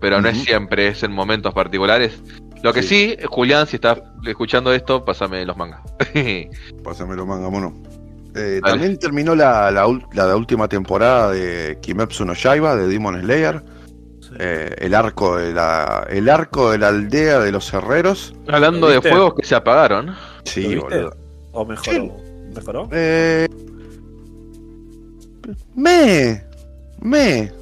[0.00, 2.22] Pero no es siempre, es en momentos particulares.
[2.62, 5.80] Lo que sí, Julián, si estás escuchando esto, pásame los mangas.
[6.84, 7.74] Pásamelo, manga mono.
[8.34, 13.62] Eh, también terminó la, la, última temporada de Kimetsu no Yaiba de Demon Slayer.
[14.20, 14.30] Sí.
[14.38, 18.34] Eh, el arco de la el arco de la aldea de los herreros.
[18.48, 20.14] Hablando ¿Lo de fuegos que se apagaron.
[20.44, 20.96] Sí, ¿Lo viste?
[20.96, 21.16] boludo.
[21.52, 22.16] ¿O mejoró?
[22.54, 22.88] ¿Mejoró?
[22.90, 23.46] Eh,
[25.74, 26.42] me
[27.00, 27.52] me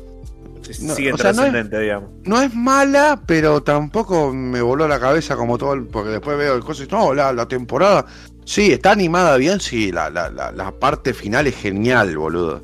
[0.81, 2.11] no, Sigue o sea, no es- trascendente, digamos.
[2.25, 6.55] no es mala, pero tampoco me voló la cabeza como todo, el- porque después veo
[6.55, 8.07] el coso y no, la, la temporada,
[8.45, 12.63] sí, está animada bien, sí, la, la, la, la parte final es genial, boludo.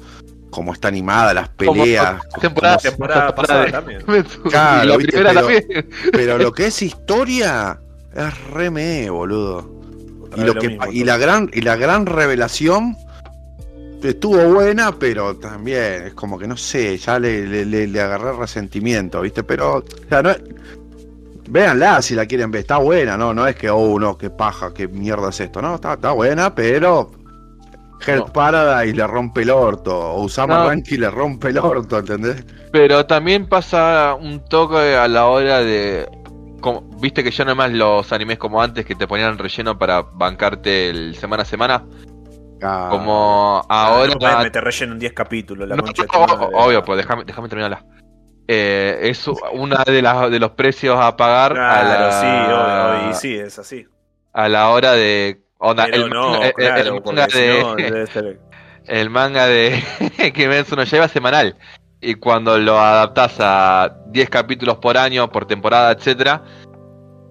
[0.50, 4.02] Como está animada, las peleas, temporada, como- temporada pasada también.
[4.50, 5.88] Claro, viste, pero- también.
[6.10, 7.78] pero lo que es historia
[8.14, 9.70] es re me, boludo.
[10.36, 12.96] Y, lo lo que, mismo, y la gran y la gran revelación
[14.02, 19.20] estuvo buena, pero también es como que no sé, ya le, le, le- agarré resentimiento,
[19.20, 19.42] ¿viste?
[19.42, 20.40] Pero, o sea, no es-
[21.48, 23.32] véanla si la quieren ver, está buena, ¿no?
[23.34, 26.54] No es que, oh, no, qué paja, qué mierda es esto, no, está, está buena,
[26.54, 27.10] pero
[28.06, 28.26] Hell No.
[28.26, 30.68] Paradise le rompe el orto, o Usama No.
[30.68, 32.44] Ranky le rompe el orto, ¿entendés?
[32.70, 36.08] Pero también pasa un toque a la hora de.
[36.60, 40.02] como- Viste que ya no más los animes como antes que te ponían relleno para
[40.02, 41.84] bancarte el semana a semana.
[42.62, 44.12] Ah, Como Ah, ahora.
[44.12, 46.46] no podés meter relleno en 10 capítulos, la No, concha de tu o- madre.
[46.54, 47.84] obvio, pues déjame, déjame terminarla.
[48.50, 53.10] Eh, es una de las de los precios a pagar a, la, sí, obvio, obvio,
[53.10, 53.86] y sí, es así.
[54.32, 55.42] a la hora de.
[55.58, 58.40] onda, Pero el, no, manga- el- claro, el manga de, no, debe ser-
[58.86, 59.82] el manga de
[60.34, 61.56] Kimetsu no lleva semanal.
[62.00, 66.42] Y cuando lo adaptás a 10 capítulos por año, por temporada, etcétera,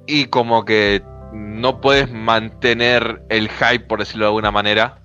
[0.05, 1.01] y como que
[1.33, 4.99] no puedes mantener el hype, por decirlo de alguna manera,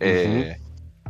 [0.00, 0.58] eh,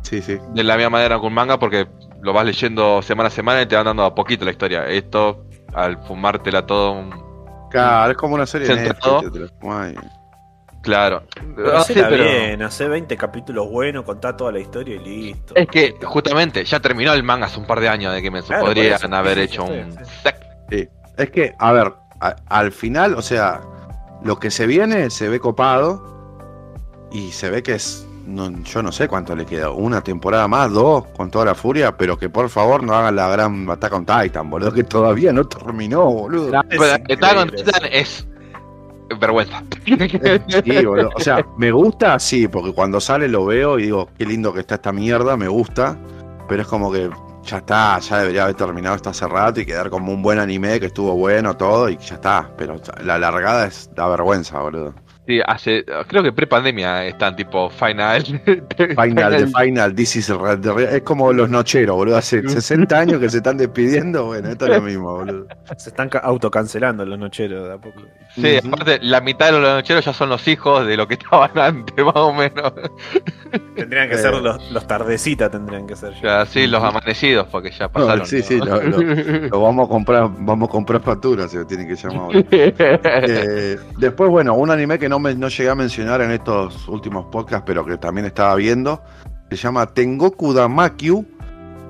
[0.03, 0.37] Sí, sí.
[0.53, 1.85] de la misma manera con manga, porque
[2.21, 4.85] lo vas leyendo semana a semana y te van dando a poquito la historia.
[4.87, 7.27] Esto, al fumártela todo, un-
[7.69, 8.73] Claro, es como una serie de
[10.81, 11.23] claro.
[11.55, 11.73] Pero
[12.09, 15.53] pero- bien, hace 20 capítulos buenos, contá toda la historia y listo.
[15.55, 18.21] Es que justamente ya terminó el manga hace un par de años de.
[18.21, 19.99] Claro, por Podrían eso, haber sí, hecho sí, un sí.
[20.23, 20.35] sec
[20.69, 20.87] Sí.
[21.17, 23.61] Es que, a ver, a- al final, o sea,
[24.23, 26.15] lo que se viene se ve copado
[27.11, 30.71] y se ve que es, no, yo no sé cuánto le queda, una temporada más,
[30.71, 34.05] dos, con toda la furia, pero que por favor no hagan la gran Attack on
[34.05, 36.59] Titan, boludo, que todavía no terminó, boludo.
[36.59, 38.27] Attack on Titan es
[39.19, 39.63] vergüenza.
[40.65, 41.09] Sí, boludo.
[41.15, 44.59] O sea, me gusta, sí, porque cuando sale lo veo y digo, qué lindo que
[44.59, 45.97] está esta mierda, me gusta,
[46.49, 47.09] pero es como que
[47.43, 50.81] ya está, ya debería haber terminado esto hace rato y quedar como un buen anime
[50.81, 54.93] que estuvo bueno todo y ya está, pero la largada es da vergüenza, boludo.
[55.27, 58.23] Sí, hace, creo que pre-pandemia están tipo final.
[58.77, 60.95] Final, de Final, This is Red Dead.
[60.95, 62.15] Es como los nocheros, boludo.
[62.15, 64.27] Hace 60 años que se están despidiendo.
[64.27, 65.47] Bueno, esto es lo mismo, boludo.
[65.75, 68.03] Se están ca- autocancelando los nocheros de a poco.
[68.35, 71.51] Sí, aparte, la mitad de los nocheros ya son los hijos de lo que estaban
[71.59, 72.71] antes, más o menos.
[73.75, 74.19] Tendrían que Eh.
[74.19, 76.45] ser los, los tardecitas, tendrían que ser ya.
[76.45, 78.25] sí, los amanecidos, porque ya pasaron.
[78.25, 78.43] sí, ¿no?
[78.43, 78.97] sí, lo, lo-
[79.49, 82.29] lo vamos a comprar, vamos a comprar facturas, se lo tienen que llamar.
[82.51, 87.25] Eh, después, bueno, un anime que no, me, no llegué a mencionar en estos últimos
[87.27, 89.01] podcasts, pero que también estaba viendo,
[89.49, 91.25] se llama Tengoku Damakyu,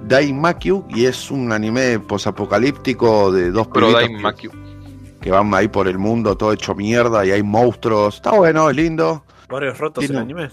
[0.07, 4.07] Daimakyu, y es un anime posapocalíptico de dos Dai
[5.21, 8.15] que- van ahí por el mundo todo hecho mierda y hay monstruos.
[8.15, 9.23] Está bueno, es lindo.
[9.49, 10.49] Barrios rotos Tiene- en anime.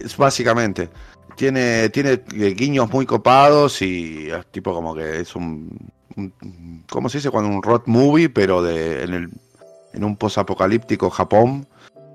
[0.00, 0.88] Es básicamente.
[1.36, 7.08] tiene, tiene eh, guiños muy copados y es tipo como que es un, un- ¿cómo
[7.08, 7.30] se dice?
[7.30, 9.30] Cuando un road movie, pero de en, el,
[9.94, 11.66] en un posapocalíptico Japón,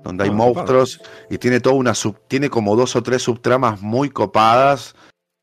[0.08, 3.82] donde hay Ah, monstruos y tiene toda una sub, tiene como dos o tres subtramas
[3.82, 4.94] muy copadas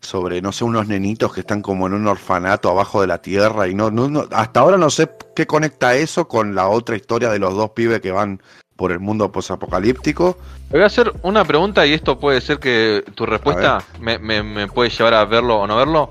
[0.01, 3.67] sobre, no sé, unos nenitos que están como en un orfanato abajo de la tierra
[3.67, 7.29] y no, no, no- hasta ahora no sé qué conecta eso con la otra historia
[7.29, 8.41] de los dos pibes que van
[8.75, 10.37] por el mundo posapocalíptico.
[10.69, 14.67] Voy a hacer una pregunta y esto puede ser que tu respuesta me, me- me
[14.67, 16.09] puede llevar a verlo o no verlo.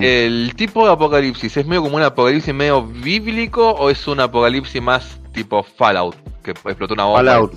[0.00, 4.82] ¿El tipo de apocalipsis es medio como un apocalipsis medio bíblico o es un apocalipsis
[4.82, 6.16] más tipo Fallout?
[6.42, 7.18] Que explotó una bomba.
[7.20, 7.52] Fallout.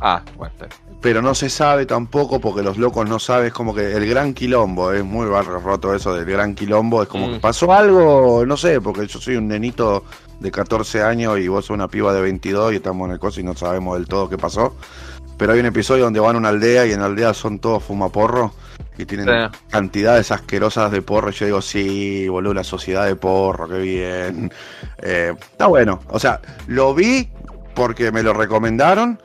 [0.00, 0.54] Ah, bueno,
[1.00, 4.34] pero no se sabe tampoco porque los locos no saben, es como que el gran
[4.34, 7.32] quilombo, es muy barro roto eso del gran quilombo, es como Mm.
[7.34, 10.04] que pasó algo, no sé, porque yo soy un nenito
[10.38, 13.40] de 14 años y vos sos una piba de 22 y estamos en el coso
[13.40, 14.74] y no sabemos del todo qué pasó.
[15.36, 17.82] Pero hay un episodio donde van a una aldea y en la aldea son todos
[17.82, 18.52] fumaporro
[18.98, 19.58] y tienen Sí.
[19.70, 21.30] cantidades asquerosas de porro.
[21.30, 24.52] Y yo digo, sí, boludo, la sociedad de porro, qué bien.
[24.98, 26.00] Eh, está bueno.
[26.08, 27.30] O sea, lo vi
[27.74, 29.18] porque me lo recomendaron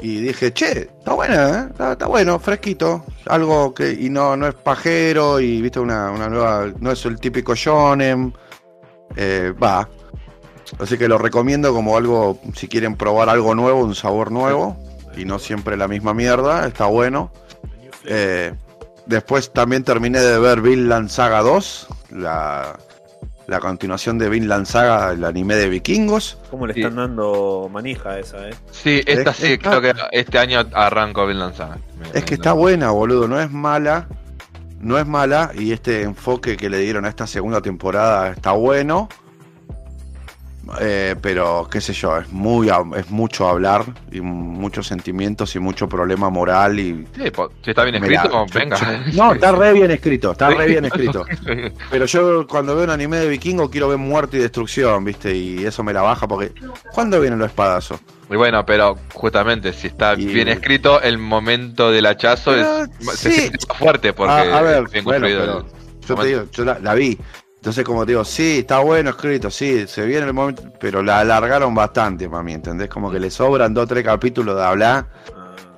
[0.00, 1.92] y dije, che, está buena, ¿eh?
[1.92, 3.04] está, bueno, fresquito.
[3.26, 7.18] Algo que, y no, no es pajero y viste una, una nueva, no es el
[7.18, 8.34] típico shonen.
[9.16, 9.88] Eh, va.
[10.78, 14.76] Así que lo recomiendo como algo, si quieren probar algo nuevo, un sabor nuevo
[15.16, 17.30] y no siempre la misma mierda, está bueno.
[18.04, 18.52] Eh,
[19.06, 22.78] después también terminé de ver Vinland Saga 2, la,
[23.48, 26.38] la continuación de Vinland Saga, el anime de vikingos.
[26.50, 26.80] ¿Cómo le Sí.
[26.80, 28.54] están dando manija a esa, eh?
[28.72, 31.78] Sí, esta Es- sí, está- creo que este año arranco bien lanzada.
[32.12, 34.08] Es que está buena, boludo, no es mala.
[34.80, 39.08] No es mala y este enfoque que le dieron a esta segunda temporada está bueno.
[40.80, 45.88] Eh, pero qué sé yo, es muy es mucho hablar y muchos sentimientos y mucho
[45.88, 47.22] problema moral y Sí,
[47.62, 48.76] si está bien escrito, venga.
[48.76, 51.24] yo- no, está re bien escrito, está re bien escrito.
[51.90, 55.34] Pero yo cuando veo un anime de vikingo quiero ver muerte y destrucción, ¿viste?
[55.36, 56.52] Y eso me la baja porque
[56.92, 58.00] ¿cuándo vienen los espadazos?
[58.28, 63.18] Y bueno, pero justamente si está Y- bien escrito, el momento del hachazo Pero, es,
[63.20, 63.40] se sí.
[63.40, 66.26] siente más fuerte porque a, a ver, es bien bueno, construido pero el- yo te
[66.26, 67.16] digo, yo la, la vi.
[67.66, 71.18] Entonces, como te digo, sí, está bueno escrito, sí, se viene el momento, pero la
[71.18, 72.88] alargaron bastante para mí, ¿entendés?
[72.88, 75.08] Como que le sobran dos o tres capítulos de hablar,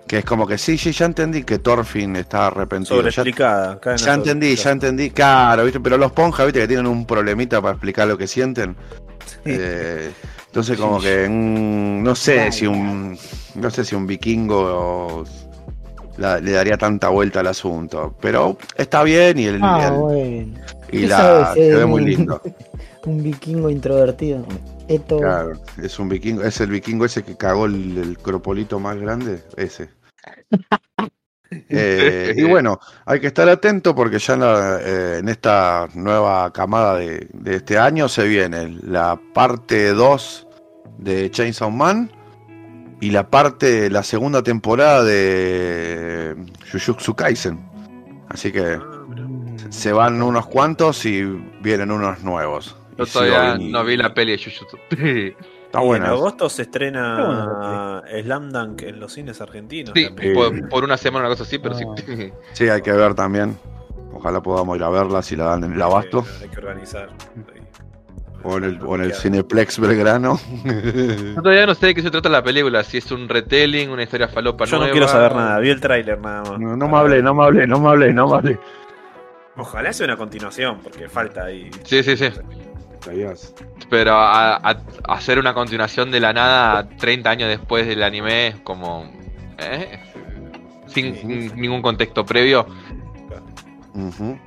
[0.07, 2.97] que es como que sí, sí, ya entendí que Thorfinn está arrepentido.
[2.97, 3.81] Ya, Sobreexplicada.
[3.81, 5.81] cadena ya entendí, ya entendí, claro, ¿viste?
[5.81, 6.60] Pero los ponjas, ¿viste?
[6.60, 8.76] Que tienen un problemita para explicar lo que sienten.
[9.47, 10.12] Eh,
[10.44, 13.18] entonces, como que mm, no sé si un
[13.55, 15.25] no sé si un vikingo
[16.18, 20.58] la- le daría tanta vuelta al asunto, pero está bien y el, Ah, el- bueno.
[20.90, 22.40] y ¿Qué la se ve muy lindo.
[23.06, 24.44] Un vikingo introvertido.
[24.86, 25.18] Esto.
[25.18, 29.42] Claro, es un vikingo, es el vikingo ese que cagó el, el cropolito más grande,
[29.56, 29.88] ese.
[31.70, 36.52] Eh, y bueno, hay que estar atento porque ya en, la- eh, en esta nueva
[36.52, 40.47] camada de, de este año se viene la parte 2
[40.98, 42.12] de Chainsaw Man
[43.01, 46.36] y la parte, la segunda temporada de
[46.73, 47.60] Jujutsu Kaisen.
[48.28, 51.23] Así que Ah, se van unos cuantos y
[51.60, 52.77] vienen unos nuevos.
[52.97, 54.77] Yo Y todavía y- no vi la peli de Jujutsu.
[55.68, 56.07] Está buena.
[56.07, 59.93] En agosto se estrena Slam Dunk en los cines argentinos.
[59.94, 61.85] Sí, por, por una semana una cosa así, pero sí.
[62.55, 63.59] Sí, hay que ver también.
[64.15, 66.23] Ojalá podamos ir a verla si la dan en el abasto.
[66.25, 67.10] Sí, hay que organizar.
[68.44, 70.39] O en el, o en el Cineplex Belgrano.
[71.34, 74.05] Yo todavía no sé de qué se trata la película, si es un retelling, una
[74.05, 74.92] historia falopa Yo no nueva.
[74.92, 76.60] quiero saber nada, vi el tráiler nada más.
[76.60, 78.58] No, no me hablé, no me hablé, no me hablé, no me hablé.
[79.57, 81.68] Ojalá sea una continuación, porque falta ahí.
[81.84, 82.28] Sí, sí, sí.
[83.91, 88.57] Pero a, a- hacer una continuación de la nada 30 años después del anime es
[88.60, 89.10] como...
[89.58, 89.99] ¿eh?
[90.86, 91.50] Sin Sí.
[91.57, 92.67] ningún contexto previo.
[93.94, 94.39] Ujú.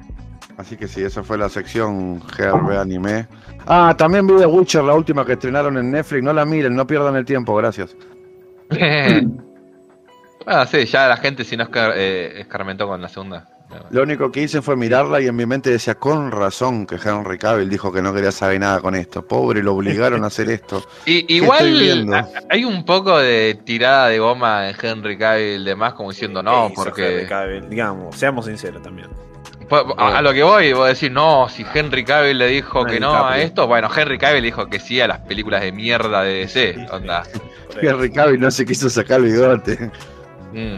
[0.58, 3.28] Así que sí, esa fue la sección GRB Anime.
[3.66, 6.24] Ah, también vi The Witcher, la última que estrenaron en Netflix.
[6.24, 7.96] No la miren, no pierdan el tiempo, gracias.
[10.46, 13.48] ah, sí, ya la gente si no escar- eh, escarmentó con la segunda.
[13.90, 17.38] Lo único que hice fue mirarla y en mi mente decía, con razón que Henry
[17.38, 19.26] Cavill dijo que no quería saber nada con esto.
[19.26, 20.84] Pobre, lo obligaron a hacer esto.
[21.06, 26.10] Y, igual hay un poco de tirada de goma en Henry Cavill de más como
[26.10, 27.14] diciendo no, ¿Qué hizo porque...
[27.16, 27.70] Henry Cavill?
[27.70, 29.08] Digamos, seamos sinceros también.
[29.72, 32.84] Po- A, a lo que voy, voy a decir, no, si Henry Cavill le dijo
[32.86, 36.24] que no a esto, bueno, Henry Cavill dijo que sí a las películas de mierda
[36.24, 37.24] de DC, onda.
[37.82, 39.90] Henry Cavill no se quiso sacar el bigote.
[40.52, 40.76] Mm.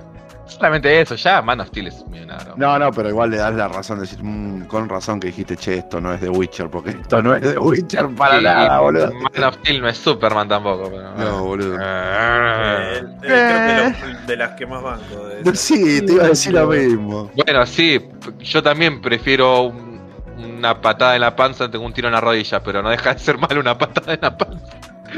[0.46, 2.54] Solamente eso, ya Man of Steel es nada.
[2.56, 5.56] No, no, pero igual le das la razón de decir, "Mm, con razón que dijiste,
[5.56, 8.80] che, esto no es de Witcher, porque esto no es de Witcher para Sí, nada,
[8.80, 9.12] boludo.
[9.12, 10.88] Man of Steel no es Superman tampoco.
[10.90, 11.76] Pero, No, boludo.
[11.80, 15.26] Eh, eh, creo que lo- de las que más banco.
[15.26, 15.56] de.
[15.56, 17.30] Sí, te iba a decir lo mismo.
[17.34, 18.00] Bueno, sí,
[18.40, 20.00] yo también prefiero un-
[20.38, 23.18] una patada en la panza ante un tiro en la rodilla, pero no deja de
[23.20, 24.64] ser mal una patada en la panza.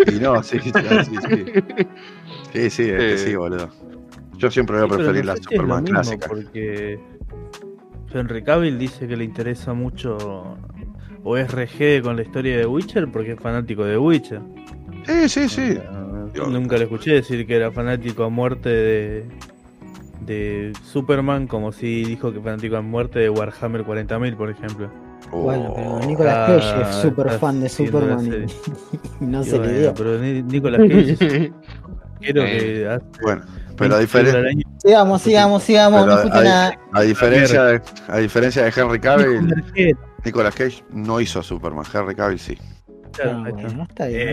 [0.07, 0.83] Y no, sí, sí, sí.
[1.05, 1.15] Sí,
[2.53, 3.69] sí, sí, es que sí, boludo.
[4.39, 6.29] Yo siempre voy a Sí, preferir no la sé lo Superman clásica.
[6.29, 6.99] Porque
[8.13, 10.57] Henry Cavill dice que le interesa mucho
[11.25, 14.41] o es RG con la historia de Witcher porque es fanático de Witcher.
[15.05, 15.79] Sí, sí, sí.
[15.91, 16.05] Ah,
[16.49, 19.25] Nunca le escuché decir que era fanático a muerte de,
[20.25, 24.91] de Superman, como si dijo que fanático a muerte de Warhammer 40.000, por ejemplo.
[25.33, 26.07] Bueno, pero Oh.
[26.07, 28.27] Nicolas Ah, Cage es súper fan de la Superman
[29.21, 29.95] y, no se le dio.
[29.95, 31.53] Pero Ni- Nicolas Cage,
[32.19, 33.43] quiero Eh, que hace Bueno,
[33.77, 34.71] pero a 20 diferencia.
[34.79, 36.79] Sigamos, sigamos, sigamos, Pero no hay- nada.
[36.93, 39.55] A diferencia, de, a diferencia de Henry Cavill,
[40.25, 41.85] Nicolas Cage no hizo Superman.
[41.93, 42.59] Henry Cavill sí.
[43.13, 43.47] claro,
[43.83, 44.07] está.
[44.07, 44.29] bien.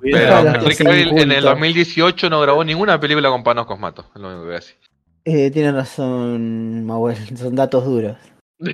[0.00, 1.48] Pero Henry Cavill en el inculto.
[1.50, 4.76] 2018 no grabó ninguna película con Panos Cosmato, es lo único que voy a decir.
[5.24, 8.16] Eh, tiene razón, Mahuel, son datos duros.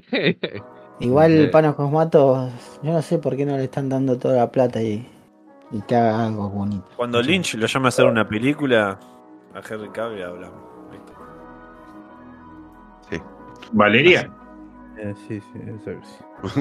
[1.01, 1.49] Igual Eh.
[1.49, 2.52] Panos Cosmatos,
[2.83, 5.07] yo no sé por qué no le están dando toda la plata y,
[5.73, 6.84] y que haga algo bonito.
[6.97, 8.99] Cuando Lynch lo llama a hacer una película,
[9.55, 10.60] a Henry Cavill hablamos.
[10.92, 11.12] ¿viste?
[13.73, 14.31] Valeria.
[14.99, 16.60] Eh, sí, sí, eso sí.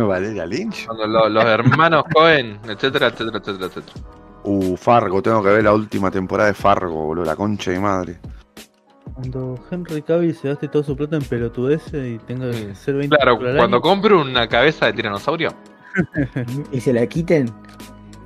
[0.02, 0.86] Valeria Lynch.
[0.86, 4.06] Cuando lo- los hermanos Cohen, etcétera, etcétera, etcétera, etcétera.
[4.44, 8.18] Uh, Fargo, tengo que ver la última temporada de Fargo, boludo, la concha de madre.
[9.14, 13.14] Cuando Henry Cavill se gaste todo su plata en pelotudeces y tenga que ser 20
[13.16, 15.50] Claro, al cuando año, compro una cabeza de tiranosaurio,
[16.72, 17.50] Y se la quiten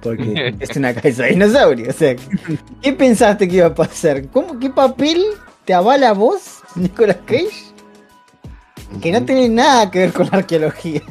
[0.03, 1.91] porque es una cabeza de dinosaurio.
[1.91, 2.15] O sea,
[2.83, 4.29] ¿qué pensaste que iba a pasar?
[4.29, 5.23] ¿Cómo, ¿Qué papel
[5.65, 7.67] te avala vos, Nicolas Cage?
[9.01, 11.03] Que no tiene nada que ver con la arqueología.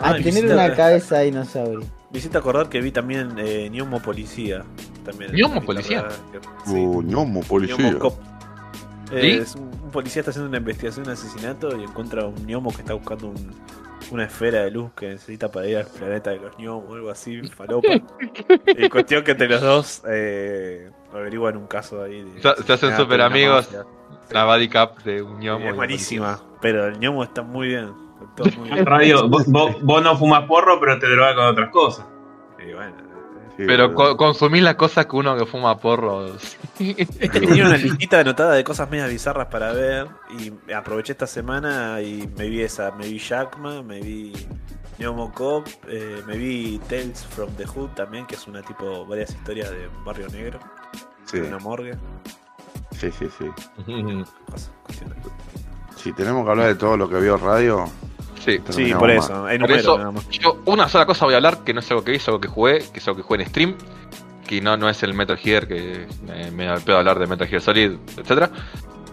[0.00, 1.80] A Ah, tener visita- una cabeza de dinosaurio.
[2.10, 4.64] Me hiciste acordar que vi también eh, Gnomo Policía.
[5.04, 6.04] También en ¿Gnomo la Policía?
[6.32, 6.74] que- sí.
[6.76, 7.76] Uh, ñomo, policía.
[7.76, 8.18] Gnomo Cop.
[9.12, 9.30] Eh, ¿Sí?
[9.42, 12.70] es un, un policía está haciendo una investigación de un asesinato y encuentra un gnomo
[12.74, 13.54] que está buscando un-
[14.12, 17.10] una esfera de luz que necesita para ir al planeta de los gnomos o algo
[17.10, 17.88] así, falopa.
[18.66, 22.22] y cuestión que entre los dos eh, averiguan un caso ahí.
[22.22, 23.66] de Se- se hacen una amigos.
[23.72, 23.84] mafia.
[24.30, 25.68] la body cap de un ñomo.
[25.68, 27.92] es buenísima, pero el gnomo está muy bien.
[28.20, 28.86] actuó muy bien.
[28.86, 32.06] Radio, vos, vos- vos no fumas porro, pero te drogas con otras cosas.
[32.58, 32.94] Y bueno,
[33.56, 36.56] Sí, Pero co- consumís las cosas que uno que fuma porros.
[36.78, 41.26] Es que tenía una listita anotada de cosas medias bizarras para ver y aproveché esta
[41.26, 44.32] semana y me vi esa, me vi Jackma, me vi
[44.98, 49.30] Neomo Cop, eh, me vi Tales from the Hood también, que es una tipo varias
[49.30, 50.58] historias de un barrio negro,
[51.24, 51.96] Sí, de una morgue,
[52.98, 53.46] sí, sí, sí.
[54.84, 55.18] cuestiones.
[55.96, 57.86] Si tenemos que hablar de todo lo que vio Radio,
[58.44, 58.58] Sí.
[58.58, 62.04] Por eso, Por eso, yo una sola cosa voy a hablar, que no es algo
[62.04, 63.74] que vi, es algo que jugué, que es algo que jugué en stream,
[64.46, 67.26] que no, no es el Metal Gear, que me, me da el pedo hablar de
[67.26, 68.50] Metal Gear Solid, etc.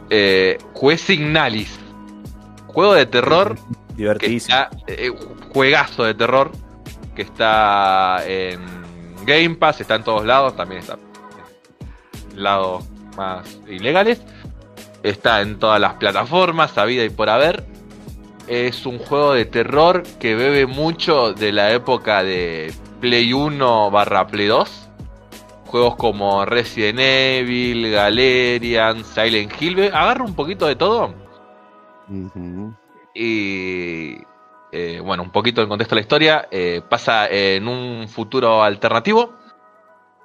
[0.09, 1.79] Eh, jugué Signalis,
[2.67, 4.57] juego de terror que Divertidísimo.
[4.57, 5.11] está, eh,
[5.51, 6.51] juegazo de terror,
[7.15, 8.59] que está en
[9.25, 10.93] Game Pass, está en todos lados, también está
[12.31, 12.85] en lados
[13.15, 14.21] más ilegales,
[15.03, 17.63] está en todas las plataformas, sabida y por haber.
[18.47, 24.27] Es un juego de terror que bebe mucho de la época de Play 1 barra
[24.27, 24.89] Play 2.
[25.65, 29.79] Juegos como Resident Evil, Galerian, Silent Hill.
[29.93, 31.15] Agarra un poquito de todo.
[33.15, 34.17] Y
[34.71, 36.47] eh, bueno, un poquito en contexto de la historia.
[36.51, 39.33] eh, pasa en un futuro alternativo.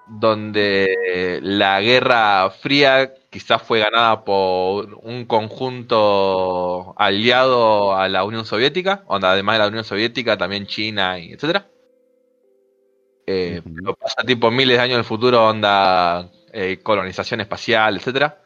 [0.08, 9.04] Donde la Guerra Fría quizás fue ganada por un conjunto aliado a la Unión Soviética.
[9.06, 11.68] Onda, además de la Unión Soviética, también China y etcétera.
[13.28, 13.74] Eh, Ujú.
[13.76, 18.42] pero pasa tipo miles de años en el futuro, onda eh, colonización espacial, etcétera.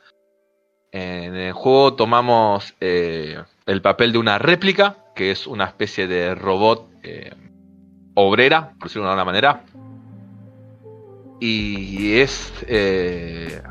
[0.91, 6.35] En el juego tomamos eh, el papel de una réplica, que es una especie de
[6.35, 7.33] robot eh,
[8.13, 9.65] obrera, por decirlo de alguna manera.
[11.41, 13.63] Y es eh,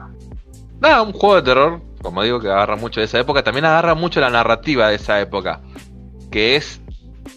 [0.81, 3.43] nada, un juego de terror, como digo, que agarra mucho de esa época.
[3.43, 5.61] También agarra mucho la narrativa de esa época,
[6.31, 6.81] que es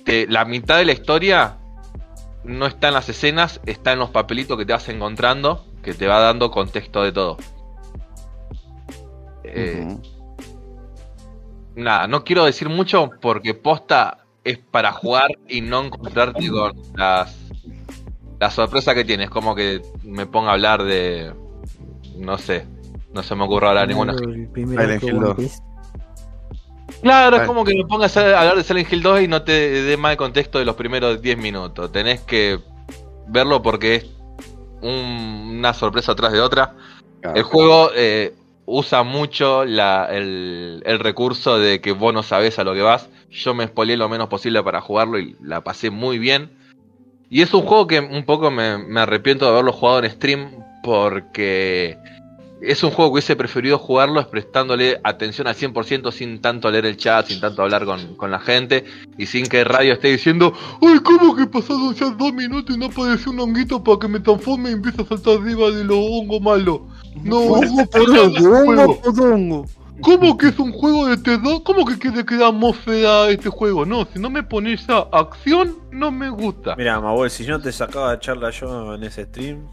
[0.05, 1.59] que la mitad de la historia
[2.43, 6.07] no está en las escenas, está en los papelitos que te vas encontrando, que te
[6.07, 7.37] va dando contexto de todo.
[9.45, 9.97] Eh.
[11.77, 17.37] Nada, no quiero decir mucho porque posta es para jugar y no encontrarte con las
[18.41, 21.33] la sorpresa que tienes, como que me ponga a hablar de
[22.17, 22.67] no sé,
[23.15, 24.13] No se me ocurre ahora ninguna.
[24.19, 25.37] Silent Hill One 2.
[25.37, 25.59] Piece.
[27.01, 29.53] Claro, es como que me pongas a hablar de Silent Hill 2 y no te
[29.83, 31.91] dé mal contexto de los primeros 10 minutos.
[31.93, 32.59] Tenés que
[33.29, 34.07] verlo porque es
[34.83, 36.75] un- una sorpresa atrás de otra.
[37.21, 37.37] Claro.
[37.37, 38.35] El juego eh,
[38.67, 43.09] usa mucho la- el, el recurso de que vos no sabés a lo que vas.
[43.31, 46.51] Yo me spoileé lo menos posible para jugarlo y la pasé muy bien.
[47.31, 50.51] Y es un juego que un poco me, me arrepiento de haberlo jugado en stream
[50.83, 51.97] porque
[52.61, 56.87] es un juego que hubiese preferido jugarlo es prestándole atención al 100% sin tanto leer
[56.87, 58.85] el chat, sin tanto hablar con, con la gente
[59.19, 62.87] y sin que Radio esté diciendo ¡Ay, cómo que pasaron ya dos minutos y no
[62.87, 66.41] apareció un honguito para que me transforme y empiece a saltar arriba de los hongos
[66.41, 66.81] malos!
[67.23, 69.67] No, Hongo por Hongo porongo.
[70.01, 71.63] ¿Cómo que es un juego de terror?
[71.63, 73.87] ¿Cómo que quiere que da atmósfera este juego?
[73.87, 76.75] No, si no me pones esa acción, no me gusta.
[76.77, 79.67] Mira, Mabuel, si yo no te sacaba charla yo en ese stream,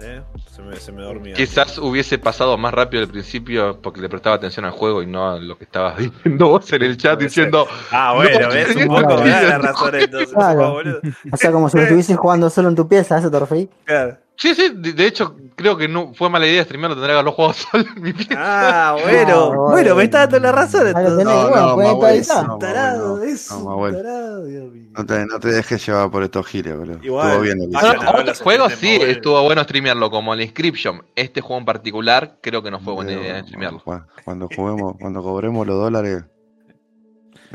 [0.00, 1.34] eh, se, me, se me dormía.
[1.34, 5.30] Quizás hubiese pasado más rápido al principio porque le prestaba atención al juego y no
[5.30, 8.86] a lo que estabas diciendo vos en el chat diciendo Ah, bueno, No, ves, un
[8.86, 10.78] poco no, me da la razón entonces, Claro.
[11.32, 13.68] O sea, como si lo estuvieses jugando solo en tu pieza, ¿a eso te referís?
[13.84, 14.18] Claro.
[14.40, 17.32] Sí, sí, de, de hecho creo que no fue mala idea streamearlo, tendría que haberlo
[17.32, 18.34] jugado solo en mi pieza.
[18.36, 21.18] Ah, bueno, bueno, me está dando la razón lo entonces.
[21.18, 22.58] tenés, No, bueno, no, no.
[22.58, 23.96] tarado, Mahuel, es no, un Mahuel.
[23.96, 24.88] tarado, Dios mío.
[24.96, 26.98] No te, no te dejes llevar por estos giles, boludo.
[27.02, 27.26] Igual.
[27.26, 31.02] Estuvo bien No, no, no, los juegos streams sí estuvo bueno streamearlo, como el Inscription.
[31.16, 33.80] Este juego en particular creo que no fue buena idea streamearlo.
[33.82, 36.22] Cu- Cuando juguemos, cuando cobremos los dólares.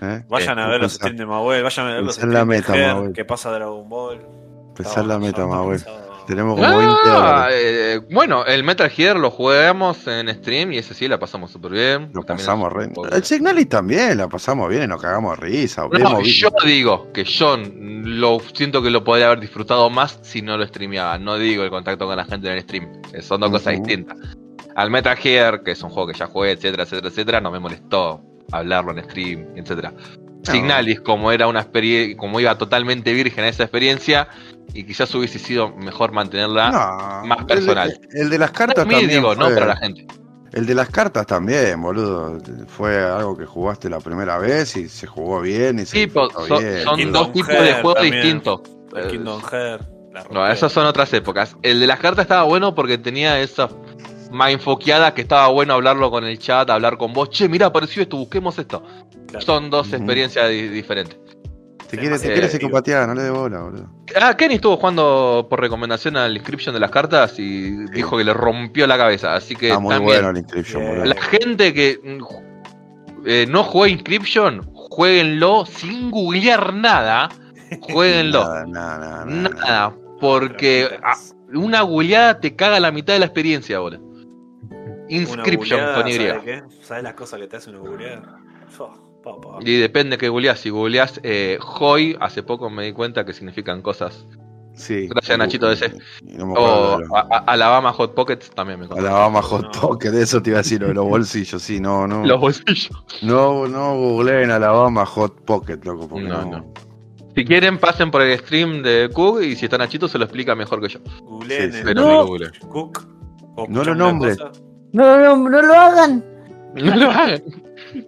[0.02, 0.26] ¿eh?
[0.28, 2.34] Vayan a ver los streams de Mahuel, vayan a ver los streams
[2.68, 3.14] de Mahuel.
[3.14, 4.20] que pasa Dragon Ball.
[4.76, 7.56] Pensar la meta, estaba- Tenemos como 20 Ah, dólares.
[7.60, 11.72] eh, bueno, el Metal Gear lo jugamos en stream y ese sí la pasamos súper
[11.72, 12.10] bien.
[12.14, 12.90] Lo También pasamos re.
[13.11, 15.88] El Signalis también, la pasamos bien y nos cagamos risa.
[15.92, 20.58] No, yo digo que yo lo siento que lo podría haber disfrutado más si no
[20.58, 21.18] lo streameaba.
[21.18, 22.90] No digo el contacto con la gente en el stream.
[23.14, 24.18] eh, Son dos cosas distintas.
[24.76, 27.60] Al Metal Gear, que es un juego que ya jugué, etcétera, etcétera, etcétera, no me
[27.60, 28.22] molestó
[28.52, 29.93] hablarlo en stream, etcétera.
[30.43, 34.27] Signalis, como era una experiencia, como iba totalmente virgen a esa experiencia,
[34.74, 36.72] y quizás hubiese sido mejor mantenerla.
[36.72, 38.00] No, más el de- personal.
[38.14, 39.09] El, de las Para cartas mí, también.
[39.22, 40.08] digo, no para la gente.
[40.51, 42.38] El de las cartas también, boludo.
[42.67, 46.27] Fue algo que jugaste la primera vez y se jugó bien y se Sí, po-
[46.27, 46.83] disfrutó son, bien.
[46.83, 48.14] son dos tipos de Hearts juegos también.
[48.24, 48.61] distintos.
[48.95, 49.85] El Eh, Kingdom Hearts.
[50.14, 51.56] la No, esas son otras épocas.
[51.64, 53.67] El de las cartas estaba bueno porque tenía esa
[54.32, 57.30] mindfoqueada que estaba bueno hablarlo con el chat, hablar con vos.
[57.30, 58.83] Che, mira, apareció esto, busquemos esto.
[59.27, 59.45] Claro.
[59.45, 61.17] Son dos experiencias di- diferentes.
[61.93, 63.88] Te quiere, te Eh, quiere psicopatear, no le dé bola, boludo.
[64.19, 68.33] Ah, Kenny estuvo jugando por recomendación al inscription de las cartas y dijo que le
[68.33, 69.35] rompió la cabeza.
[69.35, 71.05] Así que Está muy también, bueno el Inscription, boludo.
[71.05, 77.30] la gente que mm, eh, no juega inscription, jueguenlo sin googlear nada.
[77.81, 78.43] Jueguenlo.
[78.43, 79.49] Nada, nada, nada, nada.
[79.55, 80.89] Nada, porque
[81.53, 83.99] una googleada te caga la mitad de la experiencia ahora.
[85.09, 86.17] Inscription Una con Y.
[86.17, 88.39] googleada, ¿sabes las cosas que te hace una googleada?
[88.69, 88.93] Fua,
[89.61, 90.60] Y depende que googleás.
[90.60, 94.26] Si googleás eh, Hoy, hace poco me di cuenta que significan cosas.
[94.76, 95.08] Sí.
[95.08, 95.93] Gracias, Nachito DC.
[96.27, 99.08] Y No me acuerdo O de lo- a- a- Alabama Hot Pockets también me consta.
[99.08, 99.82] Alabama Hot No.
[99.82, 102.26] Pocket, de eso te iba a decir, lo de los bolsillos, sí, no, no.
[102.26, 102.90] Los bolsillos.
[103.22, 106.52] No, no googleen Alabama Hot Pocket, loco, porque No, no.
[106.58, 106.74] no.
[107.35, 110.56] Si quieren, pasen por el stream de Cook y si está Nachito se lo explica
[110.56, 111.00] mejor que yo.
[111.22, 111.84] Googleen Sí, sí.
[111.85, 112.26] Pero No.
[112.26, 112.52] googleen.
[112.69, 113.06] Cook.
[113.69, 114.38] No lo nombres.
[114.92, 116.26] No, no, no lo hagan.
[116.76, 117.43] No lo hagan.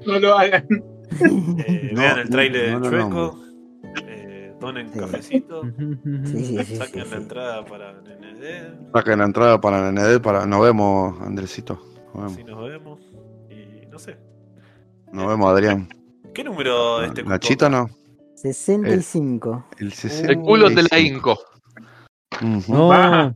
[0.08, 0.66] No lo hagan.
[1.68, 3.40] Eh, No, vean el trailer no de Chueco.
[4.08, 5.00] Eh, donen Sí.
[5.00, 5.62] cafecito.
[6.26, 6.76] Sí, sí, sí.
[6.78, 7.22] Saquen sí, la sí.
[7.24, 8.92] entrada para NND.
[8.94, 10.46] Saquen la entrada para la ND, para...
[10.46, 11.80] nos vemos, Andresito.
[12.14, 13.00] Nos vemos, nos vemos.
[13.50, 14.18] Y no sé.
[15.12, 15.88] nos vemos Adrián.
[16.34, 17.30] ¿Qué número de este cupo?
[17.32, 17.90] Nachito no.
[18.36, 19.66] 65.
[19.80, 20.44] El, El 65.
[20.46, 21.38] culo te la inco.
[22.42, 22.74] Ujú.
[22.74, 23.34] No, Vamos.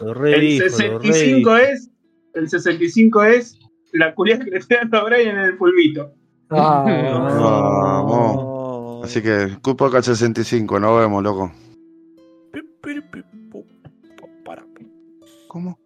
[0.00, 1.56] lo El redijo, lo 65 redijo.
[1.56, 1.90] es.
[2.34, 3.58] El 65 es
[3.92, 6.12] la curia que le está dando a Brian en el pulvito.
[6.48, 8.44] Vamos.
[9.04, 11.52] Así que, culpa acá el 65, nos vemos, loco.
[15.48, 15.78] ¿Cómo?